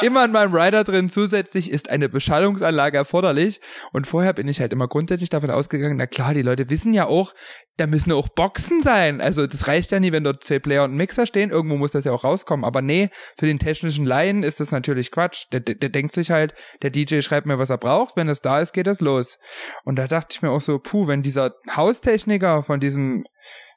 immer 0.00 0.24
in 0.24 0.32
meinem 0.32 0.54
Rider 0.54 0.84
drin, 0.84 1.10
zusätzlich 1.10 1.70
ist 1.70 1.90
eine 1.90 2.08
Beschallungsanlage 2.08 2.96
erforderlich. 2.96 3.60
Und 3.92 4.06
vorher 4.06 4.32
bin 4.32 4.48
ich 4.48 4.60
halt 4.60 4.72
immer 4.72 4.88
grundsätzlich 4.88 5.28
davon 5.28 5.50
ausgegangen, 5.50 5.98
na 5.98 6.06
klar, 6.06 6.32
die 6.32 6.42
Leute 6.42 6.70
wissen 6.70 6.94
ja 6.94 7.06
auch, 7.06 7.34
da 7.76 7.86
müssen 7.86 8.12
auch 8.12 8.28
Boxen 8.28 8.82
sein. 8.82 9.20
Also 9.20 9.46
das 9.46 9.66
reicht 9.66 9.90
ja 9.90 9.98
nie, 9.98 10.12
wenn 10.12 10.22
dort 10.22 10.44
zwei 10.44 10.60
Player 10.60 10.84
und 10.84 10.92
ein 10.92 10.96
Mixer 10.96 11.26
stehen. 11.26 11.50
Irgendwo 11.50 11.76
muss 11.76 11.90
das 11.90 12.04
ja 12.04 12.12
auch 12.12 12.22
rauskommen. 12.22 12.64
Aber 12.64 12.82
nee, 12.82 13.10
für 13.36 13.46
den 13.46 13.58
technischen 13.58 14.06
Laien 14.06 14.42
ist 14.42 14.60
das 14.60 14.70
natürlich 14.70 15.10
Quatsch. 15.10 15.46
Der, 15.52 15.60
der, 15.60 15.74
der 15.74 15.88
denkt 15.88 16.12
sich 16.12 16.30
halt, 16.30 16.54
der 16.82 16.90
DJ 16.90 17.20
schreibt 17.20 17.46
mir, 17.46 17.58
was 17.58 17.70
er 17.70 17.78
braucht. 17.78 18.16
Wenn 18.16 18.28
es 18.28 18.40
da 18.40 18.60
ist, 18.60 18.72
geht 18.72 18.86
es 18.86 19.00
los. 19.00 19.38
Und 19.84 19.96
da 19.96 20.06
dachte 20.06 20.28
ich 20.36 20.42
mir 20.42 20.50
auch 20.50 20.60
so, 20.60 20.78
puh, 20.78 21.08
wenn 21.08 21.22
dieser 21.22 21.54
Haustechniker 21.74 22.62
von 22.62 22.78
diesem 22.78 23.24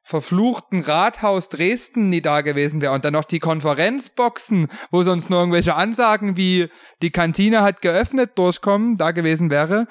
verfluchten 0.07 0.79
Rathaus 0.79 1.49
Dresden 1.49 2.07
nie 2.07 2.21
da 2.21 2.39
gewesen 2.39 2.79
wäre 2.79 2.93
und 2.93 3.03
dann 3.03 3.11
noch 3.11 3.25
die 3.25 3.39
Konferenzboxen, 3.39 4.67
wo 4.89 5.03
sonst 5.03 5.29
nur 5.29 5.39
irgendwelche 5.39 5.75
Ansagen 5.75 6.37
wie 6.37 6.69
die 7.01 7.09
Kantine 7.09 7.61
hat 7.61 7.81
geöffnet 7.81 8.31
durchkommen, 8.35 8.97
da 8.97 9.11
gewesen 9.11 9.51
wäre, 9.51 9.85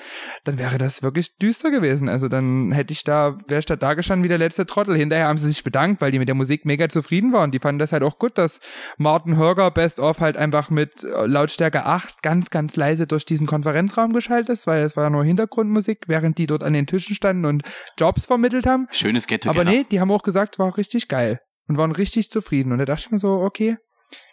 dann 0.45 0.59
wäre 0.59 0.79
das 0.79 1.03
wirklich 1.03 1.37
düster 1.37 1.71
gewesen. 1.71 2.09
Also 2.09 2.29
dann 2.29 2.73
hätte 2.73 2.95
ich 2.95 3.05
da, 3.05 3.37
wäre 3.47 3.59
ich 3.59 3.67
da 3.67 3.77
da 3.77 3.93
gestanden 3.93 4.25
wie 4.25 4.29
der 4.29 4.39
letzte 4.39 4.65
Trottel. 4.65 4.97
Hinterher 4.97 5.29
haben 5.29 5.37
sie 5.37 5.49
sich 5.49 5.63
bedankt, 5.63 6.01
weil 6.01 6.13
die 6.13 6.19
mit 6.19 6.29
der 6.29 6.35
Musik 6.35 6.65
mega 6.65 6.89
zufrieden 6.89 7.35
waren. 7.35 7.51
Die 7.51 7.59
fanden 7.59 7.79
das 7.79 7.93
halt 7.93 8.03
auch 8.03 8.19
gut, 8.19 8.39
dass 8.39 8.61
Martin 8.97 9.37
Hörger 9.37 9.71
Best 9.71 10.01
of 10.01 10.21
halt 10.21 10.39
einfach 10.39 10.71
mit 10.71 11.05
äh, 11.05 11.27
Lautstärke 11.27 11.85
8 11.85 12.23
ganz, 12.23 12.49
ganz 12.49 12.75
leise 12.77 13.07
durch 13.07 13.27
diesen 13.27 13.47
Konferenzraum 13.47 14.15
geschaltet 14.15 14.49
ist, 14.49 14.67
weil 14.67 14.83
es 14.83 14.97
war 14.97 15.05
ja 15.05 15.11
nur 15.11 15.25
Hintergrundmusik, 15.25 16.05
während 16.07 16.39
die 16.39 16.47
dort 16.47 16.63
an 16.63 16.73
den 16.73 16.87
Tischen 16.87 17.15
standen 17.15 17.45
und 17.45 17.65
Jobs 17.99 18.25
vermittelt 18.25 18.67
haben. 18.67 18.89
Schönes 18.91 19.27
Get 19.27 19.47
Aber 19.47 19.65
nee, 19.65 19.85
die 19.91 20.01
haben 20.01 20.06
auch 20.11 20.23
gesagt, 20.23 20.59
war 20.59 20.77
richtig 20.77 21.09
geil 21.09 21.41
und 21.69 21.77
waren 21.77 21.93
richtig 21.93 22.31
zufrieden. 22.31 22.73
Und 22.73 22.79
da 22.79 22.85
dachte 22.85 23.03
ich 23.07 23.11
mir 23.11 23.19
so, 23.19 23.41
okay, 23.41 23.77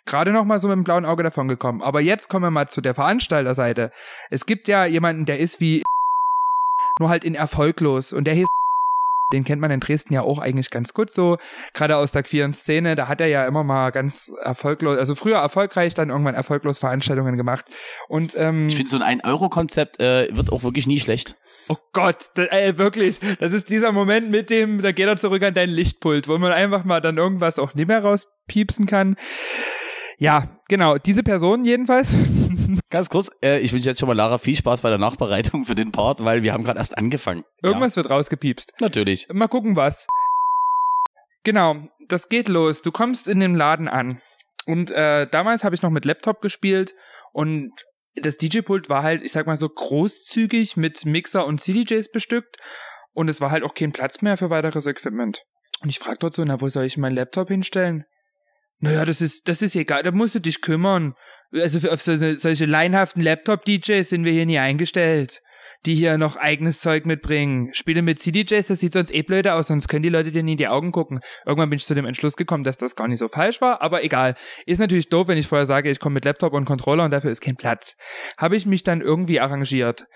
gerade 0.05 0.31
noch 0.31 0.45
mal 0.45 0.59
so 0.59 0.67
mit 0.67 0.75
dem 0.75 0.83
blauen 0.83 1.05
Auge 1.05 1.23
davon 1.23 1.47
gekommen. 1.47 1.81
Aber 1.81 2.01
jetzt 2.01 2.29
kommen 2.29 2.43
wir 2.43 2.51
mal 2.51 2.67
zu 2.67 2.81
der 2.81 2.93
Veranstalterseite. 2.93 3.91
Es 4.29 4.45
gibt 4.45 4.67
ja 4.67 4.85
jemanden, 4.85 5.25
der 5.25 5.39
ist 5.39 5.59
wie 5.59 5.83
nur 6.99 7.09
halt 7.09 7.23
in 7.23 7.35
erfolglos 7.35 8.13
und 8.13 8.25
der 8.25 8.35
hieß 8.35 8.47
den 9.33 9.43
kennt 9.43 9.61
man 9.61 9.71
in 9.71 9.79
Dresden 9.79 10.13
ja 10.13 10.21
auch 10.21 10.39
eigentlich 10.39 10.69
ganz 10.69 10.93
gut 10.93 11.11
so, 11.11 11.37
gerade 11.73 11.97
aus 11.97 12.11
der 12.11 12.23
queeren 12.23 12.53
Szene, 12.53 12.95
da 12.95 13.07
hat 13.07 13.19
er 13.19 13.27
ja 13.27 13.45
immer 13.45 13.63
mal 13.63 13.91
ganz 13.91 14.31
erfolglos, 14.41 14.97
also 14.97 15.15
früher 15.15 15.37
erfolgreich, 15.37 15.93
dann 15.93 16.09
irgendwann 16.09 16.35
erfolglos 16.35 16.77
Veranstaltungen 16.77 17.35
gemacht 17.35 17.65
und 18.07 18.33
ähm, 18.37 18.67
Ich 18.67 18.75
finde 18.75 18.89
so 18.89 18.99
ein 19.01 19.19
1-Euro-Konzept 19.19 19.99
äh, 19.99 20.27
wird 20.31 20.51
auch 20.51 20.63
wirklich 20.63 20.87
nie 20.87 20.99
schlecht. 20.99 21.35
Oh 21.69 21.77
Gott, 21.93 22.31
da, 22.35 22.43
ey, 22.43 22.77
wirklich. 22.77 23.19
Das 23.39 23.53
ist 23.53 23.69
dieser 23.69 23.91
Moment 23.91 24.29
mit 24.29 24.49
dem, 24.49 24.81
da 24.81 24.91
geht 24.91 25.07
er 25.07 25.15
zurück 25.15 25.43
an 25.43 25.53
dein 25.53 25.69
Lichtpult, 25.69 26.27
wo 26.27 26.37
man 26.37 26.51
einfach 26.51 26.83
mal 26.83 26.99
dann 26.99 27.17
irgendwas 27.17 27.57
auch 27.57 27.73
nicht 27.73 27.87
mehr 27.87 28.03
rauspiepsen 28.03 28.85
kann. 28.85 29.15
Ja, 30.17 30.59
genau, 30.67 30.97
diese 30.97 31.23
Person 31.23 31.63
jedenfalls. 31.63 32.15
Ganz 32.89 33.09
kurz, 33.09 33.29
äh, 33.43 33.59
ich 33.59 33.73
wünsche 33.73 33.89
jetzt 33.89 33.99
schon 33.99 34.07
mal 34.07 34.15
Lara 34.15 34.37
viel 34.37 34.55
Spaß 34.55 34.81
bei 34.81 34.89
der 34.89 34.97
Nachbereitung 34.97 35.65
für 35.65 35.75
den 35.75 35.91
Part, 35.91 36.23
weil 36.23 36.43
wir 36.43 36.53
haben 36.53 36.63
gerade 36.63 36.79
erst 36.79 36.97
angefangen. 36.97 37.43
Irgendwas 37.61 37.95
wird 37.95 38.09
rausgepiepst. 38.09 38.71
Ja, 38.79 38.87
natürlich. 38.87 39.27
Mal 39.31 39.47
gucken, 39.47 39.75
was. 39.75 40.07
Genau, 41.43 41.75
das 42.07 42.29
geht 42.29 42.47
los. 42.47 42.81
Du 42.81 42.91
kommst 42.91 43.27
in 43.27 43.39
dem 43.39 43.55
Laden 43.55 43.87
an. 43.87 44.21
Und 44.65 44.91
äh, 44.91 45.27
damals 45.29 45.63
habe 45.63 45.75
ich 45.75 45.81
noch 45.81 45.89
mit 45.89 46.05
Laptop 46.05 46.41
gespielt 46.41 46.93
und 47.33 47.73
das 48.15 48.37
DJ-Pult 48.37 48.89
war 48.89 49.03
halt, 49.03 49.21
ich 49.23 49.31
sag 49.31 49.47
mal 49.47 49.57
so, 49.57 49.67
großzügig 49.67 50.77
mit 50.77 51.05
Mixer 51.05 51.45
und 51.45 51.59
CDJs 51.59 52.11
bestückt 52.11 52.57
und 53.13 53.29
es 53.29 53.41
war 53.41 53.51
halt 53.51 53.63
auch 53.63 53.73
kein 53.73 53.91
Platz 53.91 54.21
mehr 54.21 54.37
für 54.37 54.49
weiteres 54.49 54.85
Equipment. 54.85 55.43
Und 55.81 55.89
ich 55.89 55.99
frag 55.99 56.19
dort 56.19 56.33
so, 56.33 56.43
na, 56.45 56.61
wo 56.61 56.69
soll 56.69 56.85
ich 56.85 56.97
meinen 56.97 57.15
Laptop 57.15 57.49
hinstellen? 57.49 58.05
Naja, 58.83 59.05
das 59.05 59.21
ist, 59.21 59.47
das 59.47 59.61
ist 59.61 59.75
egal, 59.75 60.03
da 60.03 60.11
musst 60.11 60.35
du 60.35 60.39
dich 60.39 60.59
kümmern. 60.59 61.13
Also 61.53 61.89
auf 61.89 62.01
so, 62.01 62.17
solche 62.35 62.65
leinhaften 62.65 63.21
Laptop-DJs 63.21 64.09
sind 64.09 64.25
wir 64.25 64.31
hier 64.31 64.45
nie 64.45 64.59
eingestellt 64.59 65.42
die 65.85 65.95
hier 65.95 66.17
noch 66.17 66.37
eigenes 66.37 66.79
Zeug 66.79 67.05
mitbringen. 67.05 67.73
Spiele 67.73 68.01
mit 68.01 68.19
CDJs, 68.19 68.67
das 68.67 68.79
sieht 68.79 68.93
sonst 68.93 69.13
eh 69.13 69.21
blöde 69.21 69.53
aus, 69.53 69.67
sonst 69.67 69.87
können 69.87 70.03
die 70.03 70.09
Leute 70.09 70.31
dir 70.31 70.43
nie 70.43 70.53
in 70.53 70.57
die 70.57 70.67
Augen 70.67 70.91
gucken. 70.91 71.19
Irgendwann 71.45 71.69
bin 71.69 71.77
ich 71.77 71.85
zu 71.85 71.93
dem 71.93 72.05
Entschluss 72.05 72.37
gekommen, 72.37 72.63
dass 72.63 72.77
das 72.77 72.95
gar 72.95 73.07
nicht 73.07 73.19
so 73.19 73.27
falsch 73.27 73.59
war, 73.59 73.81
aber 73.81 74.03
egal. 74.03 74.35
Ist 74.65 74.79
natürlich 74.79 75.09
doof, 75.09 75.27
wenn 75.27 75.37
ich 75.37 75.47
vorher 75.47 75.65
sage, 75.65 75.89
ich 75.89 75.99
komme 75.99 76.15
mit 76.15 76.25
Laptop 76.25 76.53
und 76.53 76.65
Controller 76.65 77.03
und 77.03 77.11
dafür 77.11 77.31
ist 77.31 77.41
kein 77.41 77.57
Platz. 77.57 77.97
Habe 78.37 78.55
ich 78.55 78.65
mich 78.65 78.83
dann 78.83 79.01
irgendwie 79.01 79.39
arrangiert. 79.39 80.07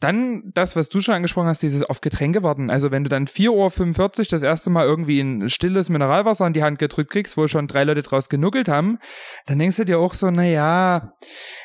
Dann 0.00 0.50
das, 0.52 0.74
was 0.74 0.88
du 0.88 1.00
schon 1.00 1.14
angesprochen 1.14 1.46
hast, 1.46 1.62
dieses 1.62 1.84
auf 1.84 2.00
Getränke 2.00 2.42
warten. 2.42 2.70
Also 2.70 2.90
wenn 2.90 3.04
du 3.04 3.08
dann 3.08 3.26
4.45 3.26 4.18
Uhr 4.18 4.24
das 4.30 4.42
erste 4.42 4.68
Mal 4.68 4.84
irgendwie 4.84 5.20
ein 5.20 5.48
stilles 5.48 5.90
Mineralwasser 5.90 6.44
in 6.48 6.52
die 6.52 6.64
Hand 6.64 6.80
gedrückt 6.80 7.12
kriegst, 7.12 7.36
wo 7.36 7.46
schon 7.46 7.68
drei 7.68 7.84
Leute 7.84 8.02
draus 8.02 8.28
genuckelt 8.28 8.68
haben, 8.68 8.98
dann 9.46 9.60
denkst 9.60 9.76
du 9.76 9.84
dir 9.84 10.00
auch 10.00 10.14
so, 10.14 10.28
na 10.32 10.44
ja, 10.44 11.12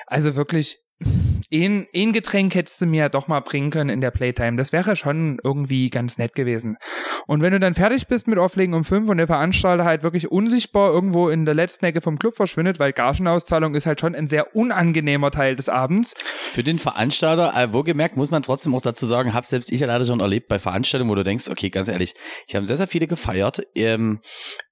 also 0.06 0.36
wirklich, 0.36 0.84
ein, 1.00 1.88
ein 1.96 2.12
Getränk 2.12 2.56
hättest 2.56 2.82
du 2.82 2.86
mir 2.88 3.10
doch 3.10 3.28
mal 3.28 3.40
bringen 3.40 3.70
können 3.70 3.90
in 3.90 4.02
der 4.02 4.12
Playtime. 4.12 4.58
Das 4.58 4.72
wäre 4.72 4.96
schon 4.96 5.40
irgendwie 5.44 5.90
ganz 5.90 6.18
nett 6.18 6.34
gewesen. 6.34 6.78
Und 7.28 7.42
wenn 7.42 7.52
du 7.52 7.60
dann 7.60 7.74
fertig 7.74 8.08
bist 8.08 8.28
mit 8.28 8.40
Auflegen 8.40 8.74
um 8.74 8.84
fünf 8.84 9.10
und 9.10 9.18
der 9.18 9.28
Veranstalter 9.28 9.86
halt 9.86 10.04
wirklich 10.04 10.32
unsichtbar 10.32 10.92
irgendwo 10.92 11.30
in 11.30 11.46
der 11.46 11.54
letzten 11.54 11.86
Ecke 11.86 12.02
vom 12.02 12.18
Club 12.18 12.36
verschwindet, 12.36 12.80
weil 12.80 12.94
Gagenauszahlung 12.94 13.76
ist 13.76 13.86
halt 13.86 14.02
schon 14.02 14.16
ein 14.16 14.28
sehr 14.28 14.56
unangenehmer 14.56 15.32
Teil 15.32 15.56
des 15.56 15.70
Abends. 15.70 16.14
Für 16.50 16.64
den 16.64 16.80
Veranstalter, 16.80 17.54
äh, 17.56 17.74
wo 17.74 17.84
gemerkt, 17.84 18.18
muss 18.18 18.32
man 18.32 18.42
trotzdem 18.42 18.74
auch 18.74 18.82
dazu 18.82 19.06
sagen, 19.06 19.34
hab 19.34 19.46
selbst 19.46 19.72
ich 19.72 19.80
ja 19.80 19.88
leider 19.88 20.06
schon 20.06 20.20
erlebt 20.20 20.48
bei 20.48 20.60
Veranstaltungen, 20.60 21.12
wo 21.12 21.16
du 21.16 21.24
denkst, 21.24 21.50
okay, 21.50 21.70
ganz 21.70 21.88
ehrlich, 21.88 22.16
ich 22.48 22.56
habe 22.56 22.66
sehr, 22.66 22.78
sehr 22.78 22.88
viele 22.88 23.08
gefeiert. 23.08 23.62
Ähm, 23.76 24.20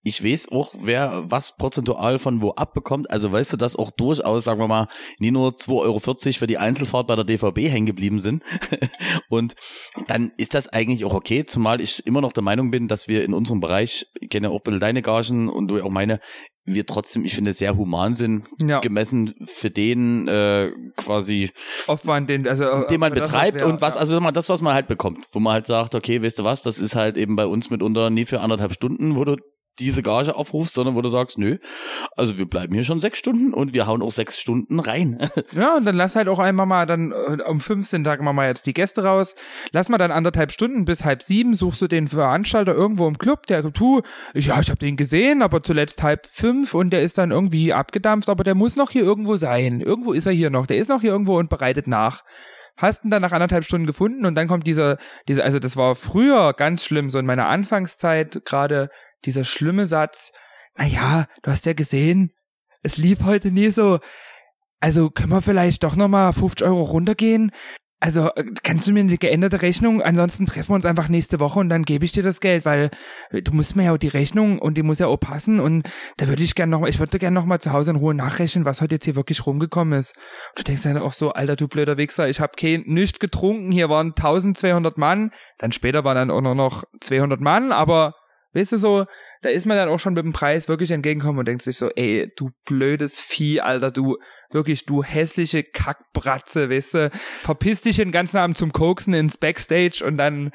ich 0.03 0.23
weiß 0.23 0.51
auch, 0.51 0.73
wer 0.81 1.23
was 1.27 1.57
prozentual 1.57 2.19
von 2.19 2.41
wo 2.41 2.51
abbekommt. 2.51 3.09
Also 3.09 3.31
weißt 3.31 3.53
du, 3.53 3.57
dass 3.57 3.75
auch 3.75 3.91
durchaus, 3.91 4.43
sagen 4.43 4.59
wir 4.59 4.67
mal, 4.67 4.87
nie 5.19 5.31
nur 5.31 5.51
2,40 5.51 5.81
Euro 5.81 6.14
für 6.23 6.47
die 6.47 6.57
Einzelfahrt 6.57 7.07
bei 7.07 7.15
der 7.15 7.25
DVB 7.25 7.69
hängen 7.69 7.85
geblieben 7.85 8.19
sind. 8.19 8.43
und 9.29 9.55
dann 10.07 10.31
ist 10.37 10.53
das 10.53 10.67
eigentlich 10.67 11.05
auch 11.05 11.13
okay, 11.13 11.45
zumal 11.45 11.81
ich 11.81 12.05
immer 12.05 12.21
noch 12.21 12.33
der 12.33 12.43
Meinung 12.43 12.71
bin, 12.71 12.87
dass 12.87 13.07
wir 13.07 13.23
in 13.23 13.33
unserem 13.33 13.59
Bereich, 13.59 14.07
ich 14.19 14.29
kenne 14.29 14.49
auch 14.49 14.59
ein 14.59 14.63
bisschen 14.63 14.79
deine 14.79 15.01
Gagen 15.01 15.49
und 15.49 15.67
du 15.67 15.81
auch 15.81 15.89
meine, 15.89 16.19
wir 16.65 16.85
trotzdem, 16.85 17.25
ich 17.25 17.35
finde, 17.35 17.53
sehr 17.53 17.77
human 17.77 18.15
sind, 18.15 18.47
ja. 18.59 18.79
gemessen 18.79 19.35
für 19.45 19.69
den 19.69 20.27
äh, 20.27 20.71
quasi 20.95 21.51
Aufwand, 21.85 22.29
den, 22.29 22.47
also, 22.47 22.65
äh, 22.65 22.87
den 22.87 22.99
man 22.99 23.13
betreibt 23.13 23.59
wär, 23.59 23.67
und 23.67 23.81
was, 23.81 23.95
also 23.97 24.19
das, 24.31 24.49
was 24.49 24.61
man 24.61 24.73
halt 24.73 24.87
bekommt, 24.87 25.25
wo 25.31 25.39
man 25.39 25.53
halt 25.53 25.67
sagt, 25.67 25.93
okay, 25.93 26.21
weißt 26.21 26.39
du 26.39 26.43
was, 26.43 26.63
das 26.63 26.79
ist 26.79 26.95
halt 26.95 27.17
eben 27.17 27.35
bei 27.35 27.45
uns 27.45 27.69
mitunter 27.69 28.09
nie 28.09 28.25
für 28.25 28.41
anderthalb 28.41 28.73
Stunden, 28.73 29.15
wo 29.15 29.23
du 29.25 29.35
diese 29.79 30.01
Gage 30.01 30.35
aufrufst, 30.35 30.73
sondern 30.73 30.95
wo 30.95 31.01
du 31.01 31.09
sagst, 31.09 31.37
nö, 31.37 31.57
also 32.15 32.37
wir 32.37 32.45
bleiben 32.45 32.73
hier 32.73 32.83
schon 32.83 33.01
sechs 33.01 33.19
Stunden 33.19 33.53
und 33.53 33.73
wir 33.73 33.87
hauen 33.87 34.01
auch 34.01 34.11
sechs 34.11 34.39
Stunden 34.39 34.79
rein. 34.79 35.29
Ja, 35.55 35.77
und 35.77 35.85
dann 35.85 35.95
lass 35.95 36.15
halt 36.15 36.27
auch 36.27 36.39
einmal 36.39 36.65
mal 36.65 36.85
dann 36.85 37.11
äh, 37.11 37.41
um 37.47 37.59
15 37.59 38.03
Tage 38.03 38.23
machen 38.23 38.35
wir 38.35 38.47
jetzt 38.47 38.65
die 38.65 38.73
Gäste 38.73 39.03
raus. 39.03 39.35
Lass 39.71 39.89
mal 39.89 39.97
dann 39.97 40.11
anderthalb 40.11 40.51
Stunden 40.51 40.85
bis 40.85 41.05
halb 41.05 41.21
sieben, 41.21 41.53
suchst 41.53 41.81
du 41.81 41.87
den 41.87 42.07
Veranstalter 42.07 42.73
irgendwo 42.73 43.07
im 43.07 43.17
Club, 43.17 43.47
der 43.47 43.71
tu, 43.71 44.01
ja, 44.33 44.59
ich 44.59 44.69
habe 44.69 44.79
den 44.79 44.97
gesehen, 44.97 45.41
aber 45.41 45.63
zuletzt 45.63 46.03
halb 46.03 46.25
fünf 46.25 46.73
und 46.73 46.89
der 46.91 47.03
ist 47.03 47.17
dann 47.17 47.31
irgendwie 47.31 47.73
abgedampft, 47.73 48.29
aber 48.29 48.43
der 48.43 48.55
muss 48.55 48.75
noch 48.75 48.91
hier 48.91 49.03
irgendwo 49.03 49.37
sein. 49.37 49.81
Irgendwo 49.81 50.13
ist 50.13 50.25
er 50.25 50.33
hier 50.33 50.49
noch, 50.49 50.65
der 50.67 50.77
ist 50.77 50.89
noch 50.89 51.01
hier 51.01 51.11
irgendwo 51.11 51.37
und 51.37 51.49
bereitet 51.49 51.87
nach 51.87 52.23
hast 52.77 53.05
ihn 53.05 53.11
dann 53.11 53.21
nach 53.21 53.31
anderthalb 53.31 53.65
Stunden 53.65 53.87
gefunden 53.87 54.25
und 54.25 54.35
dann 54.35 54.47
kommt 54.47 54.67
dieser, 54.67 54.97
dieser, 55.27 55.43
also 55.43 55.59
das 55.59 55.77
war 55.77 55.95
früher 55.95 56.53
ganz 56.53 56.83
schlimm, 56.83 57.09
so 57.09 57.19
in 57.19 57.25
meiner 57.25 57.47
Anfangszeit 57.47 58.43
gerade 58.45 58.89
dieser 59.25 59.43
schlimme 59.43 59.85
Satz, 59.85 60.31
na 60.77 60.85
ja, 60.85 61.25
du 61.41 61.51
hast 61.51 61.65
ja 61.65 61.73
gesehen, 61.73 62.33
es 62.83 62.97
lief 62.97 63.23
heute 63.23 63.51
nie 63.51 63.69
so. 63.69 63.99
Also 64.79 65.09
können 65.09 65.31
wir 65.31 65.41
vielleicht 65.41 65.83
doch 65.83 65.95
nochmal 65.95 66.33
50 66.33 66.67
Euro 66.67 66.83
runtergehen? 66.83 67.51
Also 67.99 68.29
äh, 68.35 68.43
kannst 68.63 68.87
du 68.87 68.91
mir 68.91 68.99
eine 68.99 69.17
geänderte 69.17 69.61
Rechnung? 69.61 70.01
Ansonsten 70.01 70.45
treffen 70.45 70.69
wir 70.69 70.75
uns 70.75 70.85
einfach 70.85 71.07
nächste 71.07 71.39
Woche 71.39 71.59
und 71.59 71.69
dann 71.69 71.83
gebe 71.83 72.03
ich 72.03 72.11
dir 72.11 72.23
das 72.23 72.41
Geld, 72.41 72.65
weil 72.65 72.91
äh, 73.31 73.41
du 73.41 73.53
musst 73.53 73.75
mir 73.75 73.85
ja 73.85 73.93
auch 73.93 73.97
die 73.97 74.09
Rechnung 74.09 74.59
und 74.59 74.77
die 74.77 74.83
muss 74.83 74.99
ja 74.99 75.07
auch 75.07 75.17
passen 75.17 75.59
und 75.59 75.87
da 76.17 76.27
würde 76.27 76.43
ich 76.43 76.55
gerne 76.55 76.71
nochmal, 76.71 76.89
ich 76.89 76.99
würde 76.99 77.17
gerne 77.19 77.33
nochmal 77.33 77.59
zu 77.59 77.71
Hause 77.71 77.91
in 77.91 77.97
Ruhe 77.97 78.13
nachrechnen, 78.13 78.65
was 78.65 78.81
heute 78.81 78.95
jetzt 78.95 79.05
hier 79.05 79.15
wirklich 79.15 79.45
rumgekommen 79.45 79.97
ist. 79.97 80.15
Und 80.49 80.59
du 80.59 80.63
denkst 80.63 80.83
dann 80.83 80.97
auch 80.97 81.13
so, 81.13 81.31
alter 81.31 81.55
du 81.55 81.67
blöder 81.67 81.97
Wichser, 81.97 82.27
ich 82.27 82.39
habe 82.39 82.53
kein 82.59 82.83
nichts 82.85 83.19
getrunken, 83.19 83.71
hier 83.71 83.89
waren 83.89 84.09
1200 84.09 84.97
Mann, 84.97 85.31
dann 85.57 85.71
später 85.71 86.03
waren 86.03 86.29
dann 86.29 86.31
auch 86.31 86.53
noch 86.53 86.83
200 87.01 87.39
Mann, 87.39 87.71
aber 87.71 88.13
Weißt 88.55 88.71
du 88.71 88.77
so, 88.77 89.05
da 89.41 89.49
ist 89.49 89.65
man 89.65 89.75
dann 89.75 89.89
auch 89.89 89.99
schon 89.99 90.13
mit 90.13 90.23
dem 90.23 90.31
Preis 90.31 90.69
wirklich 90.69 90.89
entgegenkommen 90.91 91.39
und 91.39 91.45
denkt 91.45 91.61
sich 91.61 91.77
so, 91.77 91.89
ey, 91.89 92.31
du 92.37 92.51
blödes 92.63 93.19
Vieh, 93.19 93.59
Alter, 93.59 93.91
du 93.91 94.17
Wirklich, 94.51 94.85
du 94.85 95.03
hässliche 95.03 95.63
Kackbratze, 95.63 96.69
weißt 96.69 96.93
du, 96.93 97.11
verpiss 97.41 97.81
dich 97.81 97.97
den 97.97 98.11
ganzen 98.11 98.37
Abend 98.37 98.57
zum 98.57 98.71
Koksen 98.71 99.13
ins 99.13 99.37
Backstage 99.37 100.03
und 100.05 100.17
dann 100.17 100.51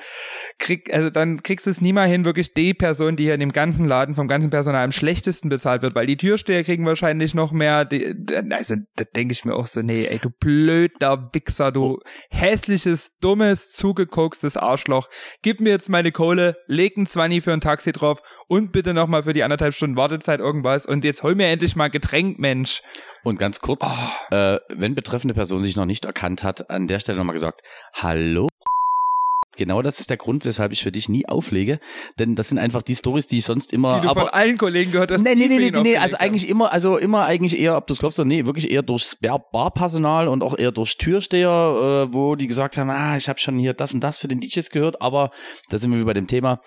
krieg, 0.59 0.93
also 0.93 1.11
dann 1.11 1.43
kriegst 1.43 1.67
du 1.67 1.71
es 1.71 1.81
nie 1.81 1.93
mal 1.93 2.09
hin, 2.09 2.25
wirklich 2.25 2.55
die 2.55 2.75
Person, 2.75 3.17
die 3.17 3.25
hier 3.25 3.35
in 3.35 3.41
dem 3.41 3.53
ganzen 3.53 3.85
Laden 3.85 4.15
vom 4.15 4.29
ganzen 4.29 4.51
Personal 4.51 4.85
am 4.85 4.93
schlechtesten 4.93 5.49
bezahlt 5.49 5.83
wird, 5.83 5.95
weil 5.95 6.07
die 6.07 6.17
Türsteher 6.17 6.65
kriegen 6.65 6.87
wahrscheinlich 6.87 7.35
noch 7.35 7.53
mehr, 7.53 7.85
die, 7.85 8.15
also 8.51 8.77
da 8.97 9.05
denke 9.05 9.33
ich 9.33 9.45
mir 9.45 9.55
auch 9.55 9.67
so, 9.67 9.81
nee, 9.81 10.05
ey, 10.05 10.19
du 10.19 10.31
blöder 10.31 11.31
Wichser, 11.33 11.73
du 11.73 11.99
hässliches, 12.31 13.19
dummes, 13.21 13.73
zugekokstes 13.73 14.57
Arschloch, 14.57 15.09
gib 15.43 15.61
mir 15.61 15.71
jetzt 15.71 15.89
meine 15.89 16.13
Kohle, 16.13 16.57
leg 16.67 16.97
ein 16.97 17.07
Zwanni 17.07 17.41
für 17.41 17.53
ein 17.53 17.61
Taxi 17.61 17.93
drauf 17.93 18.23
und 18.49 18.73
bitte 18.73 18.95
nochmal 18.95 19.25
für 19.25 19.33
die 19.33 19.43
anderthalb 19.43 19.75
Stunden 19.75 19.97
Wartezeit 19.97 20.41
irgendwas 20.41 20.87
und 20.87 21.05
jetzt 21.05 21.23
hol 21.23 21.35
mir 21.35 21.49
endlich 21.49 21.77
mal 21.77 21.89
Getränk, 21.89 22.39
Mensch. 22.39 22.83
Und 23.23 23.39
ganz 23.39 23.61
kurz, 23.61 23.80
oh. 23.81 24.35
äh, 24.35 24.59
wenn 24.69 24.95
betreffende 24.95 25.35
Person 25.35 25.63
sich 25.63 25.77
noch 25.77 25.87
nicht 25.87 26.05
erkannt 26.05 26.43
hat, 26.43 26.71
an 26.71 26.87
der 26.87 27.01
Stelle 27.01 27.19
nochmal 27.19 27.35
gesagt, 27.35 27.63
hallo 27.95 28.49
genau 29.61 29.83
das 29.83 30.01
ist 30.01 30.09
der 30.09 30.17
Grund, 30.17 30.45
weshalb 30.47 30.73
ich 30.73 30.83
für 30.83 30.91
dich 30.91 31.09
nie 31.09 31.29
auflege. 31.29 31.81
Denn 32.19 32.35
das 32.35 32.49
sind 32.49 32.59
einfach 32.59 32.83
die 32.83 32.95
Stories, 32.95 33.27
die 33.27 33.39
ich 33.39 33.45
sonst 33.45 33.73
immer. 33.73 33.97
Die 33.97 34.03
du 34.03 34.09
aber, 34.09 34.23
von 34.23 34.31
allen 34.31 34.57
Kollegen 34.57 34.91
gehört 34.91 35.11
hast. 35.11 35.23
Nee, 35.23 35.35
nee, 35.35 35.49
nee, 35.49 35.59
nee, 35.59 35.71
nee 35.71 35.97
also 35.99 36.17
eigentlich 36.17 36.49
immer, 36.49 36.73
also 36.73 36.97
immer 36.97 37.27
eigentlich 37.27 37.59
eher, 37.59 37.77
ob 37.77 37.87
du 37.87 37.93
es 37.93 37.99
glaubst 37.99 38.19
oder 38.19 38.27
nee, 38.27 38.47
wirklich 38.47 38.71
eher 38.71 38.83
durchs 38.83 39.17
Barpersonal 39.17 40.29
und 40.29 40.43
auch 40.43 40.59
eher 40.59 40.73
durch 40.73 40.97
Türsteher, 40.97 42.09
äh, 42.09 42.15
wo 42.15 42.37
die 42.37 42.47
gesagt 42.47 42.79
haben, 42.79 42.89
ah, 42.91 43.17
ich 43.17 43.29
habe 43.29 43.39
schon 43.39 43.59
hier 43.59 43.75
das 43.75 43.93
und 43.93 44.01
das 44.01 44.19
für 44.19 44.29
den 44.29 44.41
DJs 44.41 44.71
gehört, 44.71 45.03
aber 45.03 45.31
da 45.69 45.79
sind 45.79 45.93
wir 45.93 45.99
wie 45.99 46.05
bei 46.05 46.15
dem 46.15 46.27
Thema. 46.27 46.61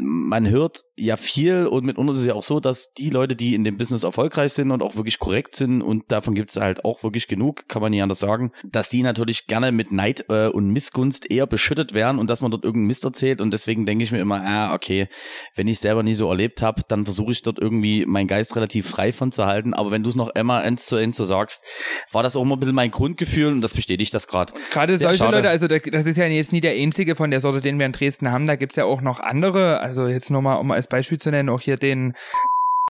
Man 0.00 0.48
hört 0.48 0.84
ja 0.98 1.16
viel 1.16 1.66
und 1.66 1.84
mitunter 1.84 2.14
ist 2.14 2.20
es 2.20 2.26
ja 2.26 2.34
auch 2.34 2.42
so, 2.42 2.58
dass 2.58 2.94
die 2.94 3.10
Leute, 3.10 3.36
die 3.36 3.54
in 3.54 3.64
dem 3.64 3.76
Business 3.76 4.02
erfolgreich 4.02 4.52
sind 4.54 4.70
und 4.70 4.82
auch 4.82 4.96
wirklich 4.96 5.18
korrekt 5.18 5.54
sind 5.54 5.82
und 5.82 6.10
davon 6.10 6.34
gibt 6.34 6.50
es 6.50 6.56
halt 6.56 6.84
auch 6.86 7.02
wirklich 7.02 7.28
genug, 7.28 7.68
kann 7.68 7.82
man 7.82 7.90
nicht 7.90 8.02
anders 8.02 8.20
sagen, 8.20 8.50
dass 8.64 8.88
die 8.88 9.02
natürlich 9.02 9.46
gerne 9.46 9.72
mit 9.72 9.92
Neid 9.92 10.24
äh, 10.30 10.48
und 10.48 10.70
Missgunst 10.70 11.30
eher 11.30 11.46
beschüttet 11.46 11.92
werden 11.92 12.18
und 12.18 12.30
dass 12.30 12.40
man 12.40 12.50
dort 12.50 12.64
irgendeinen 12.64 12.86
Mist 12.86 13.04
erzählt 13.04 13.42
und 13.42 13.52
deswegen 13.52 13.84
denke 13.84 14.04
ich 14.04 14.12
mir 14.12 14.20
immer, 14.20 14.42
ah, 14.42 14.74
okay, 14.74 15.08
wenn 15.54 15.68
ich 15.68 15.80
selber 15.80 16.02
nie 16.02 16.14
so 16.14 16.30
erlebt 16.30 16.62
habe, 16.62 16.80
dann 16.88 17.04
versuche 17.04 17.32
ich 17.32 17.42
dort 17.42 17.58
irgendwie 17.58 18.06
meinen 18.06 18.26
Geist 18.26 18.56
relativ 18.56 18.88
frei 18.88 19.12
von 19.12 19.32
zu 19.32 19.44
halten, 19.44 19.74
aber 19.74 19.90
wenn 19.90 20.02
du 20.02 20.08
es 20.08 20.16
noch 20.16 20.34
immer 20.34 20.60
eins 20.60 20.86
zu 20.86 20.96
eins 20.96 21.18
so 21.18 21.26
sagst, 21.26 21.62
war 22.10 22.22
das 22.22 22.36
auch 22.36 22.42
immer 22.42 22.56
ein 22.56 22.60
bisschen 22.60 22.74
mein 22.74 22.90
Grundgefühl 22.90 23.52
und 23.52 23.60
das 23.60 23.74
bestätigt 23.74 24.14
das 24.14 24.28
gerade. 24.28 24.54
Gerade 24.70 24.96
solche 24.96 25.18
schade. 25.18 25.36
Leute, 25.36 25.50
also 25.50 25.68
das 25.68 26.06
ist 26.06 26.16
ja 26.16 26.24
jetzt 26.26 26.52
nie 26.52 26.62
der 26.62 26.72
einzige 26.72 27.16
von 27.16 27.30
der 27.30 27.40
Sorte, 27.40 27.60
den 27.60 27.78
wir 27.78 27.84
in 27.84 27.92
Dresden 27.92 28.30
haben, 28.30 28.46
da 28.46 28.56
gibt's 28.56 28.76
ja 28.76 28.86
auch 28.86 29.02
noch 29.02 29.20
andere, 29.20 29.80
also 29.80 30.06
jetzt 30.06 30.30
nochmal, 30.30 30.58
um 30.58 30.70
als 30.70 30.85
als 30.86 30.88
Beispiel 30.88 31.18
zu 31.18 31.30
nennen, 31.30 31.48
auch 31.48 31.60
hier 31.60 31.76
den, 31.76 32.14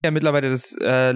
der 0.04 0.12
mittlerweile 0.12 0.50
das 0.50 0.76
äh, 0.78 1.16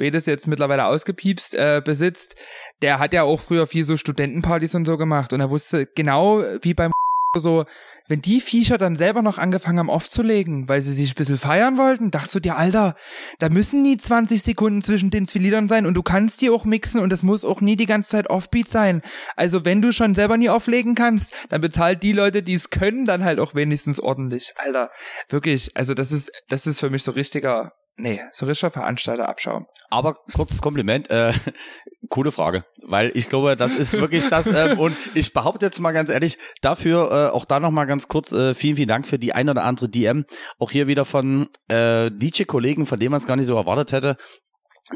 jetzt 0.00 0.46
mittlerweile 0.46 0.86
ausgepiepst 0.86 1.54
äh, 1.54 1.82
besitzt, 1.84 2.36
der 2.80 2.98
hat 2.98 3.12
ja 3.12 3.22
auch 3.22 3.38
früher 3.38 3.66
viel 3.66 3.84
so 3.84 3.98
Studentenpartys 3.98 4.74
und 4.74 4.86
so 4.86 4.96
gemacht. 4.96 5.32
Und 5.34 5.40
er 5.40 5.50
wusste 5.50 5.86
genau 5.86 6.42
wie 6.62 6.72
beim 6.72 6.92
so, 7.38 7.64
wenn 8.08 8.22
die 8.22 8.40
Viecher 8.40 8.76
dann 8.76 8.96
selber 8.96 9.22
noch 9.22 9.38
angefangen 9.38 9.78
haben 9.78 9.90
aufzulegen, 9.90 10.68
weil 10.68 10.82
sie 10.82 10.92
sich 10.92 11.12
ein 11.12 11.14
bisschen 11.14 11.38
feiern 11.38 11.78
wollten, 11.78 12.10
dachtest 12.10 12.34
du 12.34 12.40
dir, 12.40 12.56
Alter, 12.56 12.96
da 13.38 13.48
müssen 13.48 13.82
nie 13.82 13.96
20 13.96 14.42
Sekunden 14.42 14.82
zwischen 14.82 15.10
den 15.10 15.28
zwei 15.28 15.38
Liedern 15.38 15.68
sein 15.68 15.86
und 15.86 15.94
du 15.94 16.02
kannst 16.02 16.40
die 16.40 16.50
auch 16.50 16.64
mixen 16.64 17.00
und 17.00 17.12
es 17.12 17.22
muss 17.22 17.44
auch 17.44 17.60
nie 17.60 17.76
die 17.76 17.86
ganze 17.86 18.10
Zeit 18.10 18.28
Offbeat 18.28 18.68
sein. 18.68 19.02
Also 19.36 19.64
wenn 19.64 19.80
du 19.80 19.92
schon 19.92 20.16
selber 20.16 20.36
nie 20.36 20.48
auflegen 20.48 20.96
kannst, 20.96 21.34
dann 21.50 21.60
bezahlt 21.60 22.02
die 22.02 22.12
Leute, 22.12 22.42
die 22.42 22.54
es 22.54 22.70
können, 22.70 23.06
dann 23.06 23.24
halt 23.24 23.38
auch 23.38 23.54
wenigstens 23.54 24.00
ordentlich. 24.00 24.52
Alter, 24.56 24.90
wirklich, 25.28 25.70
also 25.76 25.94
das 25.94 26.10
ist, 26.10 26.32
das 26.48 26.66
ist 26.66 26.80
für 26.80 26.90
mich 26.90 27.04
so 27.04 27.12
richtiger 27.12 27.74
nee, 28.00 28.20
so 28.32 28.46
richtiger 28.46 28.70
Veranstalterabschaum. 28.70 29.66
Aber 29.90 30.16
kurzes 30.34 30.60
Kompliment, 30.60 31.10
äh, 31.10 31.32
coole 32.08 32.32
Frage, 32.32 32.64
weil 32.82 33.10
ich 33.14 33.28
glaube, 33.28 33.56
das 33.56 33.74
ist 33.74 34.00
wirklich 34.00 34.28
das 34.28 34.46
ähm, 34.46 34.78
und 34.78 34.96
ich 35.14 35.32
behaupte 35.32 35.66
jetzt 35.66 35.80
mal 35.80 35.92
ganz 35.92 36.10
ehrlich, 36.10 36.38
dafür 36.60 37.10
äh, 37.10 37.34
auch 37.34 37.44
da 37.44 37.60
nochmal 37.60 37.86
ganz 37.86 38.08
kurz 38.08 38.32
äh, 38.32 38.54
vielen, 38.54 38.76
vielen 38.76 38.88
Dank 38.88 39.06
für 39.06 39.18
die 39.18 39.32
ein 39.32 39.48
oder 39.48 39.64
andere 39.64 39.88
DM, 39.88 40.24
auch 40.58 40.70
hier 40.70 40.86
wieder 40.86 41.04
von 41.04 41.48
äh, 41.68 42.10
DJ-Kollegen, 42.10 42.86
von 42.86 42.98
denen 42.98 43.12
man 43.12 43.20
es 43.20 43.26
gar 43.26 43.36
nicht 43.36 43.46
so 43.46 43.56
erwartet 43.56 43.92
hätte, 43.92 44.16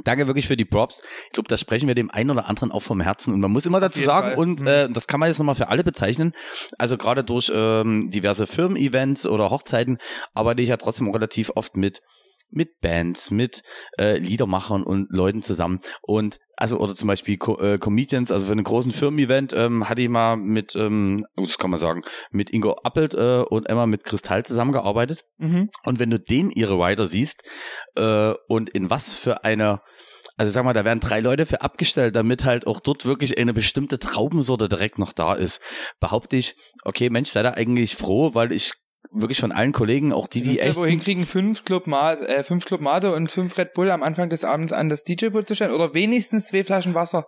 Danke 0.02 0.26
wirklich 0.26 0.48
für 0.48 0.56
die 0.56 0.64
Props. 0.64 1.02
Ich 1.26 1.32
glaube, 1.32 1.48
da 1.48 1.56
sprechen 1.56 1.86
wir 1.86 1.94
dem 1.94 2.10
einen 2.10 2.30
oder 2.30 2.48
anderen 2.48 2.72
auch 2.72 2.82
vom 2.82 3.00
Herzen. 3.00 3.32
Und 3.32 3.40
man 3.40 3.52
muss 3.52 3.66
immer 3.66 3.78
dazu 3.78 4.00
sagen, 4.00 4.30
Fall. 4.30 4.38
und 4.38 4.62
mhm. 4.62 4.66
äh, 4.66 4.88
das 4.88 5.06
kann 5.06 5.20
man 5.20 5.28
jetzt 5.28 5.38
nochmal 5.38 5.54
für 5.54 5.68
alle 5.68 5.84
bezeichnen, 5.84 6.32
also 6.78 6.96
gerade 6.96 7.22
durch 7.22 7.52
ähm, 7.54 8.10
diverse 8.10 8.46
Firmen-Events 8.46 9.26
oder 9.26 9.50
Hochzeiten 9.50 9.98
arbeite 10.32 10.62
ich 10.62 10.68
ja 10.68 10.76
trotzdem 10.76 11.10
relativ 11.10 11.52
oft 11.54 11.76
mit 11.76 12.02
mit 12.54 12.80
Bands, 12.80 13.30
mit 13.30 13.62
äh, 13.98 14.18
Liedermachern 14.18 14.82
und 14.82 15.08
Leuten 15.10 15.42
zusammen. 15.42 15.78
Und 16.02 16.38
also 16.56 16.78
oder 16.78 16.94
zum 16.94 17.08
Beispiel 17.08 17.36
Co 17.36 17.58
äh, 17.58 17.78
Comedians, 17.78 18.30
also 18.30 18.46
für 18.46 18.52
einen 18.52 18.64
großen 18.64 18.92
Firmen-Event 18.92 19.52
ähm, 19.52 19.88
hatte 19.88 20.02
ich 20.02 20.08
mal 20.08 20.36
mit, 20.36 20.76
ähm, 20.76 21.26
was 21.36 21.58
kann 21.58 21.70
man 21.70 21.80
sagen, 21.80 22.02
mit 22.30 22.50
Ingo 22.50 22.76
Appelt 22.84 23.14
äh, 23.14 23.42
und 23.48 23.68
Emma 23.68 23.86
mit 23.86 24.04
Kristall 24.04 24.44
zusammengearbeitet. 24.44 25.24
Mhm. 25.38 25.68
Und 25.84 25.98
wenn 25.98 26.10
du 26.10 26.18
den 26.18 26.50
ihre 26.50 26.74
Rider 26.74 27.06
siehst 27.06 27.42
äh, 27.96 28.34
und 28.48 28.70
in 28.70 28.90
was 28.90 29.14
für 29.14 29.44
einer 29.44 29.82
also 30.36 30.50
sag 30.50 30.64
mal, 30.64 30.72
da 30.72 30.84
werden 30.84 31.00
drei 31.00 31.20
Leute 31.20 31.46
für 31.46 31.62
abgestellt, 31.62 32.16
damit 32.16 32.44
halt 32.44 32.66
auch 32.66 32.80
dort 32.80 33.06
wirklich 33.06 33.38
eine 33.38 33.54
bestimmte 33.54 34.00
Traubensorte 34.00 34.68
direkt 34.68 34.98
noch 34.98 35.12
da 35.12 35.34
ist. 35.34 35.60
Behaupte 36.00 36.36
ich, 36.36 36.56
okay, 36.82 37.08
Mensch, 37.08 37.30
sei 37.30 37.42
da 37.42 37.52
eigentlich 37.52 37.94
froh, 37.94 38.34
weil 38.34 38.50
ich 38.50 38.72
wirklich 39.14 39.40
von 39.40 39.52
allen 39.52 39.72
Kollegen, 39.72 40.12
auch 40.12 40.28
die, 40.28 40.42
die 40.42 40.58
echt. 40.58 40.76
Wohin 40.76 41.00
kriegen 41.00 41.26
fünf 41.26 41.64
Club, 41.64 41.86
Mate, 41.86 42.28
äh, 42.28 42.44
fünf 42.44 42.64
Club 42.64 42.80
Mate 42.80 43.14
und 43.14 43.30
fünf 43.30 43.56
Red 43.56 43.74
Bull 43.74 43.90
am 43.90 44.02
Anfang 44.02 44.28
des 44.28 44.44
Abends 44.44 44.72
an 44.72 44.88
das 44.88 45.04
DJ-Pult 45.04 45.48
zu 45.48 45.54
stellen 45.54 45.72
oder 45.72 45.94
wenigstens 45.94 46.48
zwei 46.48 46.64
Flaschen 46.64 46.94
Wasser. 46.94 47.26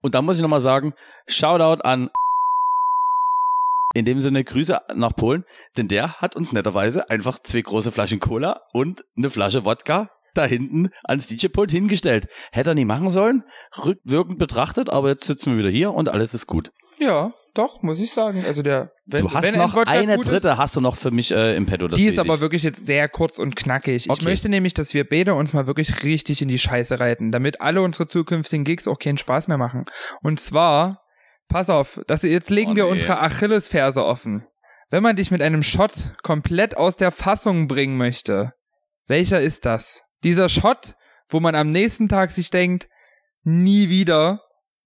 Und 0.00 0.14
da 0.14 0.22
muss 0.22 0.36
ich 0.36 0.42
nochmal 0.42 0.60
sagen, 0.60 0.94
Shoutout 1.26 1.82
an 1.82 2.10
in 3.94 4.04
dem 4.04 4.20
Sinne 4.20 4.44
Grüße 4.44 4.80
nach 4.94 5.14
Polen, 5.16 5.44
denn 5.76 5.88
der 5.88 6.14
hat 6.20 6.36
uns 6.36 6.52
netterweise 6.52 7.10
einfach 7.10 7.40
zwei 7.40 7.60
große 7.60 7.90
Flaschen 7.90 8.20
Cola 8.20 8.60
und 8.72 9.04
eine 9.16 9.30
Flasche 9.30 9.64
Wodka 9.64 10.08
da 10.34 10.44
hinten 10.44 10.90
ans 11.02 11.26
DJ-Pult 11.26 11.72
hingestellt. 11.72 12.28
Hätte 12.52 12.70
er 12.70 12.74
nie 12.74 12.84
machen 12.84 13.08
sollen, 13.08 13.42
rückwirkend 13.84 14.38
betrachtet, 14.38 14.90
aber 14.90 15.08
jetzt 15.08 15.24
sitzen 15.24 15.52
wir 15.52 15.58
wieder 15.58 15.70
hier 15.70 15.92
und 15.92 16.08
alles 16.08 16.34
ist 16.34 16.46
gut. 16.46 16.70
Ja, 16.98 17.32
doch, 17.54 17.82
muss 17.82 18.00
ich 18.00 18.12
sagen. 18.12 18.44
Also 18.46 18.62
der, 18.62 18.92
wenn, 19.06 19.22
du 19.22 19.32
hast 19.32 19.44
wenn 19.44 19.58
noch 19.58 19.74
ein 19.74 19.86
eine 19.86 20.18
dritte, 20.18 20.48
ist, 20.48 20.56
hast 20.56 20.76
du 20.76 20.80
noch 20.80 20.96
für 20.96 21.10
mich 21.10 21.30
äh, 21.30 21.56
im 21.56 21.66
Petto. 21.66 21.88
Die 21.88 22.06
ist 22.06 22.18
aber 22.18 22.40
wirklich 22.40 22.62
jetzt 22.62 22.86
sehr 22.86 23.08
kurz 23.08 23.38
und 23.38 23.56
knackig. 23.56 24.08
Okay. 24.08 24.18
Ich 24.18 24.24
möchte 24.24 24.48
nämlich, 24.48 24.74
dass 24.74 24.94
wir 24.94 25.08
beide 25.08 25.34
uns 25.34 25.52
mal 25.52 25.66
wirklich 25.66 26.02
richtig 26.02 26.42
in 26.42 26.48
die 26.48 26.58
Scheiße 26.58 27.00
reiten, 27.00 27.32
damit 27.32 27.60
alle 27.60 27.82
unsere 27.82 28.06
zukünftigen 28.06 28.64
Gigs 28.64 28.88
auch 28.88 28.98
keinen 28.98 29.18
Spaß 29.18 29.48
mehr 29.48 29.58
machen. 29.58 29.84
Und 30.22 30.40
zwar, 30.40 31.02
pass 31.48 31.70
auf, 31.70 32.00
dass 32.06 32.22
jetzt 32.22 32.50
legen 32.50 32.72
oh, 32.72 32.76
wir 32.76 32.86
unsere 32.88 33.20
Achillesferse 33.20 34.04
offen. 34.04 34.46
Wenn 34.90 35.02
man 35.02 35.16
dich 35.16 35.30
mit 35.30 35.42
einem 35.42 35.62
Shot 35.62 36.14
komplett 36.22 36.76
aus 36.76 36.96
der 36.96 37.12
Fassung 37.12 37.68
bringen 37.68 37.96
möchte, 37.96 38.52
welcher 39.06 39.40
ist 39.40 39.64
das? 39.64 40.02
Dieser 40.24 40.48
Shot, 40.48 40.94
wo 41.28 41.40
man 41.40 41.54
am 41.54 41.70
nächsten 41.70 42.08
Tag 42.08 42.32
sich 42.32 42.50
denkt, 42.50 42.88
nie 43.42 43.88
wieder 43.88 44.40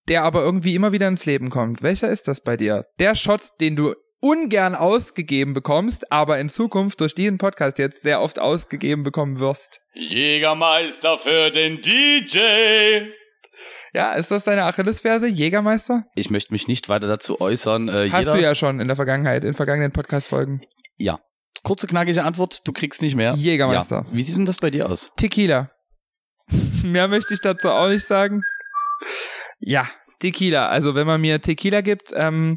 der 0.09 0.23
aber 0.23 0.43
irgendwie 0.43 0.75
immer 0.75 0.93
wieder 0.93 1.09
ins 1.09 1.27
Leben 1.27 1.51
kommt. 1.51 1.83
Welcher 1.83 2.09
ist 2.09 2.29
das 2.29 2.43
bei 2.43 2.57
dir? 2.57 2.85
Der 2.99 3.15
Shot, 3.15 3.49
den 3.61 3.77
du 3.77 3.95
ungern 4.21 4.75
ausgegeben 4.75 5.53
bekommst, 5.53 6.11
aber 6.11 6.39
in 6.39 6.49
Zukunft 6.49 7.01
durch 7.01 7.15
diesen 7.15 7.37
Podcast 7.37 7.79
jetzt 7.79 8.03
sehr 8.03 8.23
oft 8.23 8.39
ausgegeben 8.39 9.03
bekommen 9.03 9.39
wirst. 9.39 9.81
Jägermeister 9.93 11.19
für 11.19 11.51
den 11.51 11.81
DJ. 11.83 12.39
Ja, 13.93 14.15
ist 14.15 14.31
das 14.31 14.45
deine 14.45 14.65
Achillesferse, 14.65 15.29
Jägermeister? 15.29 16.07
Ich 16.15 16.31
möchte 16.31 16.53
mich 16.53 16.69
nicht 16.69 16.89
weiter 16.89 17.07
dazu 17.07 17.41
äußern. 17.41 17.89
Äh, 17.89 18.11
Hast 18.11 18.33
du 18.33 18.41
ja 18.41 18.55
schon 18.55 18.81
in 18.81 18.89
der 18.89 18.97
Vergangenheit, 18.97 19.45
in 19.45 19.55
vergangenen 19.55 19.93
Podcast-Folgen. 19.93 20.61
Ja. 20.97 21.21
Kurze, 21.63 21.87
knackige 21.87 22.25
Antwort, 22.25 22.63
du 22.65 22.73
kriegst 22.73 23.03
nicht 23.03 23.15
mehr. 23.15 23.35
Jägermeister. 23.35 24.05
Ja. 24.07 24.07
Wie 24.11 24.23
sieht 24.23 24.37
denn 24.37 24.47
das 24.47 24.57
bei 24.57 24.71
dir 24.71 24.89
aus? 24.89 25.13
Tequila. 25.17 25.71
mehr 26.83 27.09
möchte 27.09 27.35
ich 27.35 27.41
dazu 27.41 27.71
auch 27.71 27.89
nicht 27.89 28.05
sagen. 28.05 28.43
Ja, 29.67 29.89
Tequila. 30.19 30.69
Also 30.69 30.95
wenn 30.95 31.07
man 31.07 31.21
mir 31.21 31.41
Tequila 31.41 31.81
gibt, 31.81 32.13
ähm, 32.15 32.57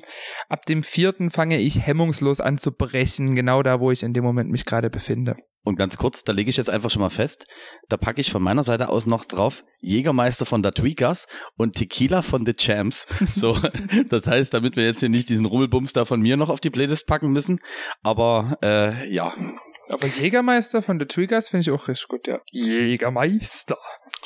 ab 0.49 0.65
dem 0.65 0.83
vierten 0.83 1.31
fange 1.31 1.59
ich 1.59 1.85
hemmungslos 1.85 2.39
an 2.39 2.57
zu 2.57 2.71
brechen, 2.71 3.35
genau 3.35 3.63
da, 3.63 3.79
wo 3.79 3.91
ich 3.91 4.03
in 4.03 4.13
dem 4.13 4.23
Moment 4.23 4.49
mich 4.49 4.65
gerade 4.65 4.89
befinde. 4.89 5.35
Und 5.63 5.75
ganz 5.75 5.97
kurz, 5.97 6.23
da 6.23 6.31
lege 6.31 6.49
ich 6.49 6.55
jetzt 6.55 6.69
einfach 6.69 6.89
schon 6.89 7.01
mal 7.01 7.09
fest, 7.09 7.45
da 7.89 7.97
packe 7.97 8.21
ich 8.21 8.31
von 8.31 8.41
meiner 8.41 8.63
Seite 8.63 8.87
aus 8.87 9.05
noch 9.05 9.25
drauf 9.25 9.65
Jägermeister 9.81 10.45
von 10.45 10.63
der 10.63 10.71
Tweakers 10.71 11.27
und 11.57 11.75
Tequila 11.75 12.21
von 12.21 12.45
The 12.45 12.53
Champs. 12.53 13.07
So, 13.33 13.57
das 14.09 14.27
heißt, 14.27 14.53
damit 14.53 14.77
wir 14.77 14.85
jetzt 14.85 15.01
hier 15.01 15.09
nicht 15.09 15.29
diesen 15.29 15.45
Rummelbums 15.45 15.93
da 15.93 16.05
von 16.05 16.21
mir 16.21 16.37
noch 16.37 16.49
auf 16.49 16.61
die 16.61 16.69
Playlist 16.69 17.05
packen 17.05 17.31
müssen, 17.31 17.59
aber 18.01 18.57
äh, 18.63 19.09
ja. 19.09 19.33
Aber 19.89 20.07
Jägermeister 20.07 20.81
von 20.81 20.99
The 20.99 21.05
Tweakers 21.05 21.49
finde 21.49 21.61
ich 21.61 21.71
auch 21.71 21.87
richtig 21.87 22.07
gut, 22.07 22.27
ja. 22.27 22.39
Jägermeister. 22.51 23.77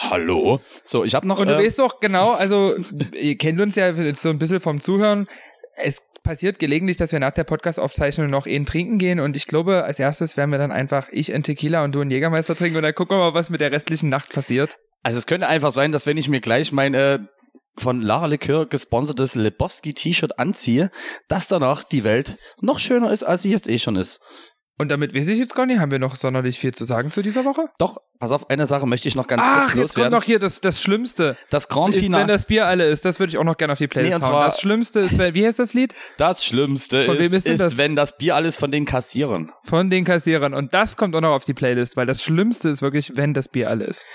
Hallo? 0.10 0.60
So, 0.84 1.04
ich 1.04 1.14
habe 1.14 1.28
noch. 1.28 1.40
Und 1.40 1.48
du 1.48 1.56
äh, 1.56 1.66
weißt 1.66 1.80
doch 1.80 2.00
genau, 2.00 2.32
also 2.32 2.76
ihr 3.14 3.38
kennt 3.38 3.60
uns 3.60 3.76
ja 3.76 3.92
jetzt 3.92 4.22
so 4.22 4.30
ein 4.30 4.40
bisschen 4.40 4.60
vom 4.60 4.82
Zuhören. 4.82 5.28
Es 5.76 6.02
passiert 6.24 6.60
gelegentlich, 6.60 6.98
dass 6.98 7.12
wir 7.12 7.20
nach 7.20 7.32
der 7.32 7.44
Podcast-Aufzeichnung 7.44 8.30
noch 8.30 8.46
einen 8.46 8.66
trinken 8.66 8.98
gehen 8.98 9.20
und 9.20 9.36
ich 9.36 9.48
glaube, 9.48 9.84
als 9.84 10.00
erstes 10.00 10.38
werden 10.38 10.52
wir 10.52 10.58
dann 10.58 10.72
einfach 10.72 11.10
ich 11.12 11.34
ein 11.34 11.44
Tequila 11.44 11.84
und 11.84 11.96
du 11.96 12.02
einen 12.02 12.12
Jägermeister 12.12 12.56
trinken 12.56 12.78
und 12.78 12.84
dann 12.84 12.96
gucken 12.96 13.18
wir 13.18 13.32
mal, 13.32 13.34
was 13.34 13.50
mit 13.50 13.62
der 13.62 13.72
restlichen 13.72 14.10
Nacht 14.10 14.30
passiert. 14.30 14.78
Also 15.04 15.18
es 15.18 15.26
könnte 15.26 15.48
einfach 15.48 15.72
sein, 15.72 15.92
dass 15.92 16.06
wenn 16.06 16.18
ich 16.18 16.30
mir 16.30 16.42
gleich 16.42 16.72
mein 16.72 16.94
äh, 16.94 17.20
von 17.78 18.02
Lara 18.02 18.26
Likör 18.28 18.68
gesponsertes 18.68 19.36
Lebowski-T-Shirt 19.36 20.38
anziehe, 20.38 20.92
dass 21.28 21.48
danach 21.48 21.84
die 21.84 22.04
Welt 22.04 22.38
noch 22.60 22.80
schöner 22.80 23.12
ist, 23.12 23.24
als 23.24 23.44
sie 23.44 23.52
jetzt 23.52 23.70
eh 23.70 23.80
schon 23.80 23.96
ist. 23.96 24.20
Und 24.78 24.90
damit 24.90 25.14
weiß 25.14 25.28
ich 25.28 25.40
jetzt 25.40 25.56
gar 25.56 25.66
nicht, 25.66 25.80
haben 25.80 25.92
wir 25.92 26.00
noch 26.00 26.16
sonderlich 26.16 26.60
viel 26.60 26.74
zu 26.74 26.86
sagen 26.86 27.12
zu 27.12 27.22
dieser 27.22 27.46
Woche? 27.46 27.70
Doch, 27.78 27.98
pass 28.22 28.32
auf, 28.32 28.50
eine 28.50 28.68
Sache 28.68 28.86
möchte 28.86 29.08
ich 29.08 29.16
noch 29.16 29.28
ganz 29.28 29.42
Ach, 29.44 29.50
kurz 29.52 29.62
loswerden. 29.64 29.82
jetzt 29.82 29.96
kommt 29.96 30.12
noch 30.12 30.24
hier 30.24 30.40
das, 30.40 30.62
das 30.62 30.80
Schlimmste. 30.80 31.38
Das 31.50 31.68
Grand 31.68 31.96
Finale. 31.96 32.22
wenn 32.22 32.28
das 32.28 32.46
Bier 32.46 32.68
alle 32.68 32.88
ist, 32.88 33.04
das 33.04 33.20
würde 33.20 33.32
ich 33.32 33.38
auch 33.40 33.44
noch 33.44 33.58
gerne 33.58 33.74
auf 33.74 33.80
die 33.80 33.88
Playlist 33.88 34.20
nee, 34.20 34.26
hauen. 34.26 34.46
Das 34.46 34.62
Schlimmste 34.62 35.00
ist, 35.00 35.18
wie 35.18 35.46
heißt 35.46 35.58
das 35.58 35.74
Lied? 35.74 35.96
Das 36.18 36.46
Schlimmste 36.46 37.04
von 37.04 37.18
wem 37.18 37.34
ist, 37.34 37.48
ist, 37.48 37.60
ist 37.60 37.78
wenn 37.78 37.96
das 37.96 38.18
Bier 38.18 38.36
alles 38.36 38.58
von 38.58 38.70
den 38.70 38.86
Kassierern. 38.86 39.52
Von 39.64 39.90
den 39.90 40.06
Kassierern. 40.06 40.54
Und 40.54 40.74
das 40.74 40.98
kommt 40.98 41.16
auch 41.16 41.22
noch 41.22 41.32
auf 41.32 41.46
die 41.46 41.56
Playlist, 41.56 41.98
weil 41.98 42.06
das 42.06 42.22
Schlimmste 42.22 42.70
ist 42.70 42.84
wirklich, 42.84 43.12
wenn 43.16 43.34
das 43.34 43.50
Bier 43.50 43.70
alle 43.70 43.86
ist. 43.86 44.06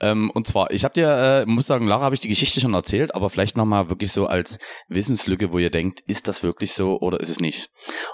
Ähm, 0.00 0.30
und 0.30 0.48
zwar, 0.48 0.72
ich 0.72 0.82
habe 0.82 0.94
dir, 0.94 1.08
äh, 1.08 1.46
muss 1.46 1.68
sagen, 1.68 1.86
Lara 1.86 2.02
habe 2.02 2.16
ich 2.16 2.20
die 2.20 2.28
Geschichte 2.28 2.60
schon 2.60 2.74
erzählt, 2.74 3.14
aber 3.14 3.30
vielleicht 3.30 3.56
nochmal 3.56 3.88
wirklich 3.88 4.10
so 4.10 4.26
als 4.26 4.58
Wissenslücke, 4.88 5.52
wo 5.52 5.58
ihr 5.58 5.70
denkt, 5.70 6.00
ist 6.08 6.26
das 6.26 6.42
wirklich 6.42 6.72
so 6.72 6.98
oder 6.98 7.20
ist 7.20 7.28
es 7.28 7.38
nicht? 7.38 7.70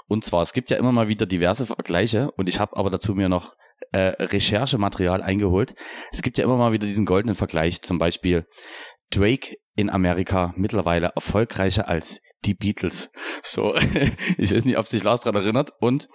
Und 0.07 0.23
zwar, 0.23 0.43
es 0.43 0.53
gibt 0.53 0.69
ja 0.69 0.77
immer 0.77 0.91
mal 0.91 1.07
wieder 1.07 1.25
diverse 1.25 1.65
Vergleiche 1.65 2.29
und 2.37 2.47
ich 2.47 2.59
habe 2.59 2.77
aber 2.77 2.91
dazu 2.91 3.15
mir 3.15 3.27
noch 3.27 3.55
äh, 3.91 4.13
Recherchematerial 4.23 5.21
eingeholt. 5.21 5.73
Es 6.11 6.21
gibt 6.21 6.37
ja 6.37 6.43
immer 6.43 6.57
mal 6.57 6.71
wieder 6.71 6.87
diesen 6.87 7.05
goldenen 7.05 7.35
Vergleich, 7.35 7.81
zum 7.81 7.97
Beispiel 7.97 8.45
Drake 9.11 9.55
in 9.75 9.89
Amerika 9.89 10.53
mittlerweile 10.55 11.11
erfolgreicher 11.15 11.87
als 11.87 12.19
die 12.45 12.53
Beatles. 12.53 13.09
So, 13.43 13.75
ich 14.37 14.53
weiß 14.53 14.65
nicht, 14.65 14.77
ob 14.77 14.87
sich 14.87 15.03
Lars 15.03 15.21
daran 15.21 15.41
erinnert. 15.41 15.71
Und 15.79 16.07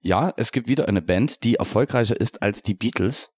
ja, 0.00 0.32
es 0.36 0.52
gibt 0.52 0.68
wieder 0.68 0.88
eine 0.88 1.02
Band, 1.02 1.44
die 1.44 1.56
erfolgreicher 1.56 2.20
ist 2.20 2.42
als 2.42 2.62
die 2.62 2.74
Beatles. 2.74 3.30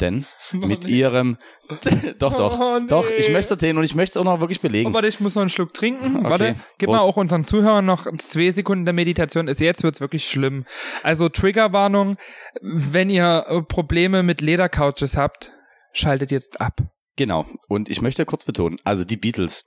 Denn 0.00 0.24
oh, 0.54 0.56
mit 0.56 0.84
nee. 0.84 0.90
ihrem 0.90 1.36
doch, 2.18 2.34
doch, 2.34 2.58
oh, 2.58 2.78
nee. 2.80 2.88
doch, 2.88 3.08
ich 3.10 3.28
möchte 3.28 3.38
es 3.38 3.50
erzählen 3.52 3.78
und 3.78 3.84
ich 3.84 3.94
möchte 3.94 4.18
es 4.18 4.20
auch 4.20 4.30
noch 4.30 4.40
wirklich 4.40 4.60
belegen. 4.60 4.90
Oh, 4.90 4.94
warte, 4.94 5.08
ich 5.08 5.20
muss 5.20 5.34
noch 5.34 5.42
einen 5.42 5.50
Schluck 5.50 5.72
trinken. 5.72 6.16
Okay. 6.16 6.30
Warte, 6.30 6.56
gib 6.78 6.88
Prost. 6.88 7.00
mal 7.00 7.08
auch 7.08 7.16
unseren 7.16 7.44
Zuhörern 7.44 7.84
noch 7.84 8.06
zwei 8.18 8.50
Sekunden 8.50 8.84
der 8.84 8.94
Meditation. 8.94 9.48
Ist 9.48 9.60
jetzt 9.60 9.82
wird's 9.82 10.00
wirklich 10.00 10.28
schlimm. 10.28 10.64
Also 11.02 11.28
Triggerwarnung, 11.28 12.16
wenn 12.60 13.08
ihr 13.08 13.44
äh, 13.48 13.62
Probleme 13.62 14.22
mit 14.22 14.40
Ledercouches 14.40 15.16
habt, 15.16 15.52
schaltet 15.92 16.30
jetzt 16.30 16.60
ab. 16.60 16.80
Genau. 17.16 17.46
Und 17.68 17.88
ich 17.88 18.02
möchte 18.02 18.26
kurz 18.26 18.44
betonen, 18.44 18.78
also 18.82 19.04
die 19.04 19.16
Beatles 19.16 19.64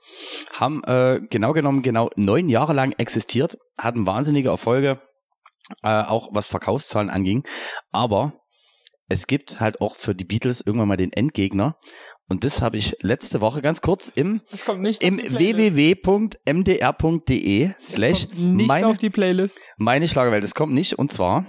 haben 0.54 0.84
äh, 0.84 1.22
genau 1.30 1.54
genommen 1.54 1.82
genau 1.82 2.10
neun 2.16 2.50
Jahre 2.50 2.74
lang 2.74 2.92
existiert, 2.98 3.58
hatten 3.78 4.06
wahnsinnige 4.06 4.50
Erfolge, 4.50 5.02
äh, 5.82 6.04
auch 6.04 6.30
was 6.34 6.50
Verkaufszahlen 6.50 7.10
anging. 7.10 7.44
Aber 7.92 8.34
es 9.10 9.28
gibt 9.28 9.60
halt 9.60 9.82
auch 9.82 9.96
für 9.96 10.16
die 10.16 10.26
Beatles 10.26 10.62
irgendwann 10.66 10.88
mal 10.88 10.98
den 10.98 11.14
Endgegner. 11.14 11.78
Und 12.30 12.44
das 12.44 12.62
habe 12.62 12.76
ich 12.78 12.98
letzte 13.02 13.40
Woche 13.40 13.62
ganz 13.62 13.80
kurz 13.82 14.12
im, 14.14 14.42
im 15.00 15.18
www.mdr.de 15.18 16.44
slash 17.80 18.28
meine, 18.36 18.88
auf 18.88 18.98
die 18.98 19.10
Playlist. 19.10 19.60
Meine 19.78 20.10
Schlagerwelt. 20.10 20.44
Es 20.44 20.54
kommt 20.54 20.74
nicht 20.74 21.00
und 21.00 21.12
zwar 21.12 21.46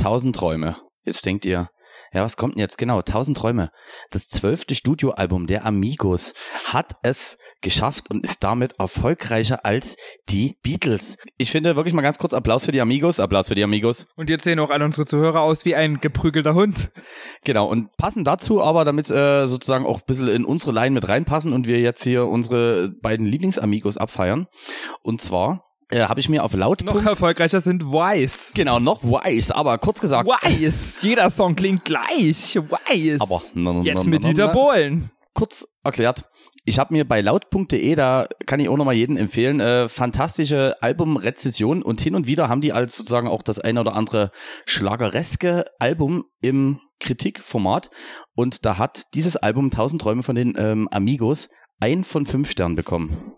1000 0.00 0.34
Träume. 0.34 0.76
Jetzt 1.04 1.24
denkt 1.24 1.44
ihr, 1.44 1.68
Ja, 2.14 2.22
was 2.22 2.36
kommt 2.36 2.54
denn 2.54 2.60
jetzt? 2.60 2.76
Genau, 2.76 3.00
Tausend 3.00 3.38
Träume. 3.38 3.70
Das 4.10 4.28
zwölfte 4.28 4.74
Studioalbum 4.74 5.46
der 5.46 5.64
Amigos 5.64 6.34
hat 6.64 6.92
es 7.02 7.38
geschafft 7.62 8.10
und 8.10 8.22
ist 8.22 8.44
damit 8.44 8.78
erfolgreicher 8.78 9.64
als 9.64 9.96
die 10.28 10.54
Beatles. 10.62 11.16
Ich 11.38 11.50
finde 11.50 11.74
wirklich 11.74 11.94
mal 11.94 12.02
ganz 12.02 12.18
kurz 12.18 12.34
Applaus 12.34 12.66
für 12.66 12.72
die 12.72 12.82
Amigos. 12.82 13.18
Applaus 13.18 13.48
für 13.48 13.54
die 13.54 13.64
Amigos. 13.64 14.06
Und 14.14 14.28
jetzt 14.28 14.44
sehen 14.44 14.58
auch 14.58 14.68
alle 14.68 14.84
unsere 14.84 15.06
Zuhörer 15.06 15.40
aus 15.40 15.64
wie 15.64 15.74
ein 15.74 16.00
geprügelter 16.00 16.54
Hund. 16.54 16.90
Genau, 17.44 17.66
und 17.66 17.96
passen 17.96 18.24
dazu 18.24 18.62
aber, 18.62 18.84
damit 18.84 19.10
äh, 19.10 19.46
sozusagen 19.48 19.86
auch 19.86 20.00
ein 20.00 20.06
bisschen 20.06 20.28
in 20.28 20.44
unsere 20.44 20.72
Line 20.72 20.90
mit 20.90 21.08
reinpassen 21.08 21.52
und 21.52 21.66
wir 21.66 21.80
jetzt 21.80 22.02
hier 22.02 22.26
unsere 22.26 22.90
beiden 23.00 23.24
Lieblingsamigos 23.24 23.96
abfeiern. 23.96 24.48
Und 25.02 25.22
zwar 25.22 25.71
äh, 25.92 26.02
habe 26.02 26.20
ich 26.20 26.28
mir 26.28 26.42
auf 26.42 26.54
laut. 26.54 26.82
Noch 26.84 27.04
erfolgreicher 27.04 27.60
sind 27.60 27.84
Wise. 27.84 28.52
Genau, 28.54 28.80
noch 28.80 29.02
Wise, 29.02 29.54
aber 29.54 29.78
kurz 29.78 30.00
gesagt. 30.00 30.28
Wise, 30.28 31.06
jeder 31.06 31.30
Song 31.30 31.54
klingt 31.54 31.84
gleich. 31.84 32.56
Wise. 32.56 33.20
Aber 33.20 33.42
no, 33.54 33.74
no, 33.74 33.82
jetzt 33.82 34.04
no, 34.04 34.10
mit 34.10 34.24
Dieter 34.24 34.48
Bohlen. 34.48 35.10
Kurz 35.34 35.66
erklärt. 35.82 36.24
Ich 36.64 36.78
habe 36.78 36.94
mir 36.94 37.06
bei 37.06 37.20
laut.de, 37.20 37.94
da 37.96 38.28
kann 38.46 38.60
ich 38.60 38.68
auch 38.68 38.76
nochmal 38.76 38.94
jeden 38.94 39.16
empfehlen, 39.16 39.58
äh, 39.58 39.88
fantastische 39.88 40.80
Albumrezessionen 40.80 41.82
und 41.82 42.00
hin 42.00 42.14
und 42.14 42.26
wieder 42.26 42.48
haben 42.48 42.60
die 42.60 42.72
als 42.72 42.96
sozusagen 42.96 43.26
auch 43.26 43.42
das 43.42 43.58
eine 43.58 43.80
oder 43.80 43.96
andere 43.96 44.30
schlagereske 44.64 45.64
Album 45.80 46.24
im 46.40 46.78
Kritikformat 47.00 47.90
und 48.36 48.64
da 48.64 48.78
hat 48.78 49.14
dieses 49.14 49.36
Album 49.36 49.66
1000 49.66 50.00
Träume 50.00 50.22
von 50.22 50.36
den 50.36 50.54
ähm, 50.56 50.86
Amigos 50.92 51.48
ein 51.82 52.04
von 52.04 52.26
fünf 52.26 52.48
Sternen 52.48 52.76
bekommen. 52.76 53.32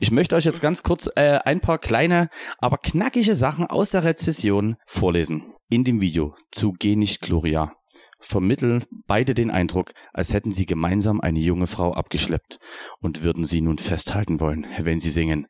Ich 0.00 0.10
möchte 0.10 0.34
euch 0.34 0.46
jetzt 0.46 0.62
ganz 0.62 0.82
kurz 0.82 1.10
äh, 1.14 1.38
ein 1.44 1.60
paar 1.60 1.78
kleine, 1.78 2.30
aber 2.58 2.78
knackige 2.78 3.36
Sachen 3.36 3.66
aus 3.66 3.90
der 3.90 4.04
Rezession 4.04 4.76
vorlesen. 4.86 5.52
In 5.68 5.84
dem 5.84 6.00
Video 6.00 6.34
zu 6.50 6.72
Geh 6.72 6.96
nicht 6.96 7.20
Gloria 7.20 7.76
vermitteln 8.18 8.84
beide 9.06 9.34
den 9.34 9.50
Eindruck, 9.50 9.92
als 10.12 10.32
hätten 10.32 10.52
sie 10.52 10.64
gemeinsam 10.64 11.20
eine 11.20 11.40
junge 11.40 11.66
Frau 11.66 11.92
abgeschleppt 11.92 12.58
und 13.00 13.24
würden 13.24 13.44
sie 13.44 13.60
nun 13.60 13.78
festhalten 13.78 14.40
wollen, 14.40 14.64
wenn 14.78 15.00
sie 15.00 15.10
singen. 15.10 15.46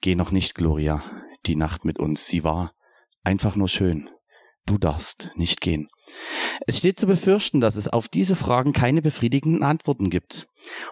Geh 0.00 0.14
noch 0.14 0.30
nicht, 0.30 0.54
Gloria, 0.54 1.02
die 1.46 1.56
Nacht 1.56 1.84
mit 1.84 1.98
uns, 1.98 2.26
sie 2.26 2.44
war 2.44 2.72
einfach 3.24 3.56
nur 3.56 3.68
schön. 3.68 4.08
Du 4.66 4.78
darfst 4.78 5.30
nicht 5.34 5.60
gehen. 5.60 5.88
Es 6.66 6.78
steht 6.78 6.98
zu 6.98 7.06
befürchten, 7.06 7.60
dass 7.60 7.74
es 7.74 7.88
auf 7.88 8.08
diese 8.08 8.36
Fragen 8.36 8.72
keine 8.72 9.02
befriedigenden 9.02 9.64
Antworten 9.64 10.08
gibt. 10.08 10.46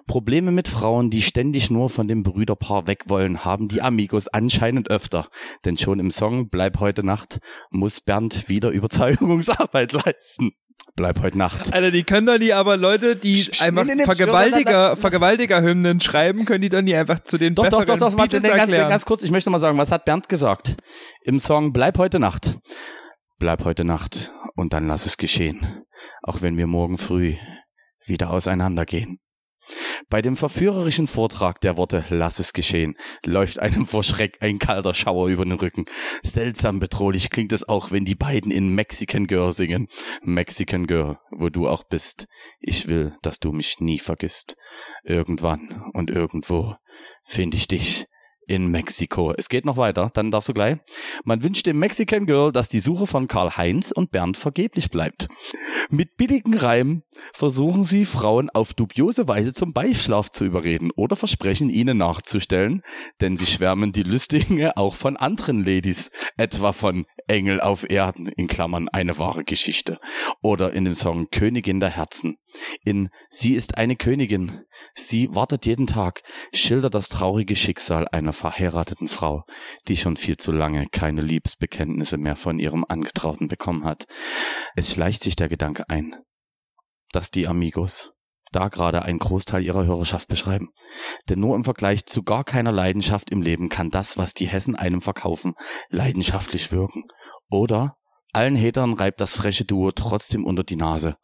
Probleme 0.06 0.50
mit 0.50 0.66
Frauen, 0.66 1.10
die 1.10 1.22
ständig 1.22 1.70
nur 1.70 1.88
von 1.88 2.08
dem 2.08 2.24
Brüderpaar 2.24 2.88
weg 2.88 3.04
wollen, 3.06 3.44
haben 3.44 3.68
die 3.68 3.82
Amigos 3.82 4.26
anscheinend 4.26 4.90
öfter. 4.90 5.28
Denn 5.64 5.76
schon 5.76 6.00
im 6.00 6.10
Song 6.10 6.48
Bleib 6.48 6.80
heute 6.80 7.04
Nacht 7.04 7.38
muss 7.70 8.00
Bernd 8.00 8.48
wieder 8.48 8.70
Überzeugungsarbeit 8.70 9.92
leisten. 10.04 10.52
Bleib 10.96 11.22
heute 11.22 11.38
Nacht. 11.38 11.72
Alter, 11.72 11.92
die 11.92 12.02
können 12.02 12.26
doch 12.26 12.38
nie, 12.38 12.52
aber 12.52 12.76
Leute, 12.76 13.14
die 13.14 13.34
Psch, 13.34 13.62
einfach 13.62 13.84
nee, 13.84 13.94
nee, 13.94 14.04
Vergewaltiger, 14.04 14.96
Vergewaltiger-Hymnen 14.96 16.00
schreiben, 16.00 16.44
können 16.44 16.62
die 16.62 16.68
doch 16.68 16.82
nie 16.82 16.96
einfach 16.96 17.20
zu 17.20 17.38
den 17.38 17.54
doch, 17.54 17.64
besseren 17.64 17.86
Doch, 17.86 17.98
doch, 17.98 18.10
doch, 18.10 18.18
warte, 18.18 18.40
ganz, 18.40 18.70
ganz 18.70 19.04
kurz, 19.04 19.22
ich 19.22 19.30
möchte 19.30 19.50
mal 19.50 19.60
sagen, 19.60 19.78
was 19.78 19.92
hat 19.92 20.04
Bernd 20.04 20.28
gesagt? 20.28 20.76
Im 21.22 21.38
Song 21.38 21.72
Bleib 21.72 21.96
heute 21.98 22.18
Nacht. 22.18 22.58
Bleib 23.40 23.64
heute 23.64 23.86
Nacht 23.86 24.34
und 24.54 24.74
dann 24.74 24.86
lass 24.86 25.06
es 25.06 25.16
geschehen, 25.16 25.82
auch 26.22 26.42
wenn 26.42 26.58
wir 26.58 26.66
morgen 26.66 26.98
früh 26.98 27.36
wieder 28.04 28.32
auseinandergehen. 28.32 29.18
Bei 30.10 30.20
dem 30.20 30.36
verführerischen 30.36 31.06
Vortrag 31.06 31.58
der 31.62 31.78
Worte 31.78 32.04
Lass 32.10 32.38
es 32.38 32.52
geschehen 32.52 32.96
läuft 33.24 33.58
einem 33.58 33.86
vor 33.86 34.04
Schreck 34.04 34.36
ein 34.40 34.58
kalter 34.58 34.92
Schauer 34.92 35.28
über 35.28 35.46
den 35.46 35.54
Rücken. 35.54 35.86
Seltsam 36.22 36.80
bedrohlich 36.80 37.30
klingt 37.30 37.52
es 37.52 37.66
auch, 37.66 37.90
wenn 37.90 38.04
die 38.04 38.14
beiden 38.14 38.52
in 38.52 38.74
Mexican 38.74 39.26
Girl 39.26 39.54
singen. 39.54 39.88
Mexican 40.22 40.86
Girl, 40.86 41.16
wo 41.30 41.48
du 41.48 41.66
auch 41.66 41.84
bist. 41.84 42.26
Ich 42.58 42.88
will, 42.88 43.16
dass 43.22 43.38
du 43.38 43.52
mich 43.52 43.80
nie 43.80 44.00
vergisst. 44.00 44.54
Irgendwann 45.02 45.82
und 45.94 46.10
irgendwo 46.10 46.74
finde 47.24 47.56
ich 47.56 47.68
dich 47.68 48.04
in 48.50 48.66
Mexiko. 48.66 49.32
Es 49.38 49.48
geht 49.48 49.64
noch 49.64 49.76
weiter, 49.76 50.10
dann 50.12 50.32
darfst 50.32 50.48
du 50.48 50.52
gleich. 50.52 50.78
Man 51.22 51.44
wünscht 51.44 51.66
dem 51.66 51.78
Mexican 51.78 52.26
Girl, 52.26 52.50
dass 52.50 52.68
die 52.68 52.80
Suche 52.80 53.06
von 53.06 53.28
Karl 53.28 53.56
Heinz 53.56 53.92
und 53.92 54.10
Bernd 54.10 54.36
vergeblich 54.36 54.90
bleibt. 54.90 55.28
Mit 55.88 56.16
billigen 56.16 56.54
Reimen 56.54 57.04
versuchen 57.32 57.84
sie 57.84 58.04
Frauen 58.04 58.50
auf 58.50 58.74
dubiose 58.74 59.28
Weise 59.28 59.54
zum 59.54 59.72
Beischlaf 59.72 60.32
zu 60.32 60.44
überreden 60.44 60.90
oder 60.90 61.14
versprechen 61.14 61.70
ihnen 61.70 61.98
nachzustellen, 61.98 62.82
denn 63.20 63.36
sie 63.36 63.46
schwärmen 63.46 63.92
die 63.92 64.02
Lüstinge 64.02 64.76
auch 64.76 64.96
von 64.96 65.16
anderen 65.16 65.62
Ladies, 65.62 66.10
etwa 66.36 66.72
von 66.72 67.06
Engel 67.30 67.60
auf 67.60 67.88
Erden, 67.88 68.26
in 68.26 68.48
Klammern 68.48 68.88
eine 68.88 69.18
wahre 69.18 69.44
Geschichte. 69.44 69.98
Oder 70.42 70.72
in 70.72 70.84
dem 70.84 70.94
Song 70.94 71.28
Königin 71.30 71.78
der 71.80 71.90
Herzen. 71.90 72.36
In 72.84 73.08
Sie 73.30 73.54
ist 73.54 73.78
eine 73.78 73.94
Königin. 73.94 74.62
Sie 74.94 75.32
wartet 75.34 75.64
jeden 75.64 75.86
Tag, 75.86 76.22
schildert 76.52 76.94
das 76.94 77.08
traurige 77.08 77.54
Schicksal 77.54 78.08
einer 78.08 78.32
verheirateten 78.32 79.06
Frau, 79.08 79.44
die 79.86 79.96
schon 79.96 80.16
viel 80.16 80.36
zu 80.36 80.50
lange 80.50 80.86
keine 80.90 81.20
Liebesbekenntnisse 81.20 82.18
mehr 82.18 82.36
von 82.36 82.58
ihrem 82.58 82.84
Angetrauten 82.88 83.46
bekommen 83.46 83.84
hat. 83.84 84.06
Es 84.74 84.90
schleicht 84.90 85.22
sich 85.22 85.36
der 85.36 85.48
Gedanke 85.48 85.88
ein, 85.88 86.16
dass 87.12 87.30
die 87.30 87.46
Amigos 87.46 88.12
da 88.52 88.68
gerade 88.68 89.02
einen 89.02 89.18
Großteil 89.18 89.62
ihrer 89.62 89.84
Hörerschaft 89.84 90.28
beschreiben. 90.28 90.68
Denn 91.28 91.40
nur 91.40 91.56
im 91.56 91.64
Vergleich 91.64 92.06
zu 92.06 92.22
gar 92.22 92.44
keiner 92.44 92.72
Leidenschaft 92.72 93.30
im 93.30 93.42
Leben 93.42 93.68
kann 93.68 93.90
das, 93.90 94.18
was 94.18 94.34
die 94.34 94.48
Hessen 94.48 94.76
einem 94.76 95.02
verkaufen, 95.02 95.54
leidenschaftlich 95.88 96.72
wirken. 96.72 97.04
Oder 97.50 97.96
allen 98.32 98.56
Hatern 98.56 98.94
reibt 98.94 99.20
das 99.20 99.36
freche 99.36 99.64
Duo 99.64 99.90
trotzdem 99.92 100.44
unter 100.44 100.64
die 100.64 100.76
Nase. 100.76 101.16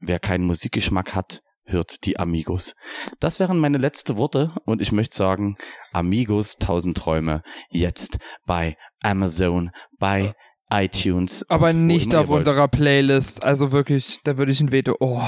Wer 0.00 0.18
keinen 0.18 0.44
Musikgeschmack 0.44 1.14
hat, 1.14 1.40
hört 1.64 2.04
die 2.04 2.18
Amigos. 2.18 2.74
Das 3.20 3.40
wären 3.40 3.58
meine 3.58 3.78
letzten 3.78 4.16
Worte 4.16 4.52
und 4.66 4.82
ich 4.82 4.92
möchte 4.92 5.16
sagen, 5.16 5.56
Amigos 5.92 6.56
tausend 6.56 6.96
Träume 6.96 7.42
jetzt 7.70 8.18
bei 8.46 8.76
Amazon, 9.02 9.70
bei 9.98 10.34
iTunes. 10.70 11.48
Aber 11.48 11.72
nicht 11.72 12.14
auf 12.14 12.28
unserer 12.28 12.68
Playlist. 12.68 13.42
Also 13.42 13.72
wirklich, 13.72 14.20
da 14.24 14.36
würde 14.36 14.52
ich 14.52 14.60
ein 14.60 14.72
Veto. 14.72 14.96
Oh. 15.00 15.22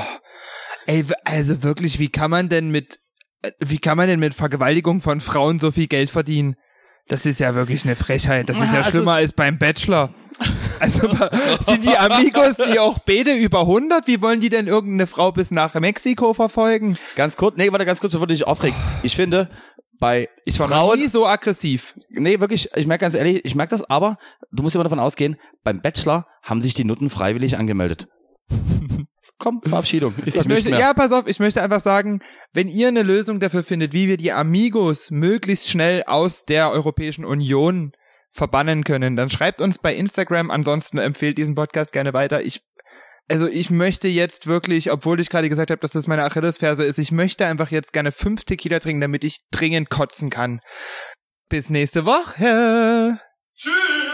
Ey, 0.86 1.04
also 1.24 1.62
wirklich, 1.62 1.98
wie 1.98 2.08
kann 2.08 2.30
man 2.30 2.48
denn 2.48 2.70
mit, 2.70 3.00
äh, 3.42 3.50
wie 3.60 3.78
kann 3.78 3.96
man 3.96 4.08
denn 4.08 4.20
mit 4.20 4.34
Vergewaltigung 4.34 5.00
von 5.00 5.20
Frauen 5.20 5.58
so 5.58 5.72
viel 5.72 5.88
Geld 5.88 6.10
verdienen? 6.10 6.56
Das 7.08 7.26
ist 7.26 7.40
ja 7.40 7.54
wirklich 7.54 7.84
eine 7.84 7.96
Frechheit. 7.96 8.48
Das 8.48 8.60
ist 8.60 8.72
ja 8.72 8.78
also 8.84 8.90
schlimmer 8.90 9.14
als 9.14 9.32
beim 9.32 9.58
Bachelor. 9.58 10.14
Also 10.78 11.08
sind 11.60 11.84
die 11.84 11.96
Amigos 11.96 12.56
die 12.56 12.78
auch 12.78 12.98
beide 12.98 13.32
über 13.34 13.60
100? 13.60 14.06
Wie 14.06 14.20
wollen 14.20 14.40
die 14.40 14.50
denn 14.50 14.66
irgendeine 14.66 15.06
Frau 15.06 15.32
bis 15.32 15.50
nach 15.50 15.74
Mexiko 15.74 16.34
verfolgen? 16.34 16.98
Ganz 17.14 17.38
kurz, 17.38 17.56
nee, 17.56 17.72
warte, 17.72 17.86
ganz 17.86 18.02
kurz, 18.02 18.12
bevor 18.12 18.26
du 18.26 18.34
dich 18.34 18.46
aufregst. 18.46 18.84
Ich 19.02 19.16
finde, 19.16 19.48
bei 19.98 20.28
ich 20.44 20.60
war 20.60 20.68
Frauen, 20.68 20.98
nie 20.98 21.06
so 21.06 21.26
aggressiv. 21.26 21.94
Nee, 22.10 22.40
wirklich, 22.40 22.68
ich 22.76 22.86
merke 22.86 23.00
ganz 23.00 23.14
ehrlich, 23.14 23.42
ich 23.46 23.54
merke 23.54 23.70
das, 23.70 23.88
aber 23.88 24.18
du 24.52 24.62
musst 24.62 24.74
immer 24.74 24.84
davon 24.84 25.00
ausgehen, 25.00 25.36
beim 25.64 25.80
Bachelor 25.80 26.26
haben 26.42 26.60
sich 26.60 26.74
die 26.74 26.84
Nutten 26.84 27.08
freiwillig 27.08 27.56
angemeldet. 27.56 28.06
Komm, 29.38 29.60
Verabschiedung. 29.62 30.14
Ich, 30.24 30.34
ich 30.34 30.46
möchte, 30.46 30.70
ja, 30.70 30.94
pass 30.94 31.12
auf, 31.12 31.26
ich 31.26 31.38
möchte 31.40 31.62
einfach 31.62 31.80
sagen, 31.80 32.20
wenn 32.54 32.68
ihr 32.68 32.88
eine 32.88 33.02
Lösung 33.02 33.38
dafür 33.38 33.62
findet, 33.62 33.92
wie 33.92 34.08
wir 34.08 34.16
die 34.16 34.32
Amigos 34.32 35.10
möglichst 35.10 35.68
schnell 35.68 36.04
aus 36.04 36.44
der 36.44 36.70
Europäischen 36.70 37.24
Union 37.24 37.92
verbannen 38.32 38.84
können, 38.84 39.14
dann 39.14 39.28
schreibt 39.28 39.60
uns 39.60 39.78
bei 39.78 39.94
Instagram. 39.94 40.50
Ansonsten 40.50 40.98
empfehlt 40.98 41.36
diesen 41.36 41.54
Podcast 41.54 41.92
gerne 41.92 42.14
weiter. 42.14 42.42
Ich, 42.42 42.62
also 43.28 43.46
ich 43.46 43.70
möchte 43.70 44.08
jetzt 44.08 44.46
wirklich, 44.46 44.90
obwohl 44.90 45.20
ich 45.20 45.28
gerade 45.28 45.50
gesagt 45.50 45.70
habe, 45.70 45.80
dass 45.80 45.90
das 45.90 46.06
meine 46.06 46.24
Achillesferse 46.24 46.84
ist, 46.84 46.98
ich 46.98 47.12
möchte 47.12 47.44
einfach 47.44 47.70
jetzt 47.70 47.92
gerne 47.92 48.12
fünf 48.12 48.44
Tequila 48.44 48.78
trinken, 48.78 49.02
damit 49.02 49.24
ich 49.24 49.38
dringend 49.50 49.90
kotzen 49.90 50.30
kann. 50.30 50.60
Bis 51.50 51.68
nächste 51.68 52.06
Woche. 52.06 53.20
Tschüss. 53.54 54.05